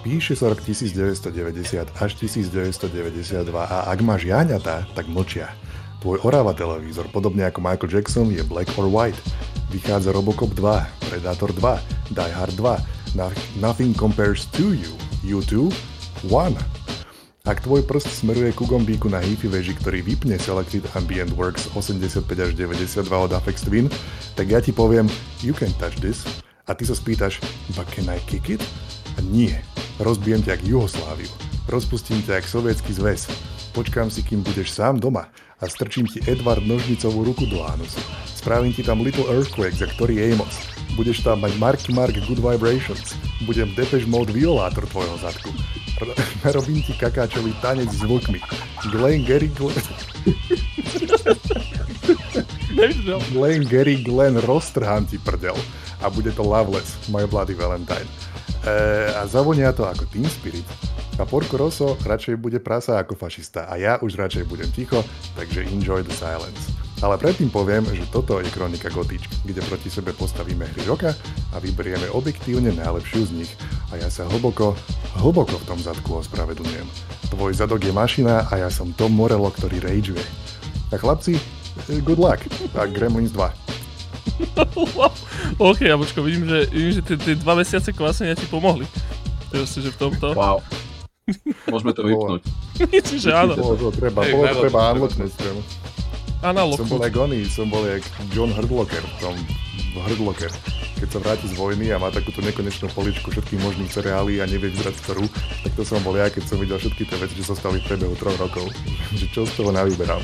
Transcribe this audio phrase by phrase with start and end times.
[0.00, 5.52] Píše sa rok 1990 až 1992 a ak máš jaňata, tak mlčia.
[6.00, 9.20] Tvoj Orava televízor, podobne ako Michael Jackson, je Black or White.
[9.68, 12.80] Vychádza Robocop 2, Predator 2, Die Hard 2,
[13.60, 15.68] Nothing Compares to You, U2,
[16.32, 16.56] One.
[17.44, 22.24] Ak tvoj prst smeruje ku gombíku na hifi veži, ktorý vypne Selected Ambient Works 85
[22.40, 23.92] až 92 od Apex Twin,
[24.32, 25.12] tak ja ti poviem,
[25.44, 26.24] you can touch this.
[26.64, 27.36] A ty sa spýtaš,
[27.76, 28.64] but can I kick it?
[29.18, 29.60] A nie,
[30.00, 31.30] rozbijem ťa jak Jugosláviu.
[31.68, 33.28] Rozpustím ťa jak sovietský zväz.
[33.76, 38.00] Počkám si, kým budeš sám doma a strčím ti Edward nožnicovú ruku do ánusu.
[38.32, 40.56] Spravím ti tam Little Earthquake, za ktorý Amos.
[40.96, 43.14] Budeš tam mať Marky Mark Good Vibrations.
[43.44, 45.52] Budem Depeche Mode violátor tvojho zadku.
[46.00, 46.16] R-
[46.56, 48.40] robím ti kakáčový tanec s vlkmi.
[48.90, 49.76] Glenn Gary Glenn...
[53.30, 55.54] Glenn Gary Glenn roztrhám ti prdel
[56.00, 58.08] a bude to Loveless, My Bloody Valentine.
[58.60, 58.72] E,
[59.16, 60.66] a zavonia to ako Team Spirit.
[61.20, 65.04] A Porco Rosso radšej bude prasa ako fašista a ja už radšej budem ticho,
[65.36, 66.72] takže enjoy the silence.
[67.00, 71.16] Ale predtým poviem, že toto je kronika Gotič, kde proti sebe postavíme hry roka
[71.52, 73.52] a vyberieme objektívne najlepšiu z nich.
[73.88, 74.76] A ja sa hlboko,
[75.16, 76.84] hlboko v tom zadku ospravedlňujem.
[77.32, 80.24] Tvoj zadok je mašina a ja som Tom Morello, ktorý rageuje.
[80.92, 81.40] A chlapci,
[82.04, 82.44] good luck
[82.76, 83.79] a Gremlins 2.
[84.96, 85.12] wow.
[85.58, 88.86] OK, Jabočko, vidím, že, vidím, že tie, tie dva mesiace kvásenia ti pomohli.
[89.50, 90.32] Proste, že v tomto.
[90.32, 90.62] Wow.
[91.72, 92.42] Môžeme to vypnúť.
[92.90, 93.52] Myslím, že áno.
[93.54, 95.32] Bolo to treba, bolo to treba unlocknúť.
[96.40, 96.80] Analog.
[96.80, 99.36] Som bol jak oný, som bol jak John Hurdlocker v tom
[99.90, 100.52] v Hurdlocker.
[101.00, 104.70] Keď sa vráti z vojny a má takúto nekonečnú poličku všetkých možných cereálí a nevie
[104.70, 105.24] vyzerať ktorú,
[105.66, 107.86] tak to som bol ja, keď som videl všetky tie veci, čo sa stali v
[107.88, 108.68] priebehu troch rokov.
[109.18, 110.22] že čo z toho navyberám.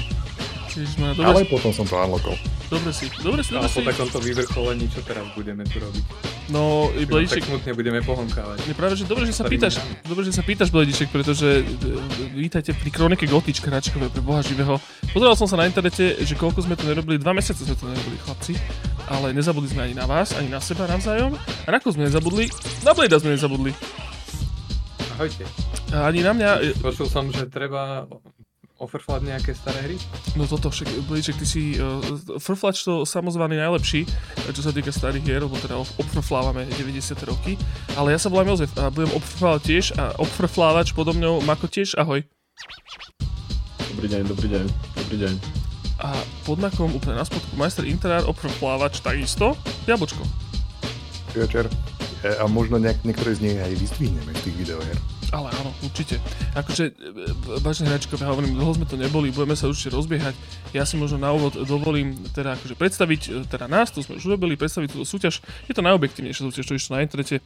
[0.77, 2.37] Ježišmarja, Ale dobre, potom som to unlockol.
[2.69, 3.87] dobre si, dobre si, A dobre po si.
[3.87, 6.05] takomto vyvrcholení, čo teraz budeme tu robiť?
[6.47, 8.59] No, i Tak Blediček, smutne budeme pohonkávať.
[8.63, 10.07] je práve, že dobre, že sa pýtaš, dňami.
[10.07, 11.65] dobre, že sa pýtaš, Blediček, pretože e,
[12.31, 14.79] vítajte pri kronike Gotič Kračkové pre Boha živého.
[15.11, 18.21] Pozeral som sa na internete, že koľko sme to nerobili, dva mesiace sme to nerobili,
[18.21, 18.53] chlapci,
[19.07, 21.35] ale nezabudli sme ani na vás, ani na seba navzájom.
[21.65, 22.47] A na koho sme nezabudli?
[22.85, 23.73] Na Bleda sme nezabudli.
[25.13, 25.49] Ahojte.
[25.91, 28.05] A ani na mňa, e, Počul som, že treba
[28.77, 29.97] ofrflať nejaké staré hry.
[30.37, 32.01] No toto však, Blíček, ty si uh,
[32.37, 37.17] frflač to samozvaný najlepší, eh, čo sa týka starých hier, lebo teda ob- obfrflávame 90.
[37.25, 37.57] roky.
[37.97, 41.97] Ale ja sa volám Jozef a budem obfrflávať tiež a obfrflávač podo mňou Mako tiež,
[41.97, 42.21] ahoj.
[43.97, 44.65] Dobrý deň, dobrý deň,
[45.09, 45.35] dobrý deň.
[46.05, 46.13] A
[46.45, 49.57] pod Makom úplne na spodku majster Interár, obfrflávač takisto,
[49.89, 50.21] Jabočko.
[51.33, 51.73] Večer.
[52.21, 54.97] E, A možno nejak, niektoré z nich aj vystvihneme z tých videoher.
[55.35, 56.23] Ale áno, určite.
[56.55, 60.39] Akože, e, vážne hračkové, ja hovorím, dlho sme to neboli, budeme sa určite rozbiehať.
[60.71, 64.31] Ja si možno na úvod dovolím teda akože predstaviť, e, teda nás, to sme už
[64.31, 65.43] urobili, predstaviť túto súťaž.
[65.67, 67.43] Je to najobjektívnejšia súťaž, čo išlo na internete.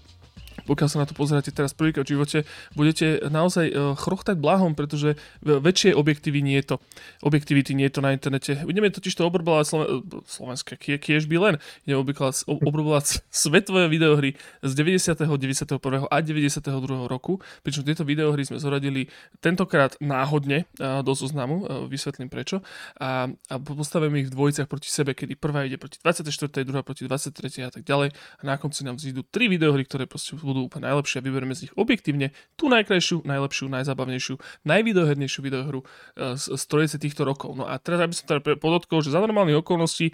[0.67, 2.39] Pokiaľ sa na to pozeráte teraz prvýkrát v živote,
[2.75, 6.77] budete naozaj e, chrochtať blahom, pretože väčšie objektivy nie je to.
[7.25, 8.61] Objektivity nie je to na internete.
[8.65, 11.55] Budeme totiž to obrobovať Sloven- e, slovenské, kie, kiež by len.
[11.85, 12.05] Ideme
[12.47, 16.09] obrobovať, svetové videohry z 90., 91.
[16.11, 17.09] a 92.
[17.09, 19.09] roku, pričom tieto videohry sme zoradili
[19.41, 22.61] tentokrát náhodne a, do zoznamu, vysvetlím prečo,
[23.01, 27.05] a, a postavíme ich v dvojiciach proti sebe, kedy prvá ide proti 24., druhá proti
[27.05, 27.67] 23.
[27.67, 31.23] a tak ďalej a na konci nám zídu tri videohry, ktoré proste budú úplne najlepšie
[31.23, 34.35] a vyberieme z nich objektívne tú najkrajšiu, najlepšiu, najzábavnejšiu,
[34.67, 37.55] najvideohernejšiu videohru e, z, z trojice týchto rokov.
[37.55, 40.11] No a teraz, aby som teda podotkol, že za normálnych okolností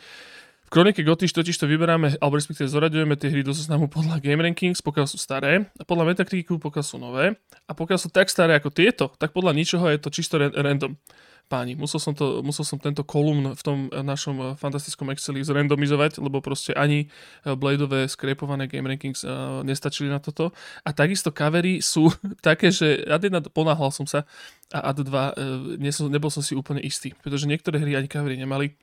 [0.67, 4.43] v Kronike Gotiš totiž to vyberáme, alebo respektíve zoraďujeme tie hry do zoznamu podľa Game
[4.43, 7.39] Rankings, pokiaľ sú staré, a podľa Metacriticu, pokiaľ sú nové,
[7.71, 10.99] a pokiaľ sú tak staré ako tieto, tak podľa ničoho je to čisto ra- random.
[11.47, 16.19] Páni, musel som, to, musel som tento kolumn v tom našom eh, fantastickom Exceli zrandomizovať,
[16.19, 20.51] lebo proste ani eh, Bladeové skrepované Game Rankings uh, nestačili na toto.
[20.83, 22.11] A takisto kavery sú
[22.47, 24.27] také, že ad 1 ponáhľal som sa
[24.75, 28.75] a ad 2 uh, nebol som si úplne istý, pretože niektoré hry ani kavery nemali.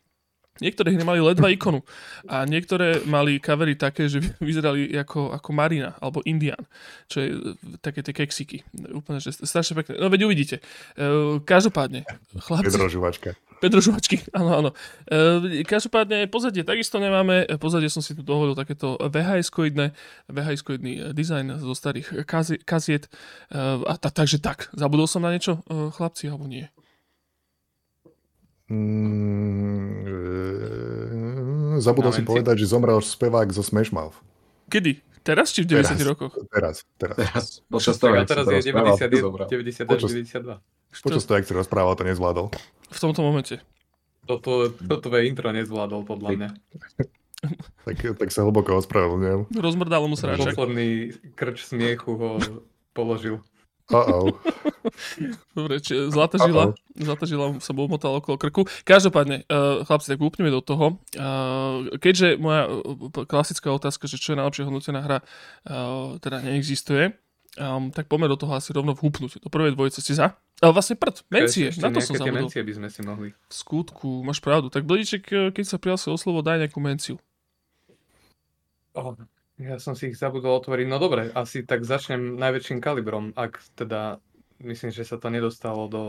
[0.62, 1.82] Niektoré hry mali ledva ikonu
[2.30, 6.62] a niektoré mali kavery také, že vyzerali ako, ako Marina alebo Indian,
[7.10, 7.38] čo je e,
[7.82, 8.62] také tie keksiky.
[8.94, 9.98] Úplne, že strašne pekné.
[9.98, 10.62] No veď uvidíte.
[10.94, 12.06] E, každopádne,
[12.38, 13.34] chlapci, Pedro Žuvačka.
[13.66, 14.70] Pedro Žuvačky, áno, áno.
[15.10, 17.50] E, každopádne pozadie takisto nemáme.
[17.58, 19.90] Pozadie som si tu dovolil takéto VHS-koidné,
[20.30, 23.10] VHS-koidný dizajn zo starých kazi- kaziet.
[23.54, 26.73] A ta, takže tak, zabudol som na niečo, chlapci, alebo nie?
[28.74, 30.04] Mm,
[31.78, 34.18] e, zabudol si povedať, že zomrel spevák zo Smash Mouth.
[34.68, 34.98] Kedy?
[35.24, 36.04] Teraz či v 90 Teraz.
[36.04, 36.34] rokoch?
[36.52, 37.16] Teraz, teraz.
[37.16, 39.48] Teraz, počas Tak toho, a jak teraz to je rozprával, 90, to zobral.
[39.48, 40.60] 90 až Počas- 92.
[41.00, 42.46] Počas toho, jak si rozprával, to nezvládol.
[42.92, 43.56] V tomto momente.
[44.28, 46.50] Toto, toto tvoje intro nezvládol podľa mňa.
[47.84, 49.52] Tak, tak sa hlboko ospravedlňujem.
[49.52, 50.56] Rozmrdalo mu sráčak.
[50.56, 52.30] Posledný krč smiechu ho
[52.96, 53.44] položil.
[53.94, 54.34] Uh-oh.
[55.56, 58.66] Dobre, či zlatá žila, zlatá žila sa mu okolo krku.
[58.84, 60.98] Každopádne, uh, chlapci, tak úplneme do toho.
[61.16, 67.16] Uh, keďže moja uh, klasická otázka, že čo je najlepšia hodnotená hra, uh, teda neexistuje,
[67.60, 69.46] um, tak poďme do toho asi rovno vhúpnuť.
[69.46, 70.34] Do prvej dvojice si za?
[70.64, 72.48] Ale vlastne prd, mencie, Ešte na to som zabudol.
[72.48, 73.30] mencie by sme si mohli.
[73.36, 74.72] V skutku, máš pravdu.
[74.72, 77.20] Tak Blíček, eh, keď sa prihlásil o slovo, daj nejakú menciu.
[78.94, 79.18] Oh,
[79.62, 80.88] ja som si ich zabudol otvoriť.
[80.90, 84.18] No dobre, asi tak začnem najväčším kalibrom, ak teda
[84.64, 86.06] myslím, že sa to nedostalo do,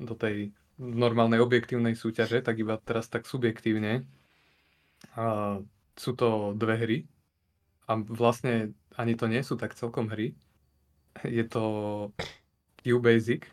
[0.00, 0.50] do tej
[0.80, 4.02] normálnej objektívnej súťaže, tak iba teraz tak subjektívne.
[5.14, 5.58] A
[5.94, 6.98] sú to dve hry
[7.86, 10.32] a vlastne ani to nie sú tak celkom hry.
[11.22, 11.64] Je to
[12.80, 13.44] QBasic,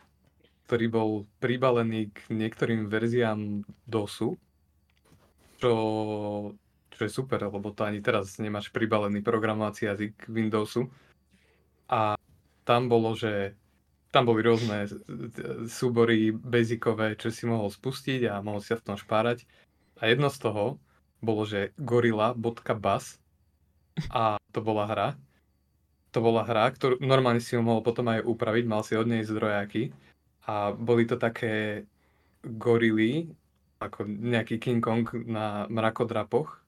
[0.66, 1.10] ktorý bol
[1.44, 4.40] pribalený k niektorým verziám DOSu,
[5.60, 5.74] čo,
[7.00, 10.92] čo je super, lebo to ani teraz nemáš pribalený programovací jazyk Windowsu.
[11.88, 12.20] A
[12.68, 13.56] tam bolo, že
[14.12, 14.92] tam boli rôzne
[15.72, 19.48] súbory basicové, čo si mohol spustiť a mohol si sa v tom špárať.
[20.04, 20.76] A jedno z toho
[21.24, 23.16] bolo, že gorilla.bus
[24.12, 25.10] a to bola hra.
[26.12, 29.24] To bola hra, ktorú normálne si ju mohol potom aj upraviť, mal si od nej
[29.24, 29.96] zdrojáky
[30.50, 31.86] a boli to také
[32.44, 33.30] gorily,
[33.80, 36.60] ako nejaký King Kong na mrakodrapoch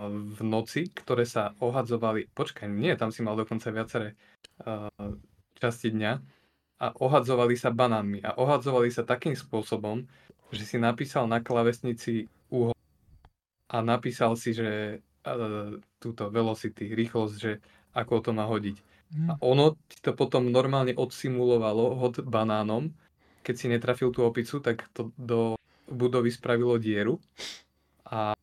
[0.00, 4.16] v noci, ktoré sa ohadzovali, počkaj, nie, tam si mal dokonca viaceré
[4.64, 4.88] uh,
[5.60, 6.12] časti dňa
[6.80, 10.08] a ohadzovali sa banánmi a ohadzovali sa takým spôsobom,
[10.50, 12.72] že si napísal na klavesnici úhol
[13.68, 17.60] a napísal si, že uh, túto velocity, rýchlosť, že
[17.92, 18.76] ako to má hodiť.
[19.26, 22.94] A ono ti to potom normálne odsimulovalo hod banánom.
[23.42, 25.58] Keď si netrafil tú opicu, tak to do
[25.90, 27.18] budovy spravilo dieru
[28.06, 28.38] a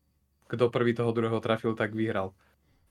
[0.48, 2.32] kto prvý toho druhého trafil, tak vyhral.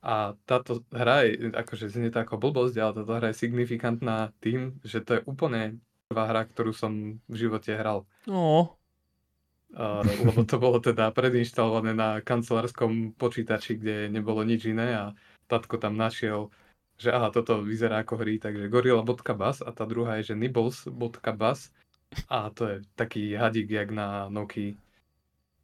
[0.05, 4.77] A táto hra je, akože znie to ako blbosť, ale táto hra je signifikantná tým,
[4.85, 8.05] že to je úplne prvá hra, ktorú som v živote hral.
[8.29, 8.77] No,
[9.75, 15.05] Uh, lebo to bolo teda predinštalované na kancelárskom počítači, kde nebolo nič iné a
[15.51, 16.47] tatko tam našiel,
[16.95, 21.75] že aha, toto vyzerá ako hry, takže gorilla.bus a tá druhá je, že nibbles.bus
[22.31, 24.79] a to je taký hadík, jak na Nokia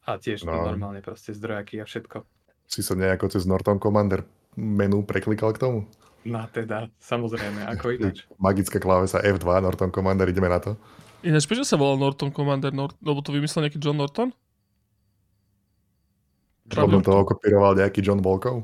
[0.04, 0.68] a tiež to No.
[0.68, 2.24] normálne proste zdrojaky a všetko.
[2.66, 4.24] Si sa nejako cez Norton Commander
[4.54, 5.80] menu preklikal k tomu?
[6.24, 8.24] No teda, samozrejme, ako ináč.
[8.36, 10.76] Magická klávesa F2, Norton Commander, ideme na to.
[11.22, 14.32] ináč prečo sa volal Norton Commander, Nor- lebo to vymyslel nejaký John Norton?
[16.66, 18.64] Potom toho kopíroval nejaký John Volkov.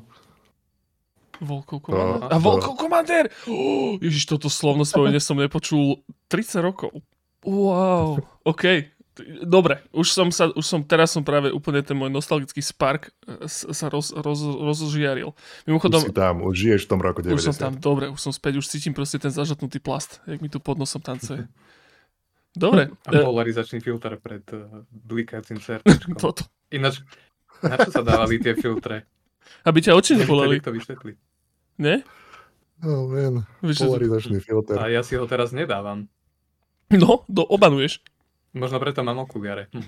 [1.39, 2.19] Volkov Commander.
[2.19, 3.24] To- A Volkov Commander!
[3.45, 6.91] Oh, Ježiš, toto slovno spojenie som nepočul 30 rokov.
[7.44, 8.19] Wow,
[8.51, 8.63] OK.
[9.44, 13.48] Dobre, už som, sa, už som, teraz som práve úplne ten môj nostalgický spark eh,
[13.50, 15.36] sa roz, roz, rozžiaril.
[15.68, 17.36] Mimochodom, Už si tam, už žiješ v tom roku 90.
[17.36, 20.48] už som tam, dobre, už som späť, už cítim proste ten zažatnutý plast, jak mi
[20.48, 21.48] tu pod nosom tancuje.
[22.56, 26.18] Dobre, A eh, polarizačný filter pred uh, blikajúcim CRTčkom.
[26.24, 26.48] toto.
[26.74, 27.01] Ináč,
[27.62, 29.06] na čo sa dávali tie filtre?
[29.65, 30.62] Aby ťa oči to neboleli,
[31.80, 32.06] ne?
[32.80, 33.44] Oh, man.
[33.60, 34.75] Vieš, že- Polarizačný filter.
[34.80, 36.07] A ja si ho teraz nedávam.
[36.89, 38.01] No, do, obanuješ.
[38.50, 39.69] Možno preto mám okuliare.
[39.69, 39.86] Hm.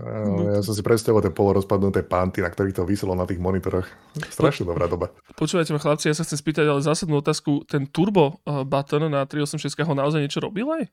[0.00, 3.84] Áno, ja som si predstavoval tie polorozpadnuté panty, na ktorých to vyselo na tých monitoroch.
[4.32, 5.12] Strašne dobrá doba.
[5.36, 7.68] Počúvajte ma chlapci, ja sa chcem spýtať ale zásadnú otázku.
[7.68, 10.88] Ten turbo uh, button na 386 ho naozaj niečo robil aj?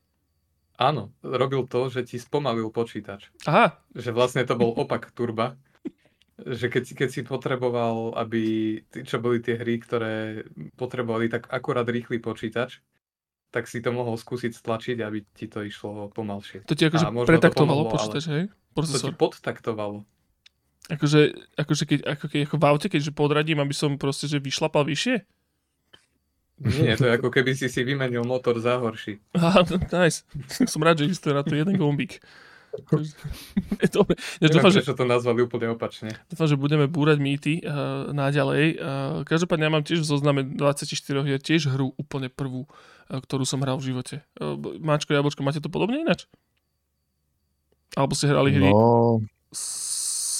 [0.78, 3.32] Áno, robil to, že ti spomalil počítač.
[3.48, 5.58] Aha, Že vlastne to bol opak turba.
[6.38, 8.42] Že keď, si- keď si potreboval, aby,
[9.02, 10.46] čo boli tie hry, ktoré
[10.78, 12.78] potrebovali tak akurát rýchly počítač,
[13.58, 16.62] tak si to mohol skúsiť stlačiť, aby ti to išlo pomalšie.
[16.62, 18.44] to ti akože pretaktovalo počítač, hej?
[18.78, 19.18] To ti Procesor.
[19.18, 20.06] podtaktovalo.
[20.86, 24.86] Akože, akože keď, ako keď ako v aute, keďže podradím, aby som proste že vyšlapal
[24.86, 25.26] vyššie?
[26.58, 29.18] Nie, to je ako keby si si vymenil motor za horší.
[29.38, 30.22] Aha, nice.
[30.70, 32.22] Som rád, že existuje na to jeden gombík.
[33.82, 34.14] Je Dobre.
[34.38, 36.12] Ja Neviem, dúfam, že, to nazvali úplne opačne.
[36.30, 38.64] dúfam, že budeme búrať mýty uh, naďalej.
[38.78, 43.44] Uh, každopádne ja mám tiež v zozname 24 hier tiež hru úplne prvú, uh, ktorú
[43.48, 44.22] som hral v živote.
[44.38, 46.28] Uh, Máčko, Jablčko, máte to podobne ináč?
[47.96, 48.70] Alebo ste hrali hry?
[48.70, 49.24] No,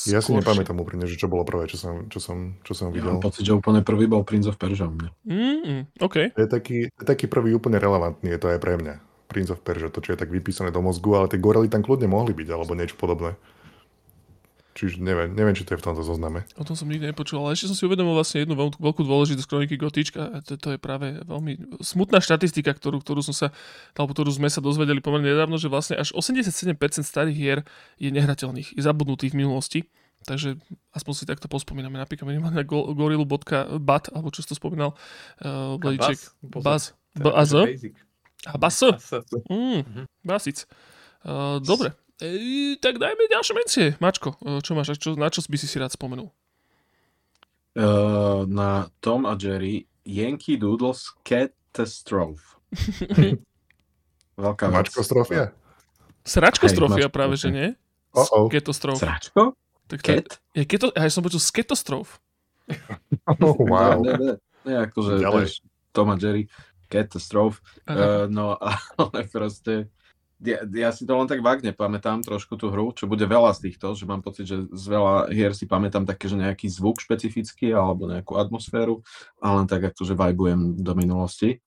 [0.09, 3.03] ja si nepamätám úprimne, že čo bolo prvé, čo som, čo som, čo som Ja
[3.03, 3.13] videl.
[3.13, 4.89] mám pocit, že úplne prvý bol Prince of Persia.
[4.89, 6.33] Mm, mm, OK.
[6.33, 8.95] To je taký, taký prvý úplne relevantný, je to aj pre mňa.
[9.29, 12.09] Prince of Persia, to čo je tak vypísané do mozgu, ale tie gorely tam kľudne
[12.09, 13.37] mohli byť, alebo niečo podobné.
[14.79, 16.47] Čiže neviem, neviem, či to je v tomto zozname.
[16.55, 19.49] O tom som nikdy nepočul, ale ešte som si uvedomil vlastne jednu veľkú, veľkú dôležitosť
[19.51, 20.39] kroniky Gotička.
[20.47, 23.51] To, to je práve veľmi smutná štatistika, ktorú, ktorú som sa,
[23.99, 27.59] alebo ktorú sme sa dozvedeli pomerne nedávno, že vlastne až 87% starých hier
[27.99, 29.81] je nehrateľných, je zabudnutých v minulosti.
[30.23, 30.63] Takže
[30.95, 31.99] aspoň si takto pospomíname.
[31.99, 34.95] Napríklad minimálne na go- gorilu.bat, alebo čo si to spomínal,
[35.43, 36.23] uh, Bladiček.
[36.63, 36.95] Bas?
[37.19, 37.67] Pozor.
[38.47, 38.79] A bas?
[39.51, 40.03] Mm, Mhm.
[40.23, 40.63] basic.
[41.27, 41.91] Uh, dobre.
[42.23, 43.87] E, tak dajme ďalšie mencie.
[43.99, 44.95] Mačko, uh, čo máš?
[44.99, 46.31] Čo, na čo by si si rád spomenul?
[47.79, 52.59] Uh, na Tom a Jerry Yankee Doodles Catastrophe.
[54.39, 54.71] Veľká.
[54.71, 55.51] Mačkostrofia?
[56.23, 57.69] Sračkostrofia Hej, práve, že nie?
[58.15, 58.47] Oh, oh.
[58.51, 58.99] Ketostrof.
[58.99, 59.55] Sračko?
[59.89, 60.29] Tak to, Cat?
[60.53, 62.21] je keto, ja som počul sketostrof.
[63.41, 63.97] oh wow.
[64.05, 64.35] Ne, ne, ne,
[64.69, 65.25] ne akože,
[65.97, 66.45] Tom a Jerry
[66.89, 67.61] Catastrophe.
[67.85, 67.97] Aha.
[67.97, 68.57] Uh, no
[69.01, 69.93] ale proste
[70.39, 73.71] ja, ja si to len tak vágne pamätám trošku tú hru, čo bude veľa z
[73.71, 77.75] týchto, že mám pocit, že z veľa hier si pamätám také, že nejaký zvuk špecifický
[77.75, 79.03] alebo nejakú atmosféru
[79.43, 81.59] a len tak akože vajbujem do minulosti.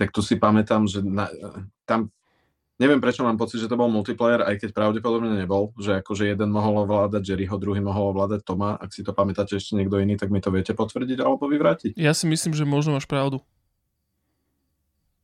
[0.00, 1.28] Tak tu si pamätám, že na,
[1.84, 2.08] tam
[2.80, 6.48] neviem prečo mám pocit, že to bol multiplayer, aj keď pravdepodobne nebol, že akože jeden
[6.48, 8.80] mohol ovládať Jerryho, druhý mohol ovládať Toma.
[8.80, 12.00] Ak si to pamätáte ešte niekto iný, tak mi to viete potvrdiť alebo vyvrátiť.
[12.00, 13.44] Ja si myslím, že možno máš pravdu.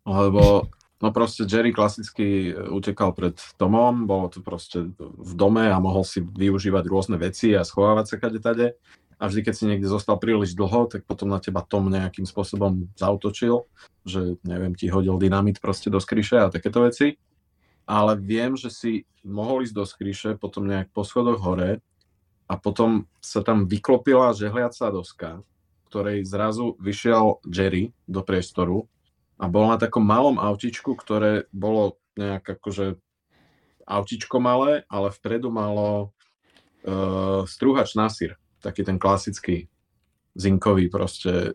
[0.07, 0.71] Lebo
[1.03, 6.07] no proste Jerry klasicky e, utekal pred Tomom, bolo to proste v dome a mohol
[6.07, 8.79] si využívať rôzne veci a schovávať sa kade tade.
[9.17, 12.93] A vždy, keď si niekde zostal príliš dlho, tak potom na teba Tom nejakým spôsobom
[13.01, 13.65] zautočil,
[14.05, 17.17] že neviem, ti hodil dynamit proste do skryše a takéto veci.
[17.89, 18.93] Ale viem, že si
[19.25, 21.81] mohol ísť do skryše, potom nejak po schodoch hore
[22.45, 25.31] a potom sa tam vyklopila žehliaca doska,
[25.89, 28.85] ktorej zrazu vyšiel Jerry do priestoru
[29.37, 32.97] a bol na takom malom autičku, ktoré bolo nejak akože
[33.85, 36.11] autičko malé, ale vpredu malo
[36.83, 39.69] uh, strúhač na sír, taký ten klasický
[40.37, 41.55] zinkový proste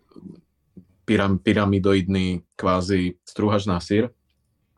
[1.05, 4.13] pyram, pyramidoidný kvázi strúhač na sír.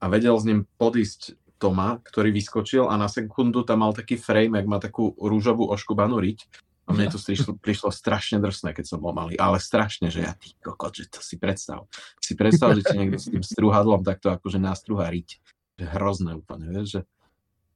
[0.04, 4.60] A vedel s ním podísť Toma, ktorý vyskočil a na sekundu tam mal taký frame,
[4.60, 6.44] jak má takú rúžovú oškubanú riť
[6.84, 10.36] a mne to prišlo, prišlo strašne drsné, keď som bol malý, ale strašne, že ja
[10.36, 11.88] ty kokot, že to si predstav.
[12.20, 15.40] Si predstav, že ti niekto s tým strúhadlom takto akože nastrúha riť.
[15.80, 17.02] Že hrozné úplne, vieš, že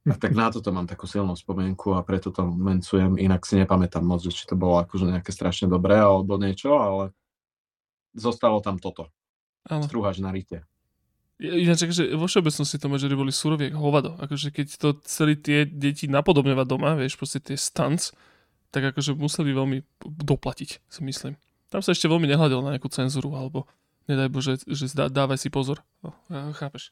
[0.08, 4.00] a tak na toto mám takú silnú spomienku a preto to mencujem, inak si nepamätám
[4.00, 7.12] moc, že či to bolo akože nejaké strašne dobré alebo niečo, ale
[8.16, 9.12] zostalo tam toto.
[9.68, 9.84] Áno.
[9.84, 10.64] Strúhač na rite.
[11.38, 14.10] Ináč, akože vo všeobecnosti to že boli suroví ako hovado.
[14.18, 18.16] Akože keď to celý tie deti napodobňovať doma, vieš, proste tie stunts,
[18.70, 21.36] tak akože museli veľmi doplatiť, si myslím.
[21.68, 23.68] Tam sa ešte veľmi nehľadalo na nejakú cenzuru, alebo
[24.08, 25.84] nedaj Bože, že dá, dávaj si pozor.
[26.00, 26.16] No,
[26.56, 26.88] chápeš.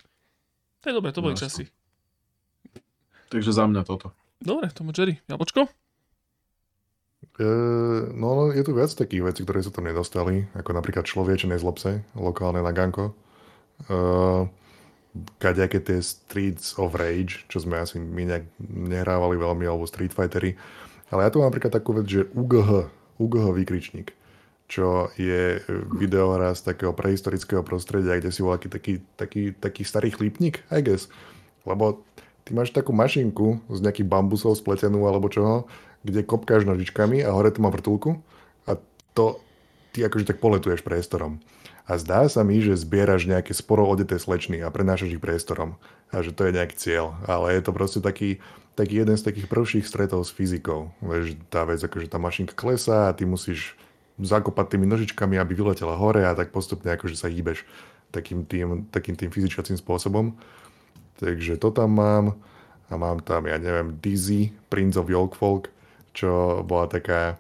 [0.85, 1.49] To je dobré, to boli Jasne.
[1.49, 1.65] časy.
[3.33, 4.13] Takže za mňa toto.
[4.39, 5.19] Dobre, Tom a Jerry.
[5.27, 5.67] Jablčko?
[7.37, 7.49] E,
[8.13, 12.05] no, no, je tu viac takých vecí, ktoré sa tam nedostali, ako napríklad človečené zlobce,
[12.15, 13.13] lokálne na Ganko.
[13.13, 13.15] E,
[15.41, 20.57] kadejaké tie Streets of Rage, čo sme asi my nejak nehrávali veľmi, alebo Street Fightery.
[21.11, 22.91] Ale ja tu mám napríklad takú vec, že UGH,
[23.23, 24.11] UGH výkričník,
[24.67, 25.63] čo je
[25.95, 31.07] videohra z takého prehistorického prostredia, kde si bol taký, taký, taký starý chlípnik, I guess.
[31.63, 32.03] Lebo
[32.43, 35.71] ty máš takú mašinku z nejakých bambusov spletenú alebo čoho,
[36.03, 38.23] kde kopkáš nožičkami a hore to má vrtulku
[38.67, 38.79] a
[39.15, 39.39] to
[39.95, 41.43] ty akože tak poletuješ priestorom.
[41.87, 45.79] A zdá sa mi, že zbieraš nejaké sporo odeté slečny a prenášaš ich priestorom.
[46.11, 47.15] A že to je nejaký cieľ.
[47.31, 48.43] Ale je to proste taký,
[48.77, 50.93] taký jeden z takých prvších stretov s fyzikou.
[51.01, 53.73] Vieš, tá vec, akože tá mašinka klesá a ty musíš
[54.21, 57.65] zakopať tými nožičkami, aby vyletela hore a tak postupne akože sa hýbeš
[58.13, 60.37] takým tým, takým tým fyzičacím spôsobom.
[61.17, 62.27] Takže to tam mám.
[62.87, 65.75] A mám tam, ja neviem, Dizzy, Prince of Yolkfolk,
[66.15, 67.35] čo bola taká,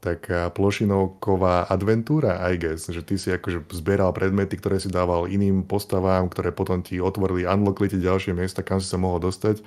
[0.00, 5.68] taká plošinovková adventúra, I guess, že ty si akože zbieral predmety, ktoré si dával iným
[5.68, 9.60] postavám, ktoré potom ti otvorili, unlockli tie ďalšie miesta, kam si sa mohol dostať.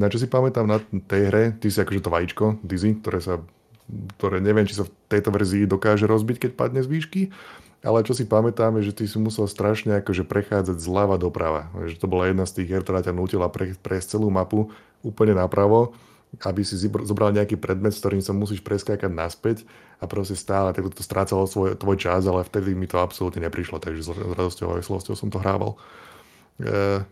[0.00, 3.44] Na čo si pamätám na tej hre, ty si akože to vajíčko, Dizzy, ktoré sa
[4.16, 7.22] ktoré neviem, či sa v tejto verzii dokáže rozbiť, keď padne z výšky,
[7.80, 11.72] ale čo si pamätám je, že ty si musel strašne akože prechádzať zľava doprava.
[11.88, 14.68] Že to bola jedna z tých hier, ktorá ťa nutila pre, prejsť celú mapu
[15.00, 15.96] úplne napravo,
[16.44, 19.64] aby si zobral nejaký predmet, s ktorým sa musíš preskákať naspäť
[19.98, 23.82] a proste stále tak to strácalo svoj, tvoj čas, ale vtedy mi to absolútne neprišlo,
[23.82, 25.74] takže s radosťou a veselosťou som to hrával.
[26.60, 27.02] E,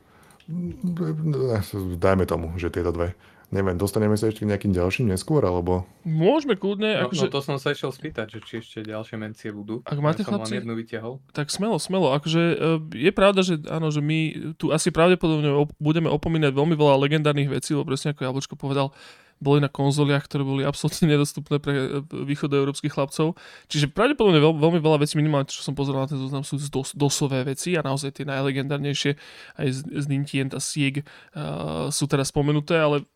[2.00, 3.12] dajme tomu, že tieto dve.
[3.48, 5.88] Neviem, dostaneme sa ešte k nejakým ďalším neskôr, alebo...
[6.04, 9.48] Môžeme kľudne, No, akože, no to som sa išiel spýtať, že či ešte ďalšie mencie
[9.48, 9.80] budú.
[9.88, 10.60] Ak máte, ja chlapci?
[10.60, 11.24] jednu vytiahol.
[11.32, 12.12] tak smelo, smelo.
[12.12, 12.56] Akože e,
[12.92, 17.48] je pravda, že áno, že my tu asi pravdepodobne op- budeme opomínať veľmi veľa legendárnych
[17.48, 18.92] vecí, lebo presne ako Jablčko povedal,
[19.38, 23.38] boli na konzoliach, ktoré boli absolútne nedostupné pre východoeurópskych chlapcov.
[23.70, 26.90] Čiže pravdepodobne veľ, veľmi veľa vecí, minimálne čo som pozeral na ten zoznam, sú dos,
[26.94, 29.14] dosové veci a naozaj tie najlegendárnejšie
[29.58, 33.06] aj z, z Nintien a Sieg uh, sú teraz spomenuté, ale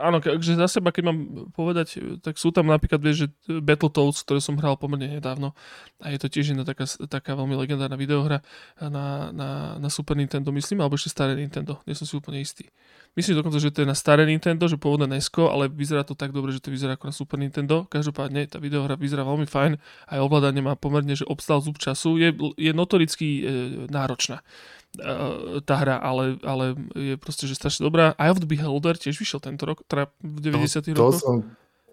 [0.00, 1.18] áno, takže za seba, keď mám
[1.56, 3.28] povedať, tak sú tam napríklad, vieš, že
[3.60, 5.56] Battletoads, ktoré som hral pomerne nedávno
[6.04, 8.44] a je to tiež jedna taká, taká veľmi legendárna videohra
[8.80, 9.48] na, na,
[9.80, 12.68] na Super Nintendo, myslím, alebo ešte staré Nintendo, nie som si úplne istý.
[13.18, 16.30] Myslím dokonca, že to je na staré Nintendo, že pôvodné NESCO, ale vyzerá to tak
[16.30, 17.82] dobre, že to vyzerá ako na Super Nintendo.
[17.90, 19.82] Každopádne tá videohra vyzerá veľmi fajn,
[20.14, 22.22] aj ovládanie má pomerne, že obstal zub času.
[22.22, 23.42] Je, je notoricky e,
[23.90, 24.46] náročná
[24.94, 28.14] e, tá hra, ale, ale je proste, že strašne dobrá.
[28.14, 31.36] Eye of the Beholder tiež vyšiel tento rok, teda v 90 to, to som,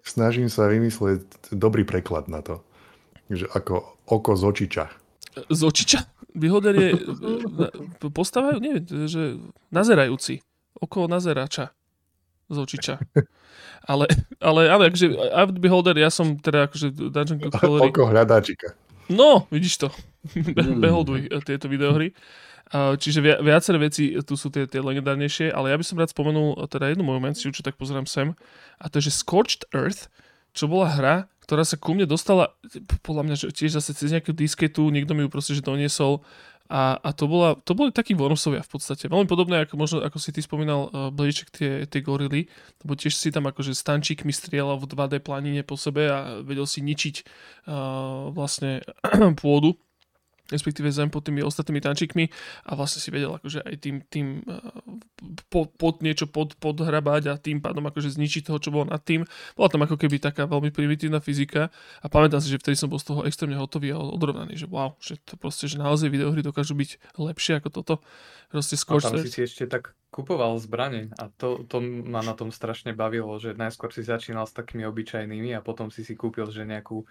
[0.06, 2.62] snažím sa vymyslieť dobrý preklad na to.
[3.26, 3.74] Že ako
[4.06, 4.84] oko z očiča.
[5.50, 6.00] Z očiča?
[6.38, 6.90] Beholder je
[8.06, 9.34] postavajú, neviem, že
[9.74, 10.46] nazerajúci
[10.76, 11.72] okolo nazerača
[12.48, 12.94] z očiča.
[13.88, 14.04] Ale,
[14.40, 17.88] ale, ale akože Avid Beholder, ja som teda akože Dungeon Crawler...
[17.88, 18.76] Oko hľadáčika.
[19.08, 19.88] No, vidíš to.
[20.36, 20.80] Mm.
[20.84, 22.12] Beholduj tieto videohry.
[22.72, 26.92] Čiže viaceré veci tu sú tie, tie legendárnejšie, ale ja by som rád spomenul teda
[26.92, 28.36] jednu moju menciu, čo tak pozerám sem,
[28.76, 30.12] a to je, že Scorched Earth,
[30.52, 31.16] čo bola hra,
[31.48, 32.52] ktorá sa ku mne dostala,
[33.00, 36.20] podľa mňa, že tiež zase cez nejakú disketu, niekto mi ju proste, že doniesol
[36.68, 39.08] a, a to, bola, to boli takí bonusovia v podstate.
[39.08, 42.52] Veľmi podobné, ako, možno, ako si ty spomínal, uh, Blíček, tie, tie gorily,
[42.84, 46.84] lebo tiež si tam akože stančíkmi strieľal v 2D planine po sebe a vedel si
[46.84, 48.84] ničiť uh, vlastne
[49.40, 49.80] pôdu
[50.48, 52.24] respektíve zem pod tými ostatnými tančikmi
[52.64, 54.58] a vlastne si vedel akože aj tým, tým uh,
[55.52, 59.28] pod, pod niečo pod, podhrabať a tým pádom akože zničiť toho, čo bolo nad tým.
[59.54, 61.68] Bola tam ako keby taká veľmi primitívna fyzika
[62.00, 64.96] a pamätám si, že vtedy som bol z toho extrémne hotový a odrovnaný, že wow,
[64.98, 67.94] že to proste, že naozaj videohry dokážu byť lepšie ako toto.
[68.48, 72.32] Proste skôr a tam si si ešte tak kupoval zbranie a to, to ma na
[72.32, 76.48] tom strašne bavilo, že najskôr si začínal s takými obyčajnými a potom si si kúpil,
[76.48, 77.04] že nejakú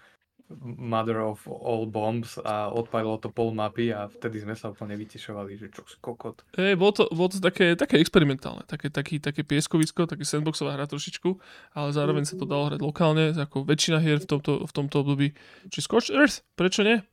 [0.64, 5.60] mother of all bombs a odpadlo to pol mapy a vtedy sme sa úplne vytešovali,
[5.60, 6.40] že čo kokot.
[6.56, 10.88] Hey, bolo to, bolo to také, také experimentálne, také, taký, také pieskovisko, také sandboxová hra
[10.88, 11.36] trošičku,
[11.76, 15.36] ale zároveň sa to dalo hrať lokálne, ako väčšina hier v tomto, v tomto období.
[15.68, 17.04] Či Scorched Earth, prečo nie?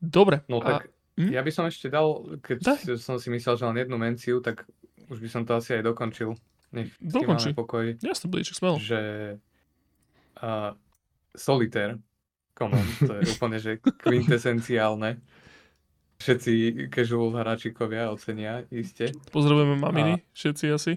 [0.00, 0.48] Dobre.
[0.48, 1.30] No tak a, hm?
[1.32, 2.96] ja by som ešte dal, keď Daj.
[2.96, 4.64] som si myslel, že len jednu menciu, tak
[5.12, 6.32] už by som to asi aj dokončil.
[6.74, 7.54] Nech Dokončí.
[7.54, 7.94] pokoj.
[8.02, 8.82] Jasne, blíček, smelo.
[8.82, 9.00] Že
[10.42, 10.74] uh,
[11.36, 12.00] Solitaire.
[12.56, 15.20] Come on, to je úplne, že quintesenciálne.
[16.16, 19.12] Všetci casual hráčikovia ocenia, iste.
[19.28, 20.92] Pozdravujeme maminy, a všetci asi.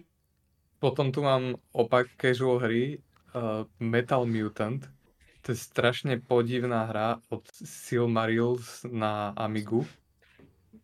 [0.79, 3.03] Potom tu mám opak casual hry,
[3.35, 4.87] uh, Metal Mutant.
[5.43, 9.83] To je strašne podivná hra od Silmarils na Amigu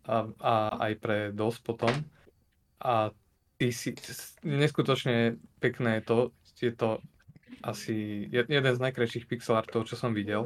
[0.04, 1.92] a, a aj pre DOS potom.
[2.84, 3.16] A
[3.56, 3.96] ty si,
[4.44, 6.18] neskutočne pekné je to,
[6.60, 7.00] je to
[7.62, 10.46] asi jeden z najkrajších pixel artov, čo som videl.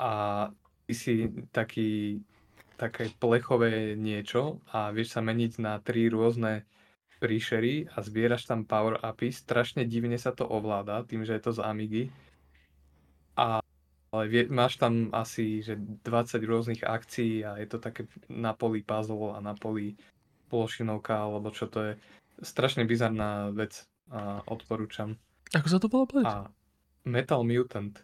[0.00, 0.48] A
[0.86, 1.14] ty si
[1.54, 2.20] taký,
[2.80, 6.64] také plechové niečo a vieš sa meniť na tri rôzne
[7.20, 9.28] príšery a zbieraš tam power upy.
[9.30, 12.04] Strašne divne sa to ovláda, tým, že je to z Amigy.
[13.36, 13.60] A
[14.10, 18.82] ale vie, máš tam asi že 20 rôznych akcií a je to také na poli
[18.82, 19.94] puzzle a na poli
[20.50, 21.92] plošinovka, alebo čo to je.
[22.42, 25.14] Strašne bizarná vec a odporúčam.
[25.50, 26.30] Ako sa to volá povedať?
[26.30, 26.46] A
[27.02, 27.98] Metal Mutant.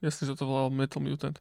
[0.00, 1.36] Jasne sa to volalo Metal Mutant.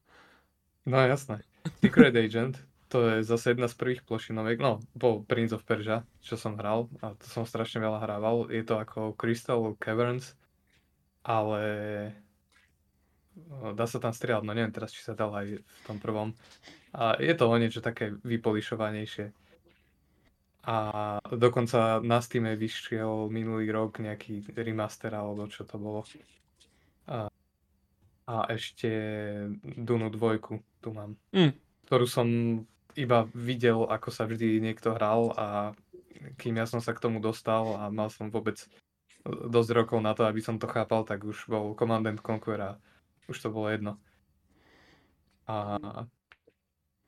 [0.84, 1.42] No jasné.
[1.82, 2.62] Secret Agent,
[2.94, 6.92] to je zase jedna z prvých plošinoviek, no, po Prince of Persia, čo som hral,
[7.02, 8.54] a to som strašne veľa hrával.
[8.54, 10.38] Je to ako Crystal Caverns,
[11.26, 11.62] ale
[13.34, 16.38] no, dá sa tam strieľať, no neviem teraz, či sa dal aj v tom prvom.
[16.94, 19.34] A je to o niečo také vypolišovanejšie.
[20.66, 20.76] A
[21.30, 26.02] dokonca na Steam vyšiel minulý rok nejaký remaster alebo čo to bolo.
[27.06, 27.30] A,
[28.26, 28.90] a ešte
[29.62, 31.14] Dunu dvojku tu mám.
[31.30, 31.54] Mm.
[31.86, 32.28] Ktorú som
[32.98, 35.78] iba videl, ako sa vždy niekto hral a
[36.42, 38.58] kým ja som sa k tomu dostal a mal som vôbec
[39.26, 42.72] dosť rokov na to, aby som to chápal, tak už bol Command and Conquer a
[43.30, 44.02] už to bolo jedno.
[45.46, 45.78] A,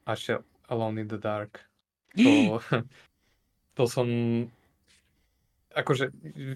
[0.06, 1.66] a ešte Alone in the Dark.
[2.18, 2.62] To,
[3.78, 4.10] to som
[5.78, 6.10] akože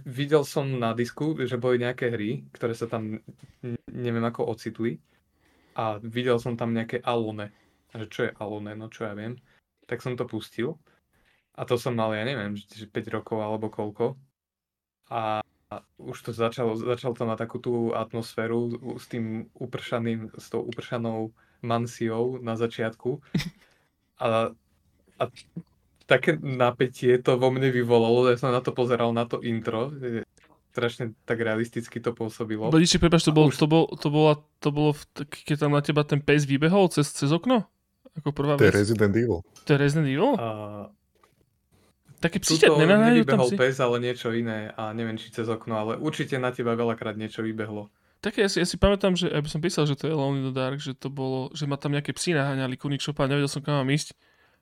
[0.09, 3.21] videl som na disku, že boli nejaké hry, ktoré sa tam
[3.93, 4.97] neviem ako ocitli
[5.77, 7.53] a videl som tam nejaké Alone.
[7.93, 9.37] Že čo je Alone, no čo ja viem.
[9.85, 10.81] Tak som to pustil
[11.53, 14.17] a to som mal, ja neviem, 5 rokov alebo koľko.
[15.13, 15.45] A
[16.01, 21.29] už to začalo, začal to na takú tú atmosféru s tým upršaným, s tou upršanou
[21.61, 23.21] mansiou na začiatku.
[24.21, 24.53] A,
[25.17, 25.23] a
[26.11, 29.87] také napätie to vo mne vyvolalo, ja som na to pozeral, na to intro.
[30.71, 32.71] strašne tak realisticky to pôsobilo.
[32.71, 35.83] Bodiči, prepáč, to, bol, už- to, bol, to, bola, to bolo, tak- keď tam na
[35.83, 37.67] teba ten pes vybehol cez, cez okno?
[38.15, 38.71] Ako prvá To je.
[38.71, 39.43] Resident Evil.
[39.43, 40.35] To je Resident Evil?
[40.39, 40.47] A
[42.21, 43.57] Také psíťat tuto nenahajú tam si?
[43.57, 47.41] pes, ale niečo iné a neviem, či cez okno, ale určite na teba veľakrát niečo
[47.41, 47.89] vybehlo.
[48.21, 50.39] Také, ja si, ja si pamätám, že ja by som písal, že to je Alone
[50.39, 53.49] in the Dark, že to bolo, že ma tam nejaké psi naháňali kuník šopa nevedel
[53.49, 54.13] som kam mám ísť.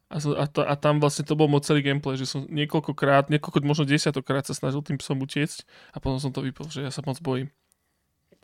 [0.09, 3.85] A, a, a tam vlastne to bol môj celý gameplay, že som niekoľkokrát, niekoľko, možno
[3.85, 7.21] desiatokrát sa snažil tým psom utiecť a potom som to vypol, že ja sa moc
[7.21, 7.53] bojím.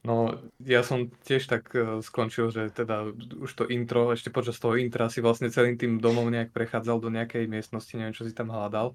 [0.05, 3.09] No, ja som tiež tak uh, skončil, že teda
[3.41, 7.09] už to intro, ešte počas toho intra si vlastne celým tým domom nejak prechádzal do
[7.09, 8.93] nejakej miestnosti, neviem, čo si tam hľadal.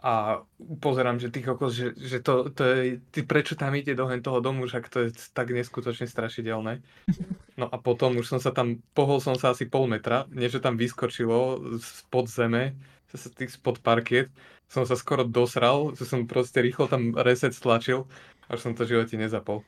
[0.00, 0.40] A
[0.80, 4.40] pozerám, že ty kokos, že, že to, to je, ty prečo tam ide do toho
[4.40, 6.80] domu, však to je tak neskutočne strašidelné.
[7.60, 10.80] No a potom už som sa tam, pohol som sa asi pol metra, niečo tam
[10.80, 12.72] vyskočilo spod zeme,
[13.12, 14.32] spod parkiet,
[14.72, 18.08] som sa skoro dosral, že som proste rýchlo tam reset stlačil,
[18.48, 19.60] až som to v živote nezapol.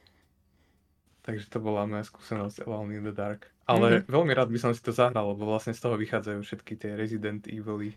[1.23, 3.53] Takže to bola moja skúsenosť Alone in the Dark.
[3.67, 4.11] Ale mm-hmm.
[4.11, 7.47] veľmi rád by som si to zahral, lebo vlastne z toho vychádzajú všetky tie Resident
[7.47, 7.95] Evil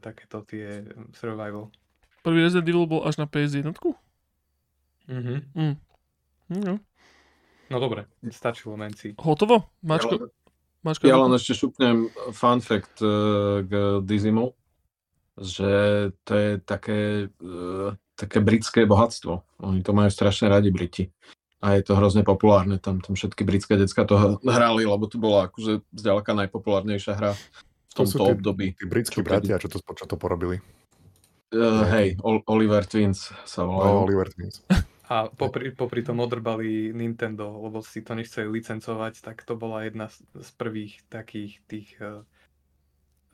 [0.00, 0.82] takéto tie
[1.16, 1.70] survival.
[2.24, 3.76] Prvý Resident Evil bol až na PS1?
[5.04, 5.38] Mm-hmm.
[5.52, 5.76] Mm.
[6.48, 6.74] No.
[7.68, 9.16] No dobre, stačilo menci.
[9.20, 9.72] Hotovo?
[9.84, 10.32] Mačko?
[10.84, 14.52] Mačko Ja len ešte šupnem fun fact uh, k Dizimu,
[15.40, 15.72] že
[16.28, 19.64] to je také, uh, také britské bohatstvo.
[19.64, 21.08] Oni to majú strašne radi Briti.
[21.64, 25.48] A je to hrozne populárne, tam, tam všetky britské decka to hrali, lebo to bola
[25.48, 27.32] akože zďaleka najpopulárnejšia hra
[27.94, 28.66] v To sú tomto tí- období.
[28.74, 30.58] Tí britskí Čo bratia, čo to, čo to porobili.
[31.48, 33.96] Uh, hej, Ol- Oliver Twins sa No, volajú.
[34.04, 34.58] Oliver Twins.
[35.06, 40.08] A popri, popri tom odrbali Nintendo, lebo si to nechceli licencovať, tak to bola jedna
[40.08, 42.24] z, z prvých takých tých uh,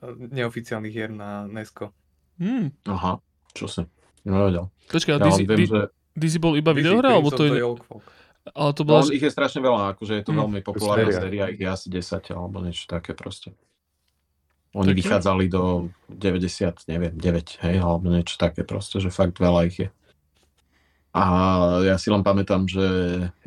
[0.03, 1.95] neoficiálnych hier na NESCO.
[2.37, 2.75] Hmm.
[2.85, 3.21] Aha,
[3.51, 3.87] čo si.
[4.23, 4.69] Nevedel.
[4.87, 5.59] Počkaj, a Ja Dizzy, len viem,
[6.13, 7.63] Di- že bol iba videohra, alebo to je...
[7.63, 8.05] Old Folk.
[8.43, 9.01] Ale to no, bola...
[9.07, 10.39] ich je strašne veľa, akože je to Mm.
[10.43, 13.53] veľmi populárna séria, ich je asi 10 alebo niečo také proste.
[14.71, 19.67] Oni Tak vychádzali do 90, neviem, 9, hej, alebo niečo také proste, že fakt veľa
[19.67, 19.89] ich je.
[21.11, 21.25] A
[21.83, 22.87] ja si len pamätám, že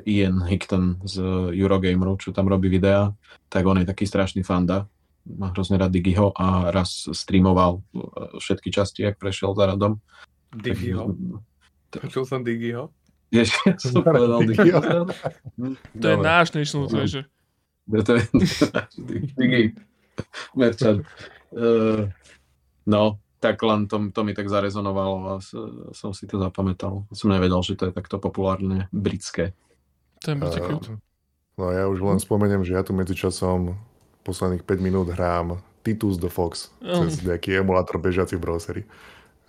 [0.03, 1.23] Ian Hickton z
[1.55, 3.15] Eurogameru, čo tam robí videa,
[3.47, 4.91] tak on je taký strašný fanda,
[5.23, 7.99] má hrozne rád Digiho a raz streamoval eh,
[8.43, 10.03] všetky časti, jak prešiel za radom.
[10.51, 11.15] Digiho.
[11.87, 12.91] Počul som Digiho.
[13.31, 15.07] Jež, ja som povedal Digiho.
[15.97, 17.25] To je náš National Treasure.
[17.87, 18.23] To je
[19.39, 19.63] Digi.
[20.59, 21.05] Merčan.
[21.53, 22.09] Uh,
[22.85, 25.51] no, tak len to, to mi tak zarezonovalo a s,
[25.91, 27.03] som si to zapamätal.
[27.11, 29.51] Som nevedel, že to je takto populárne britské.
[30.23, 30.95] Bol Eh, cute.
[31.59, 33.77] No ja už len spomeniem, že ja tu medzičasom
[34.23, 37.03] posledných 5 minút hrám Titus the Fox Oh.
[37.03, 38.83] cez nejaký emulátor bežiaci v browseri.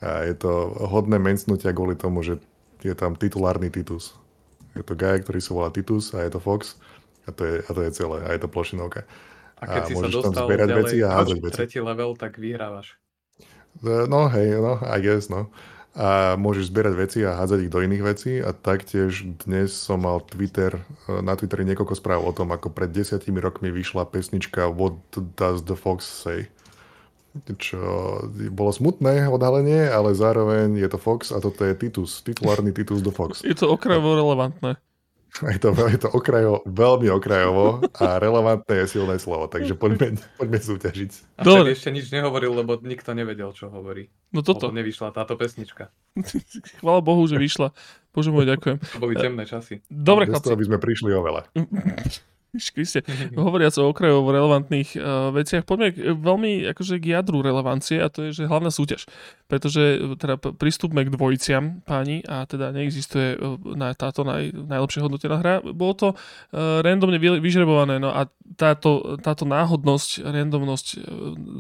[0.03, 2.43] A je to hodné mencnutia kvôli tomu, že
[2.83, 4.13] je tam titulárny Titus.
[4.75, 6.77] Je to guy, ktorý sa volá Titus a je to Fox
[7.25, 8.19] a to je, a to je celé.
[8.27, 9.07] A je to plošinovka.
[9.65, 11.57] A keď A si sa dostal zbierať ďalej veci a veci.
[11.57, 13.01] tretí level, tak vyhrávaš.
[13.81, 15.49] E, No hej, no, I guess, no.
[15.95, 20.19] A môžeš zbierať veci a hádzať ich do iných vecí a taktiež dnes som mal
[20.27, 24.99] Twitter, na Twitteri niekoľko správ o tom, ako pred desiatimi rokmi vyšla pesnička What
[25.39, 26.51] Does the Fox Say?
[27.47, 27.79] Čo
[28.51, 33.11] bolo smutné odhalenie, ale zároveň je to Fox a toto je Titus, titulárny Titus the
[33.11, 33.43] Fox.
[33.43, 34.79] Je to okrajovo relevantné.
[35.55, 40.63] Je to, je to okrajo, veľmi okrajovo a relevantné je silné slovo, takže poďme, poďme
[40.63, 41.11] súťažiť.
[41.37, 41.75] A Dobre.
[41.75, 44.15] však ešte nič nehovoril, lebo nikto nevedel, čo hovorí.
[44.31, 44.71] No Toto.
[44.71, 45.91] Lebo nevyšla táto pesnička.
[46.79, 47.75] Chvála Bohu, že vyšla.
[48.15, 48.79] Bože môj, ďakujem.
[48.79, 49.83] To boli temné časy.
[49.91, 50.55] Dobre, chlapci.
[50.55, 51.43] by sme prišli o veľa.
[52.55, 53.03] Kriste,
[53.39, 58.31] hovoriac o okrajovo relevantných uh, veciach, poďme k, veľmi akože k jadru relevancie a to
[58.31, 59.11] je, že hlavná súťaž.
[59.45, 63.39] Pretože e, teda pristúpme k dvojiciam, páni, a teda neexistuje e,
[63.77, 65.55] na táto naj, najlepšie hodnotená hra.
[65.61, 71.01] Bolo to uh, randomne vy, vyžrebované, no a táto, táto náhodnosť, randomnosť uh,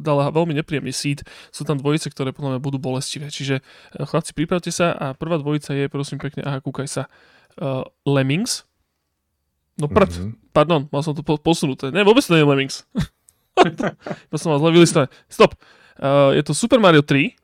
[0.00, 1.26] dala veľmi nepríjemný seed.
[1.50, 3.28] Sú tam dvojice, ktoré podľa mňa budú bolestivé.
[3.28, 7.02] Čiže uh, chlapci, pripravte sa a prvá dvojica je, prosím pekne, aha, kúkaj sa,
[7.60, 8.64] uh, Lemmings.
[9.78, 10.43] No prd, Mhm.
[10.54, 11.90] Pardon, mal som to po- posunuté.
[11.90, 12.76] Ne, vôbec to nie je Lemmings.
[14.30, 15.10] to som mal zle vylistované.
[15.26, 15.58] Stop.
[15.98, 17.34] Uh, je to Super Mario 3,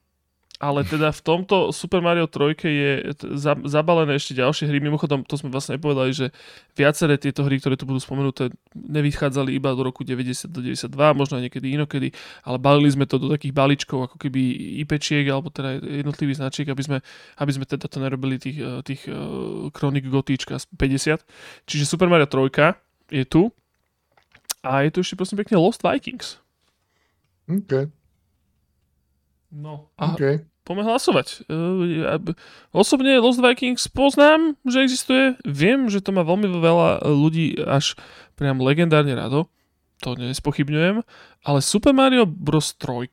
[0.61, 2.91] ale teda v tomto Super Mario 3 je
[3.33, 4.77] za, zabalené ešte ďalšie hry.
[4.77, 6.37] Mimochodom, to sme vlastne nepovedali, že
[6.77, 11.41] viaceré tieto hry, ktoré tu budú spomenuté, nevychádzali iba do roku 90 do 92, možno
[11.41, 12.13] aj niekedy inokedy,
[12.45, 14.41] ale balili sme to do takých balíčkov, ako keby
[14.85, 16.99] IPčiek, alebo teda jednotlivých značiek, aby sme,
[17.41, 21.25] aby sme teda to nerobili tých, eh, tých uh, Chronik Gotíčka z 50.
[21.65, 23.51] Čiže Super Mario 3 je tu.
[24.61, 26.41] A je tu ešte prosím pekne Lost Vikings.
[27.51, 27.91] OK,
[29.51, 29.91] No.
[29.99, 30.47] A OK.
[30.63, 31.43] poďme hlasovať.
[32.07, 32.23] Ja,
[32.71, 35.35] osobne Lost Vikings poznám, že existuje.
[35.43, 37.99] Viem, že to má veľmi veľa ľudí až
[38.39, 39.51] priam legendárne rado.
[40.07, 41.03] To nespochybňujem.
[41.45, 42.73] Ale Super Mario Bros.
[42.79, 43.11] 3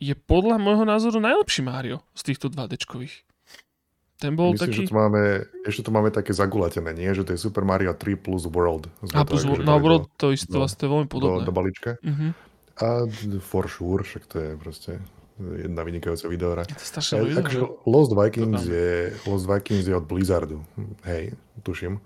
[0.00, 3.29] je podľa môjho názoru najlepší Mario z týchto 2Dčkových.
[4.20, 4.78] Ten bol Myslím, taký...
[4.84, 5.22] že tu máme,
[5.64, 7.08] ešte tu máme také zagulatené, nie?
[7.08, 8.92] Že to je Super Mario 3 plus World.
[9.16, 11.40] A plus, to, akože no, World do, to isté, do- vlastne veľmi podobné.
[11.40, 11.96] do, do balíčka.
[12.04, 12.26] Mhm.
[12.80, 12.88] A
[13.40, 14.92] for sure, však to je proste
[15.40, 16.62] jedna vynikajúca videohra.
[16.68, 17.80] Je to strašne E, dobrý akože video.
[17.88, 18.92] Lost Vikings, To je,
[19.24, 20.58] Lost Vikings je od Blizzardu.
[21.08, 21.32] Hej,
[21.64, 22.00] tuším.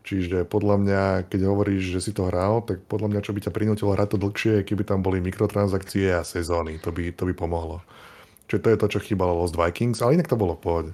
[0.00, 3.52] Čiže podľa mňa, keď hovoríš, že si to hral, tak podľa mňa, čo by ťa
[3.52, 6.80] prinútilo hrať to dlhšie, keby tam boli mikrotransakcie a sezóny.
[6.82, 7.84] To by, to by pomohlo.
[8.50, 10.90] Čiže to je to, čo chýbalo Lost Vikings, ale inak to bolo v pohode.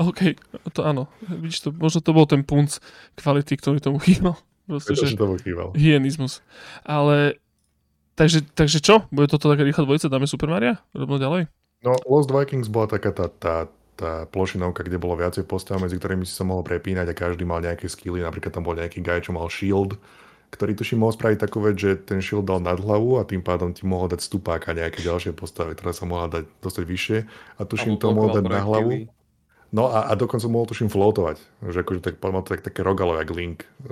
[0.00, 0.32] OK,
[0.72, 1.12] to áno.
[1.20, 2.80] Vidíš to, možno to bol ten punc
[3.20, 4.40] kvality, ktorý tomu chýbal.
[4.64, 5.68] Proste, Pretože že to bol chýbal.
[5.76, 6.40] hyenizmus.
[6.86, 7.36] Ale,
[8.16, 9.04] takže, takže čo?
[9.12, 10.08] Bude toto taká rýchla dvojica?
[10.08, 10.80] Dáme Super Maria?
[10.96, 11.42] Robíme ďalej?
[11.84, 13.54] No, Lost Vikings bola taká tá, tá,
[13.98, 17.60] tá plošinovka, kde bolo viacej postav, medzi ktorými si sa mohol prepínať a každý mal
[17.60, 18.24] nejaké skilly.
[18.24, 19.98] Napríklad tam bol nejaký guy, čo mal shield,
[20.54, 23.74] ktorý tuším mohol spraviť takú vec, že ten shield dal nad hlavu a tým pádom
[23.74, 27.18] ti mohol dať stupák a nejaké ďalšie postavy, ktorá sa mohla dať dostať vyššie.
[27.58, 28.90] A tuším, to mohol dať na hlavu.
[29.70, 31.38] No a, a dokonca mohol tuším floatovať.
[31.62, 33.88] Že akože tak, mal to tak, také rogalo, jak Link v,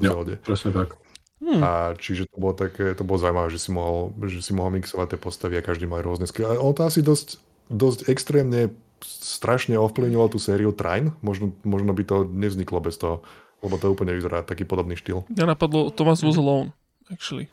[0.00, 0.34] v Jo, Zelde.
[0.40, 0.96] presne tak.
[1.38, 1.60] Hm.
[1.62, 5.14] A čiže to bolo také, to bolo zaujímavé, že si mohol, že si mohol mixovať
[5.14, 6.50] tie postavy a každý mal rôzne skill.
[6.50, 7.38] A on to asi dosť,
[7.70, 11.14] dosť extrémne strašne ovplyvnilo tú sériu Trine.
[11.22, 13.22] Možno, možno by to nevzniklo bez toho,
[13.62, 15.22] lebo to úplne vyzerá taký podobný štýl.
[15.30, 16.74] Mňa napadlo Thomas was alone,
[17.12, 17.46] actually.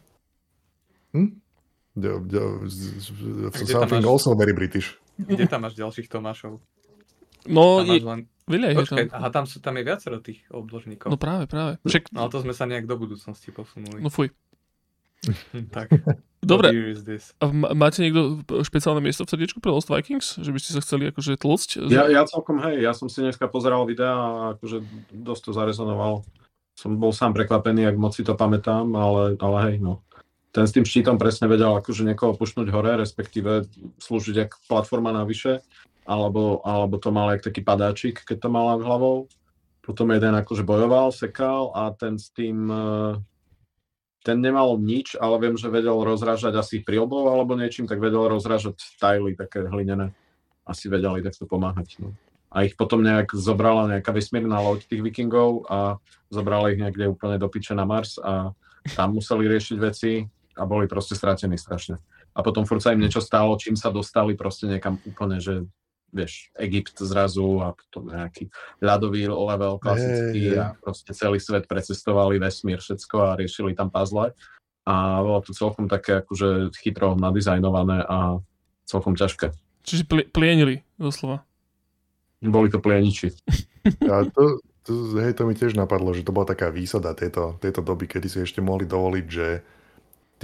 [1.14, 1.46] Hm?
[1.96, 5.00] Something máš- also very British.
[5.16, 6.60] Kde tam máš ďalších Tomášov?
[7.48, 8.20] No, Tam je, len...
[8.50, 9.18] veľa je Počkaj, tam.
[9.18, 11.10] aha, tam, sú, tam je viacero tých obložníkov.
[11.10, 11.78] No práve, práve.
[11.86, 14.02] Však, No ale to sme sa nejak do budúcnosti posunuli.
[14.02, 14.30] no fuj.
[15.74, 15.90] Tak.
[16.46, 16.70] Dobre,
[17.42, 20.38] a máte niekto špeciálne miesto v srdiečku pre Lost Vikings?
[20.38, 21.70] Že by ste sa chceli akože tlcť?
[21.90, 26.22] Ja, ja celkom, hej, ja som si dneska pozeral videa a akože dosť to zarezonoval.
[26.78, 30.06] Som bol sám prekvapený, ak moc si to pamätám, ale, ale hej, no.
[30.54, 33.66] Ten s tým štítom presne vedel akože niekoho pušnúť hore, respektíve
[33.98, 35.66] slúžiť jak platforma navyše,
[36.06, 39.26] alebo, alebo to mal jak taký padáčik, keď to mal nad hlavou.
[39.82, 43.14] Potom jeden akože bojoval, sekal a ten s tým, eh,
[44.26, 48.82] ten nemal nič, ale viem, že vedel rozrážať asi prílbou alebo niečím, tak vedel rozrážať
[48.98, 50.14] tajly také hlinené.
[50.66, 52.02] Asi vedeli takto pomáhať.
[52.02, 52.14] No.
[52.50, 56.02] A ich potom nejak zobrala nejaká vesmírna loď tých vikingov a
[56.34, 58.58] zobrala ich niekde úplne do piče na Mars a
[58.98, 60.26] tam museli riešiť veci
[60.58, 62.02] a boli proste stratení strašne.
[62.34, 65.68] A potom furt sa im niečo stalo, čím sa dostali proste niekam úplne, že
[66.16, 68.48] vieš, Egypt zrazu a potom nejaký
[68.80, 70.60] ľadový level klasický hej.
[70.64, 74.32] a proste celý svet precestovali, vesmír, všetko a riešili tam puzzle.
[74.88, 78.40] A bolo to celkom také akože chytro nadizajnované a
[78.88, 79.52] celkom ťažké.
[79.84, 81.44] Čiže pli- plienili, doslova.
[82.40, 83.34] Boli to plieniči.
[84.10, 87.86] A to, to, hej, to mi tiež napadlo, že to bola taká výsada tejto, tejto
[87.86, 89.62] doby, kedy si ešte mohli dovoliť, že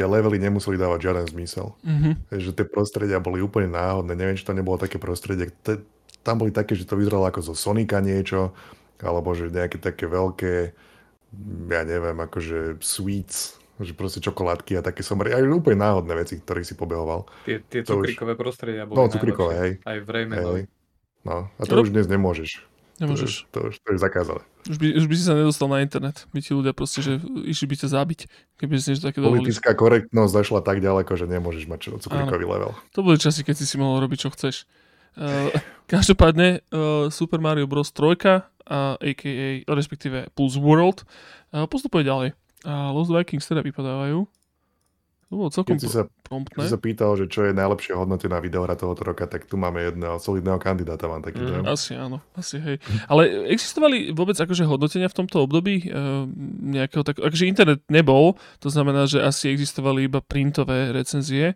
[0.01, 1.77] tie levely nemuseli dávať žiaden zmysel.
[1.85, 2.11] Mhm.
[2.27, 4.11] Hej, Že tie prostredia boli úplne náhodné.
[4.11, 5.53] Neviem, či to nebolo také prostredie.
[5.61, 5.77] Te,
[6.21, 8.49] tam boli také, že to vyzeralo ako zo Sonika niečo,
[8.97, 10.73] alebo že nejaké také veľké,
[11.67, 15.31] ja neviem, akože sweets, že proste čokoládky a také somery.
[15.31, 17.25] Aj úplne náhodné veci, ktorých si pobehoval.
[17.45, 19.71] Tie, tie To už- cukrikové prostredia boli No, cukrikové, hej.
[19.81, 20.61] Aj v Raymanovi.
[20.65, 20.73] Hej.
[21.21, 22.61] No, a to Rob- už dnes nemôžeš.
[22.97, 23.49] Nemôžeš.
[23.49, 24.41] To, to, už, to je zakázané.
[24.69, 26.30] Už by, už by si sa nedostal na internet.
[26.30, 27.17] By ti ľudia proste, že
[27.50, 28.19] išli by ťa zabiť,
[28.62, 29.50] keby si niečo také dovolili.
[29.50, 32.71] Politická korektnosť zašla tak ďaleko, že nemôžeš mať cukrikový level.
[32.93, 34.69] To boli časy, keď si si mohol robiť, čo chceš.
[35.17, 35.50] Uh,
[35.93, 37.89] každopádne uh, Super Mario Bros.
[37.89, 39.65] 3, a a.k.a.
[39.67, 41.04] respektíve Plus World,
[41.52, 42.38] uh, postupuje ďalej.
[42.62, 44.30] A Lost Vikings teda vypadávajú.
[45.32, 46.60] To bolo celkom Keď si sa, pro- promptné.
[46.60, 50.20] si sa pýtal, že čo je najlepšie hodnotená videohra tohoto roka, tak tu máme jedného
[50.20, 51.63] solidného kandidáta, mám taký dojem.
[51.63, 52.84] Asi áno, asi hej.
[53.08, 56.28] Ale existovali vôbec akože hodnotenia v tomto období uh,
[56.67, 61.56] nejakého tak, akože internet nebol, to znamená, že asi existovali iba printové recenzie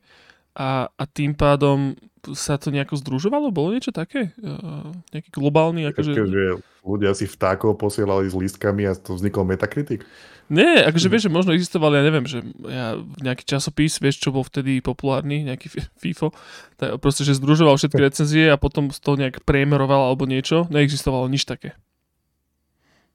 [0.56, 2.00] a, a tým pádom
[2.34, 3.54] sa to nejako združovalo?
[3.54, 4.34] Bolo niečo také?
[4.42, 6.12] Uh, nejaký globálny, akože...
[6.16, 10.02] že ľudia si vtákov posielali s lístkami a to vznikol Metacritic.
[10.46, 14.46] Nie, akože vieš, že možno existovali, ja neviem, že ja, nejaký časopis, vieš, čo bol
[14.46, 16.38] vtedy populárny, nejaký fi- FIFO,
[16.78, 21.26] tak proste, že združoval všetky recenzie a potom z toho nejak premeroval alebo niečo, neexistovalo
[21.34, 21.74] nič také.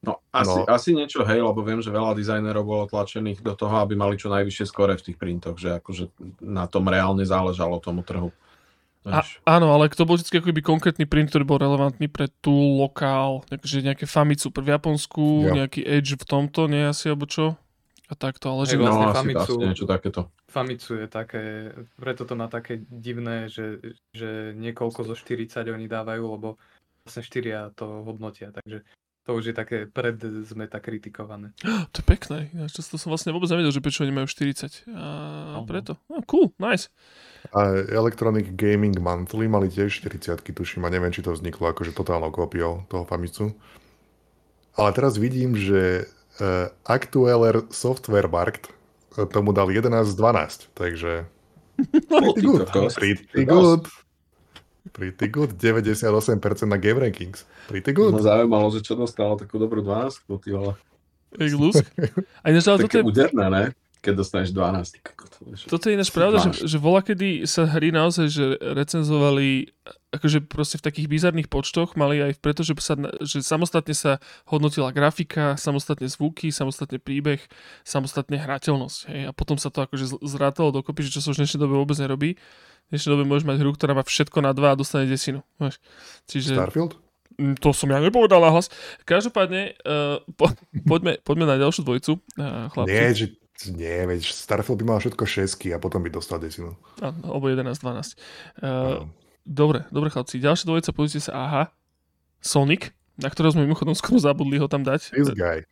[0.01, 0.65] No, asi, No.
[0.65, 0.73] no.
[0.73, 4.33] asi niečo, hej, lebo viem, že veľa dizajnerov bolo tlačených do toho, aby mali čo
[4.33, 6.09] najvyššie skore v tých printoch, že akože
[6.41, 8.33] na tom reálne záležalo tomu trhu.
[9.05, 12.53] A, áno, ale to bol vždy ako keby konkrétny print, ktorý bol relevantný pre tú
[12.81, 15.53] lokál, takže nejaké Famitsu v Japonsku, Jo.
[15.57, 17.57] nejaký Edge v tomto, nie asi, alebo čo?
[18.09, 18.77] A takto, ale že...
[18.77, 20.21] vlastne no, asi Famitsu- asi niečo takéto.
[20.53, 21.45] Famitsu je také,
[21.97, 23.81] preto to má také divné, že,
[24.13, 26.49] že niekoľko zo 40 oni dávajú, lebo
[27.05, 28.85] vlastne 4 to hodnotia, takže
[29.29, 30.17] to už je také pred
[30.49, 31.53] zmeta kritikované.
[31.93, 32.39] To je pekné.
[32.55, 34.89] Ináč to, to som vlastne vôbec nevedel, že prečo oni majú 40.
[34.91, 35.67] A Áno.
[35.69, 36.01] preto.
[36.09, 36.89] No, cool, nice.
[37.53, 42.33] A Electronic Gaming Monthly mali tiež 40 tuším a neviem, či to vzniklo akože totálnou
[42.33, 43.53] kópiou toho Famitsu.
[44.77, 48.71] Ale teraz vidím, že uh, Actualer Software Markt
[49.19, 51.27] eh, tomu dal 11 z 12, takže
[52.09, 52.69] pretty Ty good.
[52.95, 53.85] Pretty Ty good.
[54.93, 55.55] Pretty good.
[55.61, 57.45] 98% na Game Rankings.
[57.69, 58.17] Pretty good.
[58.17, 60.75] Ma zaujímalo, že čo dostalo takú dobrú 12, ty vole.
[61.37, 61.85] Jak lusk.
[62.43, 63.65] A ináč, ale toto je, úderné, ne?
[64.01, 65.33] Keď dostaneš 12, ty kokot,
[65.69, 66.61] toto je ináč pravda, že, Máš.
[66.65, 69.69] že voľa kedy sa hry naozaj že recenzovali
[70.11, 74.19] akože proste v takých bizarných počtoch mali aj preto, že, sa, že samostatne sa
[74.51, 77.39] hodnotila grafika, samostatne zvuky, samostatne príbeh,
[77.87, 78.99] samostatne hrateľnosť.
[79.07, 79.21] Hej?
[79.29, 81.95] A potom sa to akože zrátalo dokopy, že čo sa už v dnešnej dobe vôbec
[82.03, 82.35] nerobí.
[82.35, 85.47] V dnešnej dobe môžeš mať hru, ktorá má všetko na dva a dostane desinu.
[85.63, 85.79] Vieš?
[86.27, 86.59] Čiže...
[86.59, 86.99] Starfield?
[87.39, 88.67] Mm, To som ja nepovedal na hlas.
[89.07, 90.51] Každopádne, uh, po,
[90.91, 92.91] poďme, poďme na ďalšiu dvojicu, uh, chlapci.
[92.91, 93.27] Nie, že,
[93.69, 96.79] nie, veď Starfield by mal všetko 6 a potom by dostal desinu.
[97.05, 98.17] Áno, Obo 11, 12.
[98.65, 99.05] Uh,
[99.45, 100.41] dobre, dobre chlapci.
[100.41, 101.63] Ďalšia dvojica, pozrite sa, aha,
[102.41, 105.13] Sonic, na ktorého sme mimochodom skoro zabudli ho tam dať.
[105.13, 105.69] This guy.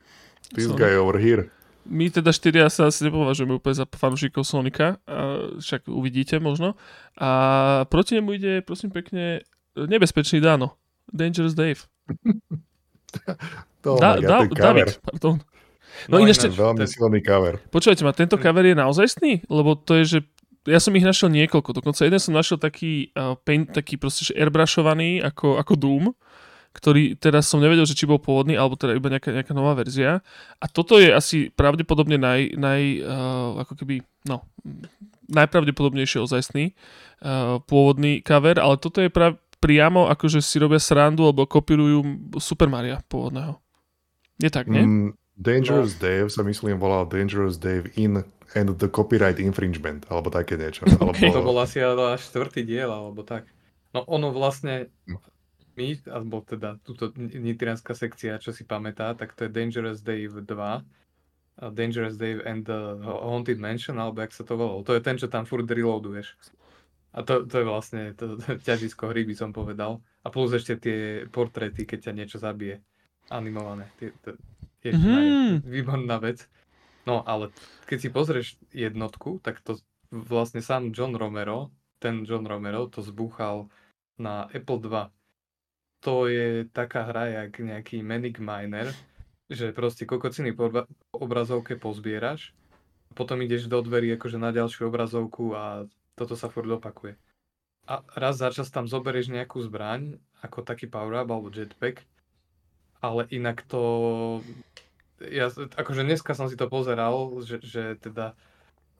[0.52, 0.76] This Sorry.
[0.76, 1.48] guy over here.
[1.88, 6.76] My teda štyria sa asi nepovažujeme úplne za fanúšikov Sonika, a však uvidíte možno.
[7.16, 9.40] A proti nemu ide, prosím pekne,
[9.72, 10.76] nebezpečný Dano.
[11.08, 11.80] Dangerous Dave.
[13.86, 14.62] Oh Da, my God, da.
[14.68, 15.40] David, pardon.
[16.06, 17.58] No, ináč Ten veľmi ten- silný cover.
[17.68, 19.48] Počúvajte ma, tento cover je naozajstný?
[19.50, 20.18] Lebo to je, že
[20.68, 24.36] ja som ich našiel niekoľko, dokonca jeden som našiel taký, uh, paint, taký proste, že
[24.36, 26.04] airbrushovaný ako, ako Doom,
[26.76, 30.20] ktorý teraz som nevedel, že či bol pôvodný, alebo teda iba nejaká, nejaká nová verzia.
[30.60, 34.44] A toto je asi pravdepodobne naj, naj uh, ako keby, no,
[35.32, 36.72] najpravdepodobnejšie ozajstný
[37.24, 42.04] uh, pôvodný cover, ale toto je pra, priamo akože si robia srandu alebo kopírujú
[42.38, 43.58] Super Maria pôvodného.
[44.38, 44.84] Je tak, nie?
[44.86, 48.26] Mm, Dangerous Dave sa myslím volal Dangerous Dave in
[48.58, 50.82] and the copyright infringement, alebo také niečo.
[50.98, 53.44] Alebo, To bol asi až štvrtý diel, alebo tak.
[53.92, 55.20] No ono vlastne, No.
[55.76, 60.48] my, alebo teda túto nitrianská sekcia, čo si pamätá, tak to je Dangerous Dave 2,
[61.58, 64.86] a Dangerous Dave and the Haunted Mansion, alebo jak sa to volalo.
[64.86, 66.38] To je ten, čo tam furt reloaduješ.
[67.12, 69.98] A to, to je vlastne to, to ťažisko hry, by som povedal.
[70.22, 70.98] A plus ešte tie
[71.28, 72.78] portréty, keď ťa niečo zabije.
[73.28, 73.90] Animované.
[73.98, 74.38] Tie, to,
[74.84, 75.00] je Mhm.
[75.00, 75.50] mm-hmm.
[75.66, 76.46] výborná vec.
[77.08, 77.50] No ale
[77.88, 79.80] keď si pozrieš jednotku, tak to
[80.12, 83.68] vlastne sám John Romero, ten John Romero to zbúchal
[84.20, 85.10] na Apple 2.
[86.06, 88.94] To je taká hra, jak nejaký Manic Miner,
[89.50, 90.70] že proste kokociny po
[91.10, 92.54] obrazovke pozbieraš,
[93.16, 97.18] potom ideš do dverí akože na ďalšiu obrazovku a toto sa furt opakuje.
[97.88, 102.04] A raz za čas tam zoberieš nejakú zbraň, ako taký power-up alebo jetpack,
[103.00, 103.82] ale inak to...
[105.18, 108.38] Ja, akože dneska som si to pozeral, že, že teda...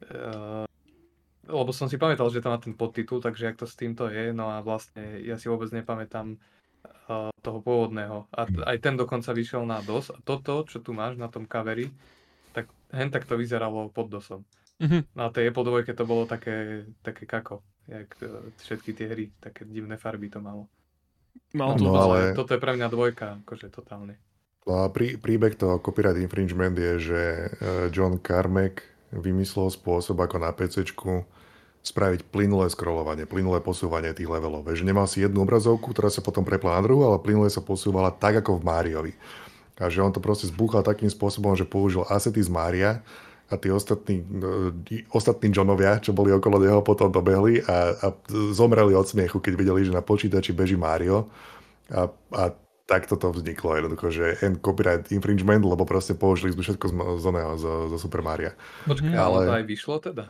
[0.02, 0.66] Uh,
[1.48, 4.36] lebo som si pamätal, že to má ten podtitul, takže jak to s týmto je,
[4.36, 8.28] no a vlastne ja si vôbec nepamätám uh, toho pôvodného.
[8.30, 10.12] A t- aj ten dokonca vyšiel na DOS.
[10.12, 11.88] A toto, čo tu máš na tom coveri,
[12.52, 14.42] tak hen tak to vyzeralo pod DOSom.
[14.78, 15.10] Mhm.
[15.18, 19.66] Na tej Apple 2 to bolo také, také kako, jak uh, všetky tie hry, také
[19.66, 20.70] divné farby to malo.
[21.56, 24.20] No, no, ale- Toto je pre mňa dvojka, akože totálne.
[24.68, 30.36] No a prí, príbeh toho copyright infringement je, že eh, John Carmack vymyslel spôsob, ako
[30.36, 30.84] na PC
[31.78, 34.68] spraviť plynulé scrollovanie, plynulé posúvanie tých levelov.
[34.68, 38.12] Že nemal si jednu obrazovku, ktorá sa potom prepla na druhú, ale plynule sa posúvala
[38.12, 39.12] tak, ako v Máriovi.
[39.78, 43.00] A že on to proste zbúchal takým spôsobom, že použil asety z Mária
[43.48, 44.20] a tí ostatní,
[44.92, 48.06] eh, ostatní Johnovia, čo boli okolo neho, potom dobehli a, a
[48.52, 51.32] zomreli od smiechu, keď videli, že na počítači beží Mario.
[51.88, 52.42] A, a
[52.88, 57.26] takto to vzniklo jednoducho, že end copyright infringement, lebo proste použili sme všetko z, z,
[57.60, 58.52] z, z Super Maria.
[58.88, 59.20] Počkaj, ale...
[59.20, 60.24] Ale- to aj vyšlo teda?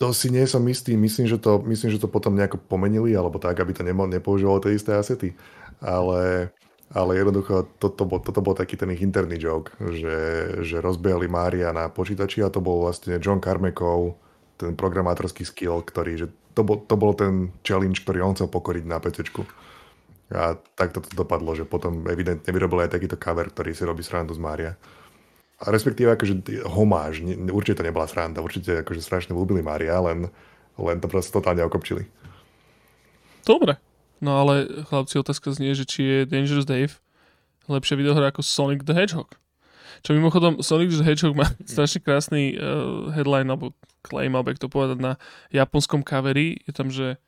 [0.00, 3.36] To si nie som istý, myslím, že to, myslím, že to potom nejako pomenili, alebo
[3.36, 5.36] tak, aby to nemo, nepoužívalo tie isté asety.
[5.84, 6.48] Ale,
[6.92, 10.16] ale jednoducho, toto bol, toto bol taký ten ich interný joke, že,
[10.60, 14.20] že rozbehli Mária na počítači a to bol vlastne John Carmackov,
[14.60, 18.84] ten programátorský skill, ktorý, že to bol, to bol ten challenge, ktorý on chcel pokoriť
[18.84, 19.24] na PC.
[20.32, 24.36] A takto to dopadlo, že potom evidentne vyrobil aj takýto cover, ktorý si robí srandu
[24.36, 24.72] z Mária.
[25.62, 30.28] A respektíve akože homáž, určite to nebola sranda, určite akože strašne ľúbili Mária, len,
[30.76, 32.04] len to proste totálne okopčili.
[33.44, 33.91] Dobre.
[34.22, 36.94] No ale chlapci, otázka znie, že či je Dangerous Dave
[37.66, 39.34] lepšia videohra ako Sonic the Hedgehog.
[40.02, 44.98] Čo mimochodom, Sonic the Hedgehog má strašne krásny uh, headline, alebo claim, alebo to povedať
[44.98, 45.12] na
[45.50, 46.58] japonskom coveri.
[46.66, 47.18] Je tam, že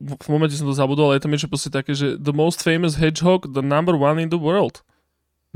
[0.00, 3.00] v momente som to zabudol, ale je tam niečo proste také, že the most famous
[3.00, 4.84] hedgehog, the number one in the world.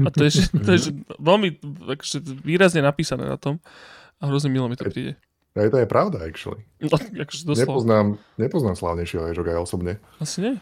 [0.01, 0.81] A to je, to je
[1.29, 3.61] veľmi takže výrazne napísané na tom
[4.19, 5.21] a hrozne milo mi to príde.
[5.55, 6.67] Aj to je pravda, actually.
[6.83, 9.93] No, akože nepoznám, nepoznám slávnejšieho hedgehoga aj osobne.
[10.19, 10.55] Asi nie.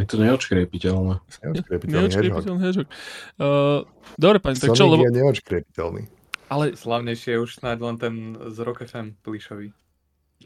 [0.00, 1.20] Je to neočkriepiteľné.
[1.44, 2.88] Neočkriepiteľný, neočkriepiteľný.
[3.36, 3.84] Uh,
[4.16, 4.88] dobre, pani, tak čo?
[4.88, 5.04] Lebo...
[5.04, 6.08] je neočkriepiteľný.
[6.48, 8.14] Ale slavnejšie je už snáď len ten
[8.48, 9.76] z Rock FM plíšový.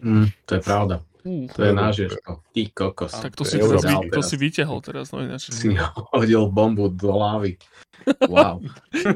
[0.02, 0.96] Mm, to je pravda.
[1.22, 2.42] Uh, to je náš Ježko.
[2.50, 3.14] Ty kokos.
[3.14, 5.54] Tak to, si, to, si, to si vyťahol teraz, no ináč.
[5.54, 5.70] Si
[6.10, 7.54] hodil bombu do hlavy.
[8.26, 8.58] Wow.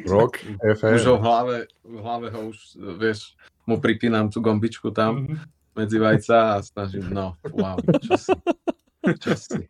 [0.07, 0.95] Rock FM.
[0.95, 3.35] Už ho v hlave, v hlave ho už, vieš,
[3.69, 5.77] mu pripínam tú gombičku tam mm-hmm.
[5.77, 8.33] medzi vajca a snažím, no, wow, čo si.
[9.21, 9.61] Čo si.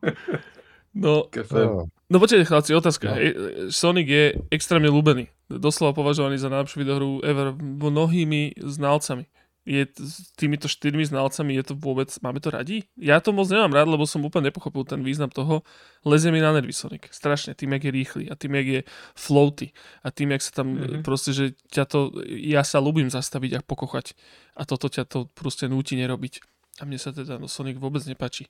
[0.99, 1.29] No,
[2.11, 3.07] no počkajte, chlapci, otázka.
[3.13, 3.19] No.
[3.71, 5.31] Sonic je extrémne ľúbený.
[5.47, 9.29] Doslova považovaný za najlepšiu videohru ever mnohými znalcami
[9.69, 12.89] je s týmito štyrmi znalcami, je to vôbec, máme to radi?
[12.97, 15.61] Ja to moc nemám rád, lebo som úplne nepochopil ten význam toho.
[16.09, 17.13] Lezie mi na nervy Sonic.
[17.13, 17.53] Strašne.
[17.53, 18.81] Tým, jak je rýchly a tým, jak je
[19.13, 21.05] floaty a tým, jak sa tam mm-hmm.
[21.05, 24.17] proste, že ťa to, ja sa ľúbim zastaviť a pokochať
[24.57, 26.41] a toto ťa to proste núti nerobiť.
[26.81, 28.49] A mne sa teda no, Sonic vôbec nepáči.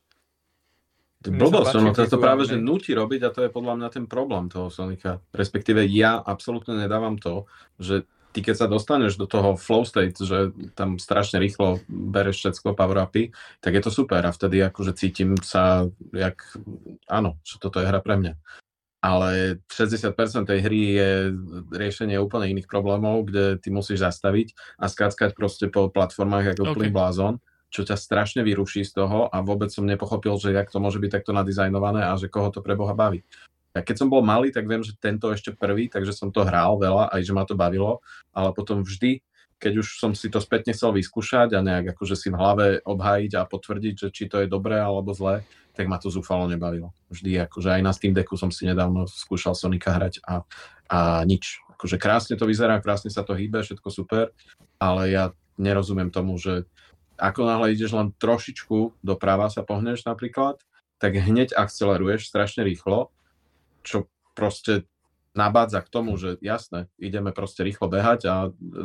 [1.18, 4.46] Blbosť, no to, to práve, že nutí robiť a to je podľa mňa ten problém
[4.46, 5.18] toho Sonika.
[5.34, 8.06] Respektíve ja absolútne nedávam to, že
[8.38, 13.02] ty keď sa dostaneš do toho flow state, že tam strašne rýchlo bereš všetko power
[13.02, 16.38] upy, tak je to super a vtedy akože cítim sa, jak,
[17.10, 18.38] áno, že toto je hra pre mňa.
[19.02, 20.14] Ale 60%
[20.46, 21.10] tej hry je
[21.74, 26.94] riešenie úplne iných problémov, kde ty musíš zastaviť a skáckať proste po platformách ako okay.
[26.94, 27.42] blázon,
[27.74, 31.10] čo ťa strašne vyruší z toho a vôbec som nepochopil, že jak to môže byť
[31.10, 33.26] takto nadizajnované a že koho to pre Boha baví.
[33.78, 36.82] Ja keď som bol malý, tak viem, že tento ešte prvý, takže som to hral
[36.82, 38.02] veľa, aj že ma to bavilo,
[38.34, 39.22] ale potom vždy,
[39.58, 43.32] keď už som si to spätne chcel vyskúšať a nejak akože si v hlave obhájiť
[43.38, 45.42] a potvrdiť, že či to je dobré alebo zlé,
[45.74, 46.94] tak ma to zúfalo nebavilo.
[47.10, 50.42] Vždy, akože aj na Steam Decku som si nedávno skúšal Sonika hrať a,
[50.90, 51.62] a nič.
[51.78, 54.34] Akože krásne to vyzerá, krásne sa to hýbe, všetko super,
[54.82, 56.66] ale ja nerozumiem tomu, že
[57.18, 60.62] ako náhle ideš len trošičku doprava sa pohneš napríklad,
[61.02, 63.10] tak hneď akceleruješ strašne rýchlo
[63.88, 63.98] čo
[64.36, 64.84] proste
[65.32, 68.34] nabádza k tomu, že jasné, ideme proste rýchlo behať a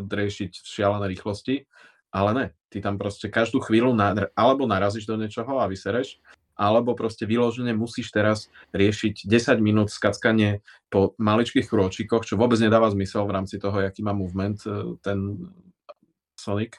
[0.07, 1.67] riešiť šialené rýchlosti,
[2.13, 6.21] ale ne, ty tam proste každú chvíľu na, alebo narazíš do niečoho a vysereš,
[6.53, 10.61] alebo proste vyložene musíš teraz riešiť 10 minút skackanie
[10.93, 15.49] po maličkých krôčikoch, čo vôbec nedáva zmysel v rámci toho, aký má movement e, ten
[16.37, 16.77] Sonic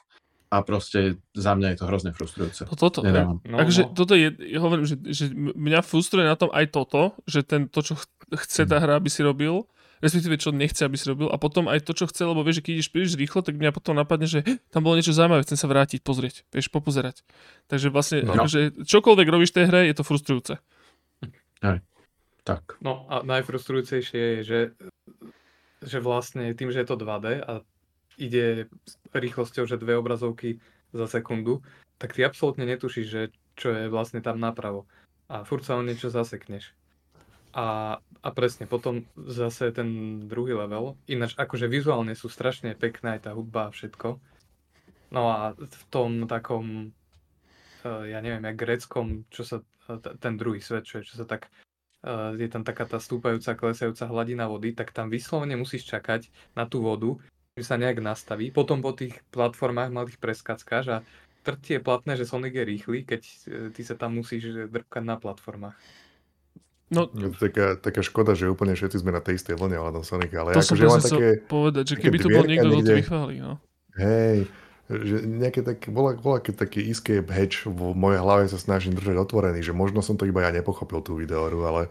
[0.55, 2.63] a proste za mňa je to hrozne frustrujúce.
[2.63, 3.91] No toto, no, Takže no.
[3.91, 7.83] toto je, ja hovorím, že, že mňa frustruje na tom aj toto, že ten, to,
[7.83, 7.99] čo
[8.31, 9.67] chce tá hra, aby si robil,
[9.99, 12.63] respektíve čo nechce, aby si robil a potom aj to, čo chce, lebo vieš, že
[12.63, 15.67] keď ideš príliš rýchlo, tak mňa potom napadne, že tam bolo niečo zaujímavé, chcem sa
[15.67, 17.27] vrátiť, pozrieť, vieš, popozerať.
[17.67, 18.39] Takže vlastne, no.
[18.39, 20.53] akože, čokoľvek robíš v tej hre, je to frustrujúce.
[21.59, 21.77] Aj,
[22.47, 22.79] tak.
[22.79, 24.59] No a najfrustrujúcejšie je, že,
[25.83, 27.65] že vlastne tým, že je to 2D a
[28.17, 28.67] ide
[29.11, 30.59] rýchlosťou, že dve obrazovky
[30.95, 31.63] za sekundu,
[31.99, 33.21] tak ty absolútne netušíš, že
[33.55, 34.83] čo je vlastne tam napravo.
[35.31, 36.75] A furt sa o niečo zasekneš.
[37.55, 43.21] A, a presne, potom zase ten druhý level, ináč akože vizuálne sú strašne pekné aj
[43.25, 44.19] tá hudba a všetko.
[45.15, 46.91] No a v tom takom,
[47.87, 49.63] e, ja neviem, jak greckom, čo sa,
[50.19, 51.47] ten druhý svet, čo je, čo sa tak,
[52.03, 56.27] e, je tam taká tá stúpajúca, klesajúca hladina vody, tak tam vyslovene musíš čakať
[56.59, 57.15] na tú vodu,
[57.63, 58.51] sa nejak nastaví.
[58.51, 60.97] Potom po tých platformách malých preskackáš a
[61.47, 63.33] trtie je platné, že Sonic je rýchly, keď e,
[63.71, 65.71] ty sa tam musíš drkať na platformách.
[66.91, 70.03] No, je to taká, taká škoda, že úplne všetci sme na tej istej vlne ale
[70.03, 73.35] Sonika, ale to akože som také, povedať, že keby tu bol niekto, kto to vychváli,
[73.39, 73.57] no.
[73.95, 74.51] Hej,
[74.91, 79.15] že nejaké tak, bola, bola keď taký escape hatch v mojej hlave sa snažím držať
[79.17, 81.81] otvorený, že možno som to iba ja nepochopil tú videoru, ale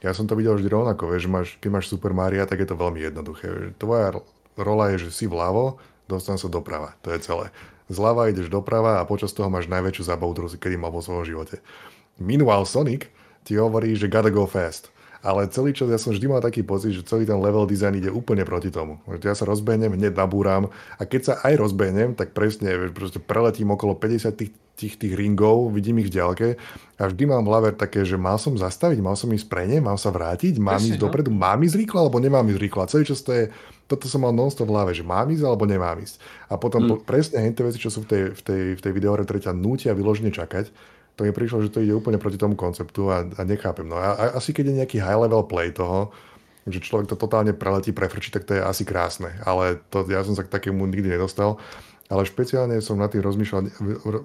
[0.00, 2.68] ja som to videl vždy rovnako, vieš, že máš, keď máš Super Mario, tak je
[2.70, 3.76] to veľmi jednoduché.
[3.76, 4.22] Tvoja
[4.58, 5.78] rola je, že si vľavo,
[6.10, 6.98] dostan sa doprava.
[7.06, 7.54] To je celé.
[7.90, 11.26] Zľava ideš doprava a počas toho máš najväčšiu zábavu, ktorú si kedy mal vo svojom
[11.26, 11.58] živote.
[12.22, 13.10] Meanwhile Sonic
[13.42, 14.94] ti hovorí, že gotta go fast.
[15.20, 18.08] Ale celý čas ja som vždy mal taký pocit, že celý ten level design ide
[18.08, 18.96] úplne proti tomu.
[19.20, 24.00] Ja sa rozbehnem, hneď nabúram a keď sa aj rozbehnem, tak presne proste preletím okolo
[24.00, 26.48] 50 tých, tých, tých ringov, vidím ich v ďalke
[26.96, 29.84] a vždy mám v hlave také, že mal som zastaviť, mal som ísť pre ne,
[29.84, 31.04] mal sa vrátiť, mám presne, ísť no.
[31.04, 32.80] dopredu, mám ísť rýchlo alebo nemám ísť rýchlo.
[32.80, 33.52] A celý čas to je,
[33.90, 36.22] toto som mal non v hlave, že mám ísť alebo nemám ísť.
[36.46, 37.02] A potom mm.
[37.02, 39.90] presne henté veci, čo sú v tej, v tej, v tej videohre, ktoré ťa nútia
[39.90, 40.70] vyložene čakať,
[41.18, 43.84] to mi prišlo, že to ide úplne proti tomu konceptu a, a nechápem.
[43.84, 46.14] No a, a asi keď je nejaký high level play toho,
[46.70, 49.34] že človek to totálne preletí, prefrčí, tak to je asi krásne.
[49.42, 51.58] Ale to, ja som sa k takému nikdy nedostal.
[52.08, 53.70] Ale špeciálne som na tým rozmýšľal,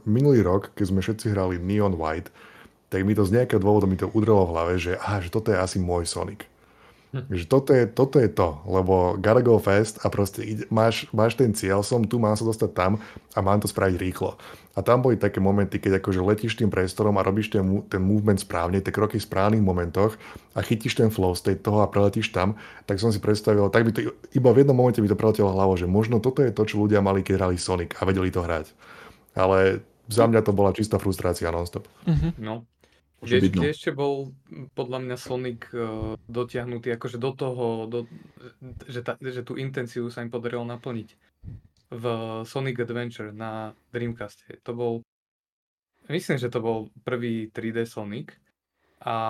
[0.08, 2.34] minulý rok, keď sme všetci hrali Neon White,
[2.90, 5.52] tak mi to z nejakého dôvodu mi to udrelo v hlave, že, aha, že toto
[5.52, 6.48] je asi môj Sonic.
[7.40, 11.40] Že toto je, toto je to, lebo gotta go fast a proste ide, máš, máš
[11.40, 13.00] ten cieľ, som tu, mám sa dostať tam
[13.32, 14.36] a mám to spraviť rýchlo.
[14.76, 18.44] A tam boli také momenty, keď akože letíš tým priestorom a robíš ten, ten movement
[18.44, 20.20] správne, tie kroky v správnych momentoch
[20.52, 23.92] a chytíš ten flow state toho a preletíš tam, tak som si predstavil, tak by
[23.96, 26.84] to iba v jednom momente by to preletelo hlavou, že možno toto je to, čo
[26.84, 28.76] ľudia mali, keď hrali Sonic a vedeli to hrať.
[29.32, 29.80] Ale
[30.12, 31.90] za mňa to bola čistá frustrácia nonstop.
[32.06, 32.32] Mm-hmm.
[32.38, 32.70] No,
[33.26, 34.32] kde, kde ešte bol
[34.78, 38.00] podľa mňa Sonic uh, dotiahnutý akože do toho, do,
[38.86, 41.10] že, ta, že tú intenciu sa im podarilo naplniť
[41.90, 42.06] v
[42.46, 44.62] Sonic Adventure na Dreamcaste.
[44.66, 44.94] To bol,
[46.10, 48.34] myslím, že to bol prvý 3D Sonic
[49.02, 49.30] a,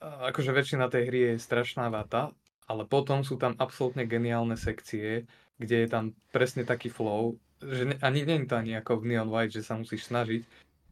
[0.00, 2.32] a akože väčšina tej hry je strašná vata,
[2.68, 5.24] ale potom sú tam absolútne geniálne sekcie,
[5.60, 9.30] kde je tam presne taký flow, že ani nie je to ani ako v Neon
[9.32, 10.42] White, že sa musíš snažiť,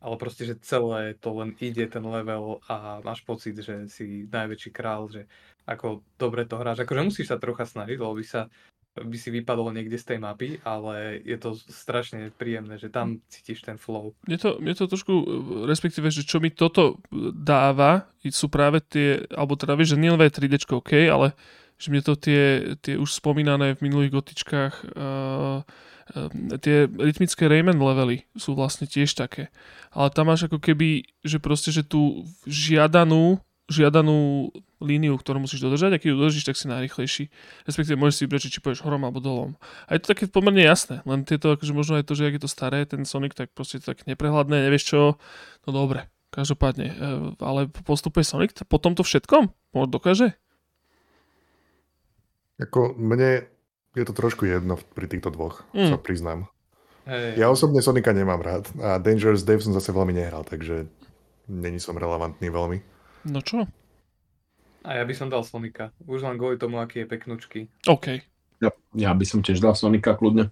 [0.02, 4.70] ale proste, že celé to len ide ten level a máš pocit, že si najväčší
[4.74, 5.30] král, že
[5.62, 6.82] ako dobre to hráš.
[6.82, 8.50] Akože musíš sa trocha snažiť, lebo by sa
[8.92, 13.64] by si vypadol niekde z tej mapy, ale je to strašne príjemné, že tam cítiš
[13.64, 14.12] ten flow.
[14.28, 15.12] Mne to, mne to trošku,
[15.64, 17.00] respektíve, že čo mi toto
[17.32, 21.32] dáva, sú práve tie, alebo teda vieš, že nie len 3D, OK, ale
[21.80, 25.64] že mne to tie, tie už spomínané v minulých gotičkách uh,
[26.60, 29.48] tie rytmické Rayman levely sú vlastne tiež také.
[29.94, 33.38] Ale tam máš ako keby, že proste, že tú žiadanú,
[33.70, 34.50] žiadanú
[34.82, 37.24] líniu, ktorú musíš dodržať, a keď ju dodržíš, tak si najrychlejší.
[37.64, 39.54] Respektíve môžeš si vybrať, či pôjdeš horom alebo dolom.
[39.86, 42.42] A je to také pomerne jasné, len tieto, akože možno aj to, že ak je
[42.42, 45.00] to staré, ten Sonic, tak proste to tak neprehľadné, nevieš čo,
[45.64, 46.86] no dobre, každopádne.
[46.90, 49.54] Ehm, ale postupuje Sonic po tomto všetkom?
[49.86, 50.34] Dokáže?
[52.60, 53.51] Ako mne
[53.92, 55.92] je to trošku jedno pri týchto dvoch, mm.
[55.92, 56.48] sa priznám.
[57.02, 57.34] Hey.
[57.34, 60.86] Ja osobne Sonika nemám rád a Dangerous Dave som zase veľmi nehral, takže
[61.50, 62.78] není som relevantný veľmi.
[63.26, 63.66] No čo?
[64.82, 65.90] A ja by som dal Sonika.
[66.06, 67.60] Už len kvôli tomu, aký je peknučky.
[67.86, 68.22] OK.
[68.62, 70.50] Ja, ja by som tiež dal Sonika kľudne.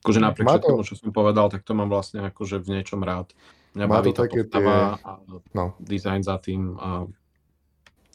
[0.00, 0.88] Akože napriek Má všetkému, to...
[0.88, 3.32] čo som povedal, tak to mám vlastne akože v niečom rád.
[3.76, 4.64] Mňa Má baví to také tie...
[4.64, 5.20] a
[5.52, 5.76] no.
[5.80, 7.04] design za tým a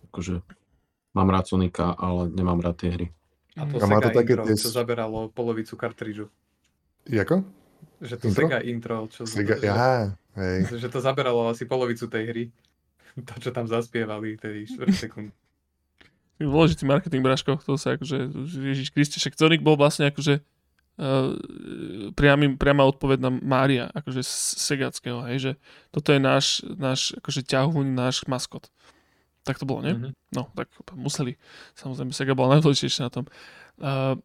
[0.10, 0.42] akože
[1.14, 3.08] mám rád Sonika, ale nemám rád tie hry.
[3.56, 4.56] A to a Sega to také intro, tie...
[4.60, 6.28] čo zaberalo polovicu kartridžu.
[7.08, 7.44] Jako?
[8.04, 8.42] Že to intro?
[8.44, 10.60] Sega intro, čo Sega, že, ja, hej.
[10.84, 12.46] že to zaberalo asi polovicu tej hry.
[13.16, 15.32] To, čo tam zaspievali, tej 4 sekúnd.
[16.36, 20.44] Dôležitý marketing, Braško, to sa akože, Ježiš Kriste, však Sonic bol vlastne akože
[21.00, 21.32] uh,
[22.12, 25.52] priamy, priama odpoveď na Mária, akože z Segackého, hej, že
[25.96, 28.68] toto je náš, náš akože ťahuň, náš maskot.
[29.46, 29.94] Tak to bolo, nie?
[29.94, 30.12] Mm-hmm.
[30.34, 30.68] No, tak
[30.98, 31.38] museli.
[31.78, 33.26] Samozrejme, Sega bola najdôležitejšia na tom.
[33.78, 34.18] Uh,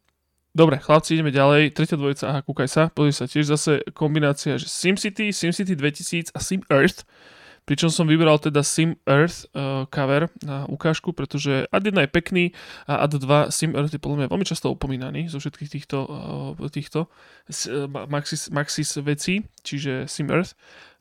[0.56, 1.76] dobre, chlapci, ideme ďalej.
[1.76, 2.82] Tretia dvojica, aha, kúkaj sa.
[2.88, 7.04] Pozri sa, tiež zase kombinácia, že SimCity, SimCity 2000 a Sim Earth.
[7.68, 12.44] Pričom som vybral teda Sim Earth uh, cover na ukážku, pretože ad 1 je pekný
[12.88, 16.08] a ad 2 Sim Earth je podľa mňa veľmi často opomínaný zo všetkých týchto,
[16.56, 20.56] uh, týchto uh, Maxis, Maxis vecí, čiže Sim Earth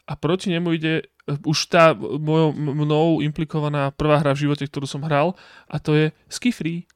[0.10, 1.06] a proti nemu ide e,
[1.46, 5.38] už tá mojou, mnou implikovaná prvá hra v živote, ktorú som hral
[5.70, 6.90] a to je Ski Free.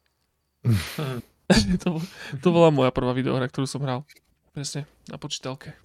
[1.85, 2.01] to,
[2.41, 4.01] to bola moja prvá videohra, ktorú som hral.
[4.57, 5.77] Presne, na počítalke.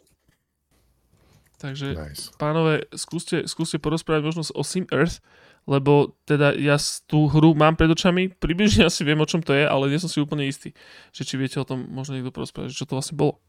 [1.58, 2.30] Takže, nice.
[2.38, 5.18] pánové, skúste, skúste porozprávať možno o Sim Earth,
[5.66, 9.68] lebo teda ja tú hru mám pred očami, približne asi viem, o čom to je,
[9.68, 10.72] ale nie som si úplne istý,
[11.12, 13.42] že či viete o tom možno niekto porozprávať, čo to vlastne bolo.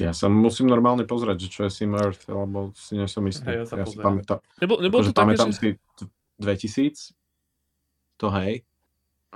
[0.00, 3.44] Ja sa musím normálne pozrieť, že čo je Sim Earth, lebo si nie som istý.
[3.44, 4.40] Hey, ja sa ja si pamätám.
[4.56, 5.56] Nebo, nebo akože to pamätám že...
[5.60, 5.68] si
[6.40, 7.12] 2000,
[8.16, 8.64] to hej,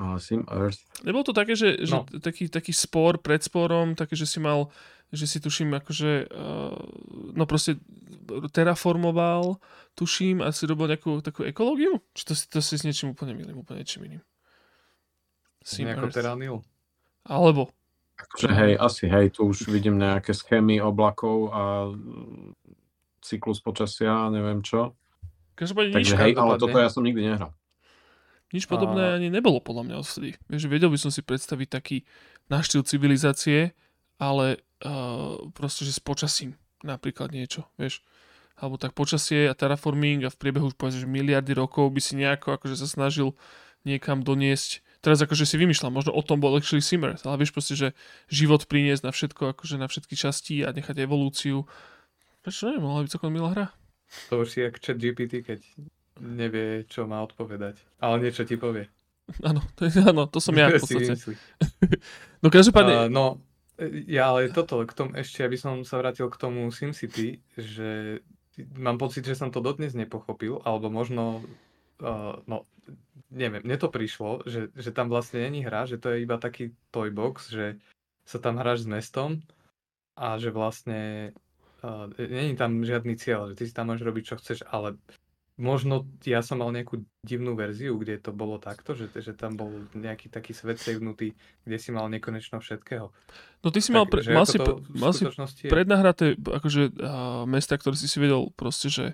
[0.01, 0.81] ale Sim Earth.
[1.05, 2.09] Nebolo to také, že, no.
[2.09, 4.73] že taký, taký spor pred sporom, také, že si mal,
[5.13, 6.73] že si tuším, akože, uh,
[7.37, 7.77] no proste
[8.57, 9.61] terraformoval,
[9.93, 12.01] tuším, a si robil nejakú takú ekológiu?
[12.17, 14.23] Či to, to si s niečím úplne milým, úplne niečím iným?
[15.61, 16.57] Sim Nejako Terranil.
[17.29, 17.76] Alebo,
[18.17, 21.93] Akože hej, asi hej, tu už vidím nejaké schémy oblakov a
[23.21, 24.97] cyklus počasia, neviem čo.
[25.57, 27.53] Každopádne Takže nič hej, ale toto ja som nikdy nehral.
[28.55, 29.15] Nič podobné a...
[29.19, 30.31] ani nebolo podľa mňa odvtedy.
[30.47, 31.97] Vieš, vedel by som si predstaviť taký
[32.47, 33.75] náštil civilizácie,
[34.17, 36.55] ale uh, proste, že s počasím
[36.87, 38.07] napríklad niečo, vieš.
[38.57, 42.17] Alebo tak počasie a terraforming a v priebehu už povedzme, že miliardy rokov by si
[42.17, 43.37] nejako akože sa snažil
[43.85, 47.79] niekam doniesť teraz akože si vymýšľam, možno o tom bol actually Simmer, ale vieš proste,
[47.79, 47.89] že
[48.27, 51.63] život priniesť na všetko, akože na všetky časti a nechať evolúciu.
[52.43, 53.67] Prečo neviem, mohla byť celkom milá hra.
[54.35, 55.63] To už si jak chat GPT, keď
[56.19, 57.79] nevie, čo má odpovedať.
[58.03, 58.91] Ale niečo ti povie.
[59.43, 61.15] Áno, to, je, áno, to som ja v podstate.
[62.43, 63.25] No každopádne, Uh, no,
[64.07, 68.23] ja ale toto, k tomu, ešte aby som sa vrátil k tomu SimCity, že
[68.79, 71.43] mám pocit, že som to dodnes nepochopil, alebo možno,
[72.01, 72.65] uh, no,
[73.31, 76.75] neviem, mne to prišlo, že, že tam vlastne není hra, že to je iba taký
[76.95, 77.79] toy box, že
[78.27, 79.43] sa tam hráš s mestom
[80.19, 81.33] a že vlastne
[81.83, 84.99] uh, není tam žiadny cieľ, že ty si tam môžeš robiť, čo chceš, ale
[85.57, 89.73] možno ja som mal nejakú divnú verziu, kde to bolo takto, že, že tam bol
[89.97, 91.33] nejaký taký svet sevnutý,
[91.65, 93.09] kde si mal nekonečno všetkého.
[93.65, 95.25] no ty si mal, pre, mal si, mal si
[95.67, 99.05] prednahraté akože uh, mesta, ktoré si si vedel proste, že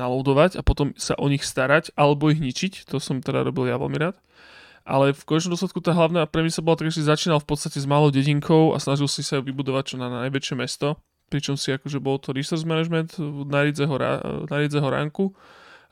[0.00, 2.88] naloadovať a potom sa o nich starať alebo ich ničiť.
[2.88, 4.16] To som teda robil ja veľmi rád.
[4.82, 7.84] Ale v konečnom dôsledku tá hlavná premisa bola tak, že si začínal v podstate s
[7.84, 10.96] malou dedinkou a snažil si sa ju vybudovať čo na najväčšie mesto.
[11.28, 13.14] Pričom si akože bol to resource management
[13.46, 15.30] na Ridzeho, ra- na Ridzeho ránku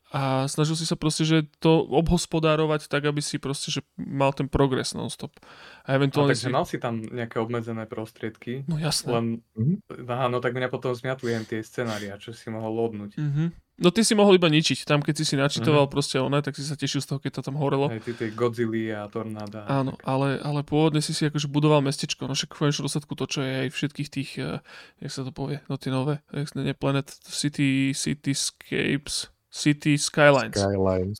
[0.08, 4.48] a snažil si sa proste, že to obhospodárovať tak, aby si proste, že mal ten
[4.48, 5.36] progres non-stop.
[5.84, 6.50] A No, eventuálne takže si...
[6.50, 9.12] mal si tam nejaké obmedzené prostriedky, No jasné.
[9.12, 9.84] len, Mhm.
[10.08, 13.14] aha, no tak mňa potom zmiatli len tie scenária, čo si mohol lodnúť.
[13.14, 13.67] Mhm.
[13.78, 14.82] No ty si mohol iba ničiť.
[14.82, 17.42] Tam, keď si si načítoval proste oné, tak si sa tešil z toho, keď to
[17.46, 17.86] tam horelo.
[17.86, 19.70] Aj ty tie Godzilla a Tornáda.
[19.70, 20.02] Áno, tak.
[20.02, 22.26] ale, ale pôvodne si si akože budoval mestečko.
[22.26, 24.58] No však v konečnom dôsledku to, čo je aj všetkých tých, uh,
[24.98, 30.58] jak sa to povie, no tie nové, jak sa- nie Planet City, Cityscapes, City Skylines.
[30.58, 31.18] Skylines.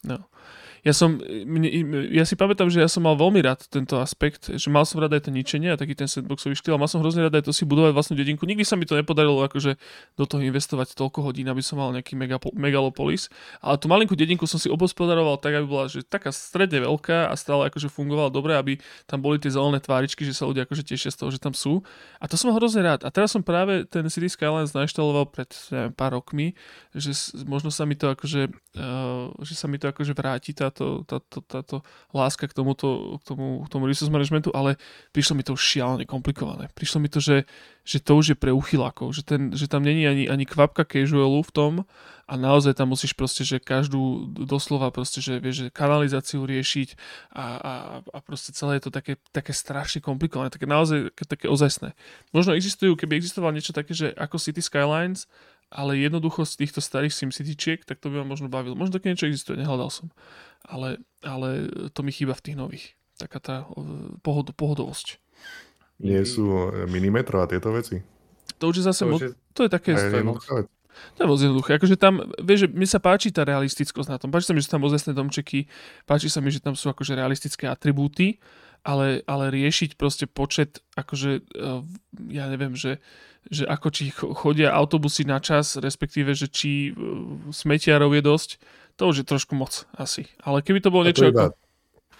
[0.88, 1.68] Ja som, mne,
[2.08, 5.20] ja si pamätám, že ja som mal veľmi rád tento aspekt, že mal som rád
[5.20, 7.52] aj to ničenie a taký ten sandboxový štýl a mal som hrozne rád aj to
[7.52, 8.48] si budovať vlastnú dedinku.
[8.48, 9.76] Nikdy sa mi to nepodarilo akože
[10.16, 12.16] do toho investovať toľko hodín, aby som mal nejaký
[12.56, 13.28] megalopolis,
[13.60, 17.36] ale tú malinkú dedinku som si obospodaroval tak, aby bola že taká stredne veľká a
[17.36, 21.12] stále akože fungovala dobre, aby tam boli tie zelené tváričky, že sa ľudia akože tešia
[21.12, 21.84] z toho, že tam sú.
[22.16, 23.04] A to som hrozne rád.
[23.04, 26.56] A teraz som práve ten City Skylines nainštaloval pred neviem, pár rokmi,
[26.96, 27.12] že
[27.44, 28.48] možno sa mi to akože,
[28.80, 31.76] uh, že sa mi to akože vráti táto, táto, táto
[32.14, 34.78] láska k tomuto, k tomu, k tomu resource managementu, ale
[35.10, 36.70] prišlo mi to už šialene komplikované.
[36.78, 37.50] Prišlo mi to, že,
[37.82, 41.42] že to už je pre uchylákov, že, ten, že tam není ani, ani kvapka casualu
[41.42, 41.72] v tom
[42.28, 46.88] a naozaj tam musíš proste, že každú doslova proste, že vieš, že kanalizáciu riešiť
[47.34, 47.72] a, a,
[48.04, 51.96] a proste celé je to také, také strašne komplikované, také naozaj také, ozajstné.
[52.30, 55.26] Možno existujú, keby existovalo niečo také, že ako City Skylines,
[55.68, 58.72] ale jednoducho z týchto starých SimCityčiek, tak to by ma možno bavilo.
[58.72, 60.08] Možno také niečo existuje, nehľadal som.
[60.64, 62.84] Ale, ale to mi chýba v tých nových.
[63.20, 63.56] Taká tá
[64.24, 65.20] pohod, pohodovosť.
[65.98, 68.00] Nie sú e, minimetro a tieto veci.
[68.62, 70.22] To už je zase, To mo- je, to je také, je
[71.14, 71.78] to je moc jednoduché.
[71.78, 74.34] Akože tam, vieš, že mne sa páči tá realistickosť na tom.
[74.34, 75.70] Páči sa mi, že sú tam ozajstné domčeky,
[76.04, 78.42] páči sa mi, že tam sú akože realistické atribúty,
[78.82, 81.80] ale, ale riešiť proste počet, akože, eh,
[82.30, 83.02] ja neviem, že,
[83.48, 86.94] že ako či cho- chodia autobusy na čas, respektíve, že či eh,
[87.50, 88.50] smetiarov je dosť,
[88.98, 90.26] to už je trošku moc asi.
[90.42, 91.58] Ale keby to bolo A niečo to, iba, ako...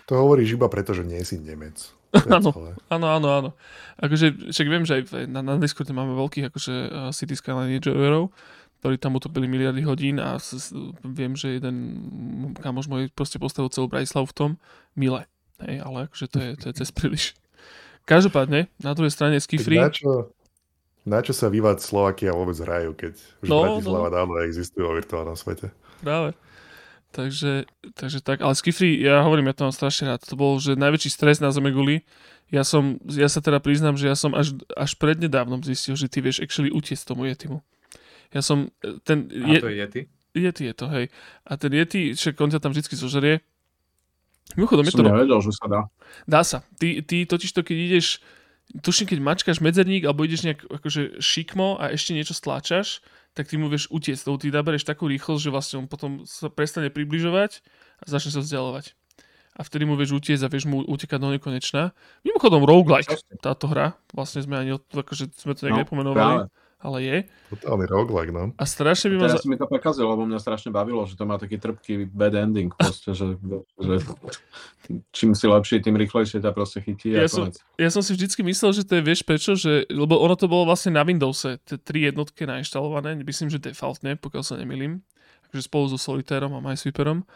[0.07, 1.99] to hovoríš iba preto, že nie si Nemec.
[2.33, 2.57] Áno.
[2.89, 3.51] Áno, áno, áno.
[4.01, 8.33] Akože, však viem, že aj na, na Discorde máme veľkých akože uh, City enjoyerov,
[8.81, 10.67] ktorí tam utopili miliardy hodín a s, s,
[11.05, 11.77] viem, že jeden
[12.57, 14.51] kamoš môj proste postavil celú Bratislavu v tom
[14.97, 15.29] mile.
[15.59, 17.25] Hej, ale akože to je, to je cez príliš.
[18.07, 20.33] Každopádne, na druhej strane Tak Skifree, na čo,
[21.05, 25.37] na čo sa vývať Slovakia vôbec hrajú, keď už No, Bratislava dávno existuje vo virtuálnom
[25.37, 25.75] svete?
[26.01, 26.33] práve.
[27.09, 27.65] Takže,
[27.97, 30.29] takže tak, ale Skifree, ja hovorím, ja to mám strašne rád.
[30.29, 32.05] To bol, že najväčší stres na Zemeguli.
[32.53, 36.21] Ja som, ja sa teda priznám, že ja som až, až prednedávnom zistil, že ty
[36.21, 37.65] vieš actually utiecť tomu Yetimu.
[38.29, 40.03] Ja som, e, ten, a je, to je Yeti.
[40.37, 41.09] Yeti je to, hej.
[41.49, 43.41] A ten Yeti, však on ťa tam vždy zožerie.
[44.57, 45.81] Mimochodom, je to, nevedel, že sa dá.
[46.25, 46.65] dá sa.
[46.81, 48.25] Ty, ty totiž to, keď ideš,
[48.81, 53.05] tuším, keď mačkáš medzerník, alebo ideš nejak akože šikmo a ešte niečo stláčaš,
[53.37, 56.49] tak ty mu vieš utiecť, lebo ty nabereš takú rýchlosť, že vlastne on potom sa
[56.49, 57.61] prestane približovať
[58.01, 58.97] a začne sa vzdialovať.
[59.59, 61.91] A vtedy mu vieš utiecť a vieš mu utekať do nekonečna.
[62.23, 66.68] Mimochodom, roguelike táto hra, vlastne sme ani, od- akože sme to nejak No, nepomenovali, práve.
[66.79, 67.17] Ale je.
[67.51, 68.55] Totálny roguelike, no.
[68.55, 69.23] A strašne by ma...
[69.27, 69.51] Teraz Za...
[69.51, 73.11] mi to prekazilo, lebo mňa strašne bavilo, že to má taký trpký bad ending, proste,
[73.19, 73.35] že,
[73.83, 73.95] že
[75.11, 77.59] čím si lepší, tým rýchlejšie ťa proste chytí Ja som- konec.
[77.83, 80.71] Ja som si vždycky myslel, že to je, vieš prečo, že, lebo ono to bolo
[80.71, 85.03] vlastne na Windowse, tie tri jednotky nainštalované, myslím, že defaultne, pokiaľ sa nemýlim,
[85.51, 87.27] akože spolu so Solitérom a MySweeperom.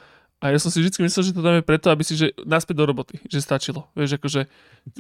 [0.43, 2.84] A ja som si vždycky myslel, že to dáme preto, aby si, že naspäť do
[2.90, 3.86] roboty, že stačilo.
[3.95, 4.51] Vieš, akože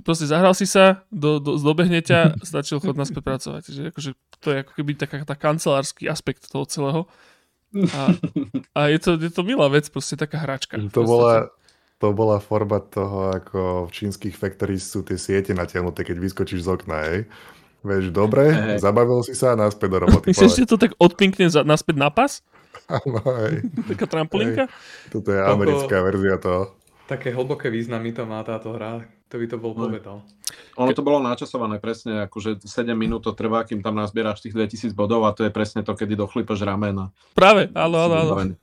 [0.06, 3.62] proste zahral si sa, do, do, zdobehne ťa, stačilo chod naspäť pracovať.
[3.74, 7.02] Že akože to je ako keby taká tá kancelársky aspekt toho celého.
[7.74, 8.14] A,
[8.78, 10.78] a je, to, je to milá vec, proste taká hračka.
[10.94, 11.50] To bola,
[11.98, 16.68] to bola forma toho, ako v čínskych factories sú tie siete natiahnuté, keď vyskočíš z
[16.70, 17.18] okna, hej.
[17.82, 18.78] Vieš, dobre, Hej.
[18.78, 20.26] zabavil si sa a naspäť do roboty.
[20.30, 22.38] Myslíš, že to tak odpinkne za, naspäť na pas?
[22.88, 23.54] Áno, hej.
[23.88, 24.64] Taká trampolínka?
[25.08, 26.62] Toto je Toľko- americká verzia toho.
[27.04, 29.86] Také hlboké významy to má táto hra, to by to bol No.
[29.86, 30.16] povedal.
[30.74, 34.92] Ono to bolo načasované presne, akože 7 minút to trvá, kým tam nazbieraš tých 2000
[34.92, 37.12] bodov a to je presne to, kedy dochlípaš ramena.
[37.32, 38.34] Práve, áno, áno, áno.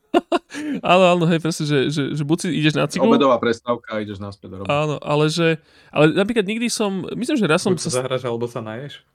[0.82, 4.02] Áno, áno, hej, presne, že, že, že buď si ideš na cyklu, Obedová prestávka a
[4.02, 4.74] ideš naspäť do roboty.
[4.74, 8.44] áno, ale že, ale napríklad nikdy som, myslím, že raz som Buď sa zahraš, alebo
[8.44, 9.06] sa naješ.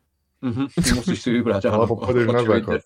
[0.40, 1.66] Mhm, musíš si vybrať.
[1.66, 1.82] áno.
[1.82, 2.80] Alebo pôjdeš na záchod.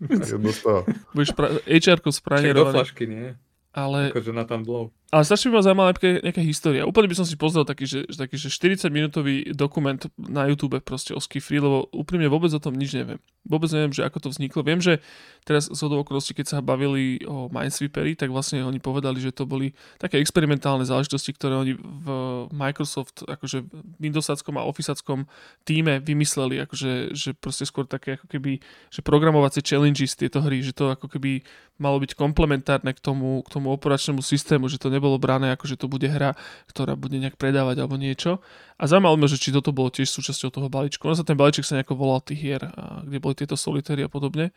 [0.00, 0.80] Jedno z toho.
[1.14, 2.10] budeš pra, HR-ko
[2.46, 3.26] Však do flašky, nie?
[3.74, 4.90] ale, Akože na tam blow.
[5.08, 6.84] Ale strašne by ma zaujímala nejaká, nejaká história.
[6.84, 11.16] Úplne by som si pozrel taký, že, taký, že 40 minútový dokument na YouTube proste
[11.16, 13.16] o Skifree, lebo úprimne vôbec o tom nič neviem.
[13.48, 14.60] Vôbec neviem, že ako to vzniklo.
[14.60, 15.00] Viem, že
[15.48, 19.72] teraz z okolností, keď sa bavili o Minesweeperi, tak vlastne oni povedali, že to boli
[19.96, 22.08] také experimentálne záležitosti, ktoré oni v
[22.52, 23.64] Microsoft, akože
[23.96, 25.24] Windowsackom a Officeackom
[25.64, 28.60] týme vymysleli, akože že proste skôr také ako keby,
[28.92, 31.40] že programovacie challenges tieto hry, že to ako keby
[31.80, 35.78] malo byť komplementárne k tomu, k tomu operačnému systému, že to nebolo brané ako, že
[35.78, 36.34] to bude hra,
[36.68, 38.42] ktorá bude nejak predávať alebo niečo.
[38.78, 41.06] A zaujímalo ma, že či toto bolo tiež súčasťou toho balíčku.
[41.06, 44.10] Ono sa ten balíček sa nejako volal tých hier, a kde boli tieto solitéry a
[44.10, 44.50] podobne.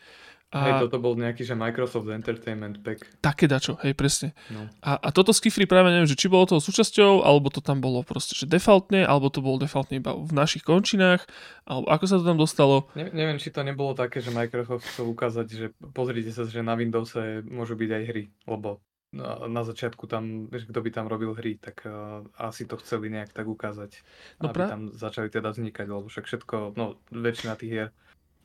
[0.51, 3.23] Hej, A toto bol nejaký, že Microsoft Entertainment Pack.
[3.23, 4.35] také dačo, hej, presne.
[4.51, 4.67] No.
[4.83, 8.03] A, a toto Skifree práve neviem, že či bolo toho súčasťou, alebo to tam bolo
[8.03, 11.23] proste, že defaultne, alebo to bolo defaultne iba v našich končinách,
[11.63, 12.91] alebo ako sa to tam dostalo.
[12.99, 15.65] Ne, neviem, či to nebolo také, že Microsoft chcel ukázať, že
[15.95, 20.71] pozrite sa, že na Windowse môžu byť aj hry, lebo na, na začiatku tam, vieš,
[20.71, 23.99] kto by tam robil hry, tak uh, asi to chceli nejak tak ukázať,
[24.39, 27.89] No aby pra- tam začali teda vznikať, lebo však všetko, no väčšina tých hier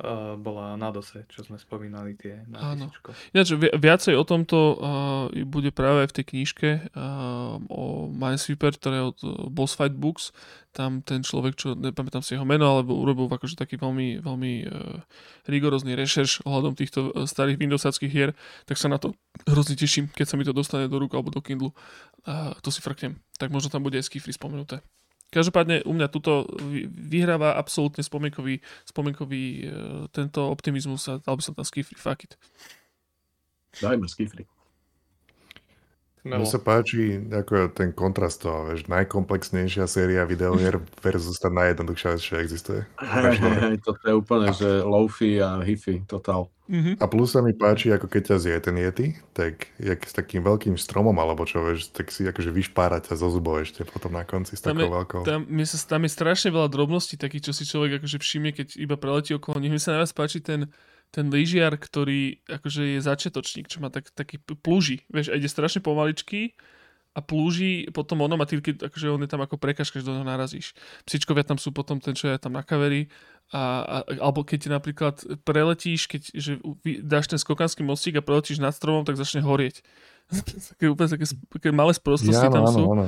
[0.01, 2.93] uh, bola na dose, čo sme spomínali tie na Áno.
[3.33, 4.75] Ináč vi- viacej o tomto uh,
[5.49, 9.19] bude práve aj v tej knižke uh, o Minesweeper, je od
[9.53, 10.33] Boss Fight Books.
[10.77, 15.01] Tam ten človek, čo nepamätám si jeho meno, alebo urobil akože taký veľmi, veľmi uh,
[15.49, 18.31] rigorózny rešerš ohľadom týchto starých Windowsáckých hier,
[18.69, 19.17] tak sa na to
[19.49, 21.73] hrozne teším, keď sa mi to dostane do rúk alebo do Kindlu.
[22.29, 23.17] Uh, to si frknem.
[23.41, 24.85] Tak možno tam bude aj Skifree spomenuté.
[25.35, 29.65] Každopádne u mňa tuto vy- vyhráva absolútne spomienkový, spomienkový uh,
[30.15, 32.39] tento optimizmus a dal by som tam Skifree, fuck it.
[33.81, 34.45] Dajme skifry.
[36.27, 36.43] Smelo.
[36.43, 42.41] Mne sa páči ako ten kontrast toho, vieš, najkomplexnejšia séria videohier versus tá najjednoduchšia čo
[42.41, 42.83] existuje.
[42.99, 46.51] Hej, hej, toto je úplne, že lofi a hifi, totál.
[46.67, 46.99] Mm-hmm.
[46.99, 50.43] A plus sa mi páči, ako keď ťa zje ten Yeti, tak jak s takým
[50.43, 54.27] veľkým stromom, alebo čo, vieš, tak si akože vyšpárať ťa zo zubov ešte potom na
[54.27, 55.21] konci s Tam takou je- veľkou.
[55.23, 58.69] Tam, mne sa, tam je strašne veľa drobností takých, čo si človek akože všimne, keď
[58.83, 59.71] iba preletí okolo nich.
[59.71, 60.67] Mne sa najviac páči ten,
[61.15, 65.07] ten lyžiar, ktorý akože je začiatočník, čo má tak, taký plúži.
[65.07, 66.59] Vieš, a ide strašne pomaličky
[67.17, 70.13] a plúži potom onom a ty, keď, akože on je tam ako prekažka, že do
[70.13, 70.77] neho narazíš.
[71.09, 73.09] Psičkovia tam sú potom ten, čo je tam na kaveri.
[73.55, 76.59] A, a, alebo keď napríklad preletíš, keď že
[77.07, 79.87] dáš ten skokanský mostík a preletíš nad stromom, tak začne horieť.
[80.75, 82.83] také úplne také, také malé sprostosti Ja, tam áno, sú.
[82.91, 83.07] áno.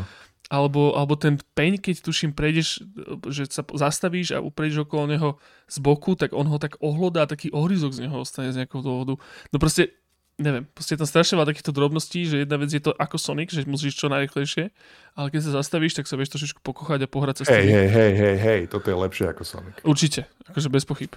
[0.49, 2.81] Alebo, alebo ten peň, keď tuším prejdeš,
[3.29, 5.29] že sa zastavíš a prejdeš okolo neho
[5.69, 9.21] z boku, tak on ho tak ohlodá, taký ohryzok z neho ostane z nejakého dôvodu.
[9.53, 9.98] No proste,
[10.39, 13.51] neviem, proste je tam strašne veľa takýchto drobností, že jedna vec je to ako Sonic,
[13.51, 14.71] že musíš čo najrychlejšie,
[15.19, 17.75] ale keď sa zastavíš, tak sa vieš trošičku pokochať a pohrať sa s Hej, tým.
[17.75, 19.75] hej, hej, hej, hej, toto je lepšie ako Sonic.
[19.83, 21.13] Určite, akože bez pochyb.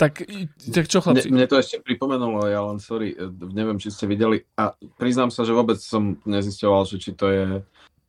[0.00, 0.24] Tak,
[0.72, 1.28] tak čo Mne, chlapci?
[1.28, 5.44] mne to ešte pripomenulo, ja len sorry, e, neviem, či ste videli a priznám sa,
[5.44, 7.60] že vôbec som nezisťoval, že či to je,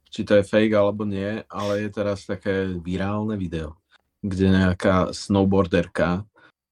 [0.07, 3.75] či to je fake alebo nie, ale je teraz také virálne video,
[4.23, 6.23] kde nejaká snowboarderka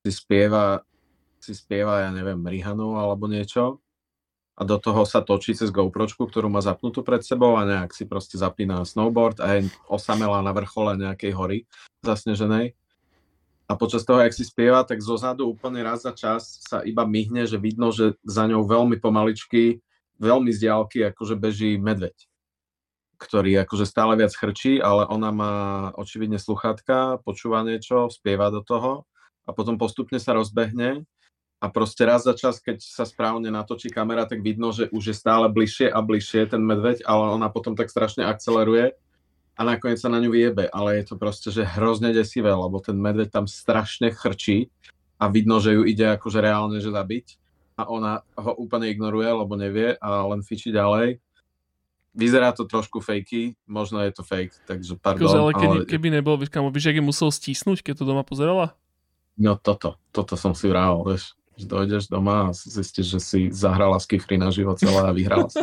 [0.08, 0.88] si spieva,
[1.40, 3.80] si spieva, ja neviem, Rihanu alebo niečo
[4.60, 8.04] a do toho sa točí cez GoPročku, ktorú má zapnutú pred sebou a nejak si
[8.04, 11.58] proste zapína snowboard a je osamelá na vrchole nejakej hory
[12.04, 12.76] zasneženej.
[13.72, 17.48] A počas toho, jak si spieva, tak zozadu úplne raz za čas sa iba myhne,
[17.48, 19.80] že vidno, že za ňou veľmi pomaličky,
[20.20, 22.18] veľmi z diaľky akože beží medveď,
[23.16, 25.54] ktorý akože stále viac chrčí, ale ona má
[25.96, 29.08] očividne sluchátka, počúva niečo, spieva do toho
[29.48, 31.08] a potom postupne sa rozbehne
[31.60, 35.16] a proste raz za čas, keď sa správne natočí kamera, tak vidno, že už je
[35.16, 38.96] stále bližšie a bližšie ten medveď, ale ona potom tak strašne akceleruje
[39.60, 42.96] a nakoniec sa na ňu vyjebe, ale je to proste, že hrozne desivé, lebo ten
[42.96, 44.72] medveď tam strašne chrčí
[45.20, 47.36] a vidno, že ju ide akože reálne, že zabiť
[47.76, 51.20] a ona ho úplne ignoruje, lebo nevie a len fičí ďalej.
[52.16, 56.08] Vyzerá to trošku fakey, možno je to fake, takže pardon, Akože, ale keby, ale keby
[56.08, 58.80] nebol, vieš, kamo, vieš, musel stísnuť, keď to doma pozerala?
[59.40, 64.00] no toto, toto som si vrával, vieš, že dojdeš doma a zistíš, že si zahrala
[64.00, 65.60] skifry na život celé a vyhrala si.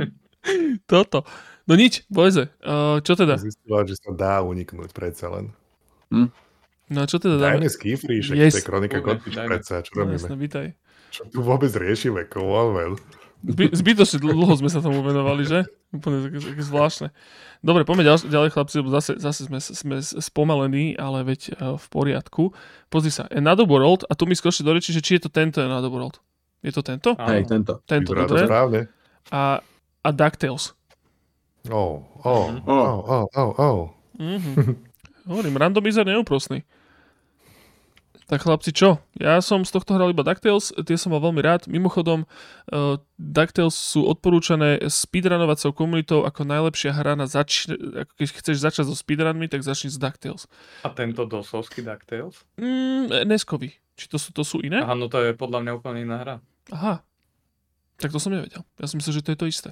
[0.90, 1.28] Toto.
[1.68, 3.36] No nič, Bojze, uh, čo teda?
[3.36, 5.52] Zistila, že sa dá uniknúť predsa len.
[6.90, 7.62] No a čo teda dáme?
[7.62, 8.52] Dajme skifri, však Yes.
[8.56, 9.46] to je kronika dajme.
[9.46, 10.18] predsa, čo No, robíme?
[10.18, 10.66] jasné, vítaj.
[11.12, 12.92] Čo tu vôbec riešime, come on, man.
[13.40, 15.64] Zby, zbytočne dlho sme sa tomu venovali, že?
[15.96, 17.08] Úplne také, také zvláštne.
[17.64, 21.86] Dobre, poďme ďalej, ďalej chlapci, lebo zase, zase sme, sme spomalení, ale veď uh, v
[21.88, 22.52] poriadku.
[22.92, 25.64] Pozri sa, Another World, a tu mi skočí do reči, že či je to tento
[25.64, 26.20] Another World.
[26.60, 27.16] Je to tento?
[27.16, 27.80] Hej, tento.
[27.88, 28.44] Tento, Vyzerá to dobre.
[28.44, 28.80] správne.
[29.32, 29.64] A,
[30.04, 30.76] a DuckTales.
[31.72, 33.80] Oh, oh, oh, oh, oh, oh.
[34.20, 34.76] Mhm.
[35.28, 36.60] Hovorím, randomizer neúprosný.
[38.30, 39.02] Tak chlapci, čo?
[39.18, 41.66] Ja som z tohto hral iba DuckTales, tie som mal veľmi rád.
[41.66, 42.30] Mimochodom,
[42.70, 47.66] uh, DuckTales sú odporúčané speedrunovacou komunitou ako najlepšia hra na zač...
[47.74, 50.46] ako keď chceš začať so speedrunmi, tak začni s DuckTales.
[50.86, 52.38] A tento dosovský DuckTales?
[52.54, 53.74] Mm, Neskový.
[53.98, 54.78] Či to sú, to sú iné?
[54.78, 56.36] Aha, no to je podľa mňa úplne iná hra.
[56.70, 57.02] Aha.
[57.98, 58.62] Tak to som nevedel.
[58.78, 59.70] Ja som myslel, že to je to isté.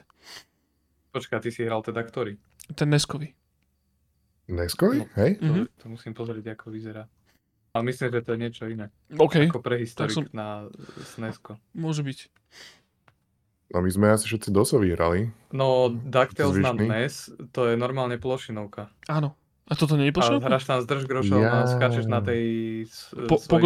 [1.14, 2.34] Počkaj, ty si hral teda ktorý?
[2.74, 3.38] Ten Neskový.
[4.48, 4.98] Neskovi?
[4.98, 5.06] No.
[5.14, 5.30] Hej?
[5.38, 5.64] To, Mhm.
[5.78, 7.06] to musím pozrieť, ako vyzerá.
[7.78, 8.90] Ale myslím, že to je niečo iné.
[9.12, 10.66] OK, Ako prehistorik som- na
[11.08, 11.62] SNESko.
[11.72, 12.18] môže byť.
[13.68, 15.28] No my sme asi všetci dosoví hrali.
[15.50, 16.72] No, DuckTales na?
[16.72, 18.88] NES, to je normálne plošinovka.
[19.06, 19.36] Áno.
[19.68, 20.40] A toto nie je A pošlo?
[20.40, 21.60] hráš tam s držgrošom Ja.
[21.60, 22.42] a skáčeš na tej
[22.88, 23.60] s- Po- po.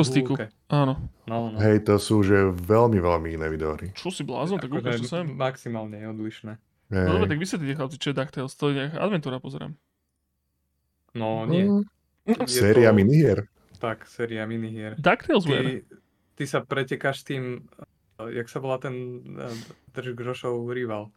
[0.69, 0.99] Áno.
[1.25, 1.59] No, no.
[1.63, 3.95] Hej, to sú že veľmi, veľmi iné videohry.
[3.95, 5.31] Čo si blázon, tak Akože ukáž to sem.
[5.31, 6.59] maximálne odlišné.
[6.91, 7.07] Hej.
[7.07, 8.53] No dobre, tak vysvetlite chlapci, čo je DuckTales.
[8.53, 9.73] To je nejaká adventúra, pozerám.
[11.15, 11.63] No, nie.
[11.63, 11.87] Mm,
[12.27, 13.47] Je Séria to- minihier.
[13.83, 14.95] Tak, séria minihier.
[15.83, 15.99] Ty,
[16.39, 17.67] ty sa pretekáš tým,
[18.23, 18.95] eh, jak sa volá ten
[19.27, 19.51] eh,
[19.91, 21.11] držgrošov rival.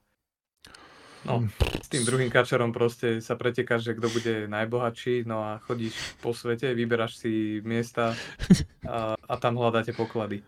[1.25, 1.41] No,
[1.81, 6.37] s tým druhým kačerom proste sa pretekáš, že kto bude najbohatší, no a chodíš po
[6.37, 8.13] svete, vyberáš si miesta
[8.85, 10.45] a, a tam hľadáte poklady.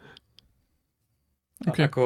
[1.65, 1.81] A, OK.
[1.81, 2.05] ako,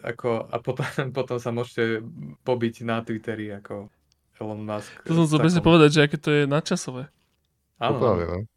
[0.00, 2.00] ako, a potom, potom sa môžete
[2.44, 3.92] pobiť na Twitteri ako
[4.40, 4.92] Elon Musk.
[5.04, 7.12] To som s chcel presne povedať, že aké to je nadčasové.
[7.76, 8.55] Áno, Totálne, no.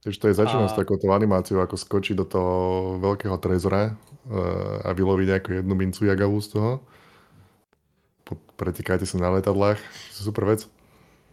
[0.00, 2.52] Tiež to je začína A- s takouto animáciou, ako skočí do toho
[2.98, 6.70] veľkého trezora uh, a vyloví nejakú jednu mincu jagavú z toho.
[8.24, 9.76] Po- Pretekáte sa na letadlách,
[10.10, 10.64] super vec.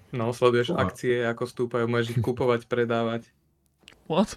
[0.10, 0.84] no, sleduješ Wow.
[0.84, 3.28] akcie, ako stúpajú, môžeš ich kupovať, predávať.
[4.08, 4.36] What?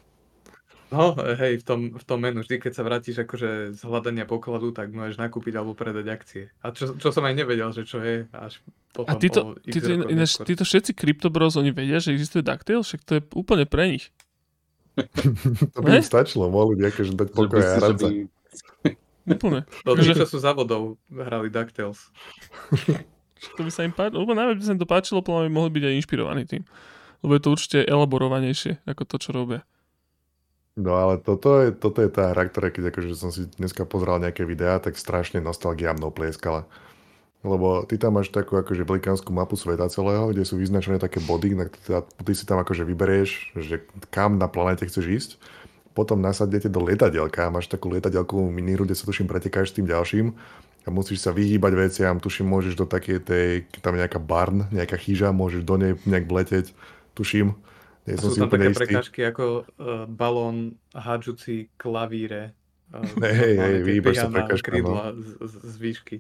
[0.91, 4.75] No, hej, v tom, v tom menu, vždy keď sa vrátiš akože z hľadania pokladu,
[4.75, 6.43] tak môžeš nakúpiť alebo predať akcie.
[6.61, 8.63] A čo, čo som aj nevedel, že čo je, až A
[8.93, 12.91] potom títo, po x títo, rokov ináč, títo všetci CryptoBros, oni vedia, že existuje DuckTales?
[12.91, 14.11] Však to je úplne pre nich.
[15.75, 15.99] to by Ne?
[15.99, 18.29] im stačilo, mohli by akože dať Že by pokoj a hrať by-
[19.31, 19.61] Úplne.
[19.87, 22.11] Do tých času závodov hrali DuckTales.
[23.57, 24.21] To by sa im páčilo.
[24.21, 26.63] Úplne najviac by sa im to páčilo, podľa mňa mohli byť aj inšpirovaní tým.
[27.25, 29.65] Lebo je to určite elaborovanejšie, ako to, čo robia.
[30.79, 34.23] No ale toto je, toto je tá hra, ktorá keď akože som si dneska pozrel
[34.23, 36.67] nejaké videá, tak strašne nostalgia mnou plieskala.
[37.41, 41.57] Lebo ty tam máš takú akože velikánsku mapu sveta celého, kde sú vyznačené také body,
[41.57, 43.81] na ktoré ty si tam akože vyberieš, že
[44.13, 45.31] kam na planete chceš ísť.
[45.97, 50.37] Potom nasadnete do lietadielka, máš takú lietadielkovú minihru, kde sa tuším pretekáš s tým ďalším
[50.87, 53.49] a musíš sa vyhýbať veciam, tuším môžeš do takej tej,
[53.85, 56.73] tam nejaká barn, nejaká chyža, môžeš do nej nejak vleteť,
[57.17, 57.57] tuším.
[58.09, 58.81] Nie som sú tam také istý.
[58.81, 59.45] prekážky ako
[59.77, 62.57] uh, balón hádžuci klavíre.
[62.91, 66.17] Uh, Hej, hej, vyhýbaš sa prekážkam, krídla z, z, z výšky.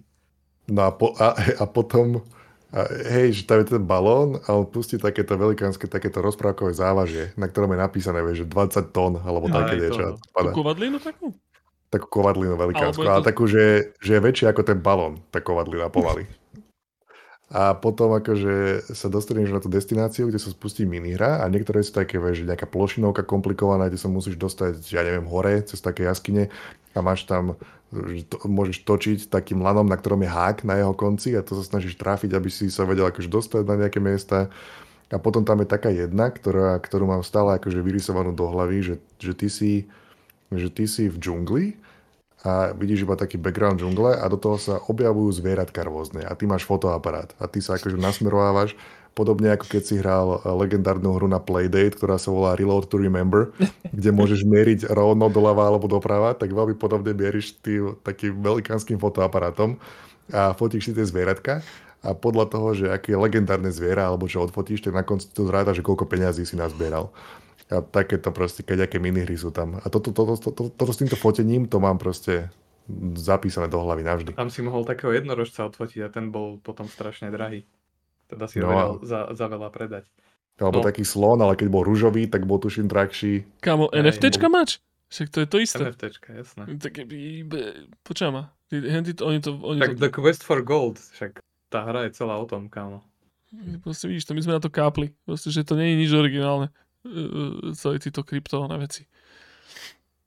[0.71, 2.23] No a, po, a, a potom,
[2.71, 7.35] a, hej, že tam je ten balón a on pustí takéto velikánske, takéto rozprávkové závažie,
[7.35, 10.15] na ktorom je napísané, vieš, že 20 tón, alebo také niečo.
[10.15, 10.47] no.
[10.47, 11.35] Tú kovadlinu takú?
[11.91, 15.91] Takú kovadlinu velikánsku, ale to- takú, že, že je väčšia ako ten balón, tá kovadlina
[15.91, 16.31] pomaly.
[17.51, 21.99] A potom akože sa dostaneš na tú destináciu, kde sa spustí minihra a niektoré sú
[21.99, 26.47] také, že nejaká plošinovka komplikovaná, kde sa musíš dostať, ja neviem, hore cez také jaskyne
[26.95, 27.59] a máš tam,
[28.31, 31.67] to, môžeš točiť takým lanom, na ktorom je hák na jeho konci a to sa
[31.67, 34.47] snažíš trafiť, aby si sa vedel akože dostať na nejaké miesta.
[35.11, 38.95] A potom tam je taká jedna, ktorá, ktorú mám stále akože vyrysovanú do hlavy, že,
[39.19, 39.91] že, ty si,
[40.55, 41.80] že ty si v džungli
[42.41, 46.25] a vidíš iba taký background džungle a do toho sa objavujú zvieratka rôzne.
[46.25, 47.37] A ty máš fotoaparát.
[47.37, 48.73] A ty sa akože nasmerovávaš
[49.13, 52.97] podobne ako keď si hral eh, legendárnu hru na Playdate, ktorá sa volá Reload to
[52.97, 53.53] Remember,
[53.97, 59.77] kde môžeš mieriť rovno doľava alebo doprava, tak veľmi podobne mieríš ty takým velikánskym fotoaparátom
[60.31, 61.61] a fotíš si tie zvieratka.
[62.01, 65.77] A podľa toho, že aké legendárne zviera alebo čo odfotíš, tak na konci to zráta,
[65.77, 67.13] že koľko peňazí si nazbieral.
[67.71, 69.77] A takéto proste, keď aké minihry sú tam.
[69.77, 72.51] A toto, toto, toto, toto, toto s týmto fotením, to mám proste
[73.15, 74.31] zapísané do hlavy navždy.
[74.33, 77.63] Tam si mohol takého jednorožca odfotiť a ten bol potom strašne drahý.
[78.27, 80.05] Teda si ho No a- vedel za, za veľa predať.
[80.59, 80.85] Alebo No.
[80.85, 83.47] taký slon, ale keď bol rúžový, tak bol tuším drahší.
[83.61, 84.83] Kámo, Hej, NFTčka máč?
[85.09, 85.79] Však to je to isté.
[85.81, 86.63] NFTčka, jasné.
[86.77, 87.03] Také,
[88.03, 88.51] počujem ma.
[88.67, 92.07] Ty- henty to- Oni to, oni Tak to, The Quest for Gold, však tá hra
[92.07, 93.03] je celá o tom, kámo.
[93.81, 95.11] proste vidíš, to my sme na to kápli.
[95.25, 96.71] Proste, že to nie je nič originálne.
[97.01, 99.09] Uh, celé títo kryptované veci.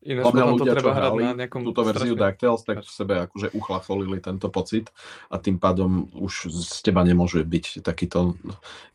[0.03, 2.91] Ináč potom to ľudia, čo treba hrať hrali na nejakom túto verziu DuckTales, tak v
[2.91, 4.91] sebe akože uchlacholili tento pocit
[5.31, 8.35] a tým pádom už z teba nemôže byť takýto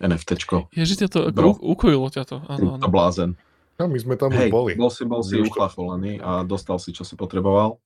[0.04, 0.68] NFTčko.
[0.76, 1.50] Ježiš, to, ako Bro.
[1.64, 2.36] ukojilo ťa to.
[2.44, 2.92] Áno, To áno.
[2.92, 3.30] blázen.
[3.80, 4.72] No, my sme tam Hej, už boli.
[4.76, 7.80] bol si, bol si to- uchlacholený a dostal si, čo si potreboval.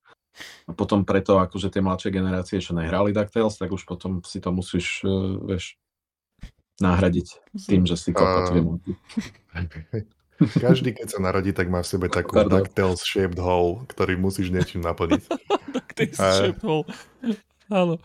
[0.65, 4.49] A potom preto, akože tie mladšie generácie, čo nehrali DuckTales, tak už potom si to
[4.49, 5.77] musíš, uh, vieš,
[6.77, 7.27] nahradiť
[7.67, 10.03] tým, že si kopať A- uh...
[10.43, 12.59] Každý, keď sa narodí, tak má v sebe takú Pardon.
[12.59, 15.23] DuckTales shaped hole, ktorý musíš niečím naplniť.
[15.93, 16.89] Si A- šepol.
[17.69, 18.01] Áno.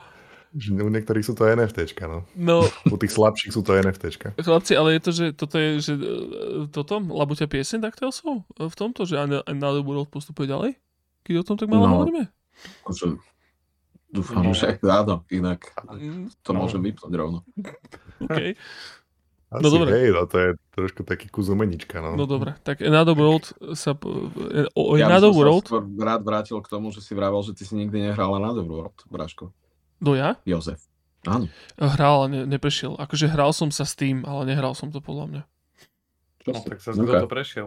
[0.53, 2.25] U niektorých sú to NFTčka, no.
[2.33, 4.37] No, U tých slabších sú to NFTčka.
[4.37, 6.09] chlapci, ale je to, že toto je, že e,
[6.69, 10.71] toto, labuťa piesen DuckTalesov v tomto, že An- Another World postupuje ďalej?
[11.25, 11.93] Keď o tom tak malo No.
[11.97, 12.29] hovoríme?
[12.85, 13.17] Akože,
[14.09, 14.53] dúfam, Nie.
[14.53, 15.69] že áno, inak
[16.41, 16.65] to No.
[16.65, 17.41] môžem vypnúť rovno.
[18.21, 18.57] OK.
[19.49, 19.89] Asi, No dobre.
[19.97, 22.21] hej, no to je trošku taký kus umenička, no.
[22.21, 23.97] No dobre, tak Another World sa...
[23.97, 25.67] e, O, o Ja by Another som sa World?
[25.97, 29.49] rád vrátil k tomu, že si vravel, že ty si nikdy nehral na World, Braško.
[30.05, 30.37] Do ja?
[30.45, 30.85] Jozef.
[31.25, 31.49] Áno.
[31.81, 33.01] Hral, ale ne, neprešiel.
[33.01, 35.43] Akože hral som sa s tým, ale nehral som to podľa mňa.
[36.45, 36.67] Čo No si?
[36.69, 37.09] tak sa Ok.
[37.09, 37.67] kto to prešiel.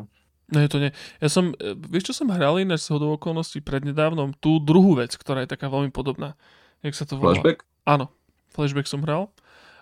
[0.53, 0.91] Ne, to nie.
[1.17, 4.37] Ja som, e, vieš čo som hral ináč z hodou okolností prednedávnom?
[4.37, 6.37] Tú druhú vec, ktorá je taká veľmi podobná.
[6.85, 7.33] Jak sa to volá?
[7.35, 7.65] Flashback?
[7.89, 8.13] Áno,
[8.53, 9.33] Flashback som hral.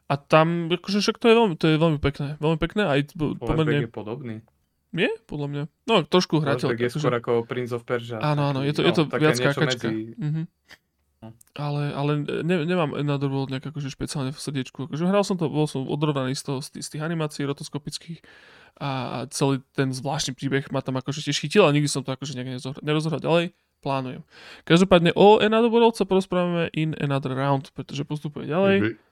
[0.10, 2.42] A tam, akože však to je veľmi, to je veľmi pekné.
[2.42, 3.80] Veľmi pekné aj Flashback pomerne...
[3.86, 4.36] je podobný.
[4.90, 5.12] Je?
[5.24, 5.64] Podľa mňa.
[5.86, 6.74] No, trošku hrateľ.
[6.74, 8.18] Je skôr ako Prince of Persia.
[8.18, 9.88] Áno, áno, je to, taký, je to no, viac niečo skákačka.
[9.88, 10.44] medzi- Mhm.
[11.20, 11.36] No.
[11.60, 12.12] Ale, ale
[12.48, 14.88] ne, nemám Another World nejak akože špeciálne v srdiečku.
[14.88, 18.24] Akože hral som to, bol som odrovnaný z, toho, z, tých, z tých animácií rotoskopických
[18.80, 22.16] a, a celý ten zvláštny príbeh ma tam akože tiež chytil a nikdy som to
[22.16, 23.52] akože nejak nerozohral ďalej.
[23.80, 24.24] Plánujem.
[24.64, 28.76] Každopádne o Another World sa porozprávame in another round, pretože postupuje ďalej.
[28.80, 29.09] Ten,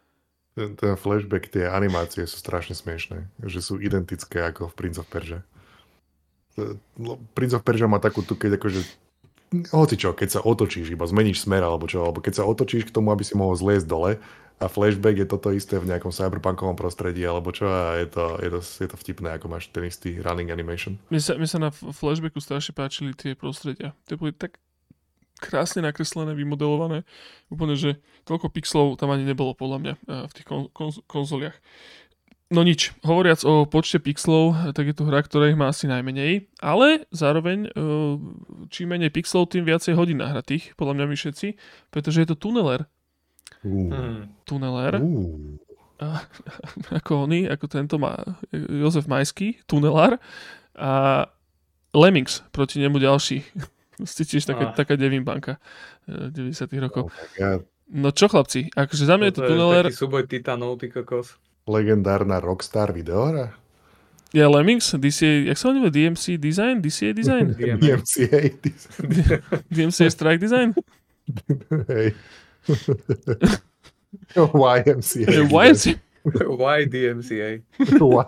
[0.58, 3.30] ten flashback, tie animácie sú strašne smiešné.
[3.46, 5.46] Že sú identické ako v Prince of Persia.
[6.98, 8.82] No, Prince of Persia má takú tu, keď akože
[9.72, 12.94] hoci čo, keď sa otočíš, iba zmeníš smer alebo čo, alebo keď sa otočíš k
[12.94, 14.20] tomu, aby si mohol zliesť dole
[14.58, 18.50] a flashback je toto isté v nejakom cyberpunkovom prostredí alebo čo a je to, je
[18.52, 21.00] to, je to vtipné, ako máš ten istý running animation.
[21.08, 23.96] Mne sa, mne sa na flashbacku strašne páčili tie prostredia.
[24.10, 24.60] Tie boli tak
[25.38, 27.06] krásne nakreslené, vymodelované.
[27.54, 27.90] Úplne, že
[28.26, 31.58] toľko pixelov tam ani nebolo podľa mňa eh, v tých kon- kon- konzoliach.
[32.48, 36.48] No nič, hovoriac o počte pixelov, tak je to hra, ktorá ich má asi najmenej,
[36.64, 37.72] ale zároveň eh,
[38.72, 41.48] čím menej pixelov, tým viacej hodín nahratých, podľa mňa my všetci,
[41.92, 42.88] pretože je to tuneler.
[42.88, 42.92] Uh,
[43.68, 44.22] Hmm.
[44.46, 45.02] Tuneler.
[45.02, 45.58] uh,
[46.04, 46.22] A,
[46.94, 48.14] ako oni, ako tento má
[48.54, 50.22] Jozef Majský, tunelár
[50.78, 51.26] a
[51.90, 53.42] Lemmings proti nemu ďalší.
[53.98, 54.74] Tiež taká, Ah.
[54.74, 55.58] taká devimbanka
[56.06, 57.10] eh, 90 rokov.
[57.10, 57.62] oh.
[57.88, 61.40] No čo chlapci, akože za mňa je to tuneler, taký súboj titanov, ty kokos.
[61.66, 63.56] Legendárna Rockstar videohra?
[64.28, 67.56] je Lemmings, DCA, jak sa nevie, DMC Design, DCA Design.
[67.80, 68.42] DMCA.
[69.72, 70.76] DMCA Strike Design,
[71.88, 72.12] Hej.
[74.36, 75.32] YMCA.
[75.48, 75.96] YMCA,
[76.50, 77.64] Why DMCA?
[77.98, 78.28] Why?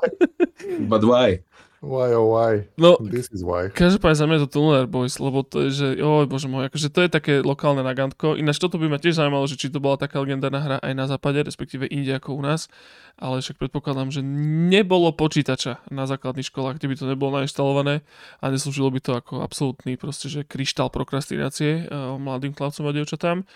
[0.88, 1.44] But why?
[1.80, 2.68] Why, oh why?
[2.76, 3.72] no This is why.
[3.72, 6.92] Každopádne za mňa je to Tuneler Boys, lebo to je, že, oj bože môj, akože
[6.92, 8.36] to je také lokálne nagantko.
[8.36, 11.08] Ináč toto by ma tiež zaujímalo, že či to bola taká legendárna hra aj na
[11.08, 12.68] západe, respektíve inde ako u nás,
[13.16, 18.04] ale však predpokladám, že nebolo počítača na základných školách, kde by to nebolo nainštalované
[18.44, 23.48] a neslúžilo by to ako absolútny proste, že kryštál prokrastinácie uh, mladým chlapcom a dievčatám.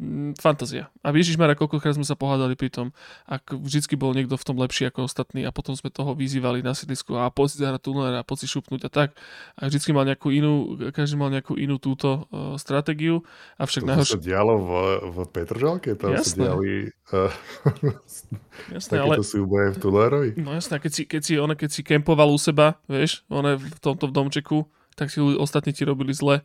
[0.00, 0.88] Mm, Fantázia.
[1.04, 2.96] A Ježiš Mara, koľkokrát sme sa pohádali pri tom,
[3.28, 6.72] ak vždycky bol niekto v tom lepší ako ostatní a potom sme toho vyzývali na
[6.72, 9.12] sídlisku a poď si zahrať tunel a poď si šupnúť a tak.
[9.60, 13.20] A vždycky mal nejakú inú, každý mal nejakú inú túto uh, stratégiu,
[13.60, 14.70] avšak To sa najhoršie, dialo v,
[15.12, 15.90] v Petržalke?
[16.00, 16.40] Tam sa Jasné.
[16.40, 16.72] diali
[17.12, 17.32] uh,
[18.72, 20.30] jasné, ale takéto súboje v Tulerovi?
[20.40, 23.78] No jasné, keď si, keď si, ona, keď si kempoval u seba, vieš, ona v
[23.84, 24.64] tomto v domčeku,
[24.96, 26.40] tak si ostatní ti robili zle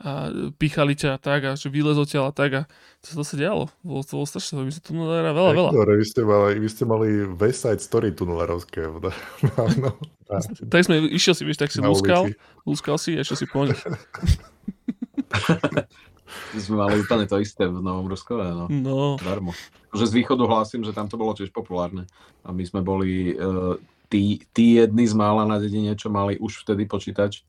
[0.00, 2.62] a pichali ťa a tak a že vylez odtiaľ a tak a
[3.04, 3.68] to, to sa dialo.
[3.84, 5.70] Bolo to bolo strašné, my sa tu nahra veľa, veľa.
[5.76, 8.88] Dobre, vy ste mali, vy ste mali West Side Story tunelerovské.
[9.44, 9.90] No, no,
[10.28, 10.38] na,
[10.72, 12.32] Tak sme, išiel si, vieš, tak si lúskal,
[12.64, 13.76] lúskal si a išiel si po nich.
[16.30, 18.70] My sme mali úplne to isté v Novom Ruskove, no.
[18.70, 19.50] No, Darmo.
[19.90, 22.06] Že z východu hlásim, že tam to bolo tiež populárne.
[22.46, 23.74] A my sme boli uh,
[24.06, 27.42] tí, tí jedni z mála na dedine, čo mali už vtedy počítač,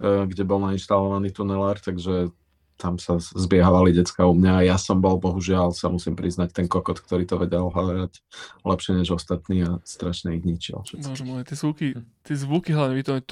[0.00, 2.30] kde bol nainštalovaný tunelár, takže
[2.74, 6.66] tam sa zbiehávali decka u mňa a ja som bol, bohužiaľ, sa musím priznať, ten
[6.66, 8.18] kokot, ktorý to vedel hrať
[8.66, 10.82] lepšie než ostatní a strašne ich ničil.
[10.82, 11.86] bože môj, tie zvuky,
[12.26, 13.22] tie zvuky hlavne, vy to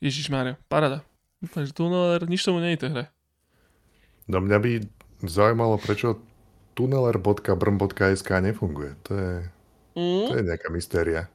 [0.00, 1.04] Ježiš Mária, parada.
[1.42, 3.04] Takže tuneler, nič tomu nie je tej hre.
[4.30, 4.70] no mňa by
[5.26, 6.22] zaujímalo, prečo
[6.72, 8.96] tuneler.brm.sk nefunguje.
[9.06, 9.32] To je,
[9.92, 10.40] to Mm?
[10.40, 11.28] je nejaká mystéria.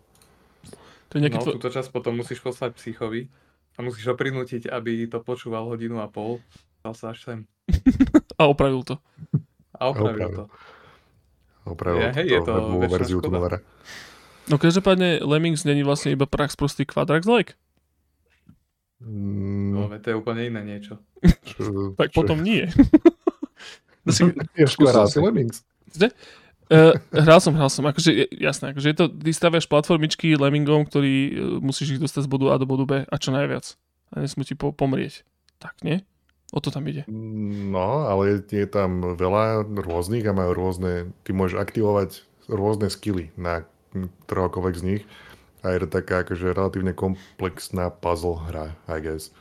[1.07, 1.53] To je nejaký No, tvoj...
[1.55, 3.27] túto časť potom musíš poslať psychovi.
[3.73, 6.41] A musíš ho prinútiť, aby to počúval hodinu a pol.
[6.79, 7.39] Dal sa až sem.
[8.35, 8.97] A opravil to.
[9.73, 10.35] A opravil Opravil.
[10.35, 10.45] to.
[11.63, 13.27] Opravil Je, hej, je to webovú väčšia verziu škoda.
[13.27, 13.57] tunelera.
[14.45, 17.53] No každopádne Lemmings není vlastne iba prax prostý Quadrax Lake.
[18.99, 20.97] Mm, No, to je úplne iné niečo.
[21.45, 22.65] čo, Tak čo- potom nie.
[22.65, 24.23] Hral si
[24.65, 25.17] skúsil si.
[25.19, 25.57] Lemmings.
[26.67, 27.87] Uh, hral som, hral som.
[27.87, 31.31] Akože, jasné, akože je to, ty staviaš platformičky Lemmingom, ktorý uh,
[31.63, 33.79] musíš ich dostať z bodu A do bodu B a čo najviac.
[34.11, 35.23] A nesmú ti po, pomrieť.
[35.63, 36.03] Tak, nie?
[36.55, 37.03] O to tam ide.
[37.07, 43.35] No, ale je, je tam veľa rôznych a majú rôzne, ty môžeš aktivovať rôzne skily
[43.35, 43.67] na
[44.27, 45.03] ktoréhokoľvek z nich
[45.65, 49.35] a je to taká akože relatívne komplexná puzzle hra, I guess.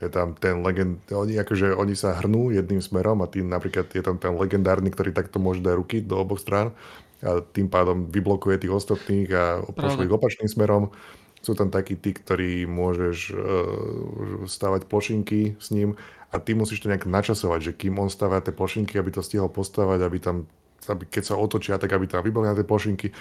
[0.00, 4.00] Je tam ten legend, oni akože oni sa hrnú jedným smerom a tým napríklad je
[4.00, 6.72] tam ten legendárny, ktorý takto môže dať ruky do oboch strán
[7.20, 9.44] a tým pádom vyblokuje tých ostatných a
[9.76, 10.88] pošle ich opačným smerom.
[11.44, 13.38] Sú tam takí tí, ktorí môžeš uh,
[14.48, 16.00] stavať plošinky s ním
[16.32, 19.52] a ty musíš to nejak načasovať, že kým on stavia tie plošinky, aby to stihol
[19.52, 20.48] postavať, aby tam,
[20.88, 23.12] aby keď sa otočia, tak aby tam vyboli na tie plošinky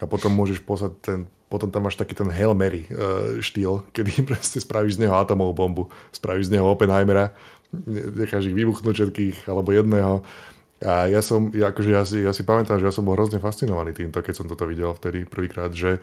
[0.00, 1.18] a potom môžeš poslať ten,
[1.48, 5.52] potom tam máš taký ten Hail Mary uh, štýl, kedy proste spravíš z neho atomovú
[5.56, 7.32] bombu, spravíš z neho Oppenheimera,
[8.16, 10.22] necháš ich vybuchnúť všetkých, alebo jedného.
[10.84, 13.40] A ja som, ja, akože ja si, ja si pamätám, že ja som bol hrozne
[13.40, 16.00] fascinovaný týmto, keď som toto videl vtedy prvýkrát, že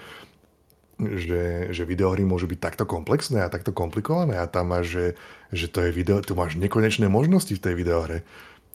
[1.02, 5.06] že, že videohry môžu byť takto komplexné a takto komplikované a tam máš, že,
[5.50, 8.22] že to je video, tu máš nekonečné možnosti v tej videohre.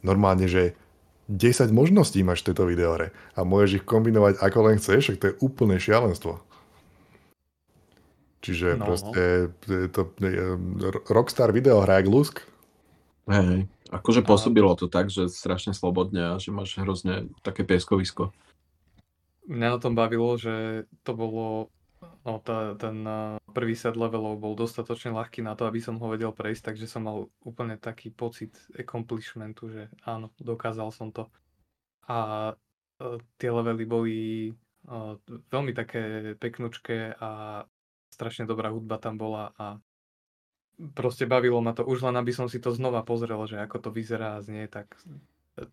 [0.03, 0.75] Normálne, že
[1.29, 5.27] 10 možností máš v tejto videohre a môžeš ich kombinovať ako len chceš, však to
[5.29, 6.41] je úplné šialenstvo.
[8.41, 10.45] Čiže No, proste je to je,
[11.13, 12.37] Rockstar videohra jak lusk.
[13.29, 13.63] Hej, hej.
[13.89, 18.33] Akože pôsobilo to tak, že strašne slobodne a že máš hrozne také pieskovisko.
[19.49, 24.55] Mňa na tom bavilo, že to bolo, no tá, ten uh, prvý set levelov bol
[24.55, 28.55] dostatočne ľahký na to, aby som ho vedel prejsť, takže som mal úplne taký pocit
[28.75, 31.27] accomplishmentu, že áno, dokázal som to.
[32.07, 34.17] A uh, tie levely boli
[34.87, 35.19] uh,
[35.51, 37.63] veľmi také peknučké a
[38.13, 39.79] strašne dobrá hudba tam bola a
[40.95, 41.83] proste bavilo ma to.
[41.87, 44.95] Už len aby som si to znova pozrel, že ako to vyzerá a znie, tak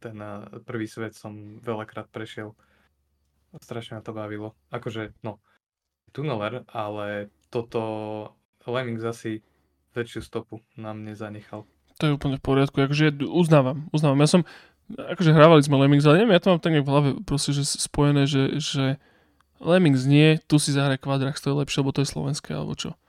[0.01, 0.17] ten
[0.65, 2.57] prvý svet som veľakrát prešiel.
[3.61, 4.57] Strašne ma to bavilo.
[4.73, 5.39] Akože, no,
[6.15, 7.81] tuneler, ale toto
[8.63, 9.43] Lemmings asi
[9.91, 11.67] väčšiu stopu na mne zanechal.
[11.99, 12.75] To je úplne v poriadku.
[12.79, 14.19] Akože uznávam, uznávam.
[14.19, 14.41] Ja som,
[14.91, 18.27] akože hrávali sme Lemmings, ale neviem, ja to mám tak v hlave proste, že spojené,
[18.27, 18.99] že, že
[19.63, 22.99] Lemmings nie, tu si zahraj Quadrax, to je lepšie, lebo to je slovenské, alebo čo.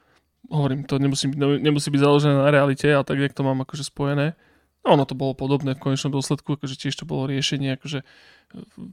[0.47, 3.83] Hovorím, to nemusí, ne- nemusí byť založené na realite, ale tak nejak to mám akože
[3.83, 4.39] spojené.
[4.87, 8.07] No ono to bolo podobné v konečnom dôsledku, akože tiež to bolo riešenie, akože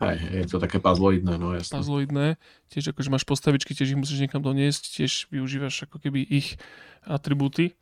[0.02, 1.78] Hej, je to také puzzloidné, no jasné.
[1.78, 2.28] puzzloidné,
[2.74, 6.58] tiež akože máš postavičky, tiež ich musíš niekam doniesť, tiež využívaš ako keby ich
[7.06, 7.78] atribúty,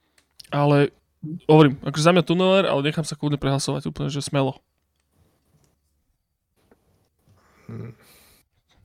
[0.51, 0.91] ale
[1.47, 4.59] hovorím, akože za mňa tuneler, ale nechám sa kľudne prehlasovať úplne, že smelo.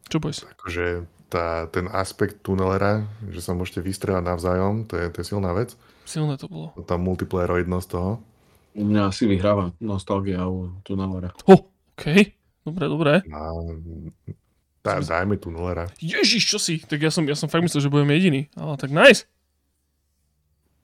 [0.07, 0.47] Čo boys?
[0.47, 5.51] Akože tá, ten aspekt tunelera, že sa môžete vystrelať navzájom, to je, to je silná
[5.51, 5.75] vec.
[6.07, 6.71] Silné to bolo.
[6.87, 8.23] Tá multiplayeroidnosť toho.
[8.77, 11.33] U mňa asi vyhráva nostalgia u tunelera.
[11.49, 12.05] Ho, OK,
[12.61, 13.13] dobre, dobre.
[13.33, 13.41] A,
[14.85, 15.89] dá, dajme tunelera.
[15.97, 16.85] Ježiš, čo si?
[16.85, 18.53] Tak ja som, ja som fakt myslel, že budem jediný.
[18.53, 19.25] Ale tak nice.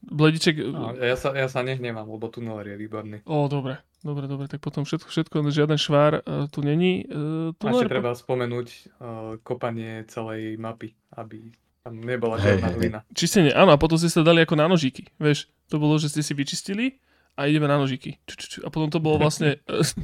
[0.02, 3.16] Blediček, No, ja, sa, ja sa nehnevám, lebo tuneler je výborný.
[3.22, 7.06] o, dobre, dobre, dobre, tak potom všetko, všetko, žiaden švár uh, tu není.
[7.06, 8.68] Uh, A ešte treba spomenúť
[8.98, 11.54] uh, kopanie celej mapy, aby
[11.86, 12.76] tam nebola žiadna hej.
[12.82, 12.98] hlina.
[13.14, 15.46] Čistenie, áno, a potom ste sa dali ako na nožíky, vieš.
[15.70, 16.98] To bolo, že ste si vyčistili
[17.36, 18.20] a ideme na nožíky.
[18.28, 18.58] Ču, ču, ču.
[18.64, 19.60] A potom to bolo vlastne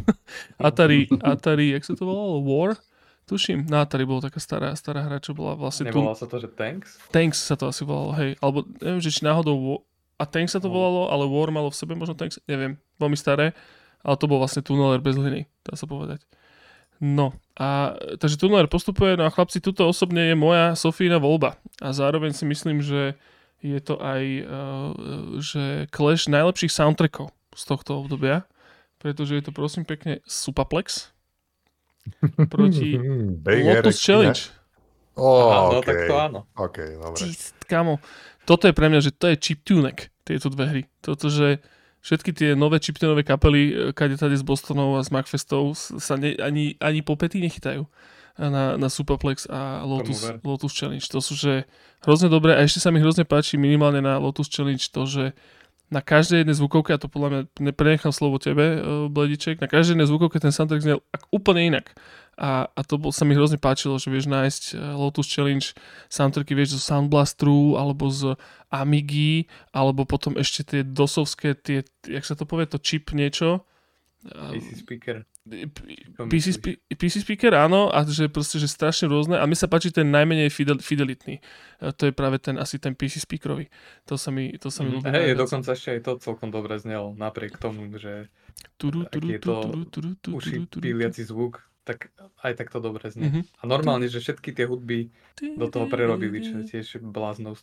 [0.61, 2.41] Atari, Atari, jak sa to volalo?
[2.45, 2.79] War?
[3.29, 6.01] Tuším, na Atari bola taká stará, stará hra, čo bola vlastne tu.
[6.01, 6.97] Nevolalo sa to, že Tanks?
[7.13, 8.41] Tanks sa to asi volalo, hej.
[8.41, 9.85] Alebo neviem, že či náhodou
[10.17, 13.53] a Tanks sa to volalo, ale War malo v sebe možno Tanks, neviem, veľmi staré.
[14.01, 16.25] Ale to bol vlastne tuneler bez hliny, dá sa povedať.
[16.99, 21.55] No, a takže tuneler postupuje, no a chlapci, tuto osobne je moja Sofína voľba.
[21.79, 23.15] A zároveň si myslím, že
[23.59, 24.49] je to aj, uh,
[25.43, 28.47] že clash najlepších soundtrackov z tohto obdobia,
[29.03, 31.11] pretože je to prosím pekne Supaplex
[32.53, 32.99] proti
[33.43, 34.41] Lotus Challenge.
[35.19, 35.87] Oh, Aha, no okay.
[35.91, 36.41] tak to áno.
[36.55, 37.19] OK, dobre.
[37.19, 37.27] Ty,
[37.67, 37.99] kamo,
[38.47, 40.83] toto je pre mňa, že to je chiptunek, tieto dve hry.
[41.03, 41.59] Toto, že
[42.07, 46.39] všetky tie nové chiptunové kapely, e, kade tady z Bostonov a z Macfestov sa ne,
[46.39, 47.91] ani, ani po pety nechytajú
[48.39, 50.23] na, na Superplex a Lotus.
[50.47, 51.03] Lotus Challenge.
[51.11, 51.67] To sú, že
[52.07, 55.25] hrozne dobré a ešte sa mi hrozne páči minimálne na Lotus Challenge to, že
[55.89, 59.97] na každej jednej zvukovke, a to podľa mňa neprenechám slovo tebe, uh, Blediček, na každej
[59.97, 61.01] jednej zvukovke ten soundtrack znel
[61.33, 61.97] úplne inak.
[62.39, 65.65] a, a to bol, sa mi hrozne páčilo, že vieš nájsť eh, Lotus Challenge
[66.07, 68.39] soundtracky, vieš, zo Sound Blasteru, alebo z
[68.71, 73.67] Amigy, alebo potom ešte tie dosovské, tie, jak sa to povie, to chip niečo.
[74.23, 75.27] PC speaker.
[76.29, 76.61] PC,
[76.93, 79.41] PC speaker, áno, a že proste, že strašne rôzne.
[79.41, 81.41] A mi sa páči ten najmenej fidel, fidelitný.
[81.81, 83.73] A to je práve ten, asi ten PC speakerový.
[84.07, 87.17] To sa mi, to sa mi mm, Hej, dokonca ešte aj to celkom dobre znelo,
[87.17, 88.29] napriek tomu, že
[88.77, 89.57] turu, turu, je to
[90.35, 92.13] uši píliaci zvuk, tak
[92.45, 93.33] aj tak to dobre znie.
[93.33, 93.45] Mm-hmm.
[93.59, 95.09] A normálne, že všetky tie hudby
[95.57, 97.01] do toho prerobili, čo je tiež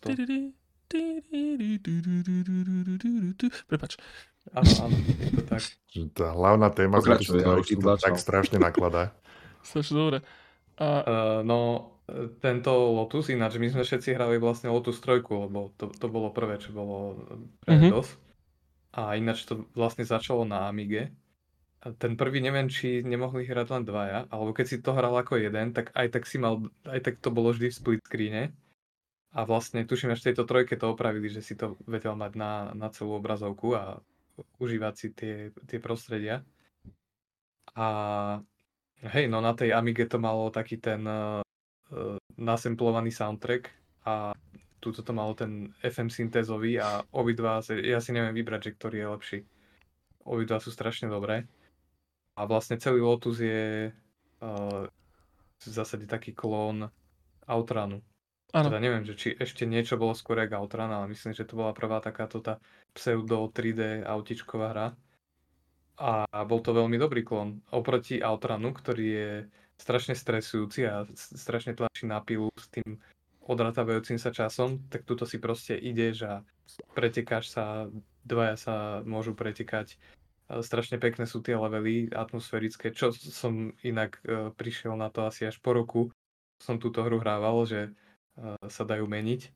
[0.02, 0.10] toho.
[3.66, 3.98] Prepač.
[4.53, 5.62] Áno, áno, je to tak.
[6.14, 7.18] Tá hlavná téma sa
[7.98, 9.14] tak strašne nakladá.
[9.66, 10.18] Strašne dobre.
[10.78, 10.88] A...
[11.02, 11.60] Uh, no,
[12.38, 16.62] tento Lotus, ináč my sme všetci hrali vlastne Lotus 3, lebo to, to bolo prvé,
[16.62, 17.26] čo bolo
[17.66, 17.90] pre mm-hmm.
[17.90, 18.10] DOS.
[18.94, 21.10] A ináč to vlastne začalo na Amige
[21.94, 25.70] ten prvý neviem, či nemohli hrať len dvaja, alebo keď si to hral ako jeden,
[25.70, 28.44] tak aj tak si mal, aj tak to bolo vždy v split screene.
[29.36, 32.72] A vlastne tuším, až v tejto trojke to opravili, že si to vedel mať na,
[32.72, 33.99] na celú obrazovku a
[34.64, 35.36] užívať si tie,
[35.68, 36.40] tie prostredia.
[37.76, 37.88] A
[39.03, 41.44] hej, no na tej Amige to malo taký ten uh,
[42.40, 43.68] nasemplovaný soundtrack
[44.07, 44.32] a
[44.80, 49.12] túto to malo ten FM syntézový a obidva, ja si neviem vybrať, že ktorý je
[49.12, 49.40] lepší.
[50.24, 51.44] Obidva sú strašne dobré.
[52.40, 54.84] A vlastne celý Lotus je uh,
[55.60, 56.88] v zásade taký klón
[57.44, 57.99] Outranu.
[58.56, 58.72] Ano.
[58.72, 61.76] Teda neviem, že či ešte niečo bolo skôr ako Outran, ale myslím, že to bola
[61.76, 62.56] prvá takáto tá
[62.95, 64.88] pseudo 3D autičková hra.
[65.99, 67.60] A bol to veľmi dobrý klon.
[67.76, 69.32] Oproti Outranu, ktorý je
[69.76, 72.95] strašne stresujúci a strašne tlačí na pilu s tým
[73.44, 76.34] odratávajúcim sa časom, tak tuto si proste ideš a
[76.95, 77.91] pretekáš sa,
[78.23, 79.99] dvaja sa môžu pretekať
[80.61, 85.57] strašne pekné sú tie levely atmosférické, čo som inak uh, prišiel na to asi až
[85.57, 86.14] po roku.
[86.61, 87.80] Som túto hru hrával, že
[88.68, 89.52] sa dajú meniť.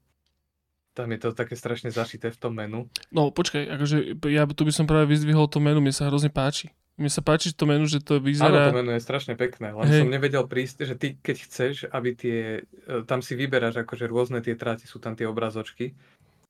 [0.98, 2.90] Tam je to také strašne zašité v tom menu.
[3.14, 3.98] No počkaj, akože
[4.28, 6.74] ja tu by som práve vyzdvihol to menu, mne sa hrozne páči.
[7.00, 8.68] Mne sa páči to menu, že to vyzerá...
[8.68, 10.04] Áno, to menu je strašne pekné, len hey.
[10.04, 12.38] som nevedel prísť, že ty keď chceš, aby tie...
[12.68, 15.96] E, tam si vyberáš akože rôzne tie tráty, sú tam tie obrazočky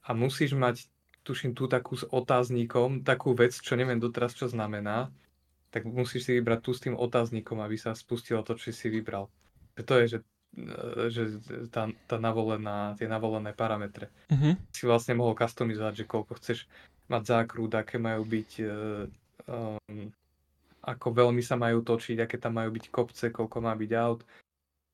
[0.02, 0.90] a musíš mať
[1.22, 5.14] tuším tú takú s otáznikom, takú vec, čo neviem doteraz, čo znamená,
[5.70, 9.30] tak musíš si vybrať tú s tým otáznikom, aby sa spustilo to, čo si vybral.
[9.78, 10.20] To je, že,
[11.10, 11.40] že
[11.70, 14.10] tá, tá navolená, tie navolené parametre.
[14.30, 14.58] Uh-huh.
[14.74, 16.66] Si vlastne mohol customizovať, že koľko chceš
[17.10, 18.50] mať zákrút, aké majú byť,
[19.50, 20.10] um,
[20.86, 24.22] ako veľmi sa majú točiť, aké tam majú byť kopce, koľko má byť aut,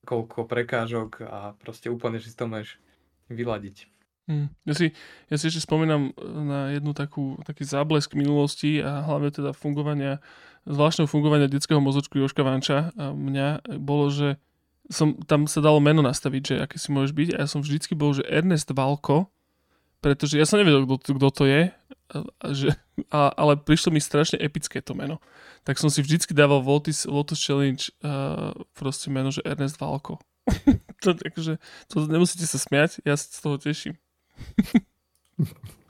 [0.08, 2.80] koľko prekážok a proste úplne, že si to môžeš
[3.28, 3.90] vyladiť.
[4.26, 4.50] Hmm.
[4.66, 4.90] Ja, si,
[5.30, 10.18] ja si ešte spomínam e, na jednu takú, taký záblesk minulosti a hlavne teda fungovania,
[10.66, 14.42] zvláštneho fungovania detského mozočku Joška Vanča a mňa bolo, že
[14.90, 17.98] som, tam sa dalo meno nastaviť, že aké si môžeš byť a ja som vždycky
[17.98, 19.30] bol, že Ernest Valko,
[20.02, 21.74] pretože ja som nevedel, kto, to je,
[22.14, 22.18] a,
[22.54, 22.78] že,
[23.10, 25.18] a, ale prišlo mi strašne epické to meno.
[25.66, 30.22] Tak som si vždycky dával Lotus, Lotus Challenge uh, proste meno, že Ernest Valko.
[31.04, 31.58] to, takže,
[31.90, 33.98] to nemusíte sa smiať, ja sa z toho teším.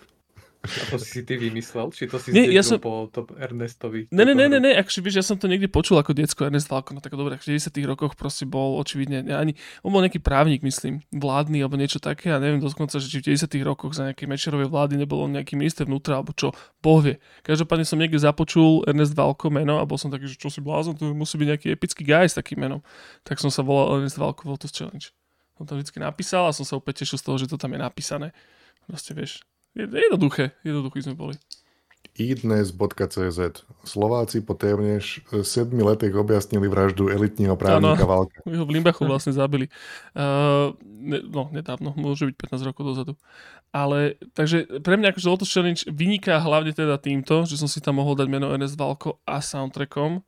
[0.66, 1.94] A to si ty vymyslel?
[1.94, 2.82] Či to si nie, ja som...
[2.82, 4.10] po to Ernestovi?
[4.10, 6.68] Ne, ne, ne, ne, ne, akože vieš, ja som to niekde počul ako diecko Ernest
[6.68, 9.54] Valko, no tak dobre, v 90 rokoch proste bol očividne, ani,
[9.86, 13.38] on bol nejaký právnik, myslím, vládny alebo niečo také, a neviem dokonca, že či v
[13.38, 16.52] 90 rokoch za nejaké Mečerovej vlády nebol on nejaký minister vnútra, alebo čo,
[16.82, 17.22] boh vie.
[17.46, 20.98] Každopádne som niekde započul Ernest Valko meno a bol som taký, že čo si blázon,
[20.98, 22.82] to musí byť nejaký epický guy s takým menom.
[23.24, 25.14] Tak som sa volal Ernest Valko Lotus Challenge.
[25.56, 27.80] Som to vždy napísal a som sa opäť tešil z toho, že to tam je
[27.80, 28.36] napísané.
[28.86, 29.42] Proste vieš,
[29.76, 31.36] jednoduché, jednoduchý sme boli.
[32.16, 33.40] idnes.cz
[33.84, 38.40] Slováci po témnež 7 letech objasnili vraždu elitního právnika ano, Valka.
[38.48, 39.68] Ho v Limbachu vlastne zabili.
[40.16, 43.14] Uh, ne, no, nedávno, môže byť 15 rokov dozadu.
[43.76, 48.00] Ale, takže pre mňa akože Lotus Challenge vyniká hlavne teda týmto, že som si tam
[48.00, 50.24] mohol dať meno NS Valko a soundtrackom.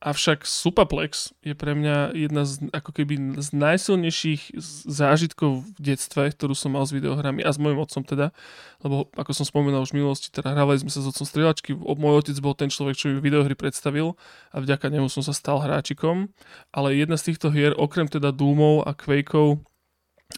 [0.00, 4.56] Avšak Supaplex je pre mňa jedna z, ako keby z najsilnejších
[4.88, 8.32] zážitkov v detstve, ktorú som mal s videohrami a s mojim otcom teda,
[8.80, 12.24] lebo ako som spomínal už v minulosti, teda hrávali sme sa s otcom strieľačky, môj
[12.24, 14.16] otec bol ten človek, čo mi videohry predstavil
[14.56, 16.32] a vďaka nemu som sa stal hráčikom,
[16.72, 19.60] ale jedna z týchto hier, okrem teda Doomov a Quakeov,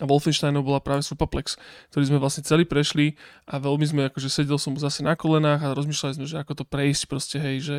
[0.00, 1.60] a Wolfensteinov bola práve Supaplex,
[1.92, 5.76] ktorý sme vlastne celý prešli a veľmi sme, akože sedel som zase na kolenách a
[5.76, 7.76] rozmýšľali sme, že ako to prejsť proste, hej, že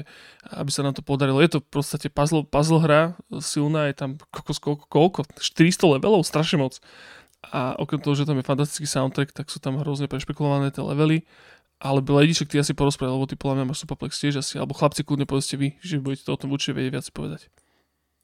[0.54, 1.42] aby sa nám to podarilo.
[1.42, 6.22] Je to v podstate puzzle, puzzle hra, silná, je tam koľko, koľko, koľko 400 levelov,
[6.22, 6.78] strašne moc.
[7.50, 11.26] A okrem toho, že tam je fantastický soundtrack, tak sú tam hrozne prešpekulované tie levely.
[11.84, 15.04] Ale Lediček, ty asi porozprával, lebo ty podľa mňa máš Supaplex tiež asi, alebo chlapci
[15.04, 17.52] kľudne povedzte vy, že budete to o tom určite vedieť viac povedať.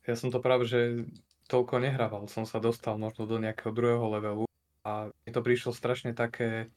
[0.07, 1.03] ja som to práve, že
[1.49, 2.30] toľko nehrával.
[2.30, 4.45] Som sa dostal možno do nejakého druhého levelu
[4.85, 6.69] a mi to prišlo strašne také,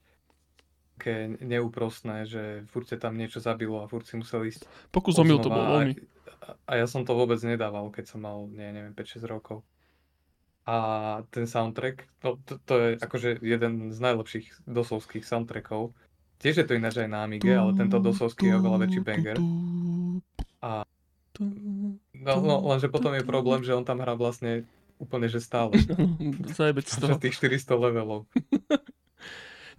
[0.96, 2.42] také neúprostné, že
[2.72, 4.64] furt sa tam niečo zabilo a furt si musel ísť.
[4.88, 5.94] Pokus omyl to bol veľmi.
[6.42, 9.62] A, a ja som to vôbec nedával, keď som mal, nie, neviem, 5-6 rokov.
[10.62, 10.76] A
[11.34, 15.90] ten soundtrack, no to, to je akože jeden z najlepších dosovských soundtrackov.
[16.38, 19.38] Tiež je to ináč aj na Amige, ale tento dosovský je oveľa väčší banger.
[20.62, 20.86] A
[22.14, 24.66] no, no, lenže potom je problém, že on tam hrá vlastne
[25.02, 25.74] úplne, že stále.
[26.58, 27.18] Zajebec z toho.
[27.18, 28.26] tých 400 levelov.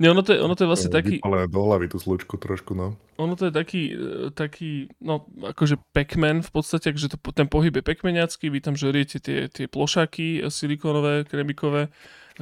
[0.02, 1.22] Nie, ono to je, ono to je vlastne taký...
[1.22, 2.98] Ale do hlavy tú slučku trošku, no.
[3.22, 7.77] Ono to je taký, e, taký no akože Pac-Man v podstate, že to, ten pohyb
[7.77, 11.94] je pac vy tam žeriete tie, tie plošáky silikónové, kremikové,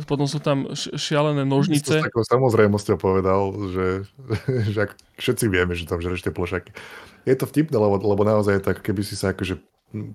[0.07, 1.99] potom sú tam šialené nožnice.
[1.99, 3.88] S takou samozrejmosťou povedal, že,
[4.76, 6.72] že všetci vieme, že tam žereš tie plošáky.
[7.27, 9.59] Je to vtipné, lebo, lebo naozaj je tak, keby si sa akože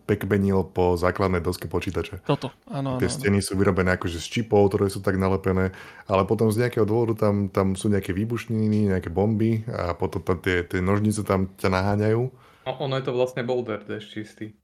[0.08, 2.24] pekbenil po základnej doske počítača.
[2.24, 5.76] Toto, áno, Tie steny sú vyrobené akože z čipov, ktoré sú tak nalepené,
[6.08, 10.40] ale potom z nejakého dôvodu tam, tam sú nejaké výbušniny, nejaké bomby a potom tam
[10.40, 12.22] tie, tie nožnice tam ťa naháňajú.
[12.66, 14.56] No, ono je to vlastne Boulder Dash čistý.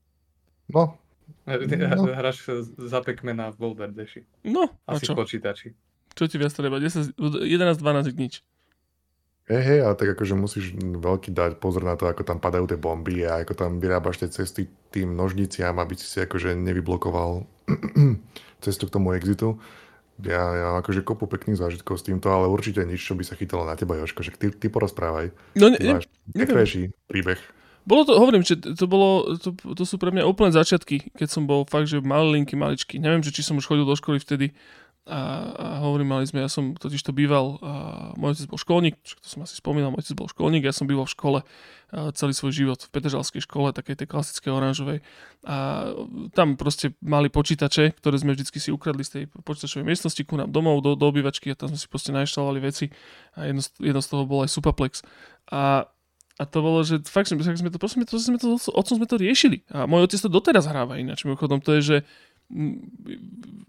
[0.73, 0.97] No.
[1.45, 2.09] No.
[2.09, 2.47] Hráš
[2.79, 4.23] za Pekmena v Boulder Dashi.
[4.43, 5.13] No, Asi čo?
[5.13, 5.75] v počítači.
[6.13, 6.77] Čo ti viac treba?
[6.77, 8.45] 11-12 nič.
[9.43, 12.79] Hej, hej, ale tak akože musíš veľký dať pozor na to, ako tam padajú tie
[12.79, 17.43] bomby a ako tam vyrábaš tie cesty tým nožniciam, aby si si akože nevyblokoval
[18.63, 19.59] cestu k tomu exitu.
[20.23, 23.35] Ja, ja mám akože kopu pekných zážitkov s týmto, ale určite nič, čo by sa
[23.35, 24.23] chytalo na teba, Joško.
[24.23, 25.35] Že ty, ty porozprávaj.
[25.59, 25.99] No, ne, ne,
[26.31, 26.93] neviem.
[27.11, 27.41] príbeh.
[27.83, 31.43] Bolo to, hovorím, že to, bolo, to, to sú pre mňa úplne začiatky, keď som
[31.43, 32.95] bol fakt, že malinký, maličký.
[32.99, 34.55] Neviem, že či som už chodil do školy vtedy,
[35.03, 35.19] a,
[35.51, 37.71] a hovorím, mali sme, ja som totiž to býval, a
[38.15, 41.03] môj otec bol školník, to som asi spomínal, môj otec bol školník, ja som býval
[41.03, 41.39] v škole
[41.93, 45.03] a celý svoj život v Petržalskej škole, takej tej klasickej oranžovej.
[45.43, 45.91] A
[46.31, 50.49] tam proste mali počítače, ktoré sme vždycky si ukradli z tej počítačovej miestnosti ku nám
[50.49, 52.89] domov do, do obývačky a tam sme si proste nainštalovali veci
[53.37, 55.05] a jedno, jedno z toho bol aj Supaplex.
[55.53, 55.85] A
[56.41, 59.21] a to bolo, že fakt, že sme to, proste, to, sme to, otcom sme to
[59.21, 59.61] riešili.
[59.69, 61.29] A môj otec to doteraz hráva ináč.
[61.29, 61.97] Mimochodom, to je, že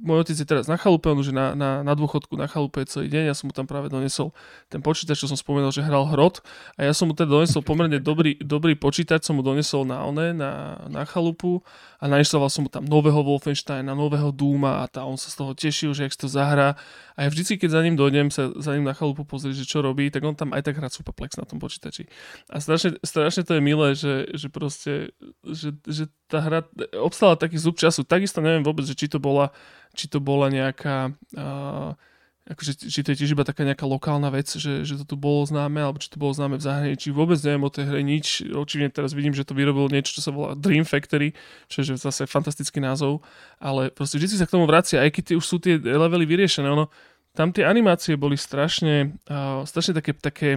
[0.04, 2.84] môj otec je teraz na chalupe, on už je na, na, na dôchodku na chalupe
[2.84, 4.36] celý deň, ja som mu tam práve donesol
[4.68, 6.44] ten počítač, čo som spomenul, že hral hrot
[6.76, 10.36] a ja som mu teda donesol pomerne dobrý, dobrý počítač, som mu donesol na one,
[10.36, 11.64] na, na chalupu
[12.04, 15.56] a nainštaloval som mu tam nového Wolfensteina, nového Duma a tá, on sa z toho
[15.56, 16.76] tešil, že ak to zahrá
[17.16, 19.80] a ja vždycky, keď za ním dojdem, sa za ním na chalupu pozrieť, že čo
[19.80, 22.04] robí, tak on tam aj tak hrá Superplex na tom počítači.
[22.52, 25.16] A strašne, strašne to je milé, že, že proste,
[25.48, 26.68] že, že tá hra
[27.00, 28.04] obstala taký zub času.
[28.04, 29.48] Takisto neviem vôbec, že či to bola,
[29.96, 31.16] či to bola nejaká...
[31.32, 31.96] Uh,
[32.44, 35.48] akože, či to je tiež iba taká nejaká lokálna vec, že, že to tu bolo
[35.48, 37.08] známe, alebo či to bolo známe v zahraničí.
[37.08, 38.44] Vôbec neviem o tej hre nič.
[38.52, 41.32] Očividne teraz vidím, že to vyrobilo niečo, čo sa volá Dream Factory,
[41.72, 43.24] čo je zase fantastický názov,
[43.56, 46.68] ale proste vždy sa k tomu vracia, aj keď už sú tie levely vyriešené.
[46.68, 46.92] Ono,
[47.32, 50.50] tam tie animácie boli strašne, uh, strašne také, také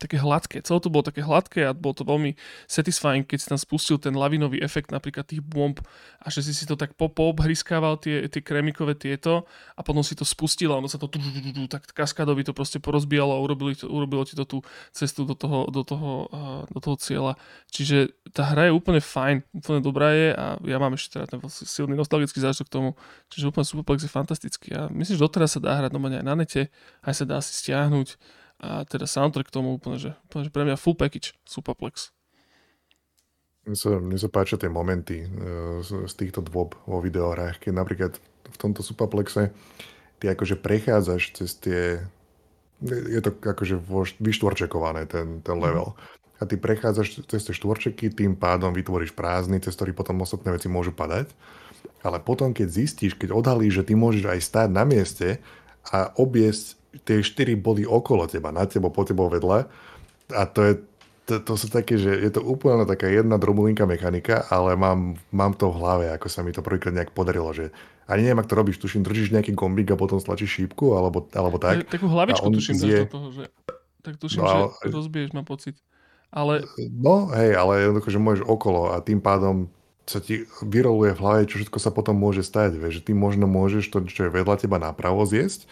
[0.00, 0.64] také hladké.
[0.64, 2.32] Celé to bolo také hladké a bolo to veľmi
[2.64, 5.76] satisfying, keď si tam spustil ten lavinový efekt napríklad tých bomb
[6.24, 9.44] a že si si to tak poobhryskával tie, tie kremikové tieto
[9.76, 11.12] a potom si to spustil a ono sa to
[11.68, 14.64] tak kaskadovi to proste porozbíjalo a urobilo, urobilo ti to tú
[14.96, 16.32] cestu do toho, do toho,
[16.72, 17.36] do toho cieľa.
[17.68, 21.38] Čiže tá hra je úplne fajn, úplne dobrá je a ja mám ešte teda ten
[21.50, 22.90] silný nostalgický zážitok k tomu.
[23.28, 26.34] Čiže úplne Superplex je fantastický a myslím, že doteraz sa dá hrať doma aj na
[26.34, 26.72] nete,
[27.04, 30.64] aj sa dá si stiahnuť a teda soundtrack k tomu úplne, že, úplne, že pre
[30.68, 32.12] mňa full package, Superplex.
[33.64, 37.72] Mne sa, mne sa páčia tie momenty uh, z, z týchto dôb vo videohrách, keď
[37.72, 38.12] napríklad
[38.50, 39.52] v tomto Superplexe
[40.20, 42.04] ty akože prechádzaš cez tie
[42.84, 43.76] je to akože
[44.20, 45.64] vyštvorčekované ten, ten mhm.
[45.64, 45.88] level.
[46.40, 50.72] A ty prechádzaš cez tie štvorčeky, tým pádom vytvoríš prázdny, cez ktorý potom ostatné veci
[50.72, 51.28] môžu padať.
[52.00, 55.36] Ale potom, keď zistíš, keď odhalíš, že ty môžeš aj stáť na mieste
[55.84, 59.70] a obiesť tie štyri body okolo teba, na tebo, po tebo vedľa.
[60.34, 60.74] A to je
[61.30, 65.54] to, to sú také, že je to úplne taká jedna drobulinka mechanika, ale mám, mám
[65.54, 67.70] to v hlave, ako sa mi to prvýkrát nejak podarilo, že
[68.10, 71.62] ani neviem, ak to robíš, tuším, držíš nejaký gombík a potom stlačíš šípku, alebo, alebo
[71.62, 71.86] tak.
[71.86, 73.00] Takú hlavičku tuším, je...
[73.06, 73.44] do toho, že
[74.02, 75.78] tak tuším, no, že rozbiješ, mám pocit.
[76.34, 76.66] Ale...
[76.90, 79.70] No, hej, ale jednoducho, že môžeš okolo a tým pádom
[80.10, 82.74] sa ti vyroluje v hlave, čo všetko sa potom môže stať.
[82.74, 85.70] Vieš, že ty možno môžeš to, čo je vedľa teba napravo zjesť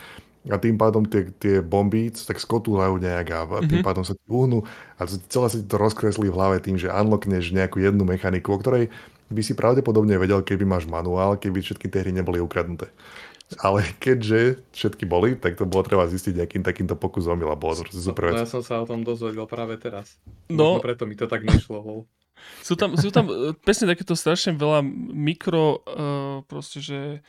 [0.48, 3.86] a tým pádom tie, tie bomby tak skotúľajú nejak a tým mm-hmm.
[3.86, 4.64] pádom sa ti uhnú
[4.96, 8.60] a celé sa ti to rozkreslí v hlave tým, že unlockneš nejakú jednu mechaniku, o
[8.60, 8.88] ktorej
[9.28, 12.88] by si pravdepodobne vedel, keby máš manuál, keby všetky tie hry neboli ukradnuté.
[13.64, 17.96] Ale keďže všetky boli, tak to bolo treba zistiť nejakým takýmto pokusom a bolo to
[17.96, 20.20] super no, ja som sa o tom dozvedel práve teraz.
[20.52, 20.76] No.
[20.76, 22.04] Možno preto mi to tak nešlo.
[22.62, 27.24] Sú tam, sú tam e, presne takéto strašne veľa mikro, uh, proste, že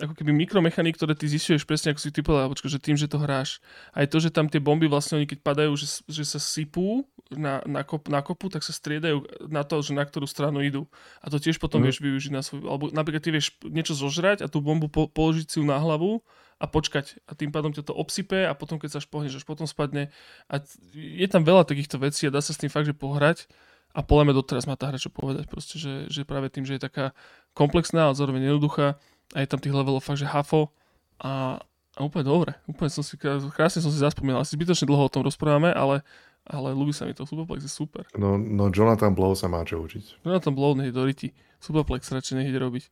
[0.00, 3.06] ako keby mikromechanik, ktoré ty zistuješ presne, ako si ty povedal, počko, že tým, že
[3.06, 3.60] to hráš.
[3.92, 7.60] Aj to, že tam tie bomby vlastne oni keď padajú, že, že sa sypú na,
[7.68, 10.88] na, kop, na kopu, tak sa striedajú na to, že na ktorú stranu idú.
[11.20, 11.86] A to tiež potom mm.
[11.86, 12.64] vieš využiť na svoj...
[12.66, 16.24] Alebo napríklad ty vieš niečo zožrať a tú bombu po, položiť si ju na hlavu
[16.60, 17.22] a počkať.
[17.30, 20.10] A tým pádom ťa to obsype a potom keď sa špohneš, až potom spadne.
[20.50, 20.58] A
[20.96, 23.46] je tam veľa takýchto vecí a dá sa s tým fakt, že pohrať.
[23.90, 25.50] A podľa mňa doteraz má tá hra čo povedať.
[25.50, 27.10] Proste, že, že práve tým, že je taká
[27.58, 29.02] komplexná a zároveň jednoduchá,
[29.34, 30.74] a je tam tých levelov fakt, že hafo
[31.22, 31.62] a,
[31.94, 32.50] a úplne dobre.
[32.66, 33.14] Úplne som si,
[33.54, 34.42] krásne som si zaspomínal.
[34.42, 36.02] Asi zbytočne dlho o tom rozprávame, ale,
[36.42, 37.22] ale ľúbi sa mi to.
[37.22, 38.08] Superplex je super.
[38.18, 40.26] No, no Jonathan Blow sa má čo učiť.
[40.26, 41.30] Jonathan Blow nech do riti.
[41.62, 42.84] Superplex radšej nech ide robiť.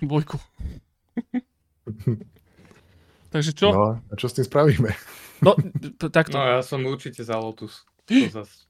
[0.00, 0.40] Bojku.
[3.34, 3.70] Takže čo?
[3.70, 4.90] No a čo s tým spravíme?
[5.44, 5.54] No,
[6.10, 6.34] takto.
[6.34, 7.86] No ja som určite za Lotus.
[8.10, 8.66] To zas...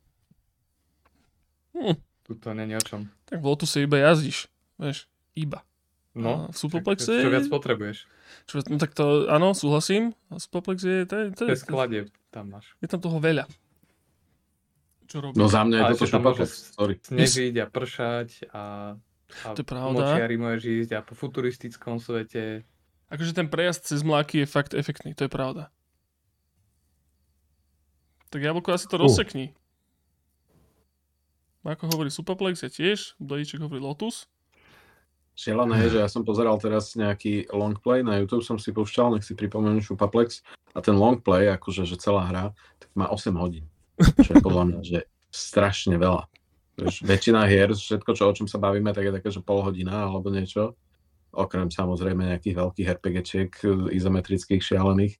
[1.72, 1.96] hm.
[2.28, 3.08] Tuto není o čom.
[3.24, 4.46] Tak v Lotuse iba jazdíš.
[4.76, 5.64] Vieš, iba.
[6.10, 7.22] No, v Superplexe...
[7.22, 7.98] Čo viac potrebuješ?
[8.50, 10.10] Čo, no tak to, áno, súhlasím.
[10.26, 10.98] A Superplex je...
[11.06, 12.02] To je, to je, skladie
[12.34, 12.74] tam máš.
[12.82, 13.46] Je tam toho veľa.
[15.10, 15.38] Čo robíš?
[15.38, 16.94] No za mňa je to tam Superplex, sorry.
[17.02, 18.62] Snežiť a pršať a,
[19.42, 19.98] a to je pravda.
[19.98, 22.62] močiari môžeš ísť a po futuristickom svete.
[23.10, 25.74] Akože ten prejazd cez mláky je fakt efektný, to je pravda.
[28.30, 29.02] Tak jablko asi to uh.
[29.02, 29.50] rozsekni.
[31.66, 33.18] Ako hovorí Superplex, ja tiež.
[33.18, 34.30] Dojíček hovorí Lotus.
[35.38, 39.16] Šialené je, že ja som pozeral teraz nejaký long play na YouTube, som si púšťal,
[39.16, 40.44] nech si pripomenú Šupaplex
[40.76, 42.44] a ten long play, akože že celá hra,
[42.76, 43.64] tak má 8 hodín.
[44.20, 44.98] Čo je podľa mňa, že
[45.32, 46.28] strašne veľa.
[46.80, 50.08] Víš, väčšina hier, všetko, čo, o čom sa bavíme, tak je také, že pol hodina
[50.08, 50.76] alebo niečo.
[51.30, 53.50] Okrem samozrejme nejakých veľkých RPGčiek
[53.94, 55.14] izometrických šialených.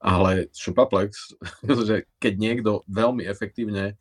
[0.00, 1.36] Ale Šupaplex,
[1.88, 3.98] že keď niekto veľmi efektívne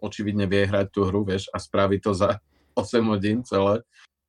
[0.00, 2.40] očividne vie hrať tú hru, vieš, a spraví to za
[2.78, 3.82] 8 hodín celé,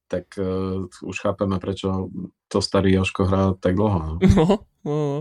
[0.07, 2.07] tak uh, už chápeme, prečo
[2.47, 3.99] to starý Joško hrá tak dlho.
[3.99, 4.57] No, no, no.
[4.87, 5.19] no.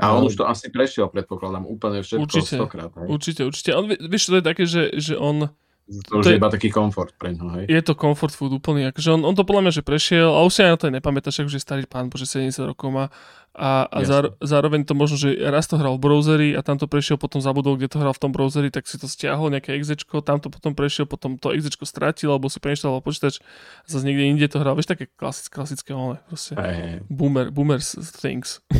[0.00, 2.88] A on už to asi prešiel, predpokladám, úplne všetko určite, stokrát.
[2.96, 3.06] Hej?
[3.12, 3.70] Určite, určite.
[3.76, 5.52] On, vieš, to je také, že, že on
[5.90, 7.64] to už to je iba taký komfort pre ňo, hej?
[7.66, 10.52] Je to comfort food úplný, akože on, on to podľa mňa, že prešiel a už
[10.54, 13.10] si aj na to nepamätáš, že starý pán, bože 70 rokov má
[13.50, 16.86] a, a záro, zároveň to možno, že raz to hral v browseri a tam to
[16.86, 20.22] prešiel, potom zabudol, kde to hral v tom browseri, tak si to stiahol nejaké exečko,
[20.22, 23.42] tam to potom prešiel, potom to exečko strátil, alebo si preinštaloval počítač
[23.90, 27.02] zase niekde inde to hral, vieš, také klasické, klasické, ale proste hey.
[27.10, 27.82] boomer, boomer
[28.22, 28.62] things.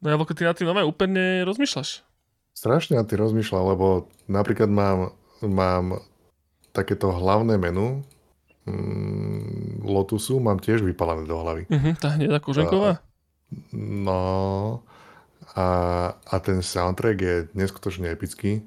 [0.00, 2.06] no ja ty na tým nové úplne rozmýšľaš.
[2.56, 5.12] Strašne na tým rozmýšľam, lebo napríklad mám,
[5.44, 6.00] mám
[6.72, 8.00] takéto hlavné menu
[8.64, 11.68] mm, Lotusu, mám tiež vypalané do hlavy.
[11.68, 13.04] Uh-huh, tá hnedá koženková?
[13.76, 14.80] No
[15.52, 15.68] a,
[16.16, 18.64] a ten soundtrack je neskutočne epický.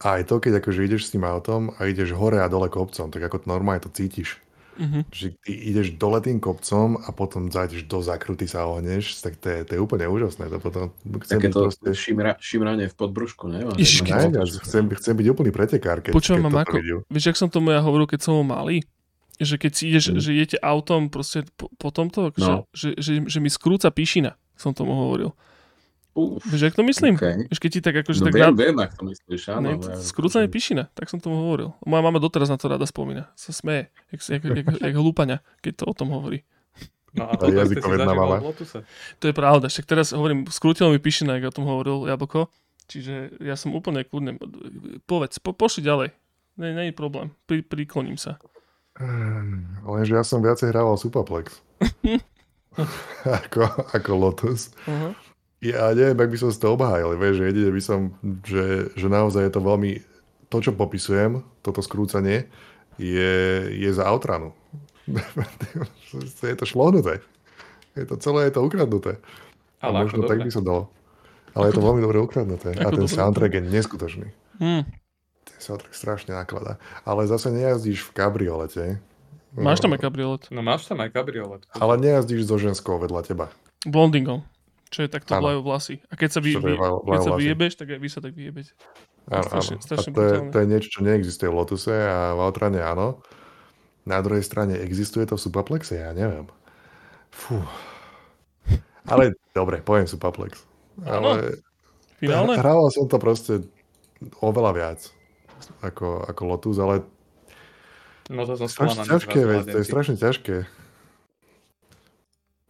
[0.00, 3.08] A aj to, keď akože ideš s tým autom a ideš hore a dole kopcom,
[3.12, 4.40] tak ako normálne to cítiš.
[4.74, 5.02] Mm-hmm.
[5.14, 9.46] Že ty ideš dole tým kopcom a potom zajdeš do zakruty sa ohneš, tak to
[9.46, 10.50] je, to je úplne úžasné.
[10.50, 10.90] To potom
[11.22, 11.90] chcem Také to proste...
[11.94, 13.62] šimra, šimranie v podbrušku, ne?
[13.78, 16.98] Chcem, chcem byť úplný pretekár, keď, Počujem, keď ako, videl.
[17.06, 18.82] Vieš, ak som tomu ja hovoril, keď som ho malý?
[19.38, 20.18] Že keď si ideš, mm.
[20.22, 22.66] že idete autom proste po, po tomto, no.
[22.74, 25.34] že, že, že, že mi skrúca píšina, som tomu hovoril.
[26.14, 27.18] Uf, Vieš, jak to myslím?
[27.18, 27.50] Okay.
[27.50, 28.22] Vieš, keď ti tak akože...
[28.22, 28.54] No tak viem, na...
[28.54, 29.66] viem, ak to myslíš, áno.
[29.66, 31.74] Ne, ja, skrúcanie píšina, tak som tomu hovoril.
[31.82, 33.34] Moja mama doteraz na to rada spomína.
[33.34, 36.46] Sa smeje, jak, jak, jak, jak hlúpania, keď to o tom hovorí.
[37.14, 38.42] No a to mama.
[39.18, 42.46] To je pravda, však teraz hovorím, skrútilo mi píšina, jak o tom hovoril Jablko.
[42.86, 44.38] Čiže ja som úplne kľudne.
[45.06, 46.08] Povedz, po, pošli ďalej.
[46.58, 47.34] Nie, je problém.
[47.50, 48.38] Pri, prikloním sa.
[48.94, 51.58] Hmm, lenže ja som viacej hrával Supaplex.
[53.42, 53.62] ako,
[53.94, 54.74] ako Lotus.
[54.86, 55.14] Uh-huh.
[55.64, 58.12] Ja neviem, ak by som si to obhájil, vieš, že jedine by som,
[58.44, 59.96] že, že naozaj je to veľmi,
[60.52, 62.52] to, čo popisujem, toto skrúcanie,
[63.00, 63.34] je,
[63.72, 64.52] je za Outranu.
[66.52, 67.24] je to šlohnuté.
[67.96, 69.16] Je to celé, je to ukradnuté.
[69.80, 70.92] Ale A možno tak by som dal.
[71.56, 72.76] Ale je to veľmi dobre ukradnuté.
[72.84, 74.28] A ten soundtrack je neskutočný.
[74.60, 74.84] Hmm.
[75.48, 76.76] Ten soundtrack strašne nakladá.
[77.08, 78.84] Ale zase nejazdíš v kabriolete.
[79.56, 80.44] Máš tam aj kabriolet.
[80.52, 81.64] No máš tam aj kabriolet.
[81.72, 83.46] Ale nejazdíš so ženskou vedľa teba.
[83.86, 84.44] Blondingom
[84.94, 85.98] čo je takto vlajú vlasy.
[86.06, 88.70] A keď sa, vy, vy, keď sa vyjebeš, tak aj vy sa tak vyjebete.
[89.26, 92.40] Áno, strašne, strašne a to, je, to je niečo, čo neexistuje v Lotuse a v
[92.44, 93.18] Outrane áno.
[94.06, 95.96] Na druhej strane existuje to v Supaplexe?
[95.96, 96.46] Ja neviem.
[97.34, 97.58] Fú.
[99.10, 100.62] Ale dobre, poviem Supaplex.
[101.02, 101.58] Ale
[102.20, 102.54] Finálne?
[102.54, 103.66] Hral som to proste
[104.40, 105.00] oveľa viac
[105.82, 107.04] ako, ako Lotus, ale
[108.32, 110.64] No to som strašne ťažké, veď, to je strašne ťažké.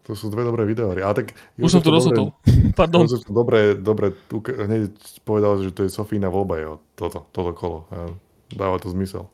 [0.05, 1.01] To sú dve dobré videohry.
[1.01, 1.27] Ale tak
[1.57, 2.37] Už som to rozhodol.
[2.79, 3.09] Pardon.
[3.09, 4.93] Jozef to dobre, dobre hneď
[5.25, 7.79] povedal, že to je Sofína voľba, jo, toto, toto kolo.
[7.89, 8.13] A
[8.53, 9.33] dáva to zmysel.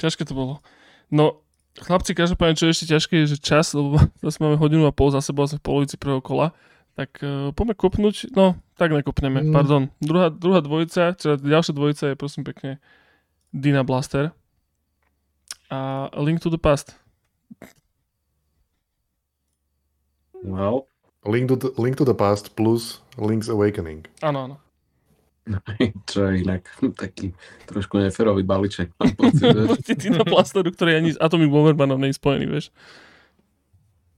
[0.00, 0.64] Ťažké to bolo.
[1.12, 1.44] No,
[1.76, 5.12] chlapci, každopádne, čo je ešte ťažké, je, že čas, lebo zase máme hodinu a pol
[5.12, 6.56] za sebou, sme v polovici prvého kola,
[6.96, 9.52] tak uh, poďme kopnúť, no, tak nekopneme, mm.
[9.52, 9.92] pardon.
[10.00, 12.80] Druhá, druhá dvojica, teda ďalšia dvojica je prosím pekne
[13.52, 14.32] Dina Blaster
[15.68, 16.96] a Link to the Past.
[20.46, 20.86] Well,
[21.26, 24.06] Link to, the, Link to the Past plus Link's Awakening.
[24.22, 24.56] Áno, áno.
[26.10, 26.66] čo je inak
[27.02, 27.34] taký
[27.66, 28.94] trošku neferový balíček.
[28.98, 32.74] Proti Dina Blasteru, ktorý ani s Atomic Bombermanom nie je spojený, vieš.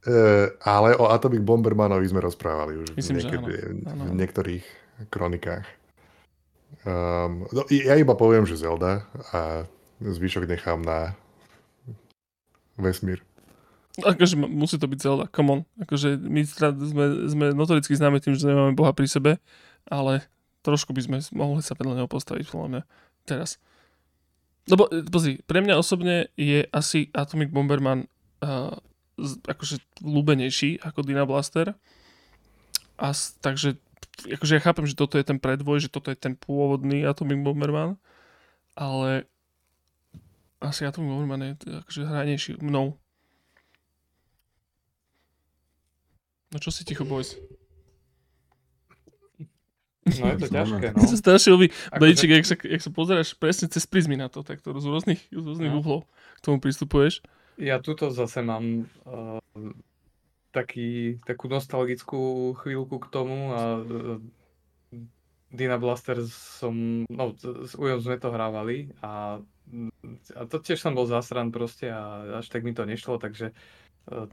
[0.09, 3.53] E, ale o Atomic Bombermanovi sme rozprávali už Myslím, niekedy,
[3.85, 3.93] áno.
[3.93, 4.65] Áno, v niektorých
[5.13, 5.69] kronikách.
[6.85, 9.65] Um, no, ja iba poviem, že Zelda a
[10.01, 11.17] zvyšok nechám na
[12.77, 13.25] vesmír.
[13.99, 15.61] Akože musí to byť Zelda, come on.
[15.83, 19.43] Akože my teda sme, sme notoricky známe tým, že nemáme Boha pri sebe,
[19.91, 20.23] ale
[20.63, 22.83] trošku by sme mohli sa vedľa neho postaviť, podľa mňa,
[23.27, 23.59] teraz.
[24.69, 28.07] Lebo, e, pozri, pre mňa osobne je asi Atomic Bomberman
[28.45, 28.77] uh,
[29.49, 31.75] akože ľúbenejší ako Dina Blaster.
[32.99, 33.11] A
[33.43, 33.79] takže,
[34.27, 37.99] akože ja chápem, že toto je ten predvoj, že toto je ten pôvodný Atomic Bomberman,
[38.79, 39.27] ale
[40.63, 41.53] asi Atomic Bomberman je
[41.83, 42.99] akože hranejší mnou.
[46.49, 47.37] No čo si ticho, boys?
[50.09, 51.05] No je to ťažké, no.
[51.05, 54.41] Ja sa strašne Akože- Bejček, jak sa, jak sa pozeráš presne cez prizmy na to,
[54.41, 55.85] tak to z rôznych, z rôznych No.
[55.85, 57.21] uhlov k tomu pristupuješ.
[57.61, 59.37] Ja tuto zase mám uh,
[60.49, 64.17] taký, takú nostalgickú chvíľku k tomu a uh,
[65.53, 69.41] Dina Blaster som, no s Ujom sme to hrávali a,
[70.33, 73.57] a to tiež som bol zasran proste a až tak mi to nešlo, takže uh,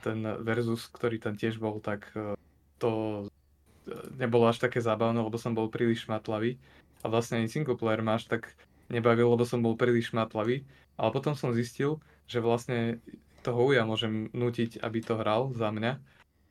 [0.01, 2.33] ten versus, ktorý tam tiež bol, tak uh,
[2.79, 6.55] to uh, nebolo až také zábavné, lebo som bol príliš šmatlavý
[7.03, 8.55] a vlastne ani single player až tak
[8.89, 10.65] nebavil, lebo som bol príliš šmatlavý,
[10.95, 13.03] ale potom som zistil, že vlastne
[13.45, 16.01] toho Uja môžem nutiť, aby to hral za mňa.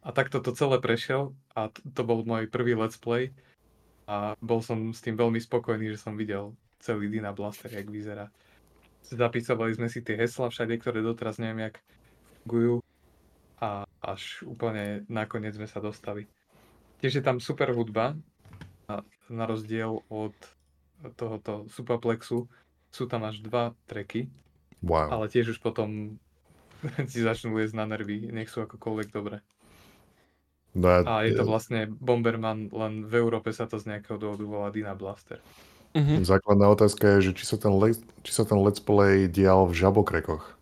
[0.05, 3.33] A takto to celé prešiel a t- to bol môj prvý let's play
[4.05, 8.29] a bol som s tým veľmi spokojný, že som videl celý Dina Blaster, jak vyzerá.
[9.01, 11.81] Zapisovali sme si tie hesla všade, ktoré doteraz neviem, jak
[12.45, 12.84] fungujú
[13.65, 13.69] a
[14.05, 16.29] až úplne nakoniec sme sa dostali.
[17.01, 18.13] Tiež je tam super hudba,
[18.85, 19.01] a
[19.33, 20.37] na rozdiel od
[21.17, 22.45] tohoto Supaplexu
[22.93, 24.29] sú tam až dva tracky,
[24.85, 25.09] Wow.
[25.17, 26.21] ale tiež už potom
[27.11, 29.41] ti začnú liesť na nervy, nech sú akokoľvek dobré.
[30.77, 34.45] No a, A je to vlastne Bomberman, len v Európe sa to z nejakého dôvodu
[34.45, 35.41] volá Dina Blaster.
[35.95, 36.27] Mhm.
[36.27, 39.79] Základná otázka je, že či sa, ten le- či sa ten let's play dial v
[39.79, 40.54] žabokrekoch.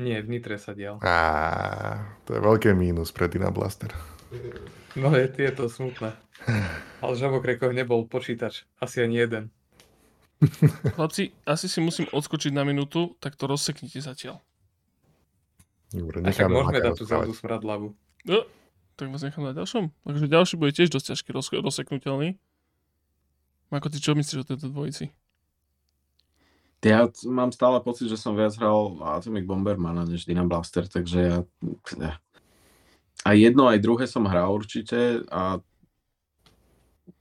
[0.00, 0.96] Nie, v Nitre sa dial.
[1.04, 3.92] Á, to je veľké mínus pre Dina Blaster.
[4.96, 6.16] No je, je to smutné.
[7.04, 9.44] Ale v Žabokrekoch nebol počítač, asi ani jeden.
[10.96, 14.42] Chlapci, asi si musím odskočiť na minútu, tak to rozseknite zatiaľ.
[15.92, 17.04] Dobre, necháme môžeme Maka dať tú.
[17.04, 17.92] Zeldu smradlavú.
[18.24, 18.48] No,
[18.96, 19.92] tak vás nechám na ďalšom.
[19.92, 22.40] Takže ďalší bude tiež dosť ťažký roz, rozseknutelný.
[23.68, 25.12] Ako ty čo myslíš o tejto dvojici?
[26.82, 31.38] Ja mám stále pocit, že som viac hral Atomic Bombermana než Dina Blaster, takže ja...
[33.22, 35.62] A jedno aj druhé som hral určite a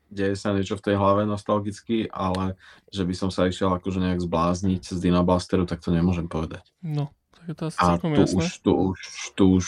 [0.10, 2.58] deje sa niečo v tej hlave nostalgicky, ale
[2.90, 6.66] že by som sa išiel akože nejak zblázniť z Dina Blasteru, tak to nemôžem povedať.
[6.82, 8.42] No, tak je to asi A celkom tu jasné.
[8.42, 9.00] už, tu už,
[9.32, 9.66] tu už,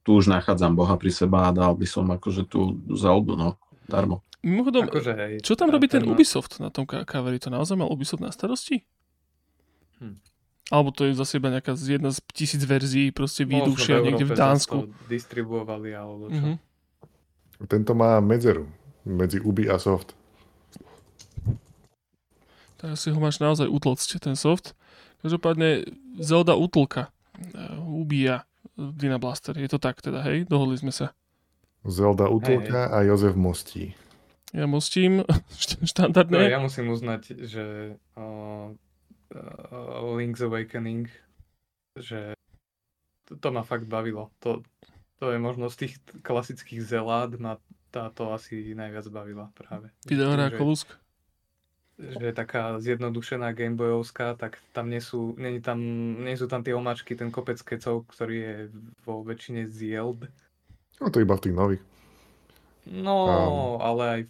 [0.00, 4.22] tu už nachádzam Boha pri seba a dal by som akože tú Zeldu, no, darmo.
[4.40, 5.34] Mimochodom, Akože hej.
[5.44, 7.36] čo tam robí ten má- Ubisoft na tom ka- coveri?
[7.42, 8.80] To naozaj mal Ubisoft na starosti?
[10.00, 10.16] Hm.
[10.68, 14.32] Alebo to je zase iba nejaká z- jedna z tisíc verzií, proste výdušia niekde v
[14.32, 14.76] Dánsku.
[15.06, 16.40] distribuovali alebo čo.
[16.40, 16.52] Mhm.
[17.62, 18.64] Tento má medzeru
[19.02, 20.14] medzi Ubi a Soft.
[22.76, 24.72] Tak si ho máš naozaj utlcť, ten soft.
[25.20, 25.84] Každopádne
[26.16, 27.12] Zelda utlka
[27.52, 29.52] uh, ubíja Dina Blaster.
[29.54, 30.48] Je to tak teda, hej?
[30.48, 31.12] Dohodli sme sa.
[31.82, 33.92] Zelda Utolka a Jozef Mostí.
[34.50, 35.20] Ja mostím
[35.54, 36.40] št- No, štandardne.
[36.42, 37.64] ja musím uznať, že
[38.14, 38.72] uh,
[39.34, 41.10] uh, Link's Awakening,
[41.98, 42.34] že
[43.28, 44.30] to, to ma fakt bavilo.
[44.42, 44.62] To,
[45.18, 45.92] to je možno z tých
[46.24, 49.90] klasických zelád ma táto asi najviac bavila práve.
[50.06, 50.94] Videohra ako Lusk.
[52.00, 55.78] že je taká zjednodušená Gameboyovská, tak tam nie sú, nie, tam,
[56.22, 58.56] nie sú tam tie omáčky, ten kopec kecov, ktorý je
[59.04, 60.24] vo väčšine Zield.
[61.02, 61.82] No to iba v tých nových.
[62.88, 63.76] No, Áno.
[63.84, 64.20] ale aj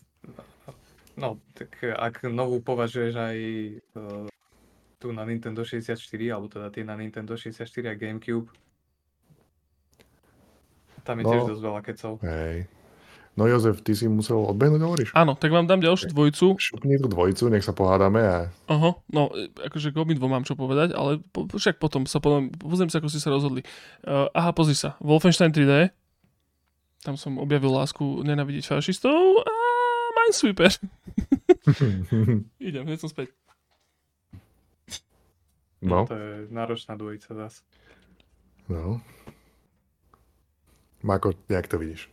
[1.14, 3.38] no, tak ak novú považuješ aj
[5.00, 5.96] tu na Nintendo 64,
[6.28, 8.52] alebo teda tie na Nintendo 64 a GameCube,
[11.00, 11.32] Tam je No.
[11.32, 12.12] tiež dosť veľa kecov.
[12.20, 12.68] Hej.
[13.32, 15.10] No Jozef, ty si musel odbehnúť, hovoríš?
[15.16, 16.60] Áno, tak vám dám ďalšiu dvojicu.
[16.60, 20.52] Šupni tú dvojicu, nech sa pohádame a Aha, no, e, akože k obidvom mám čo
[20.52, 23.64] povedať, ale po, však potom sa potom, pozriem sa, ako ste sa rozhodli.
[24.04, 25.88] Uh, aha, pozri sa, Wolfenstein 3D,
[27.00, 29.54] tam som objavil lásku nenavidieť fašistov a
[30.20, 30.76] Minesweeper.
[32.60, 33.32] Idem, hneď som späť.
[35.82, 37.64] No, To je náročná dvojica zas.
[38.68, 39.00] no.
[41.00, 42.12] Mako, jak to vidíš?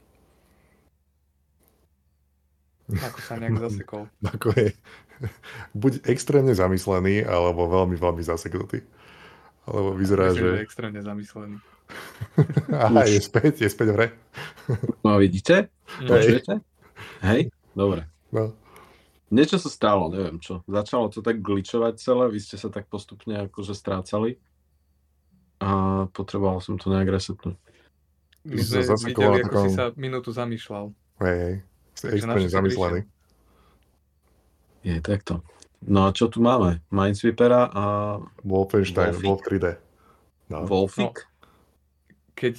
[2.87, 4.07] Ako sa nejak zasekol.
[4.23, 4.71] Mako je
[5.83, 8.79] buď extrémne zamyslený, alebo veľmi, veľmi zaseknutý.
[9.67, 10.63] Alebo vyzerá, Myslím, že je že...
[10.63, 11.55] extrémne zamyslený.
[12.87, 13.11] Aha, Už.
[13.11, 14.07] je späť, je späť v hre.
[15.03, 15.67] No vidíte?
[15.99, 16.63] Počujete?
[17.23, 17.51] Hej?
[17.75, 18.07] Dobre.
[18.31, 18.55] No.
[19.27, 20.63] Niečo sa stalo, neviem čo.
[20.71, 24.39] Začalo to tak glitchovať celé, vy ste sa tak postupne akože strácali.
[25.59, 27.57] A potreboval som to nejak resetnúť.
[28.47, 30.95] My si sme videli, ako si takom- sa minútu zamýšľal.
[31.19, 31.55] Hej, hej.
[31.97, 33.01] Ste extrémne zamyslený.
[34.87, 35.43] Je takto.
[35.83, 36.79] No a čo tu máme?
[36.87, 37.83] Minesweepera a
[38.47, 39.27] Wolfenstein, Wolfik.
[39.27, 39.65] Wolf 3D.
[40.47, 40.57] No.
[40.63, 41.27] Wolfik?
[42.37, 42.55] Keď,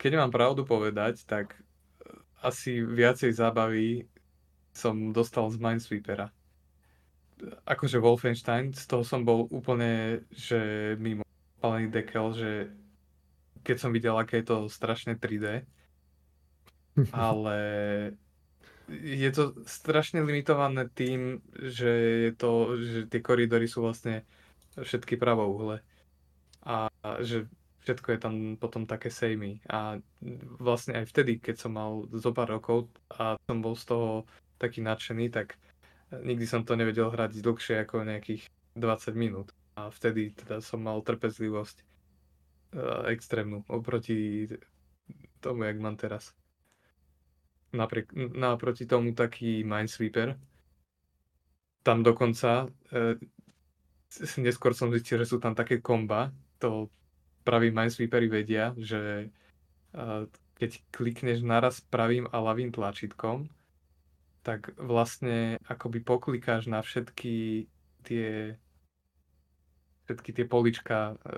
[0.00, 1.58] keď mám pravdu povedať, tak
[2.40, 4.08] asi viacej zábavy
[4.74, 6.28] som dostal z Minesweepera.
[7.66, 11.24] Akože Wolfenstein, z toho som bol úplne, že mimo
[11.62, 12.50] palený dekel, že
[13.64, 15.64] keď som videl, aké je to strašne 3D,
[17.14, 17.58] ale
[18.92, 21.90] je to strašne limitované tým, že
[22.28, 24.28] je to, že tie koridory sú vlastne
[24.76, 25.80] všetky pravouhle.
[26.64, 26.88] A
[27.24, 27.48] že
[27.84, 29.60] všetko je tam potom také samey.
[29.68, 30.00] A
[30.60, 34.08] vlastne aj vtedy, keď som mal zo pár rokov a som bol z toho
[34.58, 35.58] taký nadšený, tak
[36.10, 39.50] nikdy som to nevedel hrať dlhšie ako nejakých 20 minút.
[39.74, 41.86] A vtedy teda som mal trpezlivosť eh,
[43.14, 44.48] extrémnu oproti
[45.42, 46.32] tomu, jak mám teraz.
[47.74, 50.38] Napriek, naproti tomu taký Minesweeper.
[51.82, 52.70] Tam dokonca
[54.14, 56.30] s- neskôr som zistil, že sú tam také komba,
[56.62, 56.88] to
[57.42, 59.28] praví Minesweepery vedia, že
[59.92, 60.26] e,
[60.56, 63.50] keď klikneš naraz pravým a ľavým tlačítkom,
[64.44, 67.66] tak vlastne akoby poklikáš na všetky
[68.04, 68.60] tie
[70.04, 71.34] všetky tie polička e,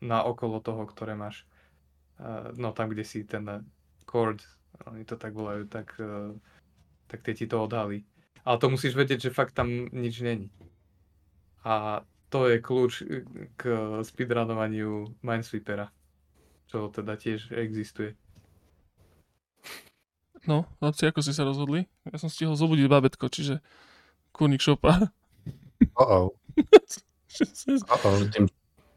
[0.00, 1.44] na okolo toho, ktoré máš.
[2.16, 3.44] E, no tam, kde si ten
[4.08, 4.40] chord,
[4.88, 6.32] oni to tak volajú, tak, e,
[7.06, 8.08] tak tie ti to odhalí.
[8.40, 10.48] Ale to musíš vedieť, že fakt tam nič není.
[11.60, 12.00] A
[12.32, 13.04] to je kľúč
[13.60, 13.62] k
[14.00, 15.92] speedrunovaniu Minesweepera,
[16.72, 18.16] čo teda tiež existuje.
[20.48, 21.84] No, chlapci, ako ste sa rozhodli?
[22.08, 23.60] Ja som stihol zobudiť babetko, čiže
[24.32, 25.12] kurník šopa.
[26.00, 26.32] Uh-oh.
[27.90, 28.16] Uh-oh.
[28.32, 28.48] Tým,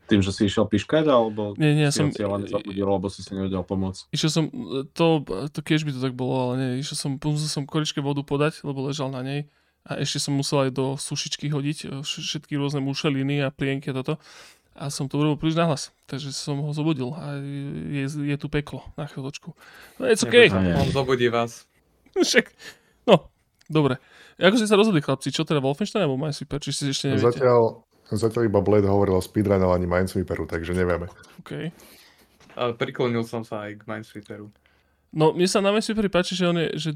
[0.08, 2.12] tým, že si išiel piškať, alebo nie, nie, ja si som...
[2.12, 4.12] ho cieľa nezabudil, alebo si si nevedel pomôcť?
[4.12, 4.46] Išiel som,
[4.92, 8.24] to, to keď by to tak bolo, ale nie, išiel som, musel som koričke vodu
[8.24, 9.48] podať, lebo ležal na nej
[9.84, 14.00] a ešte som musel aj do sušičky hodiť vš- všetky rôzne mušeliny a plienky a
[14.00, 14.16] toto
[14.74, 17.38] a som to urobil príliš nahlas, takže som ho zobudil a
[17.94, 19.54] je, je tu peklo na chvíľočku.
[20.02, 20.50] No, it's okay.
[20.50, 21.70] On zobudí vás.
[22.18, 22.50] Však,
[23.06, 23.30] no,
[23.70, 24.02] dobre.
[24.42, 25.30] Ako ste sa rozhodli, chlapci?
[25.30, 26.58] Čo teda Wolfenstein alebo Minesweeper?
[26.58, 27.38] Či si ešte neviete?
[27.38, 31.06] Zatiaľ, zatiaľ iba Blade hovoril o speedrunovaní Minesweeperu, takže nevieme.
[31.46, 31.70] Okay.
[32.58, 34.50] Ale priklonil som sa aj k Minesweeperu.
[35.14, 36.92] No, mne sa na Minesweeperi páči, že on je, že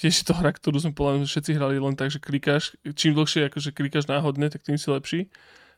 [0.00, 3.12] tiež je to hra, ktorú sme podľa mňa všetci hrali len tak, že klikáš, čím
[3.12, 5.20] dlhšie akože klikáš náhodne, tak tým si lepší.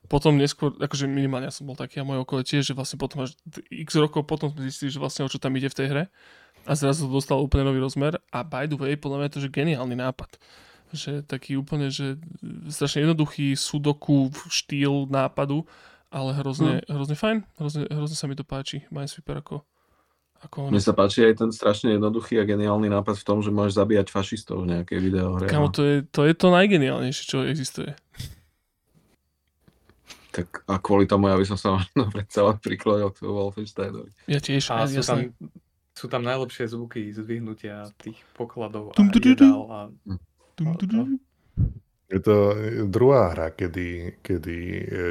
[0.09, 3.29] Potom neskôr, akože minimálne ja som bol taký a moje okolie tiež, že vlastne potom
[3.29, 3.37] až
[3.69, 6.05] x rokov potom sme zistili, že vlastne o čo tam ide v tej hre
[6.67, 9.45] a zrazu to dostal úplne nový rozmer a by the way, podľa mňa je to
[9.47, 10.31] že geniálny nápad.
[10.91, 12.19] Že taký úplne, že
[12.67, 15.63] strašne jednoduchý sudoku štýl nápadu,
[16.11, 19.63] ale hrozne, hrozne fajn, hrozne, hrozne sa mi to páči, Minesweeper ako,
[20.43, 20.71] ako on.
[20.75, 24.11] Mne sa páči aj ten strašne jednoduchý a geniálny nápad v tom, že môžeš zabíjať
[24.11, 25.47] fašistov v nejakej videohre.
[25.47, 25.75] Kamo, no.
[25.75, 27.95] to je, to je to najgeniálnejšie, čo existuje.
[30.31, 31.83] Tak a kvôli tomu ja by som sa
[32.15, 34.11] predsa len priklonil k Wolfensteinovi.
[34.31, 35.35] Ja tiež, A sú tam,
[35.95, 39.79] sú tam najlepšie zvuky zdvihnutia tých pokladov a jedál a
[40.55, 40.65] tu.
[42.11, 42.37] Je to
[42.91, 44.57] druhá hra, kedy, kedy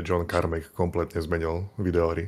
[0.04, 2.28] John Carmack kompletne zmenil videohry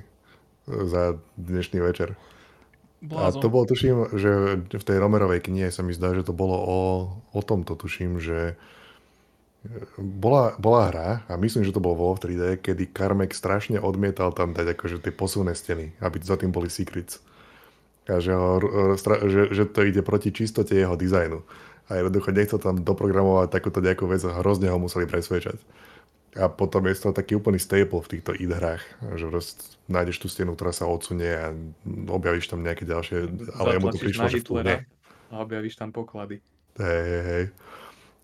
[0.63, 2.15] za dnešný večer.
[2.15, 3.41] A Blázon.
[3.41, 4.31] to bolo, tuším, že
[4.69, 6.79] v tej Romerovej knihe sa mi zdá, že to bolo o,
[7.33, 8.55] o tomto, tuším, že
[9.97, 14.57] bola, bola hra, a myslím, že to bolo vo 3D, kedy Carmack strašne odmietal tam
[14.57, 17.21] dať akože tie posuvné steny, aby za tým boli secrets.
[18.09, 18.57] A že, ho,
[19.29, 21.45] že, že to ide proti čistote jeho dizajnu.
[21.93, 25.61] A jednoducho nechcel tam doprogramovať takúto nejakú vec a hrozne ho museli presvedčať.
[26.39, 28.81] A potom je to taký úplný staple v týchto id hrách,
[29.19, 29.27] že
[29.91, 31.51] nájdeš tú stenu, ktorá sa odsunie a
[32.07, 33.27] objavíš tam nejaké ďalšie,
[33.59, 34.87] ale jemu to prišlo, že v
[35.31, 36.43] a objavíš tam poklady.
[36.75, 37.45] Hej, hej, hej.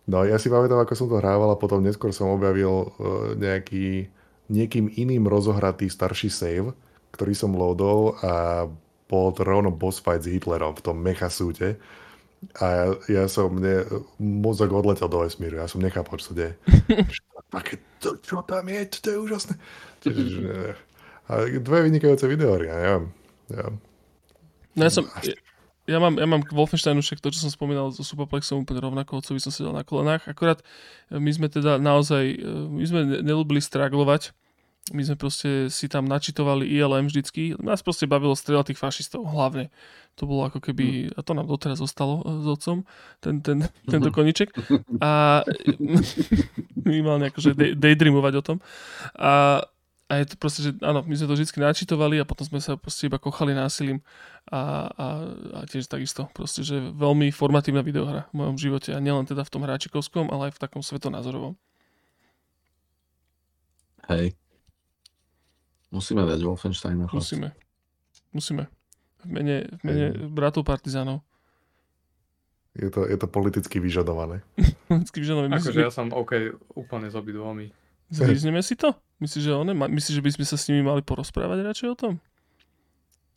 [0.07, 4.07] No ja si pamätám, ako som to hrával a potom neskôr som objavil uh, nejaký
[4.47, 6.71] niekým iným rozohratý starší save,
[7.11, 8.63] ktorý som loadol a
[9.07, 11.75] bol to rovno boss fight s Hitlerom v tom mechasúte.
[12.61, 13.83] A ja, ja som, mne
[14.19, 16.53] mozog odletel do vesmíru, ja som nechápal, čo sa deje.
[17.55, 19.53] Také, to, čo tam je, to je úžasné.
[20.03, 20.75] Čiže,
[21.27, 23.05] a dve vynikajúce videóry, ja neviem.
[23.51, 23.67] Ja,
[24.77, 25.09] No ja som,
[25.87, 29.23] ja, mám, ja mám k Wolfensteinu však to, čo som spomínal so Superplexom úplne rovnako,
[29.23, 30.27] otcovi som sedel na kolenách.
[30.27, 30.59] Akorát
[31.07, 34.35] e, my sme teda naozaj, e, my sme ne- nelúbili straglovať.
[34.95, 37.59] My sme proste si tam načitovali ILM vždycky.
[37.59, 39.67] Nás proste bavilo strieľať tých fašistov, hlavne.
[40.19, 42.83] To bolo ako keby, a to nám doteraz zostalo e, s otcom,
[43.23, 44.51] ten, ten, tento koniček.
[44.99, 45.43] A
[46.87, 48.57] minimálne akože day- daydreamovať o tom.
[49.15, 49.63] A,
[50.07, 52.79] a je to proste, že áno, my sme to vždy načitovali a potom sme sa
[52.79, 53.99] proste iba kochali násilím
[54.47, 55.07] a, a,
[55.51, 59.51] a tiež takisto, proste, že veľmi formatívna videohra v mojom živote a nielen teda v
[59.51, 61.59] tom hráčikovskom, ale aj v takom svetonázorovom.
[64.07, 64.31] Hej.
[65.91, 67.11] Musíme dať Wolfensteina.
[67.11, 67.35] chlapci.
[67.35, 67.47] Musíme.
[68.31, 68.63] Musíme.
[69.23, 71.19] V mene, v mene bratov partizánov.
[72.79, 74.39] je, to, je to politicky vyžadované.
[74.87, 75.59] Vždycky vyžadujeme.
[75.59, 77.75] Akože ja som OK úplne s obidvomi.
[78.07, 78.95] Zvízneme si to?
[79.19, 79.73] Myslíš, že one?
[79.73, 82.13] Myslíš, že by sme sa s nimi mali porozprávať radšej o tom?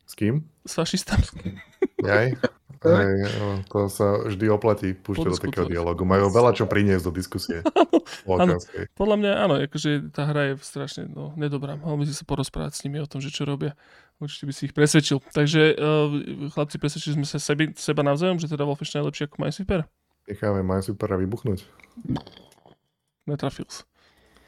[0.07, 0.43] S kým?
[0.67, 1.25] S fašistami?
[2.03, 2.35] Jaj?
[2.81, 6.01] Hej, no, to sa vždy oplatí púšťať do takého dialogu.
[6.01, 7.61] Majú veľa čo priniesť do diskusie.
[8.29, 8.89] Občianskej.
[8.97, 11.77] Podľa mňa áno, akože tá hra je strašne no, nedobrá.
[11.77, 13.77] Mal by si sa porozprávať s nimi o tom, že čo robia.
[14.17, 15.21] Určite by si ich presvedčil.
[15.29, 19.35] Takže uh, chlapci, presvedčili sme sa sebi, seba navzájom, že teda Wolfenstein je lepší ako
[19.41, 19.81] Minesweeper?
[20.25, 21.65] Necháme Minesweepera vybuchnúť.
[23.29, 23.85] Netrafil sa.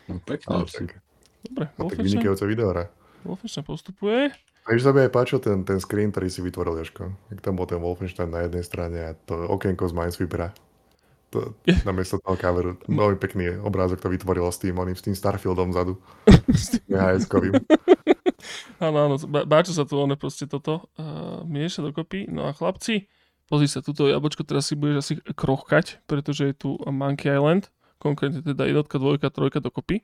[0.09, 0.49] No, pekné.
[0.49, 0.99] Ale tak,
[1.43, 2.84] Dobre, tak Wolfenstein, vynikajúca videohra.
[3.23, 4.19] Wolfenstein postupuje.
[4.63, 7.11] Takže sa mi aj páčil ten, ten screen, ktorý si vytvoril, Jožko.
[7.31, 10.55] Jak tam bol ten Wolfenstein na jednej strane a to okienko z Minesweepera.
[11.35, 11.51] To,
[11.88, 12.80] namiesto toho coveru.
[12.88, 15.99] Veľmi pekný obrázok to vytvorilo s tým, oným, s tým Starfieldom vzadu.
[16.88, 17.59] HS-kovým.
[18.80, 22.31] Áno, áno, bá- báča sa tu ono proste toto uh, mieša dokopy.
[22.31, 23.07] No a chlapci,
[23.51, 27.67] pozri sa, túto jablčko teraz si budeš asi krochkať, pretože je tu Monkey Island,
[28.03, 30.03] konkrétne teda jednotka, dvojka, trojka dokopy.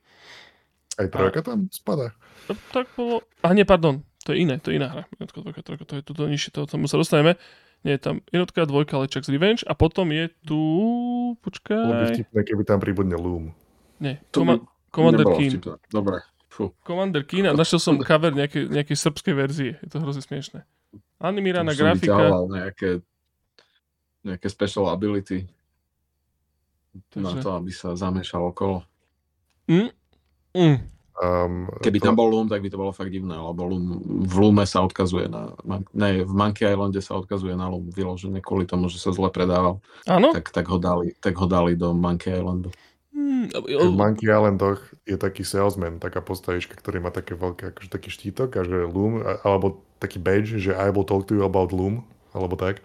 [0.95, 2.15] Aj trojka tam spada.
[2.47, 3.27] No, tak bolo...
[3.43, 5.03] A nie, pardon, to je iné, to je iná hra.
[5.19, 7.35] Jednotka, dvojka, trojka, to je tuto nižšie, to tomu sa dostaneme.
[7.83, 10.59] Nie je tam jednotka, dvojka, Lečak's Revenge a potom je tu...
[10.59, 12.15] Bolo by Počkaj...
[12.15, 13.55] vtipné, keby tam pribudne Loom.
[14.03, 14.59] Nie, To by Koma-
[14.91, 15.51] Commander nebolo Keen.
[15.55, 15.75] vtipné.
[15.87, 16.17] Dobre.
[16.51, 16.75] Fú.
[16.83, 19.71] Commander Keen a našiel som cover nejakej, nejakej srbskej verzie.
[19.79, 20.65] Je to hrozne smiešné.
[21.19, 21.35] Som
[21.79, 22.15] grafika.
[22.51, 22.89] nejaké,
[24.27, 25.47] nejaké special ability
[27.15, 28.83] na Takže- to, aby sa zamiešal okolo.
[29.69, 29.89] Mm,
[30.57, 30.77] mm.
[31.19, 34.35] Um, Keby to, tam bol Loom, tak by to bolo fakt divné, lebo Loom, v
[34.39, 35.51] Loome sa odkazuje na...
[35.91, 39.83] Ne, v Monkey Islande sa odkazuje na Loom vyložené kvôli tomu, že sa zle predával.
[40.07, 40.31] Áno?
[40.31, 42.71] Tak, tak, ho dali, tak ho dali do Monkey Islandu.
[43.11, 48.15] Mm, v Monkey Islandoch je taký salesman, taká postavička, ktorý má také veľké, akože taký
[48.15, 52.07] štítok a že Loom, alebo taký badge, že I will talk to you about Loom,
[52.31, 52.79] alebo tak.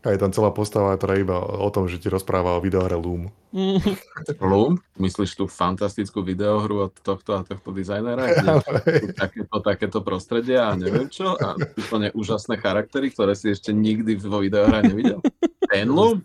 [0.00, 3.28] A je tam celá postava, ktorá iba o tom, že ti rozpráva o videohre Loom.
[3.50, 3.84] mm,
[4.42, 4.80] Loom?
[4.96, 8.24] Myslíš tú fantastickú videohru od tohto a tohto dizajnera?
[9.20, 11.34] Takéto, takéto prostredie a neviem čo?
[11.34, 15.20] A úplne úžasné charaktery, ktoré si ešte nikdy vo videohre nevidel?
[15.66, 16.24] Ten Loom?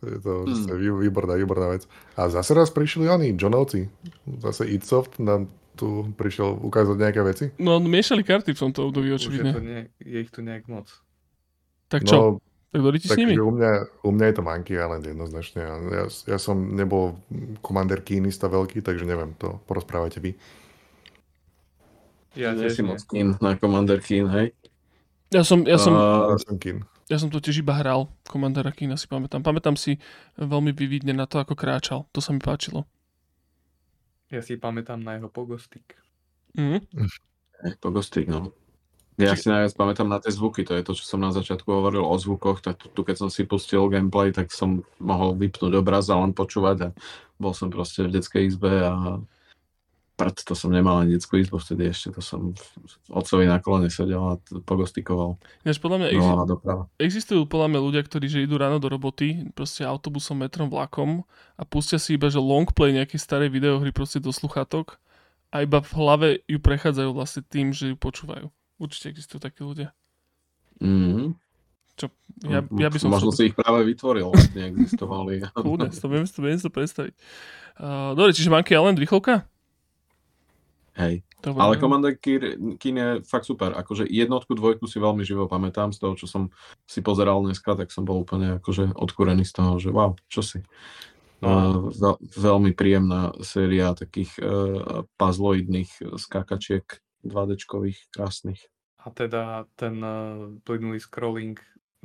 [0.00, 0.64] Je to Hmm.
[0.72, 1.84] vý- výborná, výborná vec.
[2.14, 3.84] A zase raz prišli oni, Johnovci.
[4.38, 7.44] Zase Idsoft nám tu prišiel ukázať nejaké veci.
[7.56, 9.52] no, miešali karty v tomto období, Už je, to očividne.
[9.58, 10.88] nie, je ich tu nejak moc.
[11.88, 12.16] Tak čo?
[12.16, 12.24] No,
[12.70, 13.34] tak doriti s nimi?
[13.34, 13.70] takže u mňa,
[14.06, 15.60] u mňa je to Monkey Island jednoznačne.
[15.66, 17.18] Ja, ja som nebol
[17.60, 20.38] Commander Keenista veľký, takže neviem, to porozprávajte vy.
[22.38, 22.86] Ja Nie nie.
[22.86, 24.54] moc keen na Commander Keen, hej?
[25.34, 26.58] Ja som, ja som, A- Ja som
[27.10, 29.42] ja som to tiež iba hral, Commandera Kina si pamätám.
[29.42, 29.98] Pamätám si
[30.38, 32.06] veľmi vyvidne na to, ako kráčal.
[32.14, 32.86] To sa mi páčilo.
[34.30, 35.98] Ja si pamätám na jeho pogostik.
[36.54, 36.86] Mm.
[37.66, 38.54] Hej, Pogostík, no.
[39.20, 42.00] Ja si najviac pamätám na tie zvuky, to je to, čo som na začiatku hovoril
[42.00, 46.08] o zvukoch, tak tu, tu keď som si pustil gameplay, tak som mohol vypnúť obraz
[46.08, 46.88] a len počúvať a
[47.36, 49.20] bol som proste v detskej izbe a
[50.20, 52.52] prd, to som nemal ani detskú izbu vtedy ešte, to som
[53.08, 54.34] otcovi na kolene sedel a
[54.68, 55.40] pogostikoval.
[55.64, 56.82] Ináč podľa mňa exi- doprava.
[57.00, 61.24] existujú podľa mňa ľudia, ktorí že idú ráno do roboty, proste autobusom, metrom, vlakom
[61.56, 65.00] a pustia si iba, že longplay nejakej starej videohry proste do sluchatok
[65.48, 68.52] a iba v hlave ju prechádzajú vlastne tým, že ju počúvajú.
[68.80, 69.92] Určite existujú takí ľudia.
[70.80, 71.36] Mm-hmm.
[72.48, 75.44] Ja, ja by som Možno si ich práve vytvoril, neexistovali.
[75.92, 77.14] Si to viem, si to viem si to predstaviť.
[77.76, 79.44] Uh, dobre, čiže Monkey Island, rýchlovka?
[80.96, 81.20] Hej.
[81.44, 83.72] To Ale Commander Keen je fakt super.
[83.72, 85.92] Akože jednotku, dvojku si veľmi živo pamätám.
[85.92, 86.52] Z toho, čo som
[86.84, 90.60] si pozeral dneska, tak som bol úplne akože odkúrený z toho, že wow, čo si.
[91.40, 91.48] No.
[91.48, 96.84] Uh, veľ, veľmi príjemná séria takých uh, puzzloidných skákačiek
[97.24, 98.60] 2D-čkových, krásnych.
[99.00, 101.56] A teda ten uh, plynulý scrolling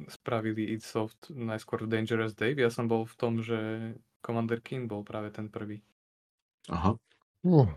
[0.07, 2.59] spravili id Soft najskôr v Dangerous Dave.
[2.59, 3.57] Ja som bol v tom, že
[4.23, 5.83] Commander Keen bol práve ten prvý.
[6.71, 6.95] Aha.
[7.43, 7.67] Uh,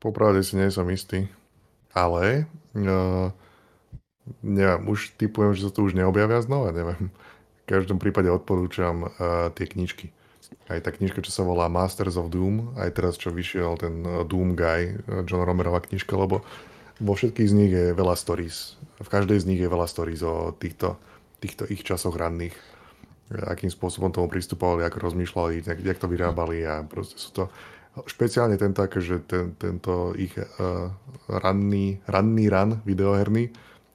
[0.00, 1.28] popravde si nie som istý.
[1.96, 2.44] Ale
[2.76, 3.32] uh,
[4.44, 7.08] neviem, už typujem, že sa to už neobjavia znova, neviem.
[7.64, 10.12] V každom prípade odporúčam uh, tie knižky.
[10.68, 14.24] Aj tá knižka, čo sa volá Masters of Doom, aj teraz, čo vyšiel ten uh,
[14.24, 16.44] Doom Guy, uh, John Romerová knižka, lebo
[16.98, 18.78] vo všetkých z nich je veľa stories.
[18.98, 20.98] V každej z nich je veľa stories o týchto,
[21.38, 22.54] týchto ich časoch ranných.
[23.28, 27.44] Akým spôsobom tomu pristupovali, ako rozmýšľali, jak, jak to vyrábali a proste sú to
[28.06, 30.90] špeciálne tento, akože ten, tento ich uh,
[31.26, 33.50] ranný, ranný ran videoherný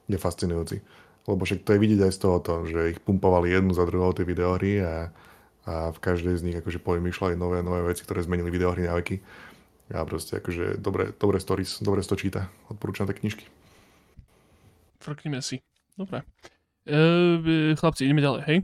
[0.08, 0.84] je fascinujúci.
[1.24, 4.28] Lebo však to je vidieť aj z tohoto, že ich pumpovali jednu za druhou tie
[4.28, 5.08] videohry a,
[5.64, 9.24] a v každej z nich akože povymýšľali nové, nové veci, ktoré zmenili videohry na veky.
[9.92, 12.48] A proste akože dobre, dobre stories, dobre to číta.
[12.72, 13.44] Odporúčam tie knižky.
[15.04, 15.60] Frknime si.
[16.00, 16.24] Dobre.
[16.88, 18.58] E, chlapci, ideme ďalej, hej?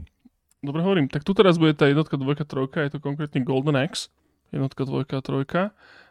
[0.65, 1.07] Dobre hovorím.
[1.09, 4.09] Tak tu teraz bude tá jednotka, dvojka, trojka, je to konkrétne Golden Axe.
[4.49, 5.61] Jednotka, dvojka trojka.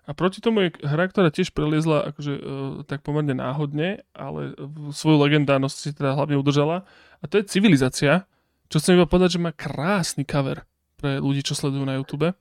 [0.06, 2.42] A proti tomu je hra, ktorá tiež preliezla akože, e,
[2.86, 4.54] tak pomerne náhodne, ale
[4.94, 6.86] svoju legendárnosť si teda hlavne udržala.
[7.20, 8.26] A to je Civilizácia,
[8.70, 10.62] čo chcem iba povedať, že má krásny cover
[10.98, 12.32] pre ľudí, čo sledujú na YouTube.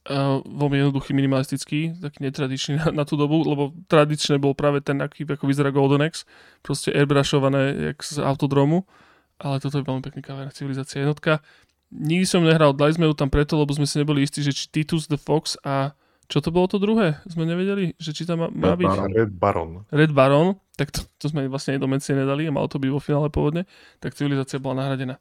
[0.00, 4.96] Uh, veľmi jednoduchý, minimalistický, taký netradičný na, na tú dobu, lebo tradične bol práve ten,
[4.96, 6.24] aký, ako vyzerá Golden Axe,
[6.64, 8.88] proste airbrushované jak z autodromu,
[9.36, 11.44] ale toto je veľmi pekný cover, civilizácia jednotka.
[11.92, 14.72] Nikdy som nehral, dali sme ju tam preto, lebo sme si neboli istí, že či
[14.72, 15.92] Titus the Fox a
[16.32, 17.20] čo to bolo to druhé?
[17.28, 19.10] Sme nevedeli, že či tam má, má Red byť Baron.
[19.12, 19.70] Red Baron.
[19.92, 20.48] Red Baron,
[20.80, 23.28] tak to, to sme vlastne aj do mencie nedali a malo to byť vo finále
[23.28, 23.68] pôvodne,
[24.00, 25.20] tak civilizácia bola nahradená.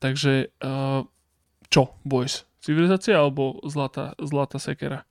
[0.00, 1.06] Takže uh,
[1.68, 2.48] čo, boys?
[2.66, 5.06] Civilizácia alebo zlatá, zlatá sekera?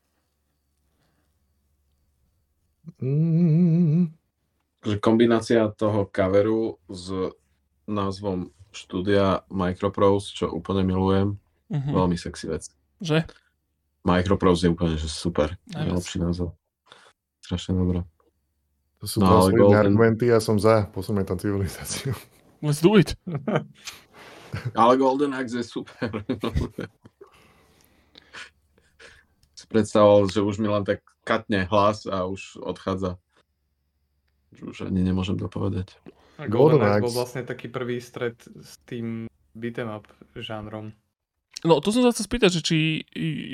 [2.99, 4.11] Mm,
[4.99, 7.09] kombinácia toho coveru s
[7.85, 11.91] názvom štúdia Microprose, čo úplne milujem, Mhm.
[11.95, 12.67] veľmi sexy vec.
[12.99, 13.23] Že?
[14.03, 15.55] Microprose je úplne že super.
[15.71, 16.53] Najlepší názov.
[17.39, 18.03] Strašne dobré.
[18.95, 20.89] to sú No, Golden- argumenty, ja som za.
[20.89, 22.11] Posuňme tam civilizáciu.
[22.59, 23.13] Let's do it.
[24.73, 26.09] Ale Golden Axe je super.
[29.65, 33.17] si predstavoval, že už mi len tak katne hlas a už odchádza.
[34.61, 35.97] Už ani nemôžem to povedať.
[36.37, 39.25] A Golden Golden Axe bol vlastne taký prvý stred s tým
[39.57, 40.05] beat'em up
[40.37, 40.93] žánrom.
[41.65, 42.77] No, to som sa chcel spýtať, že či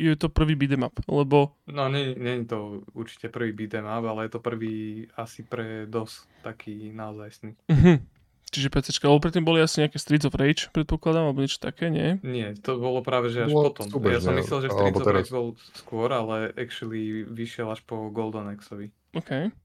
[0.03, 2.59] je to prvý beat'em up, lebo No, nie, nie je to
[2.91, 7.55] určite prvý beat'em up, ale je to prvý asi pre DOS taký naozajstný.
[7.71, 8.20] mhm.
[8.51, 12.19] Čiže PCčka, lebo predtým boli asi nejaké Streets of Rage, predpokladám, alebo niečo také, nie?
[12.19, 13.87] Nie, to bolo práve že až Bolo potom.
[13.87, 15.19] súbežne, Ja som myslel, že Streets of teraz.
[15.23, 18.91] Rage bol skôr, ale actually vyšiel až po Golden Axeovi.
[19.15, 19.55] OK.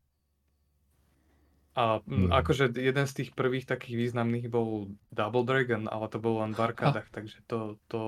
[1.76, 2.30] A Hmm.
[2.30, 2.32] mm.
[2.32, 6.60] akože jeden z tých prvých takých významných bol Double Dragon, ale to bolo len v
[6.64, 8.00] arkádach, takže to, to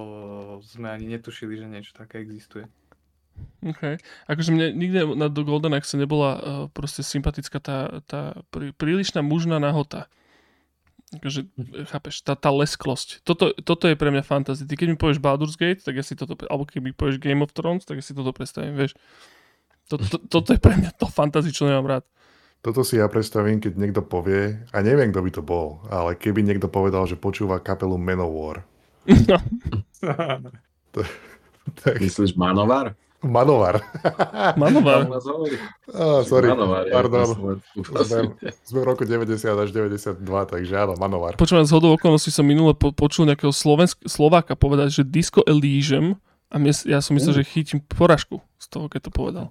[0.64, 2.64] sme ani netušili, že niečo také existuje.
[3.62, 3.98] OK.
[4.26, 6.40] Akože mne nikde na do Golden Axe nebola uh,
[6.70, 10.06] proste sympatická tá, tá prí, prílišná mužná nahota.
[11.08, 11.48] Akože,
[11.88, 13.24] chápeš, tá, tá lesklosť.
[13.24, 14.68] Toto, toto je pre mňa fantasy.
[14.68, 17.40] Ty keď mi povieš Baldur's Gate, tak ja si toto, alebo keď mi povieš Game
[17.40, 18.92] of Thrones, tak ja si toto predstavím, vieš.
[19.88, 22.04] To, to, toto je pre mňa to fantasy, čo nemám rád.
[22.60, 26.42] Toto si ja predstavím, keď niekto povie, a neviem, kto by to bol, ale keby
[26.44, 28.66] niekto povedal, že počúva kapelu Manowar.
[29.08, 29.38] No,
[31.84, 32.96] Tak, Myslíš Manovar?
[33.18, 33.82] Manovar.
[34.54, 35.10] Manovar.
[35.90, 37.58] Á, sorry, Manovar, pardon.
[38.06, 38.30] Sme,
[38.62, 41.34] sme v roku 90 až 92, takže áno, Manovar.
[41.34, 46.14] Počúvam, z hodou okolností som minule po, počul nejakého Slovensk- Slováka povedať, že Disco Elysium
[46.48, 49.46] a mne, ja som myslel, že chytím poražku z toho, keď to povedal.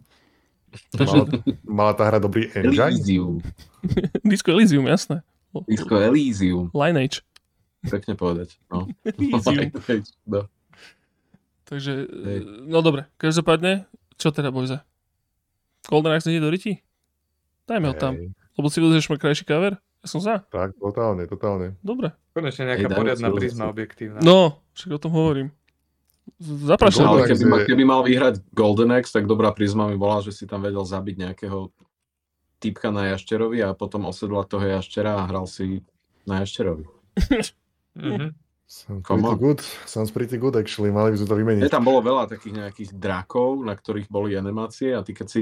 [0.96, 1.26] Mala,
[1.64, 2.88] mala tá hra dobrý engine?
[2.88, 3.44] Elysium.
[4.32, 5.28] Disco Elysium, jasné.
[5.68, 6.72] Disco Elysium.
[6.72, 7.20] Lineage.
[7.84, 8.56] Pekne povedať.
[8.72, 8.88] No.
[9.12, 9.76] Elysium.
[10.24, 10.48] no.
[11.68, 12.40] Takže, Hej.
[12.42, 13.86] e, no dobre, každopádne,
[14.16, 14.80] čo teda, Bojze?
[15.86, 16.74] Golden Axe nie je do riti?
[17.68, 18.16] Dajme ho tam.
[18.16, 19.76] Hej, Lebo Civilization má krajší cover?
[20.00, 20.40] Ja som za.
[20.48, 21.76] Tak, totálne, totálne.
[21.84, 22.16] Dobre.
[22.32, 23.74] Konečne Hej, nejaká dajme poriadna si prizma rozum.
[23.76, 24.20] objektívna.
[24.24, 24.38] No,
[24.74, 25.48] však o tom hovorím.
[26.40, 27.04] Z- Zaprašam.
[27.04, 30.32] Golden Ale keby, ma, keby mal vyhrať Golden Axe, tak dobrá prizma mi bola, že
[30.32, 31.72] si tam vedel zabiť nejakého
[32.58, 35.84] typka na jašterovi a potom osedlať toho jaštera a hral si
[36.24, 36.88] na jašterovi.
[37.98, 38.32] Mhm.
[38.68, 39.40] Sounds Come pretty on.
[39.40, 39.60] good.
[39.88, 40.92] Sounds pretty good, actually.
[40.92, 41.72] Mali by sme to Je vymeniť.
[41.72, 45.42] tam bolo veľa takých nejakých drakov, na ktorých boli animácie a ty keď si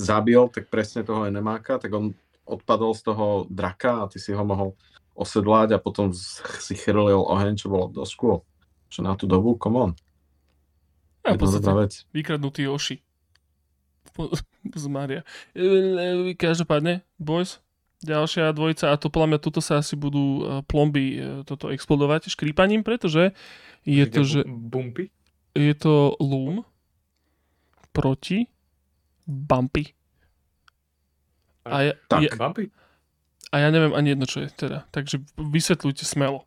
[0.00, 4.40] zabil, tak presne toho enemáka, tak on odpadol z toho draka a ty si ho
[4.40, 4.72] mohol
[5.12, 8.40] osedlať a potom si chrlil oheň, čo bolo dosť cool.
[8.88, 9.92] Čo na tú dobu, come on.
[11.24, 11.92] A v podstate vec.
[12.12, 13.00] vykradnutý Oši.
[14.76, 15.24] Z Maria.
[15.56, 17.63] E, Každopádne, boys,
[18.00, 22.28] ďalšia dvojica a to podľa mňa tuto sa asi budú e, plomby e, toto explodovať
[22.28, 23.30] škrípaním, pretože
[23.84, 25.12] je to, že Bumpy?
[25.54, 26.64] je to Loom
[27.92, 28.50] proti
[29.24, 29.94] Bumpy.
[31.64, 32.20] A ja, Tak.
[32.20, 32.68] ja, Bumpy?
[33.48, 34.84] a ja neviem ani jedno, čo je teda.
[34.90, 36.44] Takže vysvetľujte smelo.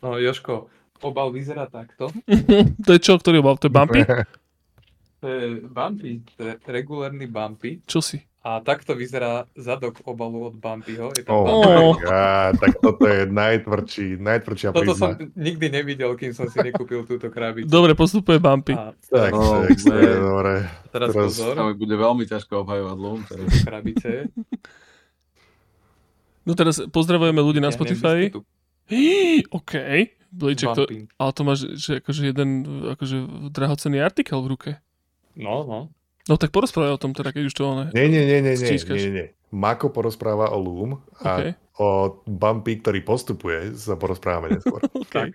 [0.00, 0.70] No Joško,
[1.02, 2.08] obal vyzerá takto.
[2.86, 3.58] to je čo, ktorý obal?
[3.58, 4.00] To je Bumpy?
[5.20, 7.84] To je Bumpy, to je regulárny Bumpy.
[7.84, 8.24] Čo si?
[8.40, 11.12] A takto vyzerá zadok obalu od Bumpyho.
[11.12, 11.60] Je Oh, tam Oh.
[11.92, 12.02] Bumpy.
[12.02, 15.28] God, tak toto je najtvrdší, najtvrdšia Toto som prizma.
[15.36, 17.68] nikdy nevidel, kým som si nekúpil túto krabicu.
[17.68, 18.72] Dobre, postupuje Bumpy.
[18.72, 20.54] A Tak, Oh, tak, to je dobre.
[20.88, 22.96] teraz Teraz- pozor, Tam bude veľmi ťažko obhajovať
[23.26, 23.48] teraz.
[23.60, 24.10] krabice.
[26.40, 28.18] No teraz pozdravujeme ľudí na Ja neviem, Spotify.
[28.30, 28.40] tu
[28.86, 29.72] Hí, OK.
[30.32, 30.86] Blíček, to,
[31.16, 32.48] ale to máš že akože jeden
[32.88, 33.16] akože
[33.50, 34.70] drahocenný artikel v ruke.
[35.34, 35.78] No, no.
[36.26, 37.82] No tak porozprávaj o tom teda, keď už to ono.
[37.90, 39.26] Nie, nie, nie, nie, nie, nie, nie.
[39.50, 41.88] Mako porozpráva o Loom a OK, o
[42.22, 44.78] Bumpy, ktorý postupuje, sa porozprávame neskôr.
[45.02, 45.32] OK.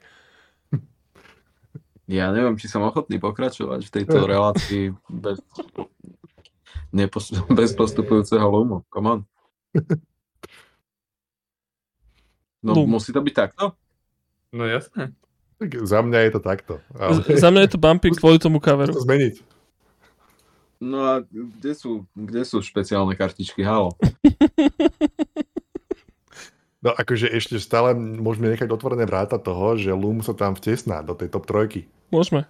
[2.05, 5.41] Ja neviem, či som ochotný pokračovať v tejto relácii bez,
[6.91, 8.85] nepos- bez postupujúceho Loomu.
[8.87, 9.19] Come on.
[12.61, 12.93] No Loom.
[12.93, 13.73] musí to byť takto?
[14.49, 15.13] No jasné.
[15.55, 16.73] Tak za mňa je to takto.
[16.93, 18.91] Ale Z- Za mňa je to Bumpy kvôli tomu coveru.
[18.91, 19.54] to zmeniť.
[20.85, 23.65] No a kde sú, kde sú špeciálne kartičky?
[23.65, 23.97] Halo.
[26.85, 31.17] No akože ešte stále môžeme nechať otvorené vráta toho, že Loom sa tam vtesná do
[31.17, 31.89] tej top trojky.
[32.13, 32.45] Môžeme.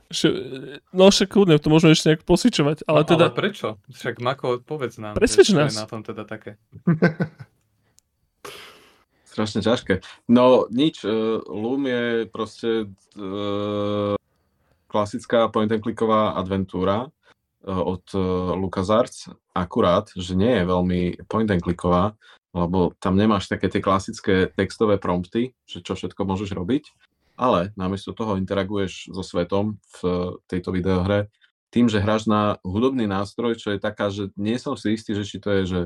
[0.91, 2.84] No však kľudne, to môžeme ešte nejak posvičovať.
[2.84, 3.80] Ale No, teda, ale prečo?
[3.88, 5.16] Však Mako, povedz nám.
[5.16, 5.72] Presvedč nás.
[5.72, 6.60] je na tom teda také.
[9.32, 10.03] Strašne ťažké.
[10.28, 14.20] No nič, uh, Loom je proste uh,
[14.91, 17.07] klasická point and clicková adventúra
[17.66, 19.34] od uh, LucasArts.
[19.58, 22.14] Akurát, že nie je veľmi point and clicková,
[22.54, 26.84] lebo tam nemáš také tie klasické textové prompty, že čo všetko môžeš robiť,
[27.36, 31.28] ale namiesto toho interaguješ so svetom v tejto videohre
[31.76, 35.28] tým, že hráš na hudobný nástroj, čo je taká, že nie som si istý, že
[35.28, 35.82] či to je, že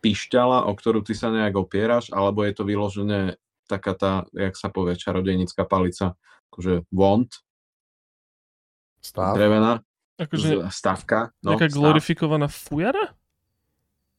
[0.00, 3.36] pišťala, o ktorú ty sa nejak opieraš, alebo je to vyložené
[3.68, 6.16] taká tá, jak sa povie, čarodejnická palica,
[6.48, 7.28] akože wand,
[9.04, 9.36] Stav.
[9.36, 9.84] drevená,
[10.18, 11.34] akože stavka.
[11.42, 11.78] No, nejaká stav.
[11.78, 13.14] glorifikovaná fujara?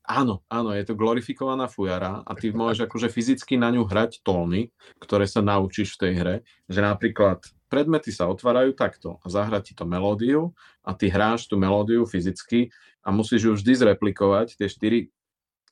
[0.05, 4.69] Áno, áno, je to glorifikovaná fujara a ty môžeš akože fyzicky na ňu hrať tóny,
[5.01, 6.35] ktoré sa naučíš v tej hre,
[6.69, 7.41] že napríklad
[7.73, 10.53] predmety sa otvárajú takto a zahrá ti to melódiu
[10.85, 12.69] a ty hráš tú melódiu fyzicky
[13.01, 14.99] a musíš ju vždy zreplikovať, tie štyri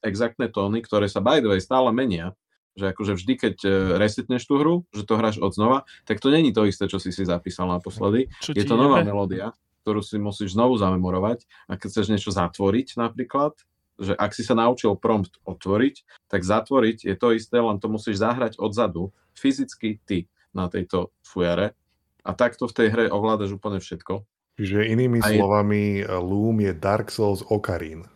[0.01, 2.33] exaktné tóny, ktoré sa by the way stále menia,
[2.73, 3.69] že akože vždy, keď e,
[4.01, 7.13] resetneš tú hru, že to hráš od znova, tak to není to isté, čo si
[7.13, 9.13] si zapísal naposledy, Čo je to nová jebe?
[9.13, 13.51] melódia, ktorú si musíš znovu zamemorovať a keď chceš niečo zatvoriť napríklad,
[13.99, 18.23] že ak si sa naučil prompt otvoriť, tak zatvoriť je to isté, len to musíš
[18.23, 21.75] zahrať odzadu, fyzicky ty na tejto fujare
[22.23, 24.23] a takto v tej hre ovládaš úplne všetko.
[24.57, 28.07] Čiže inými A je- slovami, Loom je Dark Souls Ocarine.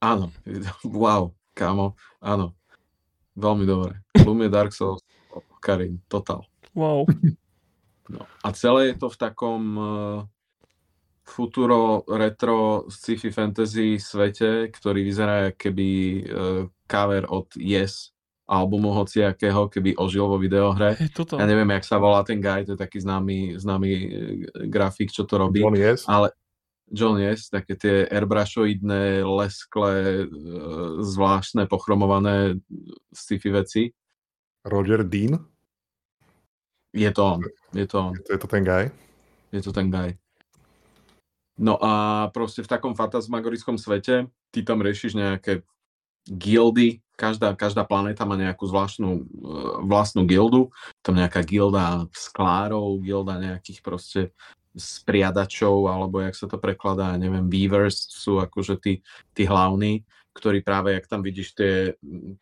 [0.00, 0.32] Áno,
[0.86, 2.54] wow, kámo, áno,
[3.36, 4.00] veľmi dobre.
[4.24, 5.02] Loom je Dark Souls,
[5.58, 6.46] Karin, total.
[6.74, 7.06] Wow.
[8.08, 8.24] No.
[8.40, 10.18] A celé je to v takom uh,
[11.28, 15.88] futuro, retro, sci-fi fantasy svete, ktorý vyzerá keby
[16.24, 18.16] uh, cover od Yes
[18.48, 20.96] albumu hociakého, keby ožil vo videohre.
[21.12, 21.36] Toto.
[21.36, 24.08] Ja neviem, jak sa volá ten guy, to je taký známy, známy eh,
[24.72, 25.60] grafik, čo to robí.
[25.60, 26.08] John Yes?
[26.08, 26.32] Ale
[26.88, 30.28] John Yes, také tie airbrushoidné, lesklé, e,
[31.04, 32.64] zvláštne, pochromované
[33.12, 33.82] sci-fi veci.
[34.64, 35.36] Roger Dean?
[36.96, 37.40] Je to on.
[37.76, 38.16] Je to on.
[38.16, 38.88] To je to ten guy?
[39.52, 40.16] Je to ten guy.
[41.58, 45.66] No a proste v takom fantasmagorickom svete ty tam riešiš nejaké
[46.28, 49.20] gildy, každá, každá planéta má nejakú zvláštnu e,
[49.82, 50.70] vlastnú gildu,
[51.02, 54.20] tam nejaká gilda sklárov, gilda nejakých proste
[54.78, 59.02] spriadačov, alebo jak sa to prekladá, neviem, weavers sú akože tí,
[59.34, 60.06] tí hlavní,
[60.36, 61.74] ktorí práve, jak tam vidíš tie,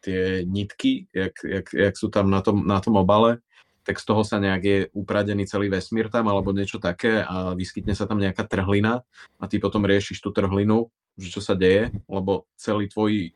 [0.05, 3.41] tie nitky, jak, jak, jak sú tam na tom, na tom obale,
[3.87, 7.95] tak z toho sa nejak je upradený celý vesmír tam, alebo niečo také a vyskytne
[7.95, 9.07] sa tam nejaká trhlina
[9.39, 13.31] a ty potom riešiš tú trhlinu, že čo sa deje, lebo celí tvoji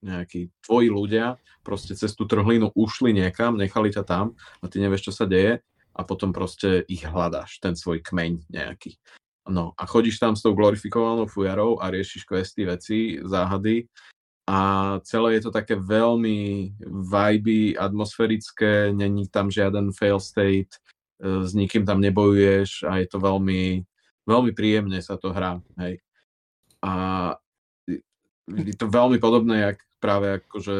[0.00, 5.10] nejakí tvoji ľudia proste cez tú trhlinu ušli niekam, nechali ťa tam a ty nevieš,
[5.10, 5.60] čo sa deje
[5.92, 8.96] a potom proste ich hľadáš, ten svoj kmeň nejaký.
[9.50, 13.90] No a chodíš tam s tou glorifikovanou fujarou a riešiš questy, veci, záhady
[14.46, 14.58] a
[15.02, 20.78] celé je to také veľmi vibe, atmosférické, není tam žiaden fail state,
[21.18, 23.82] e, s nikým tam nebojuješ a je to veľmi,
[24.22, 25.98] veľmi príjemne sa to hrá, hej.
[26.78, 26.92] A
[28.46, 30.76] je to veľmi podobné, jak práve akože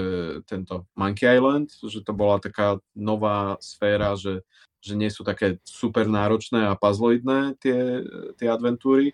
[0.47, 4.47] tento Monkey Island, že to bola taká nová sféra, že
[4.87, 8.07] že nie sú také super náročné a puzzloidné tie,
[8.39, 9.11] tie adventúry,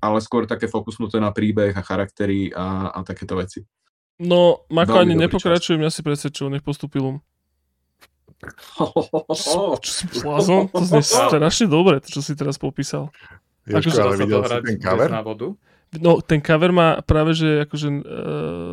[0.00, 3.60] ale skôr také fokusnuté na príbeh a charaktery a, a takéto veci.
[4.20, 7.24] No, Mako ani nepokračujem, ja si presvedčil, nech postupil
[9.36, 10.72] čo, si blázon?
[10.72, 13.12] To znie strašne dobre, to čo si teraz popísal.
[13.68, 15.08] Ježko, akože ale videl si ten cover?
[16.00, 18.00] No, ten cover má práve, že akože uh,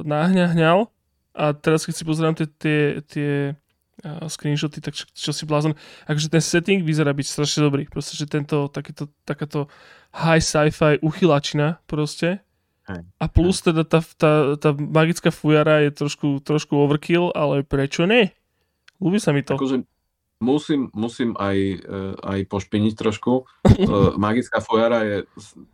[0.08, 0.88] náhňahňal
[1.36, 3.32] a teraz keď si pozerám tie, tie, tie
[4.04, 5.74] screenshoty, tak čo, čo si blázon.
[6.06, 7.84] Akože ten setting vyzerá byť strašne dobrý.
[7.90, 9.66] Proste, že tento, takéto, takáto
[10.14, 12.46] high sci-fi uchylačina proste.
[12.96, 18.32] A plus teda tá, tá, tá magická fujara je trošku, trošku overkill, ale prečo nie?
[19.04, 19.60] Ľúbi sa mi to.
[19.60, 19.84] Akože
[20.40, 23.44] musím, musím aj, uh, aj pošpiniť trošku.
[23.44, 25.18] Uh, magická fujara je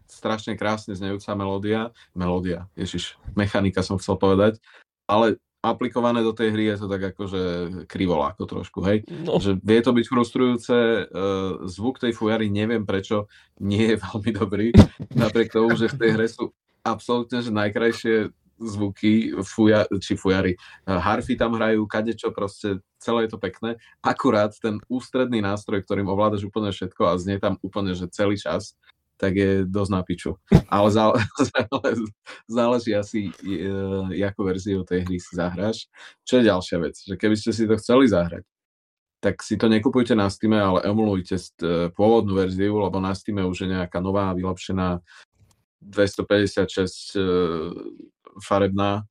[0.09, 1.93] strašne krásne znejúca melódia.
[2.17, 4.57] Melódia, ježiš, mechanika som chcel povedať.
[5.05, 7.41] Ale aplikované do tej hry je to tak akože
[7.87, 9.07] krivoláko trošku, hej.
[9.07, 9.39] No.
[9.39, 10.77] Že vie to byť frustrujúce,
[11.07, 13.31] uh, zvuk tej fujary neviem prečo
[13.63, 14.67] nie je veľmi dobrý,
[15.15, 16.51] napriek tomu, že v tej hre sú
[16.83, 18.31] absolútne že najkrajšie
[18.63, 20.55] zvuky, fuja, či fujary,
[20.87, 23.75] uh, harfy tam hrajú, kadečo, proste celé je to pekné.
[23.99, 28.77] Akurát ten ústredný nástroj, ktorým ovládaš úplne všetko a znie tam úplne, že celý čas,
[29.17, 30.31] tak je dosť na piču.
[30.67, 30.87] Ale
[31.51, 32.07] záleží,
[32.47, 33.19] záleží asi,
[34.13, 35.87] jakú verziu tej hry si zahráš.
[36.23, 38.43] Čo je ďalšia vec, že keby ste si to chceli zahrať,
[39.23, 43.63] tak si to nekupujte na Steam, ale emulujte e, pôvodnú verziu, lebo na Steam už
[43.63, 44.99] je nejaká nová, vylepšená
[45.85, 47.21] 256 e,
[48.39, 49.03] farebná,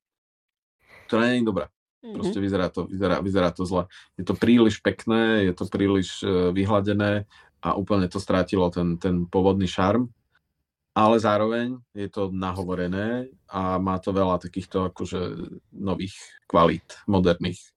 [1.07, 1.67] ktorá nie je dobrá.
[2.03, 2.15] Mhm.
[2.19, 3.87] Proste vyzerá to, vyzerá, vyzerá to zle.
[4.19, 7.31] Je to príliš pekné, je to príliš e, vyhladené
[7.63, 10.11] a úplne to strátilo ten, ten pôvodný šarm.
[10.93, 15.21] Ale zároveň je to nahovorené a má to veľa takýchto akože
[15.73, 16.13] nových
[16.45, 17.73] kvalít, moderných.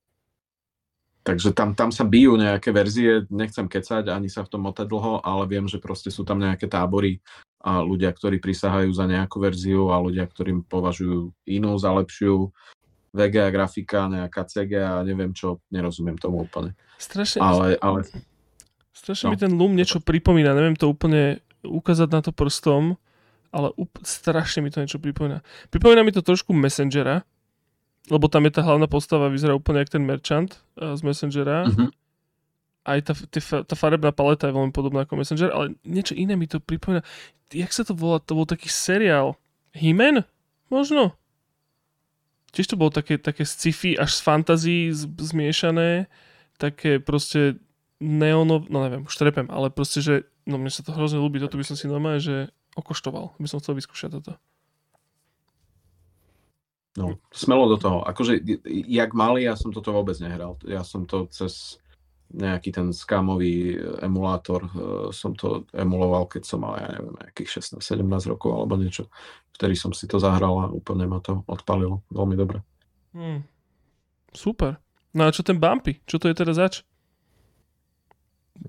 [1.25, 5.25] Takže tam, tam sa bijú nejaké verzie, nechcem kecať ani sa v tom motať dlho,
[5.25, 7.23] ale viem, že proste sú tam nejaké tábory
[7.65, 12.53] a ľudia, ktorí prisahajú za nejakú verziu a ľudia, ktorým považujú inú za lepšiu.
[13.15, 16.75] VGA grafika, nejaká CG a neviem čo, nerozumiem tomu úplne.
[16.99, 17.39] Strašne.
[17.41, 18.03] Ale, ale
[18.95, 19.31] Strašne no.
[19.35, 22.95] mi ten Loom niečo pripomína, neviem to úplne ukázať na to prstom,
[23.51, 25.43] ale up- strašne mi to niečo pripomína.
[25.67, 27.27] Pripomína mi to trošku Messengera,
[28.07, 31.67] lebo tam je tá hlavná postava, vyzerá úplne ako ten merchant uh, z Messengera.
[31.67, 31.89] Mm-hmm.
[32.85, 33.17] Aj tá,
[33.65, 37.01] tá, farebná paleta je veľmi podobná ako Messenger, ale niečo iné mi to pripomína.
[37.49, 38.21] Jak sa to volá?
[38.21, 39.33] To bol taký seriál.
[39.73, 40.21] He-Man?
[40.69, 41.17] Možno?
[42.53, 44.77] Tiež to bolo také, také sci-fi až z fantasy
[45.17, 46.05] zmiešané.
[46.61, 47.59] Také proste
[47.99, 51.57] neonov, no neviem, už trepem, ale proste, že no mne sa to hrozne ľúbi, toto
[51.59, 54.35] by som si normálne, že okoštoval, by som chcel vyskúšať toto.
[56.95, 58.07] No, smelo do toho.
[58.07, 58.39] Akože,
[58.87, 60.55] jak malý, ja som toto vôbec nehral.
[60.63, 61.83] Ja som to cez
[62.33, 68.31] nejaký ten skamový emulátor uh, som to emuloval, keď som mal, ja neviem, nejakých 16-17
[68.31, 69.11] rokov alebo niečo.
[69.55, 72.03] Vtedy som si to zahral a úplne ma to odpalilo.
[72.11, 72.59] Veľmi dobre.
[73.15, 73.45] Hmm.
[74.35, 74.81] Super.
[75.15, 76.03] No a čo ten Bumpy?
[76.03, 76.83] Čo to je teda zač?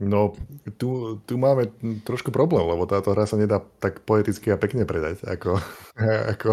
[0.03, 0.35] No,
[0.83, 1.71] tu, tu máme
[2.03, 5.63] trošku problém, lebo táto hra sa nedá tak poeticky a pekne predať, ako,
[6.35, 6.51] ako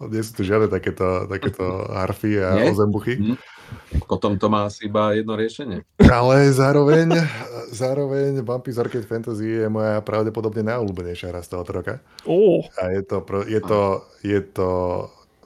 [0.00, 2.70] nie sú tu žiadne takéto, takéto harfy a nie?
[2.74, 3.14] ozembuchy.
[3.20, 3.38] Mm.
[4.04, 5.82] Potom to má asi iba jedno riešenie.
[6.04, 7.16] Ale zároveň,
[7.72, 11.94] zároveň Bumpy's Arcade Fantasy je moja pravdepodobne najobľúbenejšia hra z tohoto roka.
[12.28, 12.60] Oh.
[12.78, 13.82] A je to, je, to,
[14.20, 14.70] je to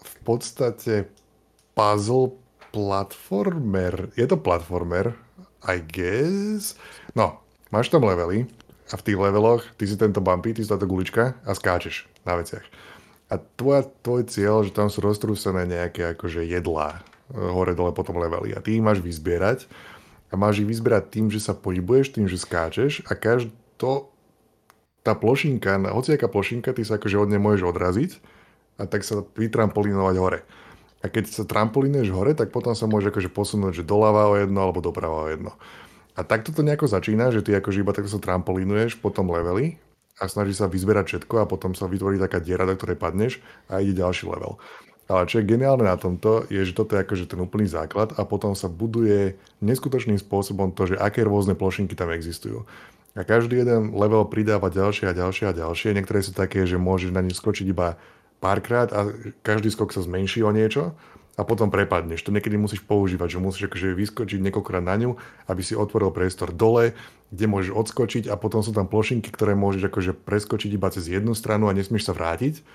[0.03, 0.95] v podstate
[1.79, 2.35] puzzle
[2.75, 4.11] platformer.
[4.19, 5.15] Je to platformer,
[5.65, 6.75] I guess.
[7.15, 8.51] No, máš tam levely
[8.89, 12.37] a v tých leveloch ty si tento bumpy, ty si táto gulička a skáčeš na
[12.41, 12.65] veciach.
[13.29, 18.17] A tvoja, tvoj cieľ, že tam sú roztrúsené nejaké akože jedlá e, hore dole potom
[18.17, 18.57] levely.
[18.57, 19.69] A ty ich máš vyzbierať.
[20.33, 23.05] A máš ich vyzbierať tým, že sa pohybuješ, tým, že skáčeš.
[23.09, 24.09] A každá
[25.05, 28.11] tá plošinka, hociaká plošinka, ty sa akože od nej môžeš odraziť.
[28.81, 30.41] A tak sa vytrampolinovať hore.
[31.05, 34.59] A keď sa trampolínuješ hore, tak potom sa môže akože posunúť, že doľava o jedno
[34.65, 35.53] alebo doprava o jedno.
[36.19, 39.79] A takto to nejako začína, že ty akože iba takto sa trampolínuješ po tom leveli
[40.19, 43.32] a snaží sa vyzberať všetko a potom sa vytvorí taká diera, do ktorej padneš
[43.70, 44.59] a ide ďalší level.
[45.09, 48.28] Ale čo je geniálne na tomto, je, že toto je akože ten úplný základ a
[48.28, 52.69] potom sa buduje neskutočným spôsobom to, že aké rôzne plošinky tam existujú.
[53.16, 55.97] A každý jeden level pridáva ďalšie a ďalšie a ďalšie.
[55.97, 57.97] Niektoré sú také, že môžeš na ne skočiť iba
[58.39, 59.09] párkrát a
[59.43, 60.93] každý skok sa zmenší o niečo
[61.39, 62.27] a potom prepadneš.
[62.27, 65.10] To niekedy musíš používať, že musíš akože vyskočiť niekoľkokrát na ňu,
[65.47, 66.98] aby si otvoril priestor dole,
[67.31, 71.39] kde môžeš odskočiť a potom sú tam plošinky, ktoré môžeš akože preskočiť iba cez jednu
[71.39, 72.66] stranu a nesmieš sa vrátiť.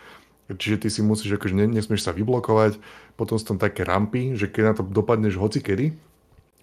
[0.48, 2.80] Čiže ty si musíš, akože nesmieš sa vyblokovať.
[3.19, 5.91] Potom sú tam také rampy, že keď na to dopadneš hoci kedy,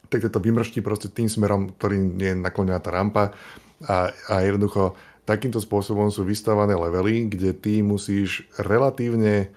[0.09, 3.37] tak to vymrští proste tým smerom, ktorým je naklonená tá rampa
[3.85, 9.55] a, a jednoducho takýmto spôsobom sú vystávané levely, kde ty musíš relatívne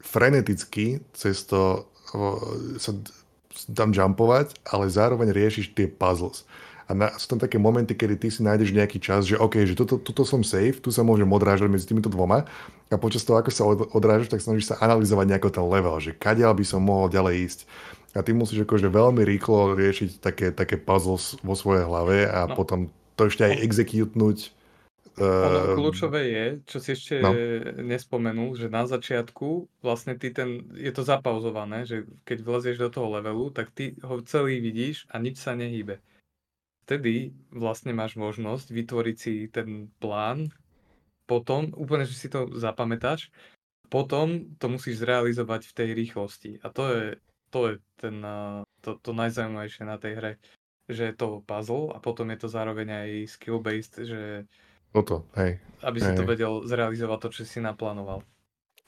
[0.00, 1.86] freneticky cez to
[2.80, 2.90] sa
[3.74, 6.46] tam jumpovať, ale zároveň riešiš tie puzzles.
[6.90, 9.78] A na, sú tam také momenty, kedy ty si nájdeš nejaký čas, že OK, že
[9.78, 12.50] tuto, tuto som safe, tu sa môžem odrážať medzi týmito dvoma
[12.90, 13.62] a počas toho, ako sa
[13.94, 17.60] odrážaš, tak snažíš sa analyzovať nejako ten level, že kadiaľ by som mohol ďalej ísť.
[18.18, 22.58] A ty musíš akože veľmi rýchlo riešiť také, také puzzles vo svojej hlave a no.
[22.58, 24.50] potom to ešte aj executnúť
[25.20, 27.30] ono ehm, kľúčové je, čo si ešte no.
[27.84, 33.20] nespomenul, že na začiatku vlastne ty ten, je to zapauzované, že keď vlezieš do toho
[33.20, 36.00] levelu, tak ty ho celý vidíš a nič sa nehýbe.
[36.88, 40.50] Vtedy vlastne máš možnosť vytvoriť si ten plán,
[41.30, 43.30] potom, úplne, že si to zapamätáš,
[43.86, 46.52] potom to musíš zrealizovať v tej rýchlosti.
[46.66, 47.06] A to je,
[47.54, 48.18] to je ten,
[48.82, 50.32] to, to najzaujímavejšie na tej hre,
[50.90, 54.50] že je to puzzle a potom je to zároveň aj skill-based, že
[54.90, 55.62] toto, hej.
[55.80, 56.18] Aby si hej.
[56.18, 58.20] to vedel zrealizovať to, čo si naplánoval.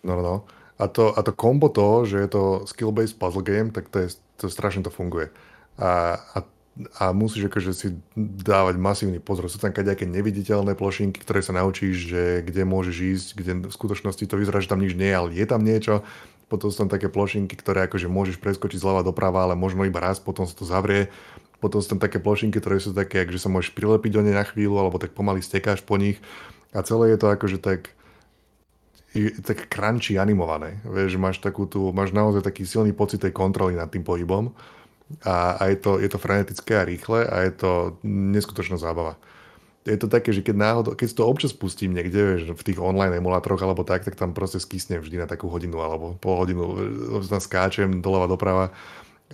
[0.03, 0.37] No, no, no.
[0.83, 4.19] A to, a to kombo toho, že je to skill-based puzzle game, tak to, je,
[4.41, 5.31] to strašne to funguje.
[5.79, 6.39] A, a,
[6.99, 7.89] a musíš akože si
[8.19, 9.47] dávať masívny pozor.
[9.47, 14.25] Sú tam nejaké neviditeľné plošinky, ktoré sa naučíš, že kde môžeš ísť, kde v skutočnosti
[14.27, 16.03] to vyzerá, že tam nič nie je, ale je tam niečo.
[16.51, 20.21] Potom sú tam také plošinky, ktoré akože môžeš preskočiť zľava doprava, ale možno iba raz,
[20.21, 21.09] potom sa to zavrie
[21.63, 24.43] potom sú tam také plošinky, ktoré sú také, že sa môžeš prilepiť do nej na
[24.43, 26.19] chvíľu, alebo tak pomaly stekáš po nich.
[26.75, 27.95] A celé je to akože tak
[29.45, 30.81] tak crunchy animované.
[30.89, 34.57] Vieš, máš takú tú, máš naozaj taký silný pocit tej kontroly nad tým pohybom
[35.21, 37.71] a, a je, to, je to frenetické a rýchle a je to
[38.09, 39.21] neskutočná zábava.
[39.85, 43.19] Je to také, že keď náhodou, keď to občas pustím niekde, vieš, v tých online
[43.19, 46.65] emulátoroch alebo tak, tak tam proste skysnem vždy na takú hodinu alebo pol hodinu,
[47.27, 48.65] tam skáčem doľava doprava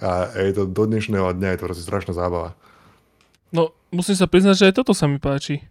[0.02, 2.54] a je to do dnešného dňa je to proste strašná zábava.
[3.50, 5.64] No, musím sa priznať, že aj toto sa mi páči.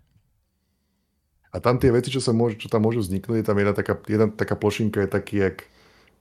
[1.53, 3.95] A tam tie veci, čo, sa môžu, čo tam môžu vzniknúť, je tam jedna taká,
[4.05, 5.57] jedna taká plošinka, je taký, jak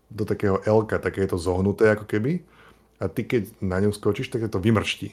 [0.08, 2.46] do takého L, také je to zohnuté ako keby.
[3.02, 5.12] A ty keď na ňu skočíš, tak to vymrští.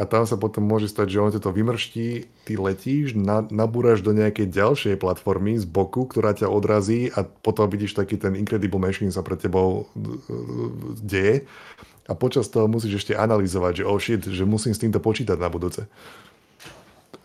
[0.00, 4.16] A tam sa potom môže stať, že on to vymrští, ty letíš, na, nabúraš do
[4.16, 9.12] nejakej ďalšej platformy z boku, ktorá ťa odrazí a potom vidíš taký ten Incredible Machine
[9.12, 9.92] sa pre tebou
[11.04, 11.44] deje
[12.10, 15.46] a počas toho musíš ešte analyzovať, že oh shit, že musím s týmto počítať na
[15.46, 15.86] budúce.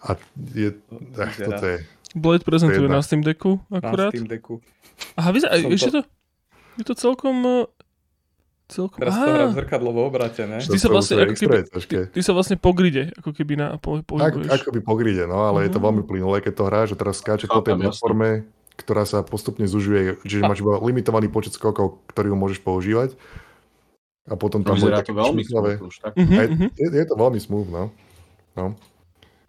[0.06, 0.14] A
[0.54, 0.78] je,
[1.18, 1.78] ach, toto je...
[2.14, 4.14] Blade prezentuje na Steam Decku akurát.
[4.14, 4.62] Na Steam Decku.
[5.18, 6.02] Aha, vyzerá, ešte to...
[6.78, 7.36] Je to celkom...
[7.42, 7.66] Eh,
[8.70, 9.02] celkom...
[9.02, 10.62] Teraz to hrá zrkadlo v obrate, ne?
[10.62, 14.06] Ty sa, vlastne, ako keby, ty, ty sa vlastne po gride, ako keby na po,
[14.06, 14.54] pohybuješ.
[14.54, 15.68] Ako, by po gride, no, ale uh-huh.
[15.68, 15.86] je to mhm.
[15.90, 18.46] veľmi plynulé, keď to hráš, že teraz skáče po tej platforme,
[18.78, 23.18] ktorá sa postupne zužuje, čiže máš iba limitovaný počet skokov, ktorý ho môžeš používať
[24.26, 26.14] a potom tam bude to veľmi smooth už, tak?
[26.18, 27.94] Uh-huh, je, je to veľmi smooth, no.
[28.58, 28.74] no.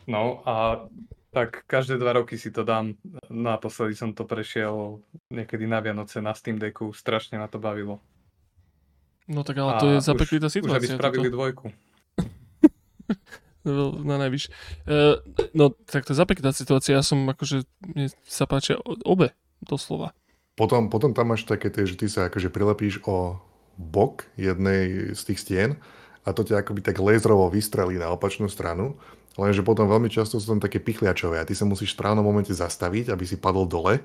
[0.04, 0.84] No a
[1.32, 2.96] tak každé dva roky si to dám.
[3.32, 5.00] Naposledy som to prešiel
[5.32, 6.92] niekedy na Vianoce na Steam Decku.
[6.96, 8.00] Strašne ma to bavilo.
[9.26, 10.80] No tak ale to a je zapeklitá situácia.
[10.80, 11.36] Už aby spravili toto.
[11.36, 11.66] dvojku.
[13.66, 14.46] No, na najvyš.
[14.86, 15.18] Uh,
[15.50, 16.94] no tak to je zapeklitá situácia.
[16.94, 20.14] Ja som akože, mne sa páčia obe, doslova.
[20.54, 23.42] Potom, potom tam máš také tie, že ty sa akože prilepíš o
[23.76, 25.70] bok jednej z tých stien
[26.26, 28.96] a to ťa akoby tak lézrovo vystrelí na opačnú stranu,
[29.38, 32.50] lenže potom veľmi často sú tam také pichliačové a ty sa musíš v správnom momente
[32.50, 34.02] zastaviť, aby si padol dole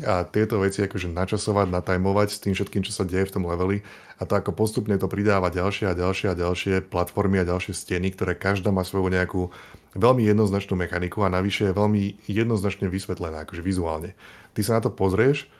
[0.00, 3.84] a tieto veci akože načasovať, natajmovať s tým všetkým, čo sa deje v tom leveli
[4.16, 8.16] a to ako postupne to pridáva ďalšie a ďalšie a ďalšie platformy a ďalšie steny,
[8.16, 9.52] ktoré každá má svoju nejakú
[9.92, 14.16] veľmi jednoznačnú mechaniku a navyše je veľmi jednoznačne vysvetlená, akože vizuálne.
[14.56, 15.50] Ty sa na to pozrieš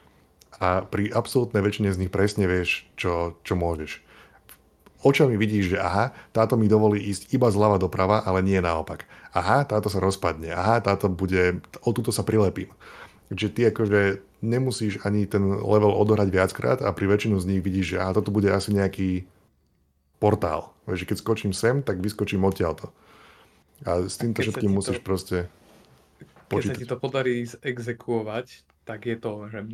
[0.60, 4.04] a pri absolútnej väčšine z nich presne vieš, čo, čo môžeš.
[5.00, 9.08] Očami vidíš, že aha, táto mi dovolí ísť iba zľava doprava, ale nie naopak.
[9.32, 10.52] Aha, táto sa rozpadne.
[10.52, 12.68] Aha, táto bude, o túto sa prilepím.
[13.32, 17.96] Takže ty akože nemusíš ani ten level odohrať viackrát a pri väčšinu z nich vidíš,
[17.96, 19.24] že aha, toto bude asi nejaký
[20.20, 20.76] portál.
[20.84, 22.92] Vieš, keď skočím sem, tak vyskočím odtiaľto.
[23.88, 25.36] A s týmto všetkým musíš to, proste
[26.52, 26.76] počítať.
[26.76, 29.64] Keď sa ti to podarí exekuovať, tak je to, že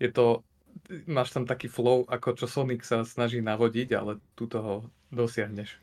[0.00, 0.44] je to,
[1.08, 5.76] máš tam taký flow, ako čo Sonic sa snaží navodiť, ale tu toho dosiahneš.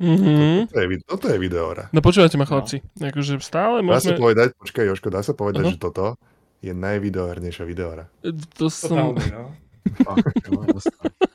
[0.00, 0.72] Mhm.
[0.72, 1.92] Toto je, toto je videohra.
[1.92, 2.80] No počúvajte ma, chlapci.
[2.96, 4.16] Akože stále Dá sa môžeme...
[4.16, 5.72] povedať, počkaj Joško, dá sa povedať, Aha.
[5.76, 6.16] že toto
[6.64, 8.08] je najvideohernejšia videohra.
[8.56, 9.16] To som...
[9.16, 9.44] Totálne, no.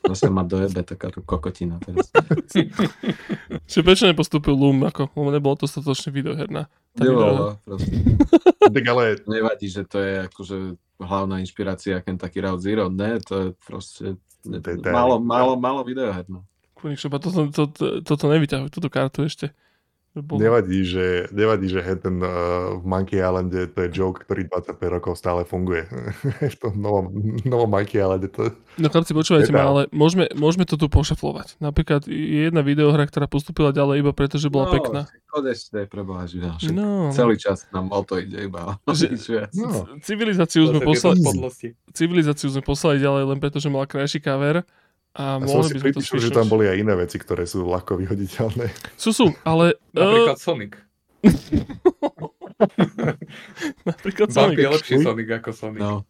[0.05, 2.13] Zase, ma dojebe takáto kokotina teraz.
[3.69, 6.69] Čiže prečo nepostúpil Loom, ako, lebo nebolo dostatočne videoherná.
[6.93, 7.31] Tá videohra.
[7.31, 7.95] Nebolo, proste.
[8.65, 10.57] Tak ale Nevadí, že to je akože
[10.97, 12.89] hlavná inšpirácia Kentucky Route Zero.
[12.89, 14.05] Ne, to je proste
[14.45, 16.45] To málo, málo, málo videoherno.
[16.73, 19.53] Kurník šopa, toto, toto, toto nevyťahuj, túto kartu ešte.
[20.15, 20.39] Bo...
[20.39, 25.19] nevadí, že, nevadí, že ten uh, v Monkey Islande to je joke, ktorý 25 rokov
[25.19, 25.83] stále funguje.
[26.55, 27.11] v tom novom,
[27.43, 28.55] novom Monkey Islande to...
[28.79, 31.59] No chlapci, počúvajte ma, ale môžeme, môžeme to tu pošaflovať.
[31.59, 35.01] Napríklad je jedna videohra, ktorá postúpila ďalej iba preto, že bola no, pekná.
[35.35, 36.55] Je preboha živá.
[36.71, 37.11] No, No, no.
[37.11, 38.79] Celý čas nám o to ide iba.
[38.87, 39.51] Že-.
[39.51, 41.67] No, Civilizáciu sme, poslali, podlosti.
[41.91, 44.63] civilizáciu sme poslali ďalej len preto, že mala krajší cover.
[45.15, 48.67] A, a som si pripišul, že tam boli aj iné veci, ktoré sú ľahko vyhoditeľné.
[48.99, 49.79] Sú, sú, ale...
[49.95, 50.71] Uh, Napríklad Sonic.
[53.89, 54.75] napríklad Bumpy je Sonic.
[54.75, 55.81] lepší Sonic ako Sonic.
[55.81, 56.03] No,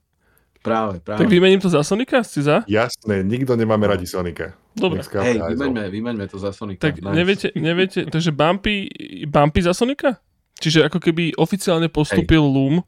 [0.66, 1.22] práve, práve.
[1.22, 2.26] Tak vymením to za Sonika?
[2.26, 2.58] Ste za?
[2.66, 4.58] Jasné, nikto nemáme radi Sonika.
[4.76, 5.06] Dobre.
[5.06, 6.90] Hej, vymeňme, vymeňme to za Sonika.
[6.90, 7.16] Tak Nice.
[7.16, 8.90] neviete, neviete, takže Bumpy,
[9.30, 10.20] Bumpy za Sonika?
[10.60, 12.82] Čiže ako keby oficiálne postúpil Loom.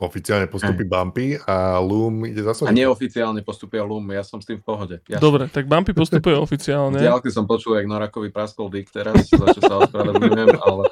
[0.00, 2.74] Oficiálne postupí Bumpy a Loom ide za A Sonika.
[2.74, 4.96] neoficiálne postupia Loom, ja som s tým v pohode.
[5.06, 6.98] Ja Dobre, tak Bumpy postupuje V oficiálne.
[7.04, 10.84] diálke som počul, jak Norakovi praskol dick teraz, za čo sa ospravedlňujem, ale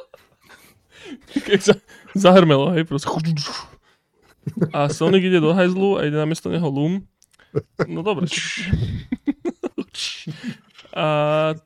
[1.33, 1.75] Keď sa
[2.15, 3.11] zahrmelo, hej, proste.
[4.71, 7.03] A Sonic ide do hajzlu a ide namiesto neho Loom.
[7.91, 8.31] No dobre.
[10.91, 11.07] A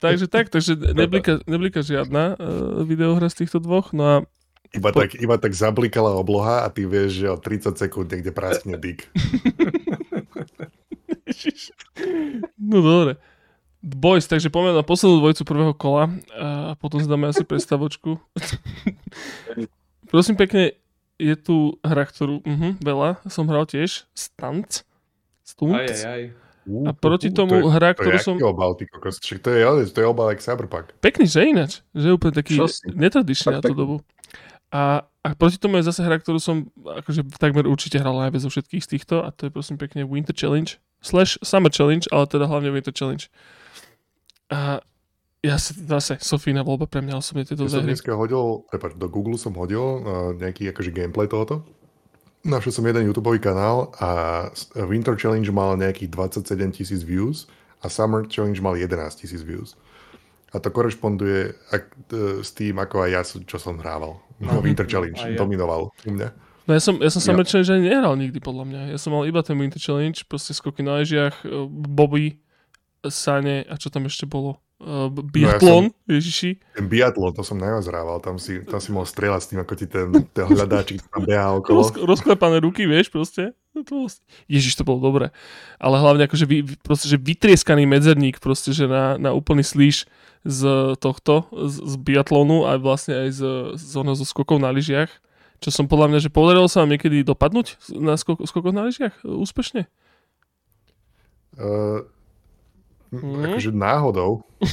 [0.01, 3.93] takže tak, takže neblika, neblika žiadna uh, videohra z týchto dvoch.
[3.97, 4.17] No a
[4.75, 8.75] Iba tak, iba tak zablikala obloha a ty vieš, že o 30 sekúnd niekde praskne.
[11.31, 11.71] Ježiš.
[12.59, 13.17] No dobre.
[13.85, 18.17] Boys, takže poďme na poslednú dvojcu prvého kola a potom si dáme asi predstavočku.
[20.13, 20.73] Prosím pekne,
[21.21, 24.09] je tu hra, ktorú uh-huh, veľa som hral tiež.
[24.17, 24.89] Stunt.
[25.45, 25.77] Stunt.
[25.77, 26.23] Aj, aj, aj.
[26.65, 28.35] A proti tomu to je, hra, to je ktorú som...
[28.41, 29.21] obal, ty kokos.
[29.21, 29.61] Však to je,
[29.93, 30.97] to je obal jak Cyberpunk.
[31.05, 31.73] Pekný, že ináč.
[31.93, 32.57] Že je úplne taký
[32.89, 33.81] netradičný na tú pekný.
[33.85, 33.97] dobu.
[34.75, 38.51] A, a proti tomu je zase hra, ktorú som akože takmer určite hral najviac zo
[38.51, 40.67] všetkých z týchto a to je prosím pekne Winter Challenge
[40.99, 43.23] slash Summer Challenge, ale teda hlavne Winter Challenge.
[44.51, 44.83] A
[45.45, 47.91] ja si zase, Sofína voľba pre mňa osobne tieto Ja som dve hry.
[47.95, 50.01] dneska hodil, prepáč, do Google som hodil uh,
[50.35, 51.63] nejaký akože gameplay tohoto.
[52.45, 54.09] Našiel som jeden YouTube kanál a
[54.51, 57.45] s- Winter Challenge mal nejakých 27 tisíc views
[57.81, 58.91] a Summer Challenge mal 11
[59.21, 59.77] tisíc views.
[60.55, 61.83] A to korešponduje ak,
[62.15, 64.23] e, s tým, ako aj ja, čo som hrával.
[64.39, 65.39] No, Winter Challenge aj ja.
[65.39, 66.29] dominoval u mňa.
[66.65, 68.81] No ja som, ja som Ja- Summer Challenge ani nehral nikdy podľa mňa.
[68.95, 72.41] Ja som mal iba ten Winter Challenge, proste skoky na lyžiach, e, Bobby,
[73.05, 74.64] Sane a čo tam ešte bolo?
[74.85, 76.61] Uh, biatlon, Ježiši.
[76.77, 78.21] Ten biatlon, to som najviac hrával.
[78.21, 81.57] Tam si, tam si mohol strieľať s tým, ako ti ten, ten hľadáčik tam beha
[81.57, 81.81] okolo.
[81.81, 83.57] Roz, rozklepané ruky, vieš, proste.
[83.73, 84.05] No To
[84.45, 85.33] Ježiš, to bolo dobre.
[85.81, 90.05] Ale hlavne akože vy, proste, že vytrieskaný medzerník, proste, že na, na úplný slíš
[90.45, 93.41] z tohto, z, z biatlonu a vlastne aj z,
[93.81, 95.09] z oného zo skokov na lyžiach.
[95.65, 99.17] Čo som podľa mňa, že podarilo sa vám niekedy dopadnúť na skok, skokoch na lyžiach
[99.25, 99.89] úspešne?
[101.57, 102.05] Uh,
[103.15, 103.45] Mhm.
[103.49, 104.33] Akože náhodou.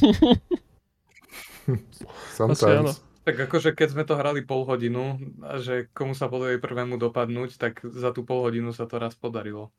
[2.34, 3.00] Sometimes.
[3.22, 7.54] Tak akože keď sme to hrali pol hodinu, a že komu sa podarí prvému dopadnúť,
[7.56, 9.70] tak za tú pol hodinu sa to raz podarilo.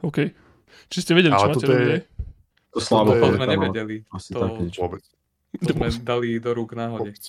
[0.00, 0.32] OK.
[0.88, 2.02] Či ste vedeli, čo Ale máte toto je-
[2.70, 3.96] to slabo To pamätám, sme nevedeli.
[4.08, 4.80] Asi To, tak niečo.
[4.80, 5.04] Vôbec.
[5.54, 7.12] to sme dali do rúk náhode.
[7.12, 7.24] Vôbec.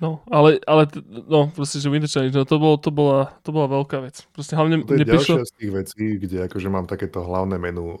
[0.00, 3.68] No, ale, ale no, proste, že Winter Challenge, no to, bolo, to, bola, to bola
[3.68, 4.24] veľká vec.
[4.32, 5.44] Proste hlavne To je prišlo...
[5.44, 8.00] ďalšia z tých vecí, kde akože mám takéto hlavné menu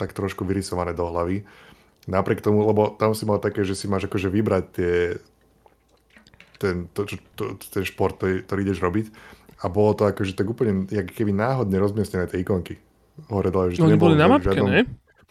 [0.00, 1.44] tak trošku vyrysované do hlavy.
[2.08, 4.94] Napriek tomu, lebo tam si mal také, že si máš akože vybrať tie,
[6.56, 9.06] ten, to, čo- to, ten šport, ktorý, ktorý ideš robiť.
[9.60, 12.80] A bolo to akože tak úplne, jak keby náhodne rozmiestnené tie ikonky.
[13.28, 14.82] Hore dole, že No, oni boli na mapke, žiadnom- ne?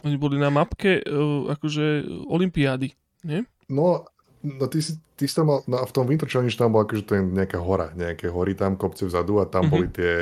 [0.06, 2.94] Oni boli na mapke uh, akože olympiády,
[3.26, 3.41] nie?
[3.65, 4.06] No,
[4.48, 7.03] no ty, si, ty si tam mal, no, v tom Winter Challenge tam bola akože
[7.03, 9.72] to je nejaká hora, nejaké hory tam, kopce vzadu a tam Mhm.
[9.72, 10.14] boli tie,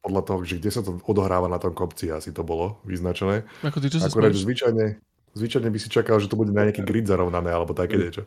[0.00, 3.44] podľa toho, že kde sa to odohráva na tom kopci, asi to bolo vyznačené.
[3.60, 4.98] Ako ty, čo sa Akurát, zvyčajne,
[5.36, 8.24] zvyčajne by si čakal, že to bude na nejaký grid zarovnané, alebo také niečo.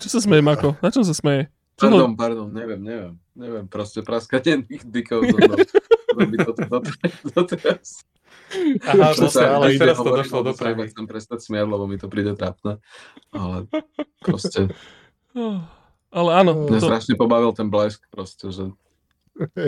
[0.00, 0.78] Čo sa smeje, Mako?
[0.80, 1.50] Na čom sa smeje?
[1.76, 1.96] Čo ho...
[1.96, 3.12] Pardon, pardon, neviem, neviem.
[3.36, 5.56] Neviem, proste praskanie dykov so mnou.
[6.12, 6.52] Robí to
[7.32, 8.04] doteraz.
[8.82, 10.90] Aha, To sa ale ide teraz to hovorím, došlo do pravy.
[10.90, 12.82] Chcem prestať smiať, lebo mi to príde trápne.
[13.30, 13.70] Ale
[14.18, 14.70] proste,
[16.10, 18.66] Ale áno, mňa to, strašne pobavil ten blesk proste, že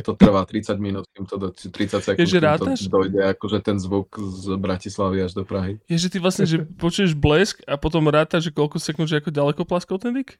[0.04, 1.70] to trvá 30 minút, kým to do, 30
[2.02, 2.78] sekúnd, Ježe, kým rátaš?
[2.84, 5.80] to dojde akože ten zvuk z Bratislavy až do Prahy.
[5.88, 9.32] Je, že ty vlastne, že počuješ blesk a potom ráta, že koľko sekúnd, že ako
[9.32, 10.36] ďaleko plaskol ten dyk?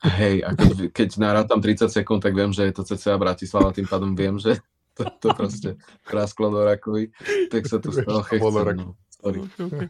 [0.00, 0.64] Hej, ako
[0.96, 4.56] keď narátam 30 sekúnd, tak viem, že je to cca Bratislava, tým pádom viem, že
[4.94, 5.70] to, to proste
[6.04, 7.10] prasklo do rakovy,
[7.48, 8.94] tak sa tu stalo chechcem, no.
[9.20, 9.38] Sorry.
[9.40, 9.88] Okay, okay.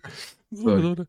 [0.50, 0.82] Dobre, Sorry.
[0.82, 1.02] dobre.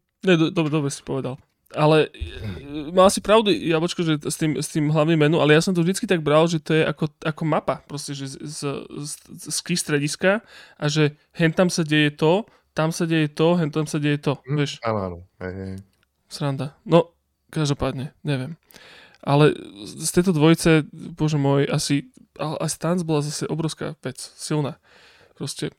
[0.53, 1.35] Dobre, dobre si povedal.
[1.72, 5.63] Ale e, mal si pravdu, Jabočko, že s tým, s tým hlavným menu, ale ja
[5.63, 8.59] som to vždycky tak bral, že to je ako, ako mapa, proste, že z, z,
[8.91, 9.11] z,
[9.49, 10.43] z key strediska
[10.76, 12.43] a že hen tam sa deje to,
[12.76, 15.18] tam sa deje to, hen tam sa deje to, Hm, vieš, Áno, áno.
[15.39, 15.73] Hej, hej.
[16.27, 16.76] sranda.
[16.84, 17.15] No,
[17.49, 18.59] každopádne, neviem.
[19.22, 19.53] Ale
[19.85, 24.81] z tejto dvojice, bože môj, asi, asi tanc bola zase obrovská vec, silná.
[25.38, 25.69] Proste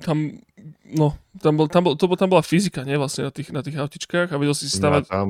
[0.00, 0.40] tam,
[0.86, 1.12] no,
[1.42, 3.76] tam, bol, tam, bol, to bol, tam bola fyzika, nie, vlastne na tých, na tých
[3.76, 5.28] autičkách a vedel si No stavať, tam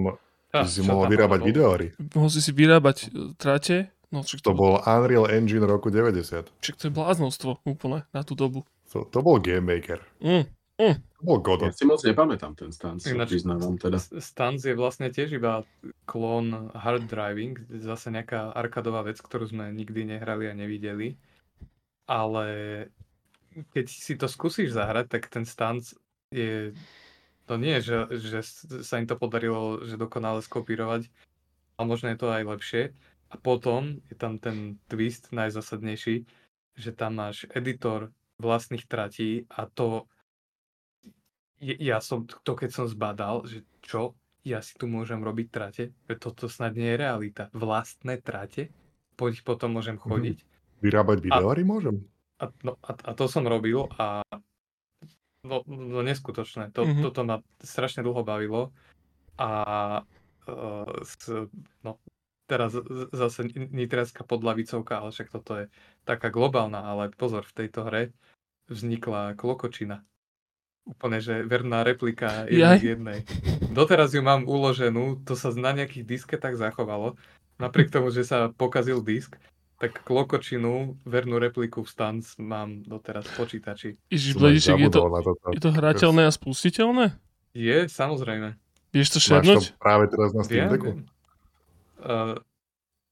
[0.51, 1.87] Ah, si mohol tam vyrábať videóry.
[2.11, 6.51] mohol si si vyrábať e, trate, no, však To bol Unreal Engine roku 90.
[6.59, 8.67] však to je bláznostvo úplne na tú dobu.
[8.91, 10.03] To, to bol Game Maker.
[10.19, 10.51] Mm.
[10.77, 11.73] To bol Ja Godot.
[11.77, 14.01] si moc nepamätám ten stan, sa Ináč- priznávam teda.
[14.01, 15.63] Stanz je vlastne tiež iba
[16.09, 21.15] klón hard driving, zase nejaká arkadová vec, ktorú sme nikdy nehrali a nevideli.
[22.09, 22.47] Ale
[23.75, 25.95] keď si to skúsiš zahrať, tak ten stanc
[26.31, 26.75] je...
[27.51, 28.39] To nie je, že, že
[28.87, 31.11] sa im to podarilo, že dokonale skopírovať,
[31.75, 32.83] ale možno je to aj lepšie.
[33.31, 36.27] A potom je tam ten twist najzásadnejší,
[36.79, 40.07] že tam máš editor vlastných tratí a to
[41.61, 45.85] ja som to keď som zbadal, že čo, ja si tu môžem robiť trate,
[46.17, 47.53] toto snad nie je realita.
[47.53, 48.73] Vlastné trate,
[49.15, 50.05] po nich potom môžem Mhm.
[50.05, 50.39] chodiť.
[50.81, 52.01] Vyrábať videóry môžem.
[52.41, 54.25] A, no, a, a to som robil a
[55.45, 56.73] no, no neskutočné.
[56.73, 57.05] To, Mhm.
[57.05, 58.73] Toto ma strašne dlho bavilo
[59.37, 59.51] a
[60.49, 61.29] uh, s,
[61.85, 62.01] no,
[62.49, 62.73] teraz
[63.13, 65.65] zase nitriacká podlavicovka, ale však toto je
[66.09, 68.03] taká globálna, ale pozor, v tejto hre
[68.73, 70.03] vznikla klokočina.
[70.91, 73.19] Úplne, že verná replika jednej jednej.
[73.71, 77.15] Doteraz ju mám uloženú, to sa na nejakých disketách zachovalo.
[77.63, 79.39] Napriek tomu, že sa pokazil disk,
[79.81, 83.89] tak klokočinu, vernú repliku v Stans mám doteraz v počítači.
[84.13, 85.09] Ježiš, Blediček, je to,
[85.57, 87.17] je to hrateľné a spustiteľné?
[87.57, 88.61] Je, samozrejme.
[88.91, 89.65] Vieš to Máš šernúť?
[89.73, 90.91] to práve teraz na Steam Decku?
[92.01, 92.37] Uh,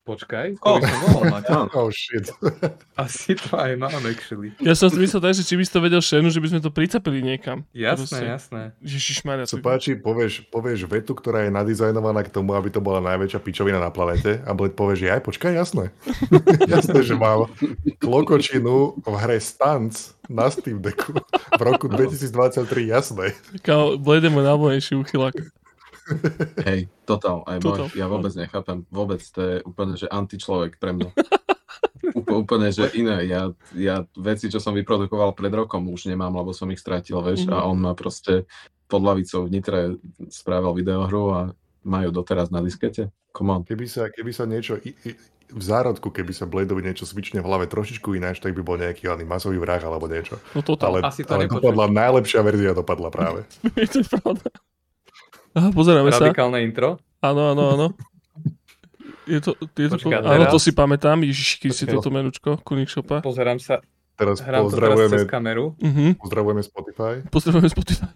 [0.08, 0.80] počkaj, to Oh.
[0.80, 1.42] by som mohol mať.
[1.70, 2.32] Oh shit.
[2.98, 4.56] Asi to aj mám, actually.
[4.58, 6.60] Ja som si myslel tak, že či by si to vedel šernúť, že by sme
[6.60, 7.68] to pricapili niekam.
[7.70, 8.24] Jasné, Proste.
[8.24, 8.62] jasné.
[8.80, 9.44] Ježišmarja.
[9.46, 13.38] Sa to- páči, povieš, povieš vetu, ktorá je nadizajnovaná k tomu, aby to bola najväčšia
[13.38, 15.92] pičovina na planete a Bled povie, že aj počkaj, jasné.
[16.66, 17.52] jasné, že mám
[17.98, 19.92] klokočinu v hre Stanc
[20.24, 21.12] na Steam Decku
[21.50, 23.36] v roku 2023, jasné.
[23.60, 25.36] Kámo, Blade je môj najobľúbenejší uchylák.
[26.62, 31.10] Hej, totál, aj môj, ja vôbec nechápem, vôbec to je úplne, že antičlovek pre mňa.
[32.08, 36.50] Úpl, úplne, že iné, ja, ja veci, čo som vyprodukoval pred rokom, už nemám, lebo
[36.50, 37.52] som ich stratil, vieš, Mhm.
[37.52, 38.48] a on má proste
[38.86, 39.80] pod lavicou v Nitre
[40.26, 41.40] spravil videohru a
[41.84, 43.12] majú doteraz na diskete.
[43.30, 43.62] Come on.
[43.62, 45.10] Keby sa, keby sa niečo i, i,
[45.48, 49.04] v zárodku, keby sa Bladeovi niečo svične v hlave trošičku ináč, tak by bol nejaký
[49.06, 50.40] oný masový vrah alebo niečo.
[50.52, 51.60] No toto, Ale, Asi to ale nepočuješ.
[51.62, 53.40] dopadla, najlepšia verzia dopadla práve.
[53.92, 54.48] to je pravda.
[55.56, 56.28] Aha, pozeráme sa.
[56.28, 57.00] Radikálne intro.
[57.24, 57.86] Áno, áno, áno.
[59.28, 61.20] Je to, je to, Počkaj, áno, to si pamätám.
[61.20, 63.20] Ježiš, keď si toto menučko, Kunik Shopa.
[63.20, 63.84] Pozerám sa,
[64.16, 65.76] Teraz hrám to teraz pozdravujeme, cez kameru.
[65.78, 66.16] Mhm.
[66.16, 68.08] pozdravujeme Spotify, Pozdravujeme Spotify.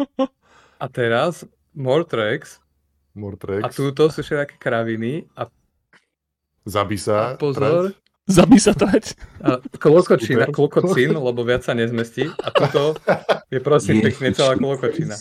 [0.82, 1.44] A teraz
[1.76, 2.64] Mortrex.
[3.12, 5.28] Mortrex, A túto sú všetké kraviny.
[5.38, 5.52] A,
[6.64, 8.03] Zabí sa, a pozor, Zabí
[9.44, 12.24] a klokočina, klokocín, lebo viac sa nezmestí.
[12.40, 12.96] A toto
[13.52, 15.12] je prosím pekne celá klokočina.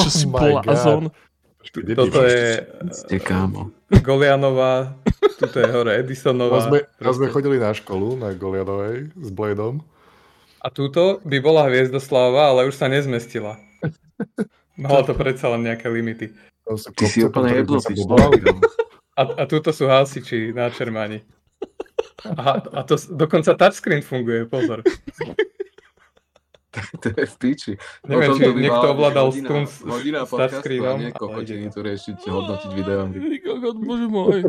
[0.00, 1.12] Čo si Oh blázon.
[1.60, 3.68] Počkej, Toto je Ste kámo.
[4.00, 4.96] Golianová,
[5.36, 6.64] tuto je hore Raz Edisonová.
[6.64, 9.84] sme, raz sme chodili na školu na Goliadovej s Bladom.
[10.64, 13.60] A túto by bola Hviezdoslava, ale už sa nezmestila.
[14.80, 16.32] Mala to predsa len nejaké limity.
[16.96, 17.80] Ty si úplne jedlo.
[19.18, 21.20] A, a túto sú hasiči na Čermáni.
[22.24, 24.82] A, a to dokonca touchscreen funguje, pozor.
[27.00, 27.72] To je v píči.
[28.04, 32.16] Neviem, či niekto ovládal hodina- s- Hodina s podcastu a touchscreenom, nie kokotiny tu riešiť,
[32.20, 33.00] hodnotiť video.
[33.40, 34.40] Kokot, bože môj.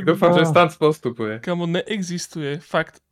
[0.00, 1.44] Dúfam, že stan postupuje.
[1.44, 3.04] Kamo, neexistuje fakt,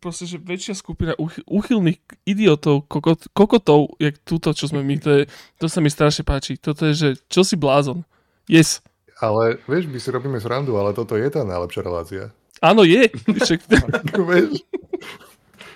[0.00, 5.10] proste, že väčšia skupina uchy, uchylných idiotov, kokot, kokotov, jak túto, čo sme my, to,
[5.12, 5.22] je,
[5.60, 6.56] to sa mi strašne páči.
[6.56, 8.08] Toto je, že čo si blázon.
[8.48, 8.80] Yes.
[9.16, 12.24] Ale vieš, my si robíme srandu, ale toto je tá najlepšia relácia.
[12.60, 13.10] Áno, je.
[13.12, 13.60] Však?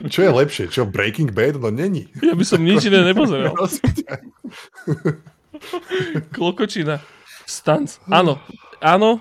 [0.01, 0.65] Čo je lepšie?
[0.73, 1.61] Čo, Breaking Bad?
[1.61, 2.09] No není.
[2.25, 3.53] ja by som nič iné nepozeral.
[6.35, 7.05] Klokočina.
[7.45, 8.01] Stanc.
[8.09, 8.41] Áno.
[8.81, 9.21] Áno.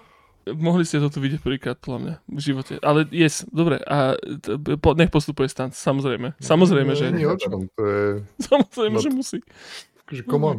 [0.50, 2.74] mohli ste to tu vidieť prvýkrát, podľa mňa, v živote.
[2.82, 6.34] Ale yes, dobre, a t- po, nech postupuje stan, samozrejme.
[6.42, 7.12] Samozrejme, že...
[7.14, 8.24] Nie o čom, to je...
[8.42, 9.38] Samozrejme, No že musí.
[10.10, 10.58] že come on.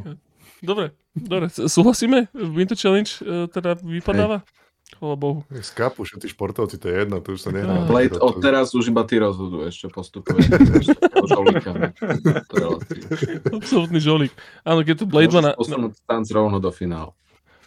[0.62, 2.28] Dobre, dobre, súhlasíme?
[2.36, 4.44] Winter Challenge e, teda vypadáva?
[4.90, 5.46] Chvala Bohu.
[5.54, 7.86] Skápu všetci športovci, to je jedno, to už sa nehrá.
[7.86, 10.42] Blade, To- od teraz už iba ty rozhoduješ, čo postupuje.
[10.82, 11.88] Ešte toho žolíka, ne?
[11.94, 13.14] To je relatívne.
[13.54, 14.32] Absolutný žolík.
[14.60, 15.50] Áno, keď tu Blade 2 na...
[15.54, 17.14] Môžeš posunúť tanc rovno do finálu.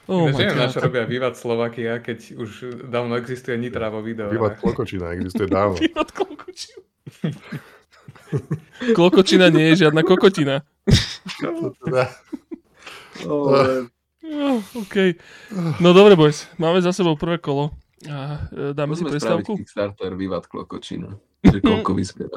[0.04, 2.50] Oh neviem, na čo robia Vivat Slovakia, keď už
[2.92, 4.28] dávno existuje Nitra vo videu.
[4.28, 5.80] Vývad Klokočina existuje dávno.
[5.84, 6.84] Vývad klokočina.
[8.92, 10.68] Klokočina nie je žiadna kokotina.
[11.80, 12.12] Teda,
[13.24, 13.86] Oh,
[14.84, 14.96] OK.
[15.80, 16.50] No dobre, boys.
[16.58, 17.72] Máme za sebou prvé kolo.
[18.10, 19.52] A e, dáme si Môžeme spraviť prestávku.
[19.64, 21.16] Kickstarter Vývad Klokočina.
[21.44, 22.36] Že koľko vyzbiera.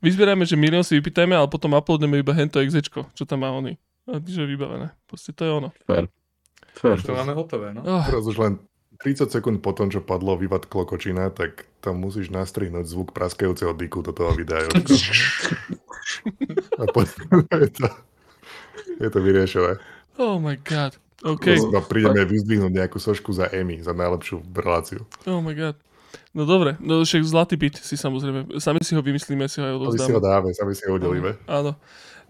[0.00, 3.76] Vyzbierame, že milión si vypýtajme, ale potom uploadneme iba hento exečko, čo tam má oni.
[4.08, 4.92] A že je vybavené.
[5.08, 5.68] Proste to je ono.
[5.88, 6.08] Fair.
[6.74, 7.86] Už to máme hotové, no.
[7.86, 8.52] Oh, teraz už len
[9.00, 14.02] 30 sekúnd po tom, čo padlo Vývad Klokočina, tak tam musíš nastrihnúť zvuk praskajúceho diku
[14.02, 14.66] do toho videa.
[16.80, 17.88] A potom je to,
[19.00, 19.78] je to vyriešené.
[20.18, 20.98] oh my god.
[21.24, 21.56] OK.
[21.56, 21.88] Okay.
[21.88, 25.08] prídeme vyzdvihnúť nejakú sošku za Emmy, za najlepšiu reláciu.
[25.24, 25.80] Oh my god.
[26.36, 29.74] No dobre, no však zlatý byt si samozrejme, sami si ho vymyslíme, si ho aj
[29.74, 30.22] Sami si ho odovzdáme.
[30.22, 31.34] dáme, sami si ho udelíme.
[31.50, 31.74] Áno.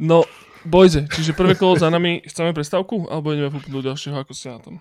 [0.00, 0.24] No,
[0.64, 4.60] bojze, čiže prvé kolo za nami, chceme prestávku, alebo ideme fúpnúť ďalšieho, ako ste na
[4.60, 4.74] tom?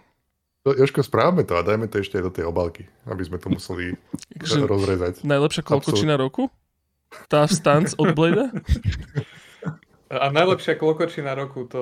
[0.64, 3.52] No, Jožko, správame to a dajme to ešte aj do tej obalky, aby sme to
[3.52, 4.00] museli
[4.72, 5.24] rozrezať.
[5.28, 6.48] najlepšia klokočina roku?
[7.28, 8.50] Tá stance od Blade?
[10.14, 11.82] A najlepšia klokočina roku, to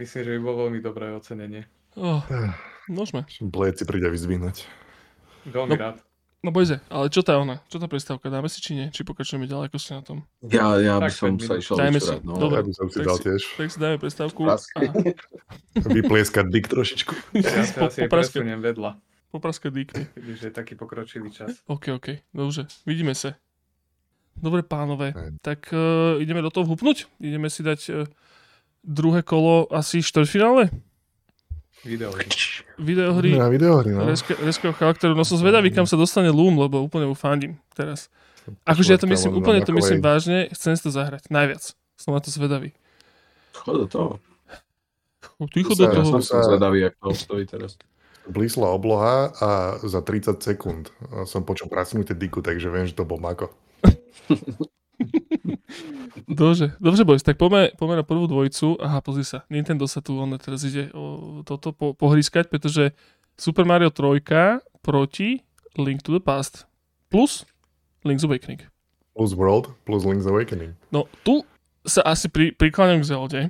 [0.00, 1.68] myslím, že by bolo veľmi dobré ocenenie.
[1.94, 2.22] Oh,
[2.86, 3.26] môžeme.
[3.40, 4.64] Blade si príde vyzdvihnúť.
[5.46, 5.80] Veľmi No.
[5.80, 5.96] rád.
[6.40, 7.60] No bojze, ale čo tá ona?
[7.68, 8.26] Čo tá prestávka?
[8.26, 8.88] Dáme si či nie?
[8.88, 10.18] Či pokračujeme ďalej, ako ste na tom?
[10.40, 12.14] Ja, ja by Tak, som sa išiel Dajme si.
[12.22, 12.32] No.
[12.34, 12.56] Dobre.
[12.56, 14.40] Ja by som si tak dal si- tiež Tak si dáme prestávku.
[15.94, 17.12] Vyplieskať dik trošičku.
[17.36, 18.96] Ja po, asi presuniem vedľa,
[19.28, 20.02] popraskať dýkny.
[20.10, 21.60] keďže je taký pokročilý čas.
[21.66, 23.34] OK, OK, dobře, vidíme se.
[24.32, 25.30] Dobre pánové, Aj.
[25.44, 27.04] tak uh, ideme do toho vhupnúť?
[27.20, 28.08] Ideme si dať uh,
[28.80, 30.68] druhé kolo asi štvrťfinále?
[31.80, 32.12] Video.
[32.76, 34.04] Videohry Na videohry, no.
[34.04, 35.16] Reske, charakteru.
[35.16, 38.12] No som zvedavý, kam sa dostane Loom, lebo úplne mu fandím teraz.
[38.64, 41.72] Akože ja to myslím, úplne to myslím vážne, chcem si to zahrať, najviac.
[41.96, 42.72] Som na to zvedavý.
[43.52, 44.10] Chod do toho.
[45.36, 46.08] O, Ticho Sa- do Ja toho.
[46.10, 47.80] som sa zvedavý, ako to stojí teraz.
[48.26, 49.48] Blísla obloha a
[49.80, 50.92] za 30 sekúnd
[51.24, 53.48] som počul prasknutie diku, takže viem, že to bol Mako.
[56.30, 58.78] Dobre, dobre boys, tak poďme, poďme na prvú dvojicu.
[58.78, 62.92] Aha, pozri sa, Nintendo sa tu on teraz ide o toto po, pohrískať, pretože
[63.34, 64.22] Super Mario 3
[64.84, 65.42] proti
[65.78, 66.66] Link to the Past
[67.08, 67.46] plus
[68.06, 68.62] Link's Awakening.
[69.16, 70.74] Plus World, plus Link's Awakening.
[70.94, 71.42] No, tu
[71.82, 73.40] sa asi pri, prikláňam k Zelde,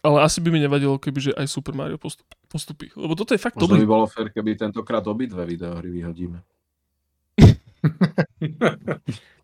[0.00, 2.88] ale asi by mi nevadilo, kebyže aj Super Mario postup, postupí.
[2.96, 3.84] Lebo toto je fakt Možno dobrý.
[3.84, 6.40] by bolo fér, keby tentokrát obidve videohry vyhodíme.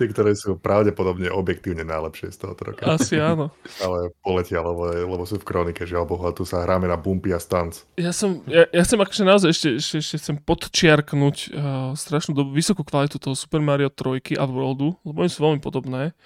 [0.00, 2.88] Tie, ktoré sú pravdepodobne objektívne najlepšie z tohoto roka.
[2.88, 3.52] Asi áno.
[3.84, 7.40] Ale poletia, lebo, lebo sú v kronike, že alebo tu sa hráme na bumpy a
[7.40, 7.84] stunts.
[8.00, 12.56] Ja som, ja, ja chcem akože naozaj ešte, ešte, ešte chcem podčiarknúť uh, strašnú dobu,
[12.56, 16.16] vysokú kvalitu toho Super Mario 3 a Worldu, lebo oni sú veľmi podobné.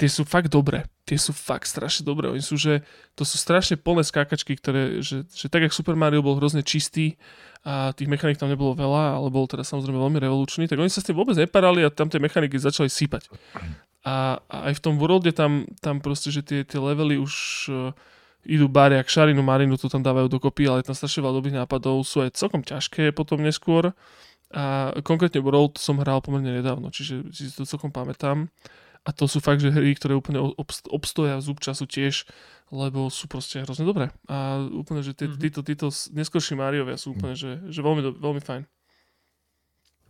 [0.00, 0.88] Tie sú fakt dobré.
[1.04, 2.32] Tie sú fakt strašne dobré.
[2.32, 2.80] Oni sú, že
[3.12, 7.20] to sú strašne plné skákačky, ktoré, že, že tak, jak Super Mario bol hrozne čistý
[7.62, 10.98] a tých mechanik tam nebolo veľa, ale bol teda samozrejme veľmi revolučný, tak oni sa
[10.98, 13.30] s tým vôbec neparali a tam tie mechaniky začali sípať.
[14.02, 17.34] A, a aj v tom Worlde tam, tam proste, že tie, tie levely už
[17.70, 17.94] uh,
[18.42, 22.02] idú bári, ak šarinu marinu to tam dávajú dokopy, ale tam strašne veľa dobrých nápadov,
[22.02, 23.94] sú aj celkom ťažké potom neskôr.
[24.52, 28.50] A konkrétne World som hral pomerne nedávno, čiže si to celkom pamätám.
[29.02, 32.22] A to sú fakt, že hry, ktoré úplne obst- obstoja zub času tiež,
[32.70, 34.14] lebo sú proste hrozne dobré.
[34.30, 35.38] A úplne, že tí, Mhm.
[35.42, 38.62] títo, títo neskôrší Mariovia sú úplne, že, že veľmi, do- veľmi fajn.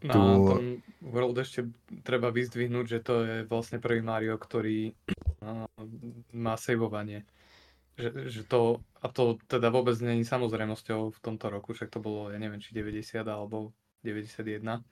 [0.03, 0.65] Na Tu- tom
[1.01, 1.71] World ešte
[2.03, 4.93] treba vyzdvihnúť, že to je vlastne prvý Mario, ktorý
[5.41, 5.65] a,
[6.35, 7.23] má saveovanie.
[7.95, 12.35] Že, že to, a to teda vôbec není samozrejmosťou v tomto roku, však to bolo,
[12.35, 13.71] ja neviem, či 90 alebo
[14.03, 14.83] 91.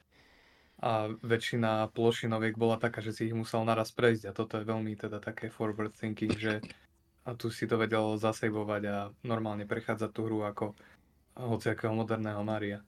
[0.80, 4.96] A väčšina plošinoviek bola taká, že si ich musel naraz prejsť a toto je veľmi
[4.96, 6.64] teda také forward thinking, že
[7.28, 8.96] a tu si to vedel zasejvovať a
[9.28, 10.72] normálne prechádzať tú hru ako
[11.36, 12.80] hociakého moderného Maria.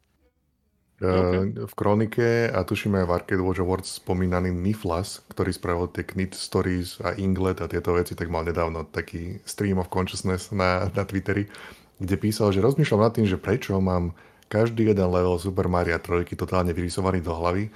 [1.02, 1.66] Okay.
[1.66, 6.38] V kronike a tuším aj v Arcade Watch Awards spomínaný Niflas, ktorý spravil tie Knit
[6.38, 11.02] Stories a Inglet a tieto veci, tak mal nedávno taký stream of consciousness na, na
[11.02, 11.50] Twitteri,
[11.98, 14.14] kde písal, že rozmýšľam nad tým, že prečo mám
[14.52, 17.72] každý jeden level Super Mario 3 totálne vyrysovaný do hlavy,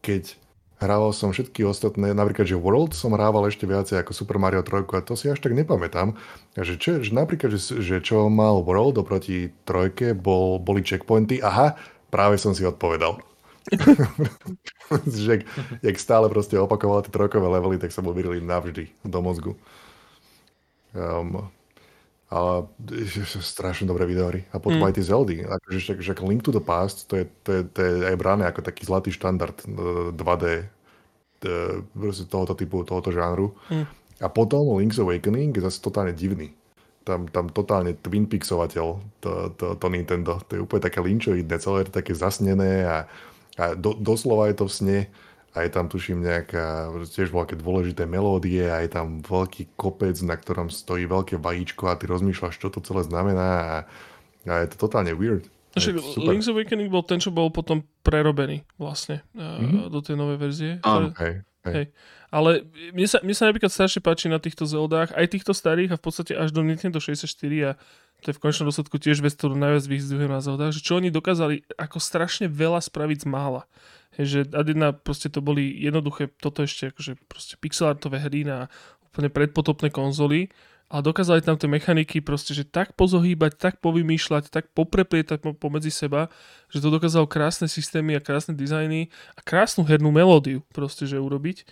[0.00, 0.40] keď
[0.76, 4.84] Hrával som všetky ostatné, napríklad, že World som hrával ešte viacej ako Super Mario 3
[4.84, 6.12] a to si až tak nepamätám.
[6.52, 11.40] Že, čo, že napríklad, že, že čo mal World oproti trojke, bol, boli checkpointy.
[11.40, 11.80] Aha,
[12.12, 13.24] práve som si odpovedal.
[15.08, 15.48] že
[15.80, 19.56] jak stále proste opakoval tie trojkové levely, tak sa mu navždy do mozgu.
[20.92, 21.48] Um,
[22.26, 22.66] ale
[23.40, 24.50] strašne dobré videohry.
[24.50, 24.86] A potom mm.
[24.90, 25.36] aj tie Zeldy.
[25.46, 28.42] Akože že, že Link to the Past, to je, to, je, to je aj bráne
[28.42, 29.54] ako taký zlatý štandard
[30.10, 30.44] 2D
[31.46, 33.54] e, tohoto typu, tohoto žánru.
[33.70, 33.86] Mm.
[34.18, 36.50] A potom Link's Awakening je zase totálne divný.
[37.06, 38.86] Tam, tam totálne Twin Peaksovateľ
[39.22, 40.42] to, to, to Nintendo.
[40.50, 43.06] To je úplne také linčoidné, celé je také zasnené a,
[43.54, 44.98] a do, doslova je to v sne
[45.56, 50.36] a je tam tuším nejaká, tiež veľké dôležité melódie a je tam veľký kopec, na
[50.36, 53.76] ktorom stojí veľké vajíčko a ty rozmýšľaš, čo to celé znamená a,
[54.44, 55.48] a je to totálne weird.
[55.76, 59.92] Však Link's Awakening bol ten, čo bol potom prerobený vlastne mm-hmm.
[59.92, 60.72] do tej novej verzie.
[60.80, 61.72] Áno, hej, hej.
[61.72, 61.86] hej.
[62.32, 62.64] Ale
[62.96, 66.04] mne sa, mne sa napríklad strašne páči na týchto Zeldách, aj týchto starých a v
[66.04, 67.28] podstate až do Nintendo 64
[67.64, 67.70] a
[68.24, 71.12] to je v konečnom dôsledku tiež vec, ktorú najviac vyzdvihujem na Zeldách, že čo oni
[71.12, 73.62] dokázali ako strašne veľa spraviť z mála.
[74.16, 78.72] Že Adina proste to boli jednoduché, toto ešte akože proste pixelartové hry na
[79.12, 80.48] úplne predpotopné konzoly
[80.86, 86.30] a dokázali tam tie mechaniky proste, že tak pozohýbať, tak povymýšľať, tak popreplietať pomedzi seba,
[86.70, 91.66] že to dokázalo krásne systémy a krásne dizajny a krásnu hernú melódiu proste, že urobiť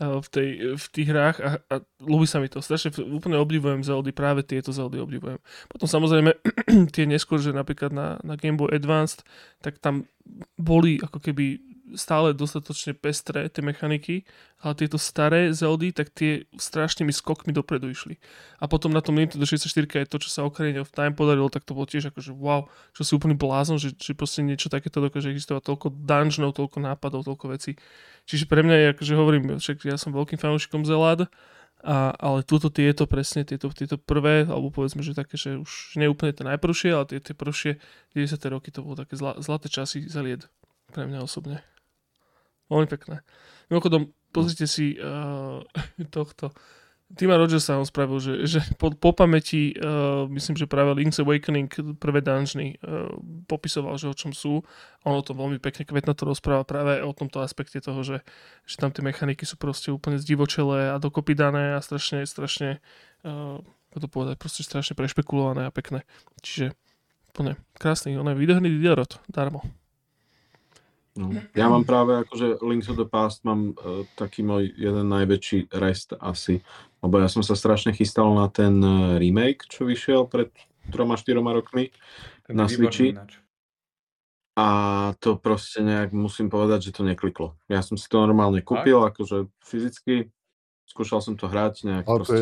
[0.00, 0.48] v, tej,
[0.80, 2.64] v tých hrách a, a ľúbi sa mi to.
[2.64, 5.36] Strašne úplne obdivujem Zeldy, práve tieto Zeldy obdivujem.
[5.68, 6.40] Potom samozrejme
[6.96, 9.20] tie neskôr, že napríklad na, na Game Boy Advanced,
[9.60, 10.08] tak tam
[10.56, 14.26] boli ako keby stále dostatočne pestré tie mechaniky,
[14.60, 18.20] ale tieto staré Zeldy, tak tie strašnými skokmi dopredu išli.
[18.60, 21.64] A potom na tom Nintendo 64 je to, čo sa Ocarina of Time podarilo, tak
[21.64, 25.32] to bolo tiež akože wow, čo si úplný blázon, že, že proste niečo takéto dokáže
[25.32, 27.80] existovať, toľko dungeonov, toľko nápadov, toľko vecí.
[28.28, 31.30] Čiže pre mňa je, akože hovorím, však ja som veľkým fanúšikom Zelad,
[31.80, 36.12] a, ale túto tieto presne, tieto, tieto prvé, alebo povedzme, že také, že už nie
[36.12, 37.80] úplne tie najprvšie, ale tie, tie prvšie
[38.12, 38.36] 90.
[38.52, 40.44] roky to bolo také zla, zlaté časy Zelied
[40.92, 41.64] pre mňa osobne.
[42.70, 43.26] Veľmi pekné.
[43.68, 45.60] Mimochodom, pozrite si uh,
[46.14, 46.54] tohto.
[47.10, 51.98] Tima Rogersa on spravil, že, že po, po pamäti, uh, myslím, že práve Link's Awakening,
[51.98, 53.10] prvé dungeony, uh,
[53.50, 54.62] popisoval, že o čom sú.
[55.02, 58.22] On o tom veľmi pekne kvetno to rozprával práve o tomto aspekte toho, že,
[58.62, 62.78] že tam tie mechaniky sú proste úplne zdivočelé a dokopy dané a strašne, strašne,
[63.26, 63.58] uh,
[63.90, 66.06] to povedať, proste strašne prešpekulované a pekné.
[66.46, 66.78] Čiže
[67.34, 69.66] úplne krásny, on je videohrný Diderot, darmo.
[71.18, 71.34] No.
[71.58, 76.14] Ja mám práve akože Link to the Past mám uh, taký môj jeden najväčší rest
[76.22, 76.62] asi,
[77.02, 80.54] lebo ja som sa strašne chystal na ten uh, remake, čo vyšiel pred
[80.94, 81.90] troma, štyroma rokmi
[82.46, 83.18] ten na Switchi.
[84.54, 84.68] A
[85.18, 87.58] to proste nejak musím povedať, že to nekliklo.
[87.66, 89.16] Ja som si to normálne kúpil, tak?
[89.16, 90.30] akože fyzicky,
[90.86, 92.38] skúšal som to hrať, nejak Ale proste,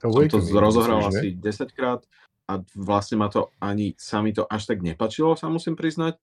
[0.00, 2.00] to je, to som to rozohral asi 10 krát
[2.46, 6.16] a vlastne ma to ani sa mi to až tak nepačilo, sa musím priznať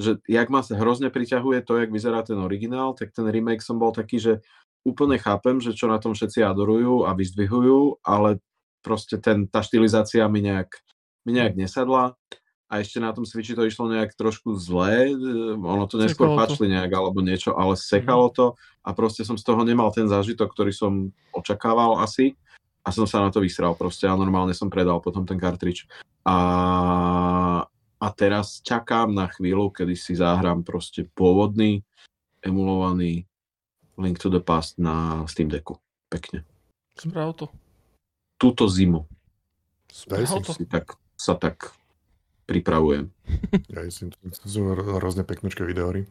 [0.00, 3.76] že jak ma sa hrozne priťahuje to, jak vyzerá ten originál, tak ten remake som
[3.76, 4.32] bol taký, že
[4.80, 8.40] úplne chápem, že čo na tom všetci adorujú a vyzdvihujú, ale
[8.80, 10.72] proste ten, tá štilizácia mi nejak,
[11.28, 12.16] mi nejak nesadla
[12.70, 15.12] a ešte na tom Switchi to išlo nejak trošku zlé,
[15.58, 18.34] ono to neskôr pačli nejak alebo niečo, ale sekalo mhm.
[18.34, 18.46] to
[18.80, 22.32] a proste som z toho nemal ten zážitok, ktorý som očakával asi
[22.80, 25.84] a som sa na to vysral proste a normálne som predal potom ten kartrič.
[26.24, 27.68] A,
[28.00, 31.84] a teraz čakám na chvíľu, kedy si zahrám proste pôvodný,
[32.40, 33.28] emulovaný
[34.00, 35.76] Link to the Past na Steam Decku.
[36.08, 36.48] Pekne.
[36.96, 37.52] Sprav to.
[38.40, 39.04] Túto zimu.
[39.92, 40.56] Sprav to.
[40.56, 41.76] Si tak, sa tak
[42.48, 43.12] pripravujem.
[43.70, 46.08] Ja si, to sú hrozne peknočké videory.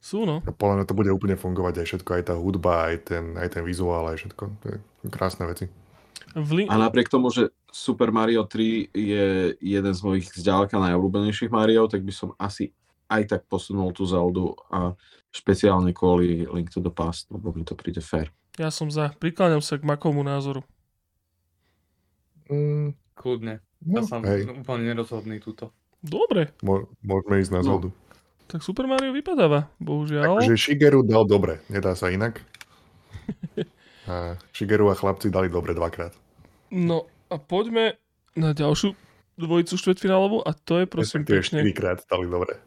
[0.00, 0.40] Sú, no.
[0.42, 3.52] A podľa mňa to bude úplne fungovať aj všetko, aj tá hudba, aj ten, aj
[3.52, 4.42] ten vizuál, aj všetko.
[4.48, 4.78] To je
[5.12, 5.68] krásne veci.
[6.70, 9.26] A napriek tomu, že Super Mario 3 je
[9.58, 12.70] jeden z mojich zďaleka najobľúbenejších Mario, tak by som asi
[13.10, 14.94] aj tak posunul tú Zeldu a
[15.34, 18.30] špeciálne kvôli Link to the Past, lebo mi to príde fair.
[18.58, 19.10] Ja som za.
[19.18, 20.62] Prikláňam sa k Makovmu názoru.
[22.50, 23.62] Mm, kľudne.
[23.82, 24.46] No, ja som hej.
[24.46, 25.74] úplne nerozhodný túto.
[26.02, 26.54] Dobre.
[27.02, 27.66] môžeme ísť na no.
[27.66, 27.88] Zeldu.
[28.50, 30.42] Tak Super Mario vypadáva, bohužiaľ.
[30.42, 32.42] Takže Shigeru dal dobre, nedá sa inak.
[34.10, 36.10] A Shigeru a chlapci dali dobre dvakrát.
[36.74, 37.94] No a poďme
[38.34, 38.98] na ďalšiu
[39.38, 41.46] dvojicu štvrtfinálovú a to je prosím Respektíve pekne...
[41.46, 42.58] štyrikrát dali dobre.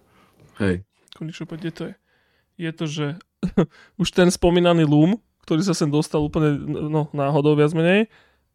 [0.63, 0.87] Hej.
[1.11, 1.93] Konečne kde to je?
[2.55, 3.05] Je to, že
[4.01, 6.55] už ten spomínaný Loom, ktorý sa sem dostal úplne
[6.87, 8.07] no, náhodou viac menej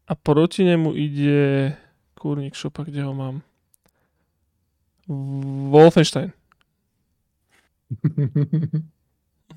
[0.09, 1.77] a proti nemu ide
[2.17, 3.45] kurník šopa, kde ho mám.
[5.69, 6.33] Wolfenstein.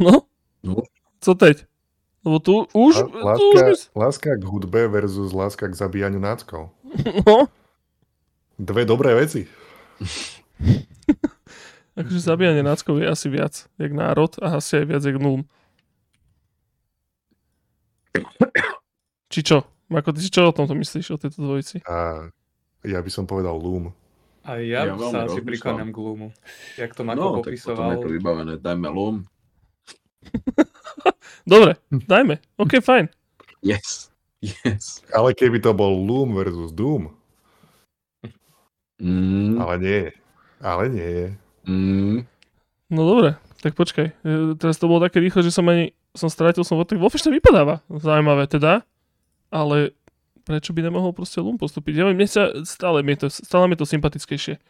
[0.00, 0.24] No?
[0.64, 0.74] No,
[1.20, 1.66] Co teď?
[2.23, 2.94] Lebo tu už...
[3.02, 6.70] Lá- tu už Láska, láska k hudbe versus láska k zabíjaniu náckov.
[7.26, 7.51] No.
[8.59, 9.51] Dve dobré veci.
[11.99, 15.44] Akože zabíjanie náckov je asi viac, jak národ a asi aj viac, jak nulm.
[19.28, 19.68] Či čo?
[19.92, 21.84] Ako ty čo o tomto myslíš, o tejto dvojici?
[21.84, 22.28] A
[22.84, 23.92] ja by som povedal Loom.
[24.42, 26.28] A ja, Ja sa asi prikláňam k Loomu.
[26.75, 27.89] Jak to Mako No, tak potom popisoval.
[27.92, 28.55] je to vybavené.
[28.59, 29.17] Dajme Loom.
[31.42, 32.38] Dobre, dajme.
[32.56, 33.10] OK, fajn.
[33.60, 34.10] Yes.
[34.42, 35.02] Yes.
[35.10, 37.14] Ale keby to bol Loom versus Doom,
[39.02, 40.02] Mm, ale nie.
[40.62, 41.34] Ale nie.
[41.66, 42.22] mm,
[42.86, 44.14] No dobre, tak počkaj.
[44.14, 47.80] E, Teraz to bolo také rýchle, že som ani som strátil som tak Wolfenstein vypadáva.
[47.88, 48.84] Zaujímavé teda.
[49.50, 49.96] Ale
[50.44, 51.98] prečo by nemohol proste Loom postúpiť?
[51.98, 54.60] Ja mne sa stále mi je to, stále mi to sympatickejšie.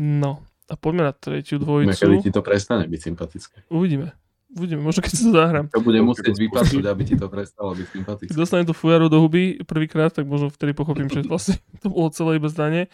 [0.00, 2.24] No, a poďme na tretiu dvojicu.
[2.24, 3.56] ti to prestane byť sympatické.
[3.68, 4.16] Uvidíme.
[4.50, 5.70] Uvidíme, možno keď si to zahrám.
[5.70, 8.34] To bude To musieť keď to vypadnúť, aby ti to prestalo byť Keď sympatické.
[8.34, 12.42] dostanem tú fujaru do huby prvýkrát, tak možno vtedy pochopím, že vlastne to bolo celé
[12.42, 12.90] iba zdanie.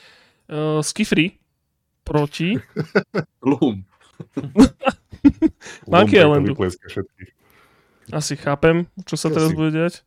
[0.46, 1.40] Uh, Skifri
[2.04, 2.60] proti
[3.48, 3.88] Loom.
[5.90, 6.54] Monkey Islandu.
[8.08, 9.56] asi chápem, čo sa teraz Asi.
[9.56, 10.04] bude diať.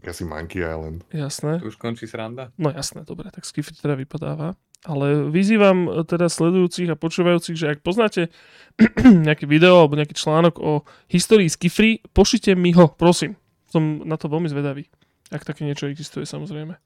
[0.00, 1.02] Asi Monkey Island.
[1.10, 1.58] Jasné.
[1.58, 2.52] Tu už končí sranda.
[2.56, 4.54] No jasné, dobre, tak Skifri teda vypadáva.
[4.86, 8.30] Ale vyzývam e, teda sledujúcich a počúvajúcich, že ak poznáte
[9.26, 13.34] nejaké video alebo nejaký článok o histórii Skifri, pošlite mi ho, prosím.
[13.66, 14.86] Som na to veľmi zvedavý.
[15.34, 16.78] Ak také niečo existuje, samozrejme.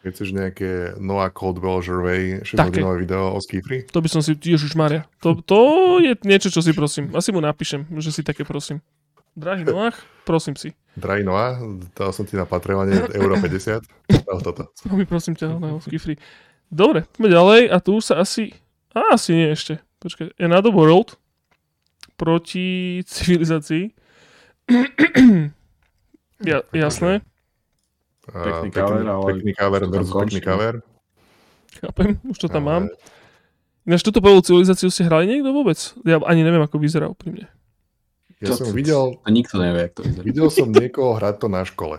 [0.00, 3.84] Keď chceš nejaké Noah Caldwell Gervais 6-hodinové video o Skifri?
[3.92, 5.60] To by som si, Ježiš Maria, to, to
[6.00, 7.12] je niečo, čo si prosím.
[7.12, 8.80] Asi mu napíšem, že si také prosím.
[9.36, 10.72] Drahý Noach, prosím si.
[10.96, 11.60] Drahý Noah,
[11.94, 13.84] dal som ti na Patreone euro 50.
[14.24, 14.72] Dal toto.
[14.88, 16.16] Veľmi prosím ťa, na Skifri.
[16.70, 18.54] Dobre, poďme ďalej a tu sa asi...
[18.94, 19.82] A, asi nie ešte.
[19.98, 21.18] Počkaj, Another World
[22.14, 23.90] proti civilizácii.
[26.50, 27.20] ja, jasné,
[28.30, 30.82] A cover, ale pekný cover to tam versus
[31.80, 32.82] chápem, už to tam mám.
[32.86, 32.94] Ale
[33.88, 35.80] Ináč túto prvú civilizáciu ste hrali niekto vôbec?
[36.04, 37.48] Ja ani neviem, ako vyzerá úprimne.
[38.38, 40.24] Ja To- som videl, To nikto nevie, jak to vyzerá.
[40.24, 41.98] videl som niekoho hrať to na škole.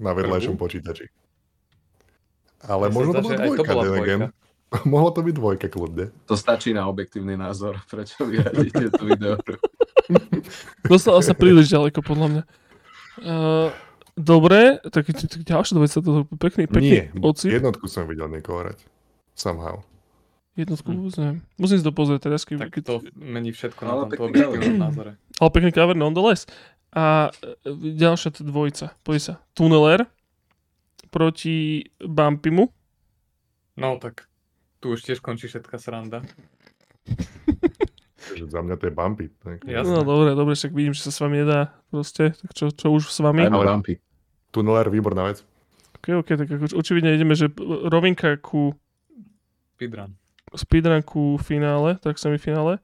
[0.00, 1.12] Na vedľajšom počítači.
[2.64, 4.20] Ale sa možno to bola to dvojka, bola then again.
[4.26, 4.42] dvojka.
[4.90, 6.04] Mohlo to byť dvojka kľudne.
[6.26, 9.38] To stačí na objektívny názor, prečo vyradíte tú video.
[10.90, 12.42] Dostala sa príliš ďaleko, podľa mňa.
[13.14, 13.68] Uh,
[14.18, 17.54] dobre, tak, tak ďalšia dvojica, to je pekný, pekný Nie, ocit.
[17.54, 18.82] jednotku som videl niekoho hrať.
[19.34, 19.86] Somehow.
[20.54, 21.42] Jednotku, neviem.
[21.58, 25.10] Musím si to pozrieť teraz, keď, Tak to mení všetko na Ale tomto objektívnom názore.
[25.18, 26.46] ale pekný cover nonetheless.
[26.94, 27.50] A e,
[27.98, 29.34] ďalšia dvojica, poď sa.
[29.50, 30.06] Tunneler
[31.14, 32.66] proti Bumpimu.
[33.78, 34.26] No tak
[34.82, 36.26] tu už tiež končí všetká sranda.
[38.24, 39.26] Takže za mňa to je bumpy.
[39.84, 42.32] No dobre, dobre, však vidím, že sa s vami nedá proste.
[42.32, 43.44] Tak čo, čo už s vami?
[43.44, 44.00] Ale- bumpy.
[44.48, 45.44] Tunneler, výborná vec.
[46.00, 47.48] Ok, ok, tak ako očividne ideme, že
[47.88, 48.72] rovinka ku
[49.74, 50.14] Speedrun.
[50.54, 52.78] speedrun ku finále, tak semifinále.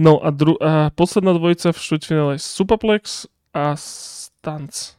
[0.00, 4.96] No a, dru- a posledná dvojica v štvrťfinále je Superplex a Stunts.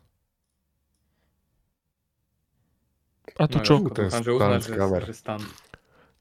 [3.42, 3.74] A tu No, čo?
[3.82, 5.02] Jožko, Ten dúfam, že uznáš, stunt že, cover.
[5.02, 5.42] že stan.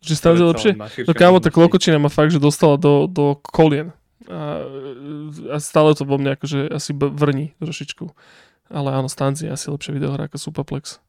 [0.01, 0.73] Že Stunts je lepšie?
[1.05, 3.93] No kámo, tá klokočina ma fakt, že dostala do, do kolien.
[4.25, 4.65] A,
[5.53, 8.09] a stále to vo mne akože asi b- vrní trošičku.
[8.73, 11.05] Ale áno, Stunts je asi lepšia videohra ako Superplex.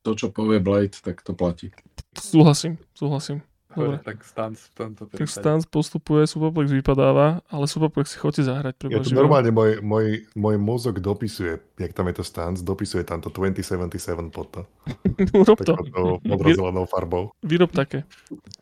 [0.00, 1.76] To, čo povie Blade, tak to platí.
[2.16, 3.44] Súhlasím, súhlasím.
[3.76, 3.96] Dobre.
[4.00, 5.36] Tak stan v tomto Tak prípade.
[5.36, 8.74] Stans postupuje, Superplex vypadáva, ale Superplex si chodte zahrať.
[8.80, 9.20] Pre Ja to veľa.
[9.20, 14.32] normálne môj, môj, môj mozog dopisuje, jak tam je to stance, dopisuje tam to 2077
[14.32, 14.60] pod to.
[15.38, 15.76] Urob to.
[15.76, 17.36] Takou modrozelenou farbou.
[17.44, 18.08] Vyrob také.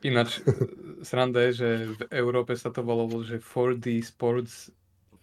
[0.02, 0.43] Ináč,
[1.09, 4.75] sranda je, že v Európe sa to volalo, že 4D Sports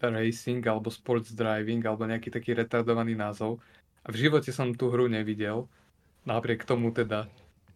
[0.02, 3.62] Racing alebo Sports Driving alebo nejaký taký retardovaný názov.
[4.02, 5.70] A v živote som tú hru nevidel.
[6.26, 7.30] Napriek tomu teda,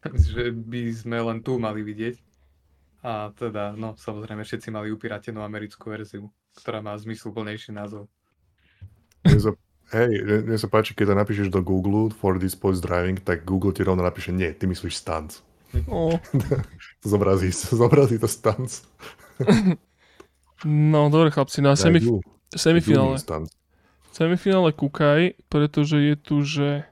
[0.34, 2.16] že by sme len tu mali vidieť.
[3.06, 8.10] A teda, no samozrejme, všetci mali upiratenú americkú verziu, ktorá má zmysluplnejší názov.
[9.94, 13.70] Hej, mne- sa páči, keď to napíšeš do Google for this sports driving, tak Google
[13.70, 15.46] ti rovno napíše, nie, ty myslíš stance.
[15.86, 16.18] O,
[17.06, 18.90] Zobrazí, zobrazí to stance.
[20.66, 23.22] no, dobre chlapci, na semif- You- you semifinále.
[24.10, 26.88] Semifinále kúkaj, pretože je tu, že...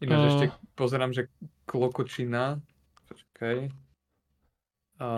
[0.00, 0.46] Ináč A- ešte
[0.78, 1.28] pozerám, že
[1.66, 2.62] Klokočina,
[3.04, 3.68] počkaj,
[4.96, 5.08] a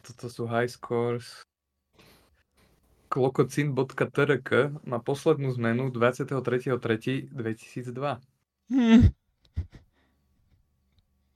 [0.00, 1.44] toto sú high scores,
[3.08, 4.50] klokocin.trk
[4.82, 7.36] má poslednú zmenu 23.3.2002.
[8.66, 9.02] Hm.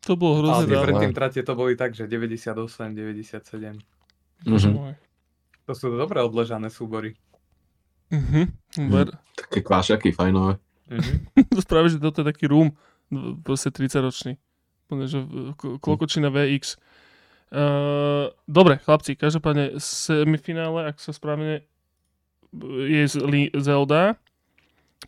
[0.01, 0.87] To bolo Ale tie dávno.
[0.87, 2.57] predtým trate to boli tak, že 98,
[2.91, 3.77] 97.
[4.43, 4.75] Bože Mhm.
[4.75, 4.95] môj.
[5.67, 7.15] To sú dobre odležané súbory.
[8.09, 8.89] Mhm.
[8.89, 9.13] Ver.
[9.37, 10.57] Tak Také kvášaky fajnové.
[10.89, 11.15] Mhm.
[11.55, 12.73] to práve, že toto je taký room,
[13.43, 14.33] proste 30 ročný.
[14.91, 15.23] Úplne, že
[15.79, 16.75] klokočina VX.
[17.51, 21.63] Uh, dobre, chlapci, každopádne semifinále, ak sa správne
[22.91, 23.07] je
[23.55, 24.19] Zelda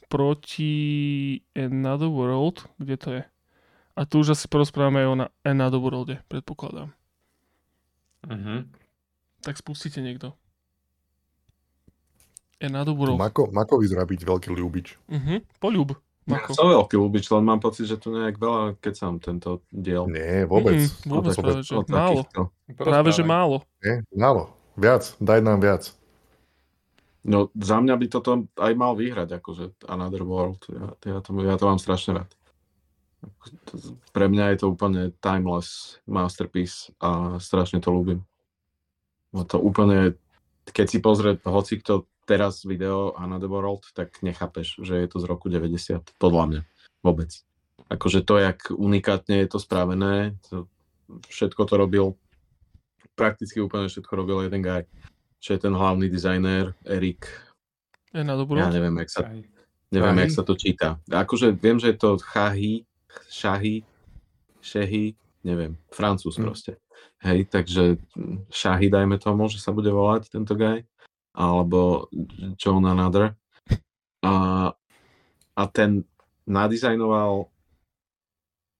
[0.06, 3.22] proti Another World, kde to je?
[3.98, 6.94] A tu už asi porozprávame aj o na Another Worlde, predpokladám.
[8.30, 8.70] Mhm.
[9.42, 10.38] Tak spustite niekto.
[12.62, 13.18] Another World.
[13.18, 14.94] Mako, Mako vyzerá byť veľký ľúbič.
[15.10, 15.42] Uh-huh.
[15.58, 15.98] Poľub.
[16.22, 20.06] Ja som veľký ľúbič, len mám pocit, že tu nejak veľa kecam tento diel.
[20.06, 20.78] Nie, vôbec.
[20.78, 22.20] Mm, vôbec Od- práve, že málo.
[22.78, 23.56] Práve, že málo.
[23.82, 24.54] Nie, málo.
[24.78, 25.90] Viac, daj nám viac.
[27.22, 30.62] No za mňa by toto aj mal vyhrať, akože Another World.
[30.70, 32.30] Ja, ja, to, ja to mám strašne rád.
[34.10, 38.26] Pre mňa je to úplne timeless masterpiece a strašne to ľúbim.
[39.30, 40.18] No to úplne,
[40.66, 45.26] keď si pozrie hoci kto teraz video Another World, tak nechápeš, že je to z
[45.26, 46.60] roku 90, podľa mňa.
[47.02, 47.30] Vôbec.
[47.90, 50.70] Akože to, jak unikátne je to spravené, to,
[51.28, 52.06] všetko to robil,
[53.18, 54.86] prakticky úplne všetko robil jeden guy,
[55.42, 57.26] čo je ten hlavný dizajner, Erik,
[58.12, 58.72] ja World.
[58.72, 59.20] neviem, jak sa,
[59.90, 61.00] neviem, jak sa to číta.
[61.08, 62.84] Akože viem, že je to Chahi,
[63.28, 63.82] Šahy,
[64.62, 66.44] Šehy, neviem, francúz Hm.
[66.44, 66.72] proste.
[67.22, 67.98] Hej, takže
[68.50, 70.86] Šahy dajme tomu, že sa bude volať tento guy,
[71.32, 72.08] alebo
[72.60, 73.34] John Another.
[74.22, 74.70] A,
[75.56, 76.04] a ten
[76.46, 77.52] nadizajnoval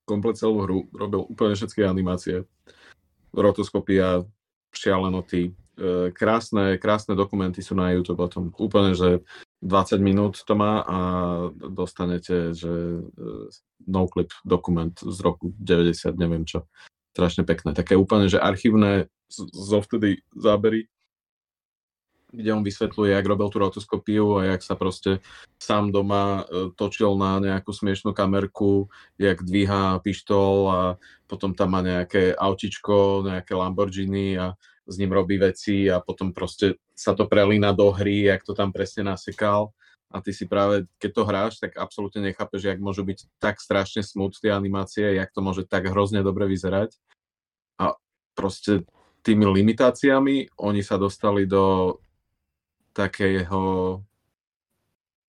[0.07, 2.45] komplet celú hru, robil úplne všetky animácie,
[3.33, 4.27] rotoskopia,
[4.75, 5.53] šialenoty, e,
[6.13, 8.53] krásne, krásne dokumenty sú na YouTube o tom.
[8.53, 9.25] Úplne, že
[9.63, 10.99] 20 minút to má a
[11.55, 13.01] dostanete, že e,
[13.87, 16.67] noclip dokument z roku 90, neviem čo.
[17.13, 17.77] Strašne pekné.
[17.77, 19.13] Také úplne, že archívne
[19.53, 20.89] zovtedy zábery,
[22.33, 25.21] kde on vysvetľuje, jak robil tú rotoskopiu a jak sa proste
[25.61, 28.89] sám doma e, točil na nejakú smiešnú kamerku,
[29.21, 30.81] jak dvíha pištol a
[31.29, 34.57] potom tam má nejaké autičko, nejaké Lamborghini a
[34.89, 38.73] s ním robí veci a potom proste sa to prelína do hry, jak to tam
[38.73, 39.71] presne nasekal.
[40.13, 44.05] A ty si práve, keď to hráš, tak absolútne nechápeš, jak môžu byť tak strašne
[44.05, 46.93] tie animácie, jak to môže tak hrozne dobre vyzerať.
[47.81, 47.97] A
[48.37, 48.85] proste
[49.25, 51.97] tými limitáciami oni sa dostali do
[52.93, 54.01] takého...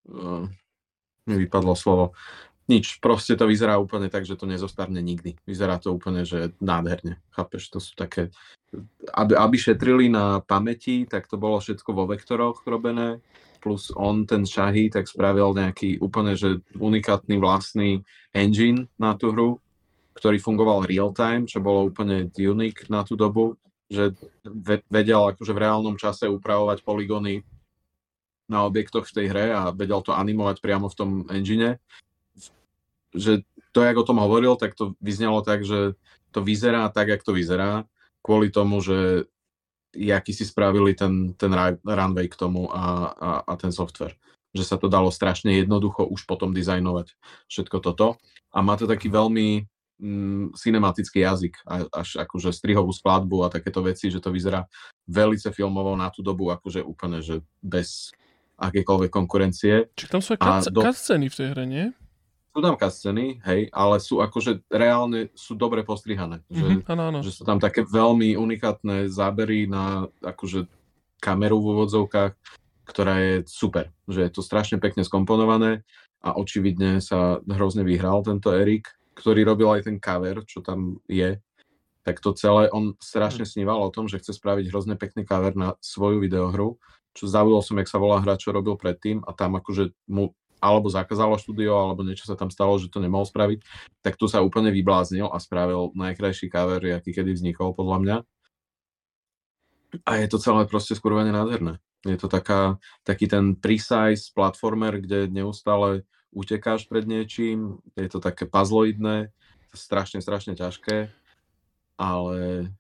[0.07, 0.51] Uh,
[1.27, 2.13] mi vypadlo slovo.
[2.67, 5.39] Nič, proste to vyzerá úplne tak, že to nezostarne nikdy.
[5.47, 7.19] Vyzerá to úplne, že nádherne.
[7.35, 8.31] Chápeš, to sú také...
[9.15, 13.21] Aby, aby šetrili na pamäti, tak to bolo všetko vo vektoroch robené,
[13.63, 18.03] plus on, ten Shahi, tak spravil nejaký úplne, že unikátny vlastný
[18.35, 19.61] engine na tú hru,
[20.19, 23.55] ktorý fungoval real time, čo bolo úplne unique na tú dobu,
[23.87, 27.45] že ve- vedel akože v reálnom čase upravovať poligóny
[28.51, 31.79] na objektoch v tej hre a vedel to animovať priamo v tom engine.
[33.13, 35.97] Že to, jak o tom hovoril, tak to vyznelo tak, že
[36.33, 37.85] to vyzerá tak, jak to vyzerá,
[38.25, 39.29] kvôli tomu, že
[39.93, 41.53] jaký si spravili ten, ten
[41.85, 44.17] runway k tomu a, a, a ten software.
[44.57, 47.13] Že sa to dalo strašne jednoducho už potom dizajnovať
[47.49, 48.17] všetko toto.
[48.53, 49.65] A má to taký veľmi
[50.01, 51.55] mm, cinematický jazyk,
[51.93, 54.65] až akože strihovú skladbu a takéto veci, že to vyzerá
[55.09, 58.13] velice filmovo na tú dobu, akože úplne, že bez
[58.63, 59.91] akékoľvek konkurencie.
[59.99, 60.83] Čiže tam sú aj cut, do-
[61.29, 61.87] v tej hre, nie?
[62.53, 66.45] Sú tam scény, hej, ale sú akože reálne, sú dobre postrihané.
[66.53, 67.19] Mhm, Že, Áno, áno.
[67.25, 70.69] že sú tam také veľmi unikátne zábery na akože
[71.17, 72.33] kameru v úvodzovkách,
[72.85, 73.89] ktorá je super.
[74.05, 75.81] Že je to strašne pekne skomponované
[76.21, 78.85] a očividne sa hrozne vyhral tento Erik,
[79.17, 81.41] ktorý robil aj ten cover, čo tam je.
[82.05, 85.79] Tak to celé, on strašne sníval o tom, že chce spraviť hrozne pekný cover na
[85.81, 86.77] svoju videohru,
[87.13, 90.33] čo zabudol som, jak sa volá hra, čo robil predtým a tam akože mu
[90.63, 93.67] alebo zakázalo štúdio, alebo niečo sa tam stalo, že to nemohol spraviť,
[93.99, 98.17] tak tu sa úplne vybláznil a spravil najkrajší cover, aký kedy vznikol, podľa mňa.
[100.07, 101.83] A je to celé proste skurvene nádherné.
[102.07, 108.47] Je to taká, taký ten precise platformer, kde neustále utekáš pred niečím, je to také
[108.47, 109.35] puzzloidné,
[109.75, 111.11] strašne, strašne ťažké,
[111.99, 112.71] ale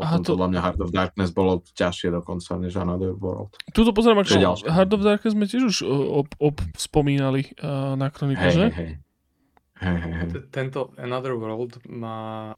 [0.00, 3.52] Aha, potom to- podľa mňa Heart of Darkness bolo ťažšie dokonca než Another World.
[3.70, 4.66] Tuto pozerám, ako ďalšie.
[4.72, 8.66] Hard of Darkness sme tiež už ob, ob, spomínali uh, na kronike, Hej, že?
[8.72, 8.90] hej.
[10.32, 12.54] T- Tento Another World má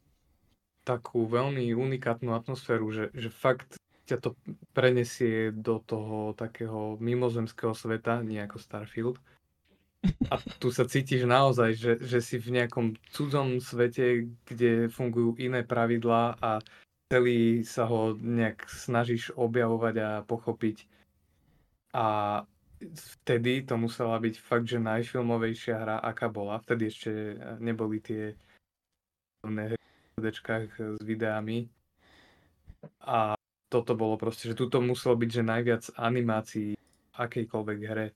[0.84, 4.36] takú veľmi unikátnu atmosféru, že, že fakt ťa to
[4.76, 9.16] prenesie do toho takého mimozemského sveta, nie ako Starfield.
[10.28, 15.64] A tu sa cítiš naozaj, že, že si v nejakom cudzom svete, kde fungujú iné
[15.64, 16.60] pravidlá a
[17.12, 20.88] celý sa ho nejak snažíš objavovať a pochopiť.
[21.94, 22.06] A
[23.22, 26.58] vtedy to musela byť fakt, že najfilmovejšia hra, aká bola.
[26.60, 27.10] Vtedy ešte
[27.62, 28.34] neboli tie
[29.44, 31.70] s videami.
[33.04, 33.38] A
[33.72, 36.74] toto bolo proste, že tuto muselo byť, že najviac animácií
[37.14, 38.06] akejkoľvek hre,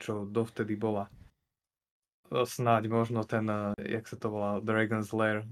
[0.00, 1.06] čo dovtedy bola.
[2.32, 3.46] Snáď možno ten,
[3.78, 5.46] jak sa to volá, Dragon's Lair,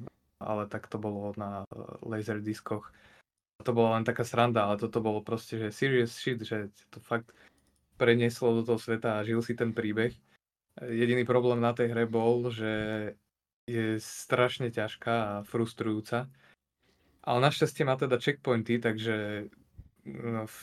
[0.45, 1.65] ale tak to bolo na
[2.05, 2.93] Laserdiscoch.
[3.65, 7.33] To bola len taká sranda, ale toto bolo proste, že serious shit, že to fakt
[7.97, 10.13] prenieslo do toho sveta a žil si ten príbeh.
[10.83, 12.73] Jediný problém na tej hre bol, že
[13.65, 16.29] je strašne ťažká a frustrujúca.
[17.25, 19.49] Ale našťastie má teda checkpointy, takže
[20.05, 20.57] no, v,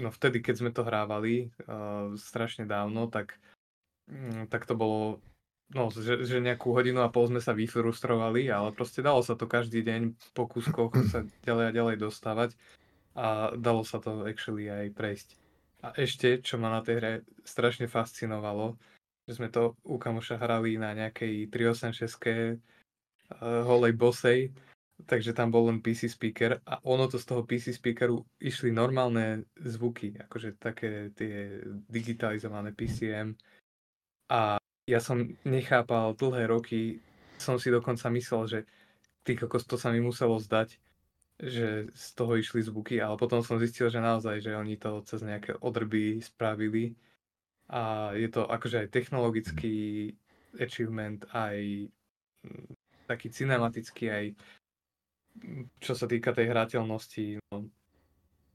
[0.00, 3.36] no vtedy, keď sme to hrávali uh, strašne dávno, tak,
[4.08, 5.20] um, tak to bolo,
[5.74, 9.48] no, že, že nejakú hodinu a pol sme sa vyfrustrovali, ale proste dalo sa to
[9.48, 12.50] každý deň po kúskoch sa ďalej a ďalej dostávať
[13.16, 15.28] a dalo sa to actually aj prejsť.
[15.82, 18.78] A ešte, čo ma na tej hre strašne fascinovalo,
[19.26, 24.40] že sme to u kamoša hrali na nejakej 386 uh, holej bosej,
[25.06, 29.46] takže tam bol len PC speaker a ono to z toho PC speakeru išli normálne
[29.58, 31.58] zvuky, akože také tie
[31.90, 33.34] digitalizované PCM
[34.30, 36.98] a ja som nechápal dlhé roky,
[37.38, 38.58] som si dokonca myslel, že
[39.22, 40.78] ty kokos, to sa mi muselo zdať,
[41.42, 45.22] že z toho išli zvuky, ale potom som zistil, že naozaj, že oni to cez
[45.22, 46.94] nejaké odrby spravili
[47.70, 49.76] a je to akože aj technologický
[50.58, 51.88] achievement, aj
[52.46, 52.66] mm,
[53.08, 54.24] taký cinematický, aj
[55.42, 57.70] mm, čo sa týka tej hrateľnosti, no,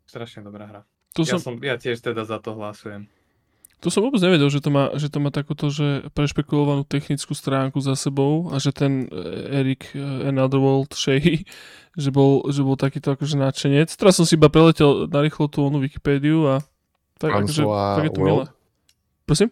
[0.07, 0.81] strašne dobrá hra.
[1.17, 1.39] To ja, som...
[1.39, 3.09] som, ja tiež teda za to hlasujem.
[3.85, 7.77] To som vôbec nevedel, že to má, že to má takúto, že prešpekulovanú technickú stránku
[7.77, 11.45] za sebou a že ten eh, Erik eh, Anotherworld Shea,
[12.03, 13.93] že bol, že bol takýto akože nadšenec.
[13.93, 16.55] Teraz som si iba preletel na rýchlo tú onú Wikipédiu a
[17.21, 18.45] tak, akože, tak je to milé.
[19.29, 19.49] Prosím?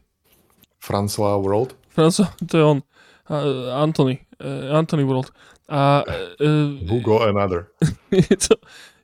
[0.81, 1.73] François World?
[1.89, 2.79] François, to je on.
[3.25, 4.21] Uh, Anthony.
[4.37, 5.33] Uh, Anthony World.
[5.69, 7.73] A, uh, Hugo another.
[8.13, 8.53] je, to,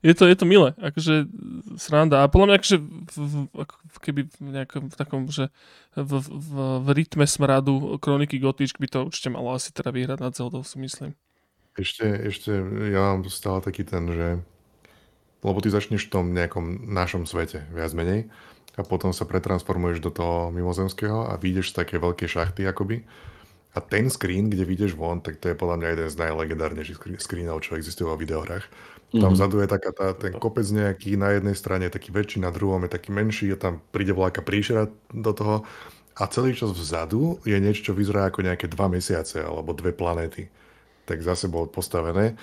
[0.02, 1.30] je, to, je to milé, akože
[1.78, 2.26] sranda.
[2.26, 3.16] A podľa mňa akože v,
[3.54, 5.54] v, keby v nejakom v takom, že
[5.94, 10.34] v, v, v rytme smradu kroniky Gotičk by to určite malo asi teda vyhrať nad
[10.34, 11.14] Zeldou, si myslím.
[11.78, 12.52] Ešte, ešte
[12.92, 14.28] ja mám stále taký ten, že
[15.42, 18.30] lebo ty začneš v tom nejakom našom svete, viac menej
[18.78, 23.04] a potom sa pretransformuješ do toho mimozemského a vyjdeš z také veľké šachty akoby.
[23.72, 27.64] A ten screen, kde vyjdeš von, tak to je podľa mňa jeden z najlegendárnejších screenov,
[27.64, 28.68] čo existuje vo videohrách.
[29.12, 29.22] Mm-hmm.
[29.28, 29.38] Tam mhm.
[29.38, 32.80] vzadu je taká tá, ten kopec nejaký, na jednej strane je taký väčší, na druhom
[32.88, 35.68] je taký menší, a tam príde vláka príšera do toho
[36.16, 40.48] a celý čas vzadu je niečo, čo vyzerá ako nejaké dva mesiace alebo dve planéty.
[41.08, 42.36] Tak zase bolo postavené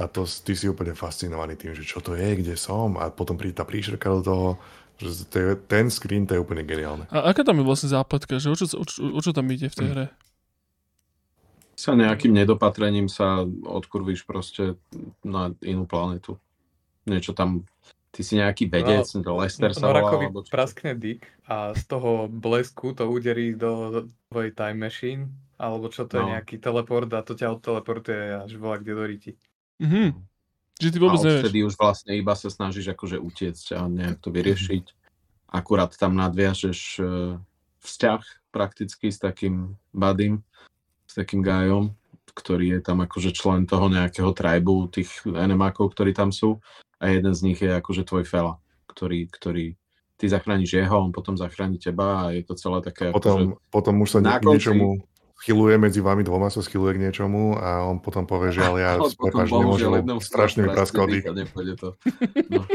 [0.00, 3.36] a to, ty si úplne fascinovaný tým, že čo to je, kde som a potom
[3.36, 4.48] príde tá príšerka do toho
[4.94, 7.10] že to je, ten screen to je úplne geniálne.
[7.10, 8.38] A aká tam je vlastne zápletka?
[8.38, 10.06] Že o, čo, o, čo, o čo tam ide v tej hre?
[11.74, 14.78] Sa nejakým nedopatrením sa odkurvíš proste
[15.26, 16.38] na inú planetu.
[17.04, 17.66] Niečo tam
[18.14, 22.30] Ty si nejaký vedec, no, to Lester sa volá, alebo praskne dick a z toho
[22.30, 26.30] blesku to uderí do tvojej time machine, alebo čo to no.
[26.30, 29.32] je nejaký teleport a to ťa odteleportuje až volá kde do riti.
[29.82, 30.14] Mhm.
[30.78, 34.30] Že ty vôbec a odtedy už vlastne iba sa snažíš akože utiecť a nejak to
[34.30, 34.84] vyriešiť.
[35.50, 37.02] Akurát tam nadviažeš e,
[37.82, 38.22] vzťah
[38.54, 40.73] prakticky s takým badym, s
[41.14, 41.94] takým gajom,
[42.34, 46.58] ktorý je tam akože člen toho nejakého tribu, tých enemákov, ktorí tam sú.
[46.98, 48.58] A jeden z nich je akože tvoj fela,
[48.90, 49.78] ktorý, ktorý
[50.18, 53.10] ty zachrániš jeho, on potom zachráni teba a je to celé také...
[53.10, 55.02] Potom, akože, potom už sa ne, niečomu
[55.44, 58.96] schyluje medzi vami dvoma, sa schyluje k niečomu a on potom povie, že ale ja
[59.20, 59.92] prepáč, nemôžem,
[60.24, 61.28] strašne mi praskal dých.
[61.76, 61.92] to.
[62.54, 62.64] No.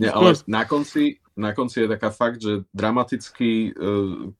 [0.00, 4.32] Nie, ale na konci, na konci je taká fakt, že dramatický, uh,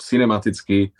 [0.00, 0.90] cinematický,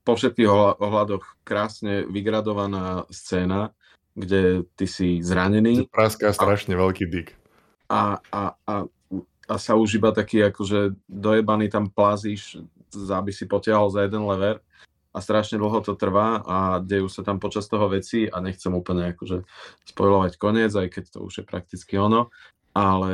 [0.00, 0.48] po všetkých
[0.80, 3.76] ohľadoch krásne vygradovaná scéna,
[4.16, 5.86] kde ty si zranený.
[5.92, 7.28] Praská strašne a, veľký dyk.
[7.92, 8.74] A, a, a,
[9.46, 12.64] a sa už iba taký akože dojebaný tam plazíš
[12.96, 14.58] aby si potiahol za jeden lever
[15.10, 19.10] a strašne dlho to trvá a dejú sa tam počas toho veci a nechcem úplne
[19.14, 19.42] akože
[19.90, 22.30] spojovať koniec, aj keď to už je prakticky ono,
[22.70, 23.12] ale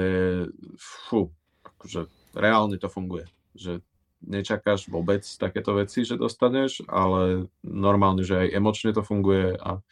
[0.76, 1.32] fú,
[1.64, 3.24] akože reálne to funguje,
[3.56, 3.80] že
[4.24, 9.82] nečakáš vôbec takéto veci, že dostaneš, ale normálne, že aj emočne to funguje a,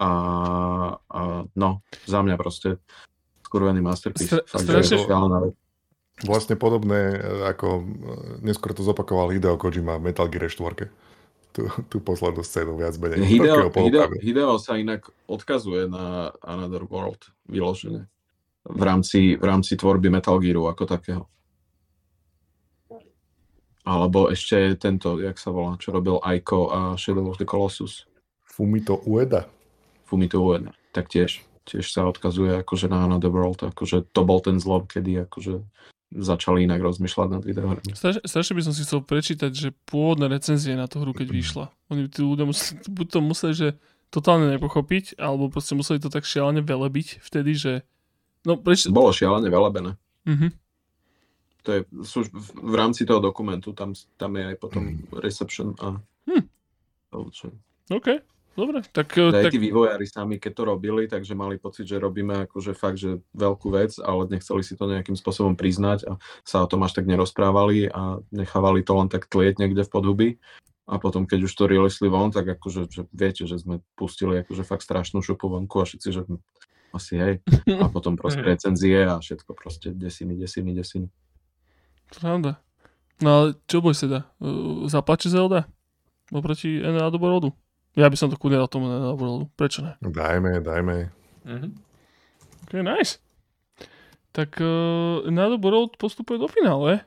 [0.00, 0.10] a,
[0.96, 1.20] a
[1.52, 2.80] no, za mňa proste
[3.44, 4.44] skurvený masterpiece.
[4.44, 5.04] Fakt, strašne,
[6.18, 7.82] Vlastne podobné, e, ako e,
[8.42, 10.90] neskôr to zopakoval Hideo Kojima v Metal Gear 4.
[11.54, 13.22] Tú, tú poslednú scénu viac menej.
[13.22, 18.10] Hideo, Hideo, Hideo sa inak odkazuje na Another World vyložené
[18.68, 21.24] v rámci, v rámci tvorby Metal Gearu ako takého.
[23.88, 28.04] Alebo ešte tento, jak sa volá, čo robil Aiko a Shadow of the Colossus.
[28.44, 29.48] Fumito Ueda.
[30.04, 30.76] Fumito Ueda.
[30.92, 35.24] Tak tiež, tiež sa odkazuje akože na Another World, akože to bol ten zlom, kedy
[35.24, 35.64] akože
[36.12, 37.96] začali inak rozmýšľať nad videohrami.
[37.96, 41.66] Straš, strašne by som si chcel prečítať, že pôvodné recenzie na tú hru, keď vyšla.
[41.88, 43.68] Oni tu ľudia museli, buď to museli, že
[44.12, 47.72] totálne nepochopiť, alebo proste museli to tak šialene velebiť vtedy, že...
[48.44, 48.88] No, preč...
[48.88, 49.96] Bolo šialene velebené.
[50.28, 50.67] Mhm.
[51.68, 56.00] To je sú, v, rámci toho dokumentu, tam, tam je aj potom reception a...
[56.24, 56.48] Hm.
[57.28, 57.52] Čo,
[57.92, 58.24] OK,
[58.56, 58.80] dobre.
[58.88, 62.72] Tak, Aj tak tí vývojári sami, keď to robili, takže mali pocit, že robíme akože
[62.72, 66.88] fakt, že veľkú vec, ale nechceli si to nejakým spôsobom priznať a sa o tom
[66.88, 70.28] až tak nerozprávali a nechávali to len tak tlieť niekde v podhuby.
[70.88, 74.64] A potom, keď už to releasli von, tak akože, že viete, že sme pustili akože
[74.64, 76.40] fakt strašnú šupu vonku a všetci, že hm,
[76.96, 77.34] asi hej.
[77.84, 81.08] A potom proste recenzie a všetko proste desiny, desiny, desiny.
[82.12, 82.56] Pravda.
[83.18, 84.24] No ale čo bož teda?
[84.38, 85.66] Uh, Zapáči Zelda?
[86.30, 87.50] Oproti Another Worldu?
[87.98, 89.44] Ja by som to kudne dal tomu Another Worldu.
[89.58, 89.98] Prečo ne?
[90.00, 91.10] Dajme, dajme.
[91.44, 91.68] Mhm.
[92.68, 93.18] Ok, nice.
[94.32, 97.02] Tak uh, Another World postupuje do finále.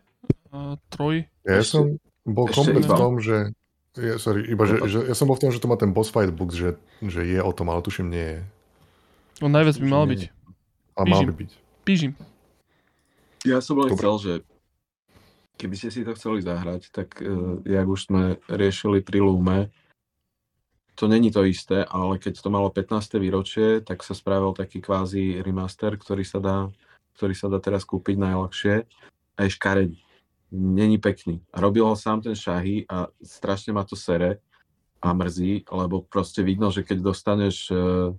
[0.51, 1.23] Uh, troj.
[1.47, 1.83] Ja Ešte- som
[2.27, 3.55] bol komplet v tom, že...
[3.91, 6.07] Ja, sorry, iba, že, že, ja som bol v tom, že to má ten boss
[6.07, 8.41] fight book, že, že je o tom, ale tuším nie je.
[9.43, 10.21] No najviac by mal byť.
[10.95, 11.51] Ale mal by byť.
[11.83, 12.15] Pížim.
[13.43, 13.99] Ja som len Dobre.
[13.99, 14.31] chcel, že
[15.61, 19.69] keby ste si to chceli zahrať, tak uh, jak už sme riešili pri Lume,
[20.98, 23.22] to není to isté, ale keď to malo 15.
[23.22, 26.57] výročie, tak sa spravil taký kvázi remaster, ktorý sa dá,
[27.17, 28.75] ktorý sa dá teraz kúpiť najľahšie
[29.38, 29.98] a je škaredý.
[30.51, 31.40] Není pekný.
[31.56, 34.43] Robil ho sám ten Shahy a strašne ma to sere
[34.99, 38.11] a mrzí, lebo proste vidno, že keď dostaneš uh,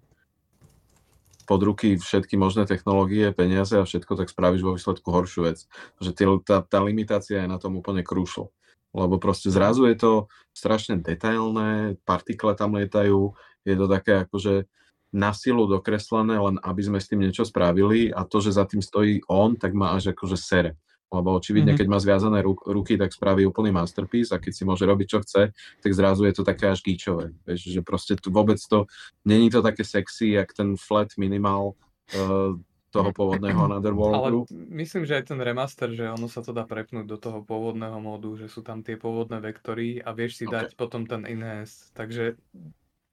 [1.45, 5.59] pod ruky všetky možné technológie, peniaze a všetko, tak spravíš vo výsledku horšiu vec.
[5.99, 8.55] Že tá, tá limitácia je na tom úplne krúšlo.
[8.93, 10.13] Lebo proste zrazu je to
[10.53, 13.33] strašne detailné, partikle tam lietajú,
[13.65, 14.69] je to také akože
[15.13, 18.81] na silu dokreslené, len aby sme s tým niečo spravili a to, že za tým
[18.81, 20.73] stojí on, tak má až akože sere.
[21.13, 21.79] Lebo očividne, Mhm.
[21.79, 25.19] keď má zviazané ruk- ruky, tak spraví úplný masterpiece a keď si môže robiť, čo
[25.21, 27.37] chce, tak zrazu je to také až gíčové.
[27.45, 28.89] Vieš, že proste tu vôbec to,
[29.29, 31.77] není to také sexy, jak ten flat minimal
[32.17, 32.57] uh,
[32.93, 37.05] toho pôvodného Another Ale myslím, že aj ten remaster, že ono sa to dá prepnúť
[37.05, 40.53] do toho pôvodného módu, že sú tam tie pôvodné vektory a vieš si Ok.
[40.53, 41.93] dať potom ten enhance.
[41.93, 42.41] Takže,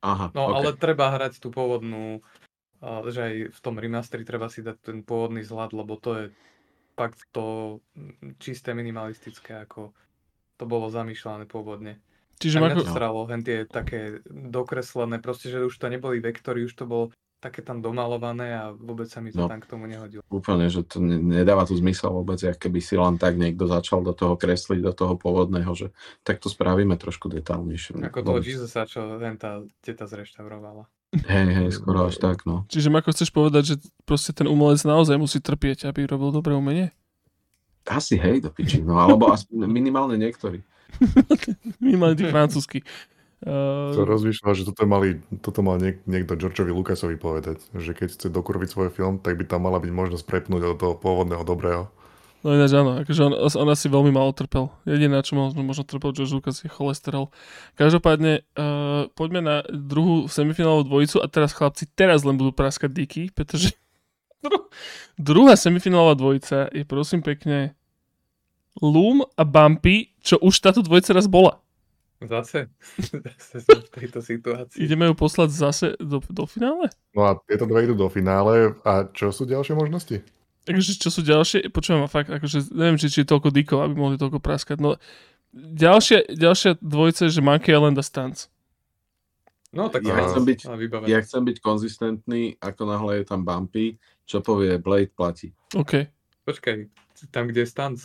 [0.04, 0.56] Aha, no ok.
[0.56, 2.24] ale treba hrať tú pôvodnú,
[2.80, 6.26] a že aj v tom remasteri treba si dať ten pôvodný zhľad, lebo to je
[7.00, 9.96] fakt to mm, čisté minimalistické, ako
[10.60, 12.04] to bolo zamýšľané pôvodne.
[12.40, 16.20] Čiže A mňa Marko, to stralo, hen tie také dokreslené, proste, že už to neboli
[16.20, 17.06] vektory, už to bolo
[17.40, 19.48] také tam domalované a vôbec sa mi to No.
[19.48, 20.20] tam k tomu nehodilo.
[20.28, 24.04] Úplne, že to ne- nedáva tu zmysel vôbec, jak keby si len tak niekto začal
[24.04, 25.96] do toho kresliť, do toho pôvodného, že
[26.28, 27.96] tak to spravíme trošku detálnejšie.
[28.12, 28.44] Ako toho.
[28.44, 30.84] Jezusa, čo hen tá teta zreštaurovala.
[31.10, 32.70] Hej, hej, skoro až tak, no.
[32.70, 36.94] čiže Marko, chceš povedať, že proste ten umelec naozaj musí trpieť, aby robil dobré umenie?
[37.90, 40.62] Asi hej, do piči, no, alebo aspoň minimálne niektorí.
[41.82, 42.86] Minimálne tí francúzsky.
[43.40, 48.08] Uh, To rozmýšľal, že toto, mali, toto mal niek- niekto Georgeovi Lucasovi povedať, že keď
[48.14, 51.88] chce dokurviť svoj film, tak by tam mala byť možnosť prepnúť do toho pôvodného dobrého.
[52.40, 54.72] No ináč áno, akože on, on asi veľmi málo trpel.
[54.88, 57.36] Jediné, čo možno, možno trpel George Lucas je cholesterol.
[57.76, 63.22] Každopádne, uh, poďme na druhú semifinálovú dvojicu a teraz chlapci teraz len budú praskať díky,
[63.36, 63.76] pretože
[64.46, 64.72] dru-
[65.20, 67.76] druhá semifinálová dvojica je prosím pekne
[68.80, 71.60] Loom a Bumpy, čo už táto dvojica raz bola.
[72.24, 72.72] Zase,
[73.36, 74.80] zase sme v tejto situácii.
[74.80, 76.88] Ideme ju poslať zase do, do finále?
[77.12, 78.80] No a tieto dve idú do finále.
[78.88, 80.39] A čo sú ďalšie možnosti?
[80.70, 81.66] Takže čo sú ďalšie?
[81.68, 84.78] Počujem ma fakt, akože neviem, či, či je toľko dikov, aby mohli toľko praskať.
[84.78, 85.02] No,
[85.52, 88.54] ďalšia, ďalšia dvojica je, že Monkey Island a Stance.
[89.70, 90.70] No tak Ja chcem byť-.
[91.06, 95.54] Ja chcem byť konzistentný, ako náhle je tam Bumpy, čo povie Blade platí.
[95.74, 96.06] OK.
[96.44, 96.86] Počkaj,
[97.30, 97.98] tam kde je stanc.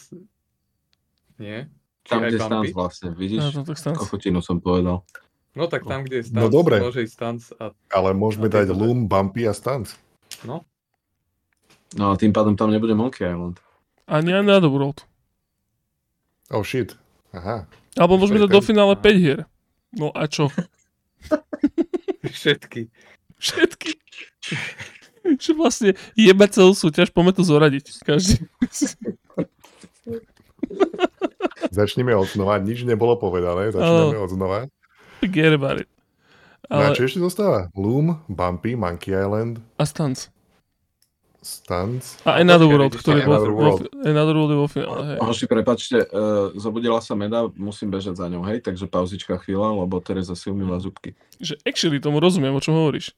[1.37, 1.69] Nie?
[2.01, 2.45] Či Tam, kde Bumpy?
[2.47, 3.45] stans vlastne, No, vidíš?
[3.51, 3.97] no, tak Stance.
[3.99, 5.05] Kokotinu som povedal.
[5.53, 6.77] No tak tam, kde je No stanc, dobre.
[6.81, 9.97] môže ísť stanc a Ale môžeme A dať Loom, Bumpy a Stance.
[10.45, 10.65] no.
[11.95, 13.63] No a tým pádom tam nebude Monkey Island.
[14.11, 15.07] Ani Another World.
[16.51, 16.99] Oh shit.
[17.33, 17.65] Aha.
[17.95, 19.47] Alebo môžeme dať do finále 5 hier.
[19.95, 20.51] No a čo?
[22.35, 22.91] Všetky.
[23.39, 23.91] Všetky.
[25.39, 27.85] Že vlastne jebať celú súťaž, poďme to zoradiť.
[28.05, 28.45] Každý.
[31.71, 32.59] Začneme od znova.
[32.61, 33.71] Nič nebolo povedané.
[33.73, 34.59] Začneme od znova.
[35.23, 35.89] Forget about it.
[36.69, 37.69] No a Ale, čo ešte zostáva?
[37.77, 40.34] Loom, Bumpy, Monkey Island a Stance.
[41.45, 42.19] Stance.
[42.25, 43.81] A Another World, ktorý bol, Another vo, World.
[44.01, 45.19] Another World je vo finále, hej.
[45.21, 50.01] Hoši, prepačte, uh, zobudila sa Meda, musím bežať za ňou, hej, takže pauzička chvíľa, lebo
[50.01, 51.13] Teresa si umýva zubky.
[51.39, 53.13] Že actually tomu rozumiem, o čom hovoríš.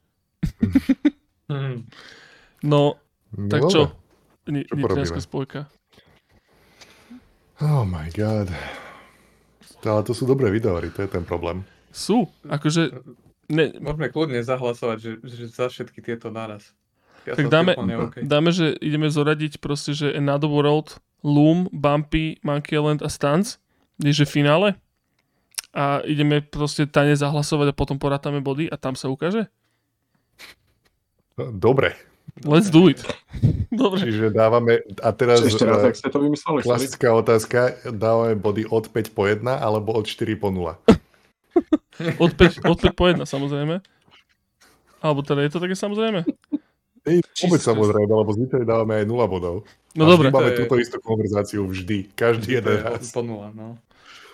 [1.47, 1.87] Hm.
[2.67, 2.99] No,
[3.47, 3.95] tak čo?
[4.51, 5.71] Ni, Čo Nitrianská spojka.
[7.63, 8.51] Oh my god.
[9.87, 11.63] Ale to sú dobré videohry, to je ten problém.
[11.95, 12.99] Sú, akože...
[13.47, 16.75] Ne, Môžeme kľudne zahlasovať, že, že za všetky tieto naraz.
[17.27, 18.17] Ja tak dáme, úplne OK.
[18.23, 23.59] dáme, že ideme zoradiť proste, že Another World, Loom, Bumpy, Monkey Island a Stance,
[23.99, 24.79] je že finále.
[25.77, 29.51] A ideme proste tane zahlasovať a potom porátame body a tam sa ukáže?
[31.37, 31.93] Dobre,
[32.45, 33.01] Let's do it.
[33.73, 34.05] Dobre.
[34.05, 36.69] čiže dávame, a teraz Ešte raz, eh, ak ste to vymysleli, sorry.
[36.69, 40.77] klasická otázka, dávame body od 5 po 1 alebo od 4 po 0.
[42.21, 43.81] Od 5, od 5 po 1 samozrejme.
[45.01, 46.29] Alebo teda je to také samozrejme?
[47.07, 49.57] Ej, vôbec samozrejme, lebo zvyčajne dávame aj 0 bodov.
[49.95, 50.29] No A dobre.
[50.29, 53.09] máme je- túto istú konverzáciu vždy, každý jeden je raz.
[53.09, 53.79] po nula, no.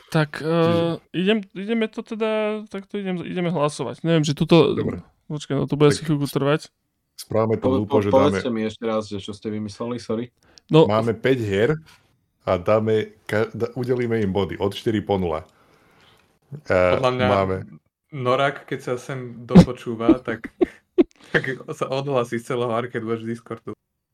[0.08, 4.00] Tak uh, idem, ideme to teda, tak to idem, ideme hlasovať.
[4.02, 4.72] Neviem, že tuto...
[4.72, 5.00] Dobre.
[5.24, 6.68] Počkaj, no to bude Tak- si chvíľku trvať.
[7.14, 9.96] Správame to Po, hlúpo, po, že dáme, povedzte mi ešte raz, že čo ste vymysleli,
[9.96, 10.32] sorry.
[10.68, 11.76] No, máme 5 hier
[12.42, 15.28] a dáme, ka, da, udelíme im body od 4 po 0.
[15.28, 15.40] Uh,
[16.66, 17.56] Podľa mňa máme,
[18.12, 20.52] Norak, keď sa sem dopočúva, tak,
[21.30, 23.72] tak sa odhlasí z celého Arcade Watch Discordu.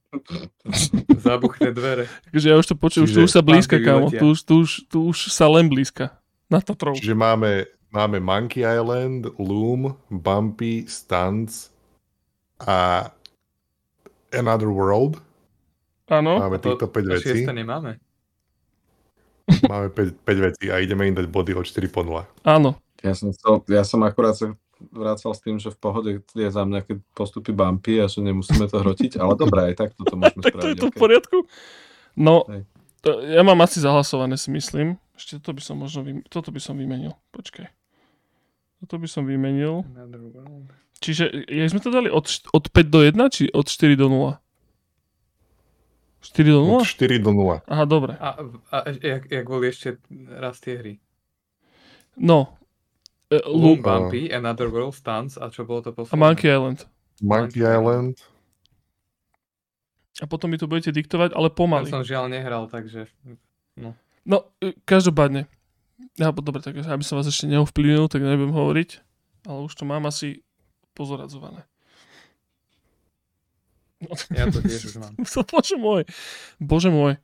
[1.25, 2.09] Zabuchne dvere.
[2.33, 4.09] takže ja už to počujem, už, tu už sa blízka, kámo.
[4.09, 6.17] Tu už, tu, už, tu už sa len blízka.
[6.49, 6.97] Na Tatrov.
[6.97, 11.69] čiže máme, máme Monkey Island, Loom, Bumpy, Stunts
[12.65, 13.09] a
[14.33, 15.21] Another World.
[16.09, 16.41] Áno.
[16.41, 17.45] Máme To, týchto 5 to vecí.
[17.45, 18.01] nemáme.
[19.69, 22.25] Máme 5, 5 vecí a ideme im dať body od 4 po 0.
[22.49, 22.81] Áno.
[23.05, 24.57] Ja som, chcel, ja som akurát sa
[24.93, 28.67] vracal s tým, že v pohode je za mňa, keď postupy bumpy a že nemusíme
[28.71, 30.81] to hrotiť, ale dobré, aj tak toto môžeme Tak to je spraviť.
[30.81, 31.03] to v okay.
[31.03, 31.37] poriadku?
[32.19, 32.63] No, Hej.
[33.03, 34.99] to, ja mám asi zahlasované, si myslím.
[35.19, 36.19] Ešte to by som možno, vym...
[36.31, 37.15] toto by som vymenil.
[37.35, 37.67] Počkaj.
[38.87, 39.83] Toto by som vymenil.
[40.99, 44.39] Čiže, ja sme to dali od, od 5 do 1, či od 4 do 0?
[46.23, 46.83] 4 do 0?
[46.83, 47.63] Od 4 do 0.
[47.67, 48.19] Aha, dobre.
[48.19, 48.39] A,
[48.75, 50.03] a jak, jak boli ešte
[50.35, 50.95] raz tie hry?
[52.19, 52.58] No.
[53.29, 56.17] E, Loom Bumpy, Another World, Stance a čo bolo a to posledné?
[56.17, 56.89] Monkey Island.
[57.21, 58.17] Monkey Monkey Island.
[60.19, 61.87] A potom mi to budete diktovať, ale Ja pomaly.
[61.93, 63.07] som žiaľ nehral, takže...
[64.27, 65.47] No, e, každopádne.
[66.19, 68.91] Ja, dobre, tak aby som vás ešte neovplyvnil, tak nebudem hovoriť.
[69.47, 70.43] Ale už to mám asi
[70.97, 71.63] pozoradzované.
[74.03, 75.13] No, Ja to tiež už mám.
[75.53, 76.03] bože môj.
[76.59, 77.19] Bože môj.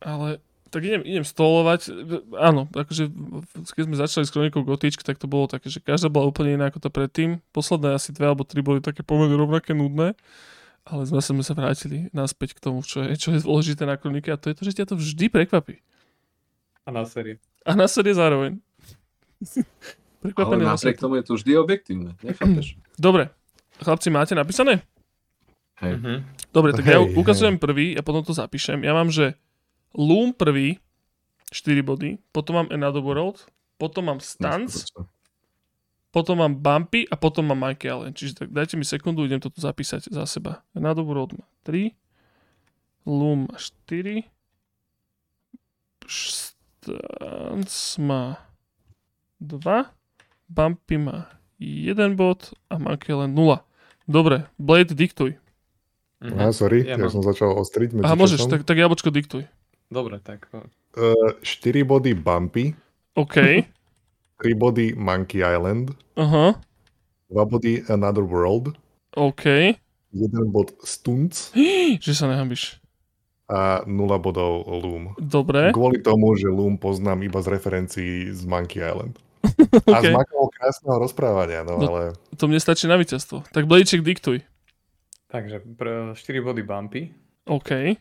[0.00, 1.88] Ale tak idem, idem stolovať.
[2.36, 3.08] Áno, akože
[3.74, 6.68] keď sme začali s kronikou Gotičky, tak to bolo také, že každá bola úplne iná
[6.68, 7.38] ako to predtým.
[7.54, 10.18] Posledné asi dve alebo tri boli také pomerne rovnaké nudné.
[10.86, 14.30] Ale zase sme sa vrátili naspäť k tomu, čo je, čo je dôležité na kronike
[14.30, 15.82] a to je to, že ťa to vždy prekvapí.
[16.86, 17.42] A na série.
[17.66, 18.62] A na série zároveň.
[20.26, 22.74] Ale Prekvapený na napriek tomu je to vždy objektívne, nechápeš?
[22.98, 23.30] Dobre,
[23.78, 24.82] chlapci, máte napísané?
[25.78, 26.00] Hej.
[26.00, 26.14] Mhm.
[26.50, 28.80] Dobre, tak ja Hej, ukazujem prvý a potom to zapíšem.
[28.80, 29.36] Ja mám, že
[29.96, 30.76] Loom prvý,
[31.50, 33.48] 4 body, potom mám Another World,
[33.80, 34.84] potom mám Stance,
[36.12, 38.12] potom mám Bumpy a potom mám Monkey Island.
[38.16, 40.60] Čiže tak dajte mi sekundu, idem toto zapísať za seba.
[40.76, 41.96] Another World má 3,
[43.08, 44.24] Loom má 4,
[46.06, 48.36] Stance má
[49.40, 49.60] 2,
[50.48, 53.60] Bumpy má 1 bod a Monkey Island 0.
[54.06, 55.34] Dobre, Blade, diktuj.
[56.22, 56.38] Mhm.
[56.38, 57.12] Á, sorry, Ja ja, mám.
[57.12, 59.44] som začal ostriť Aha, môžeš, tak, tak jablčko diktuj.
[59.86, 60.48] Dobre, tak.
[60.50, 62.74] Uh, 4 body Bumpy,
[63.14, 63.36] OK.
[64.36, 66.58] 3 body Monkey Island, Aha.
[67.30, 68.74] 2 body Another World,
[69.14, 69.44] OK.
[70.12, 71.52] 1 bod Stunts
[72.04, 72.80] Že sa nehambíš.
[73.46, 75.14] a 0 bodov Loom.
[75.16, 75.70] Dobre.
[75.70, 79.14] Kvôli tomu, že Loom poznám iba z referencií z Monkey Island.
[79.86, 80.14] A z OK.
[80.18, 81.86] makovou krásneho rozprávania, no, No.
[81.86, 82.02] ale
[82.34, 83.46] To mne stačí na víťazstvo.
[83.54, 84.42] Tak Blejček diktuj.
[85.30, 87.02] Takže pr- 4 body Bumpy,
[87.46, 87.94] OK.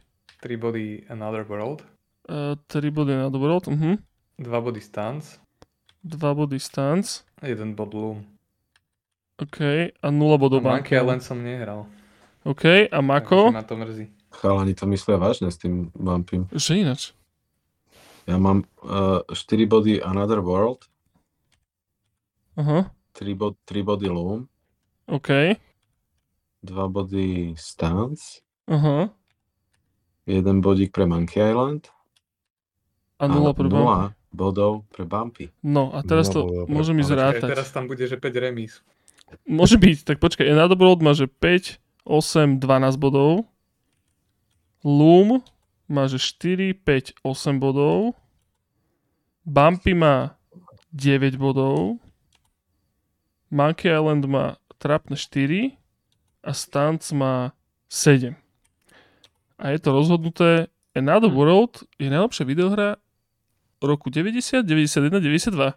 [0.46, 1.82] 3 body Another World,
[2.30, 3.66] Uh, 3 body na dobrot.
[3.70, 3.98] Uh-huh.
[4.38, 5.38] 2 body Stance
[6.02, 7.22] 2 body stance.
[7.42, 8.26] a 1 bod Loom.
[9.42, 9.58] OK.
[10.02, 11.02] A 0 A bodov Monkey Banka.
[11.02, 11.86] Island som nehral.
[12.46, 12.66] OK.
[12.66, 13.52] A Takže Mako?
[13.52, 14.06] ma to mrzí.
[14.32, 16.46] Chalani to myslia vážne s tým bumpym.
[16.54, 17.02] Že ináč.
[18.26, 20.86] Ja mám uh, 4 body Another World,
[22.58, 22.90] Aha.
[23.14, 24.50] 3, bod, 3 body Loom,
[25.08, 25.30] OK.
[26.66, 29.14] 2 body Stance, Aha.
[30.26, 31.90] 1 bodík pre Monkey Island
[33.22, 34.14] A 0 pre Bumpy.
[34.14, 35.46] 0 bodov pre Bumpy.
[35.64, 37.24] No a teraz to Nula pre môžem ísť Bumpy.
[37.24, 37.50] Aj rátať.
[37.56, 38.84] teraz tam bude, že 5 remíz.
[39.48, 40.04] Môže byť.
[40.04, 40.46] Tak počkaj.
[40.52, 43.50] Na World má, že 5 8, 12 bodov.
[44.86, 45.42] Loom
[45.90, 48.14] má že 4, 5, 8 bodov.
[49.46, 50.38] Bumpy má
[50.94, 51.98] 9 bodov.
[53.50, 55.74] Monkey Island má trapne 4
[56.46, 57.54] a Stunts má
[57.90, 58.38] 7.
[59.56, 60.68] A je to rozhodnuté.
[60.96, 63.00] Another World je najlepšia videohra
[63.80, 65.76] roku 90, 91, 92.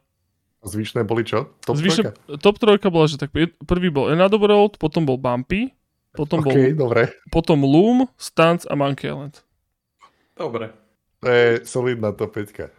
[0.59, 1.55] A zvyšné boli čo?
[1.63, 2.39] Top Zvyšne, trojka?
[2.43, 5.71] top trojka bola, že tak pr- prvý bol Another World, potom bol Bumpy,
[6.11, 7.15] potom, OK, bol, dobre.
[7.31, 9.39] potom Loom, Stunts a Monkey Island.
[10.35, 10.75] Dobre.
[11.23, 12.75] To je solidná top 5.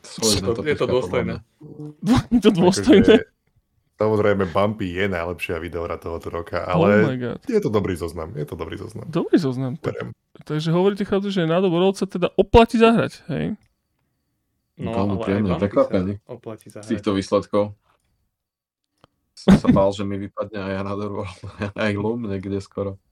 [0.00, 1.34] Solidná Je to topečka, dôstojné.
[1.36, 1.40] podľa
[2.00, 2.18] mňa.
[2.36, 3.14] je to dôstojné.
[3.98, 7.42] Samozrejme, Bumpy je najlepšia videohra tohoto roka, oh ale god.
[7.50, 8.30] je to dobrý zoznam.
[8.38, 9.10] Je to dobrý zoznam.
[9.10, 9.74] Dobrý zoznam.
[9.82, 10.14] Berem.
[10.46, 13.58] Takže hovoríte chlapci, že World sa teda oplatí zahrať, hej?
[14.78, 16.90] No, Veľmi ale aj príjemne Bumpy prekvapený sa oplatí Z zahrať.
[16.94, 17.64] týchto výsledkov.
[19.34, 21.38] Som sa bál, že mi vypadne aj Another World,
[21.82, 23.02] aj Loom niekde skoro.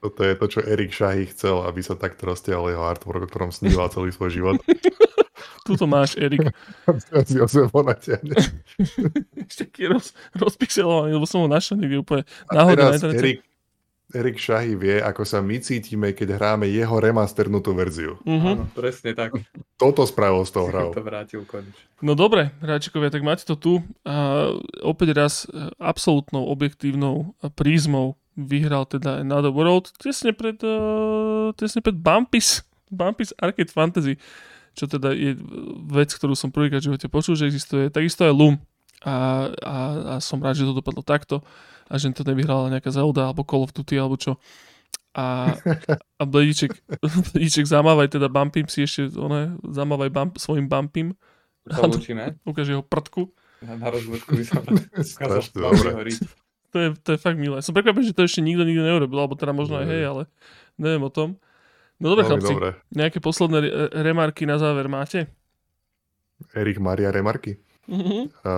[0.00, 3.52] Toto je to, čo Erik Šahy chcel, aby sa takto roztiahol jeho artwork, o ktorom
[3.52, 4.56] sníval celý svoj život.
[5.68, 6.48] Tuto máš, Erik.
[7.28, 7.68] si ho.
[9.44, 13.20] Ešte taký roz, rozpixelovaný, lebo som ho našiel niekde úplne A náhodne na teraz.
[13.20, 13.44] Erik,
[14.08, 18.16] Erik Šahy vie, ako sa my cítime, keď hráme jeho remasternutú verziu.
[18.24, 18.48] Mhm.
[18.48, 19.36] Áno, presne tak.
[19.76, 20.96] Toto spravil s tou hrou.
[20.96, 21.84] to vrátil konečne.
[22.00, 23.84] No dobre, hráčikovia, tak máte to tu.
[24.08, 24.48] A
[24.80, 31.98] opäť raz e, absolútnou objektívnou prízmou vyhral teda Another World tesne pred, uh, tesne pred
[31.98, 34.14] Bumpis, Bumpis Arcade Fantasy,
[34.78, 35.34] čo teda je
[35.90, 37.90] vec, ktorú som prvýkrát v živote počul, že existuje.
[37.90, 38.62] Takisto aj Loom.
[39.02, 39.74] A, a,
[40.06, 41.42] a som rád, že to dopadlo takto
[41.90, 44.38] a že to nevyhrala nejaká Zelda alebo Call of Duty alebo čo.
[45.18, 45.50] A,
[46.20, 46.78] a Bledíček,
[47.34, 51.18] Bledíček zamávaj teda Bumpim si ešte, one, zamávaj bump, svojim Bumpim
[51.66, 52.38] Sa učíme.
[52.50, 53.34] ukáže jeho prdku.
[53.66, 54.62] Na, na rozvodku by som.
[56.68, 57.64] To je, to je fakt milé.
[57.64, 60.22] Som prekvapený, že to ešte nikto nikdy neurobil, alebo teda možno aj hej, ale
[60.76, 61.40] neviem o tom.
[61.98, 62.70] No dobre, chlapci, dobre.
[62.94, 65.26] nejaké posledné re- remarky na záver máte?
[66.54, 67.58] Erik Maria Remarky.
[67.88, 68.30] Mhm.
[68.44, 68.52] A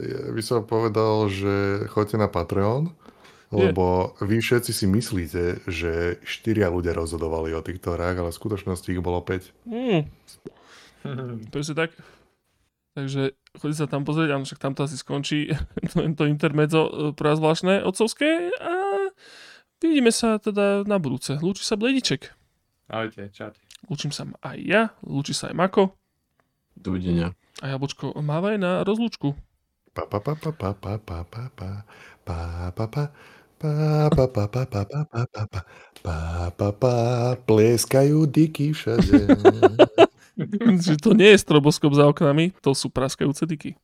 [0.00, 2.94] ja by som povedal, že choďte na Patreon,
[3.50, 8.88] lebo vy všetci si myslíte, že štyria ľudia rozhodovali o týchto hrách, ale v skutočnosti
[8.94, 9.66] ich bolo 5.
[9.66, 10.02] Mm,
[11.52, 11.90] presne tak.
[12.94, 15.50] Takže chodite sa tam pozrieť, áno, však tam to asi skončí
[15.90, 18.74] to, to intermedzo e, pre zvláštne otcovské a
[19.82, 21.34] vidíme sa teda na budúce.
[21.42, 22.30] Lúči sa Blediček.
[22.90, 23.62] Ahojte, čaute.
[23.86, 25.94] Lúčim sa aj ja, lúči sa aj Mako
[26.74, 27.38] Dovidenia.
[27.62, 29.38] a Jablčko mávaj na rozlúčku.
[29.94, 31.70] Pa pa pa pa pa pa pa pa pa
[32.26, 32.38] pa
[32.74, 33.04] pa pa
[33.60, 35.60] Pa, pa, pa, pa, pa, pa, pa, pa, pa,
[36.00, 36.16] pa,
[36.48, 36.94] pa, pa,
[37.44, 39.20] pleskajú diky všade.
[40.80, 43.76] že to nie je stroboskop za oknami, to sú praskajúce dyky.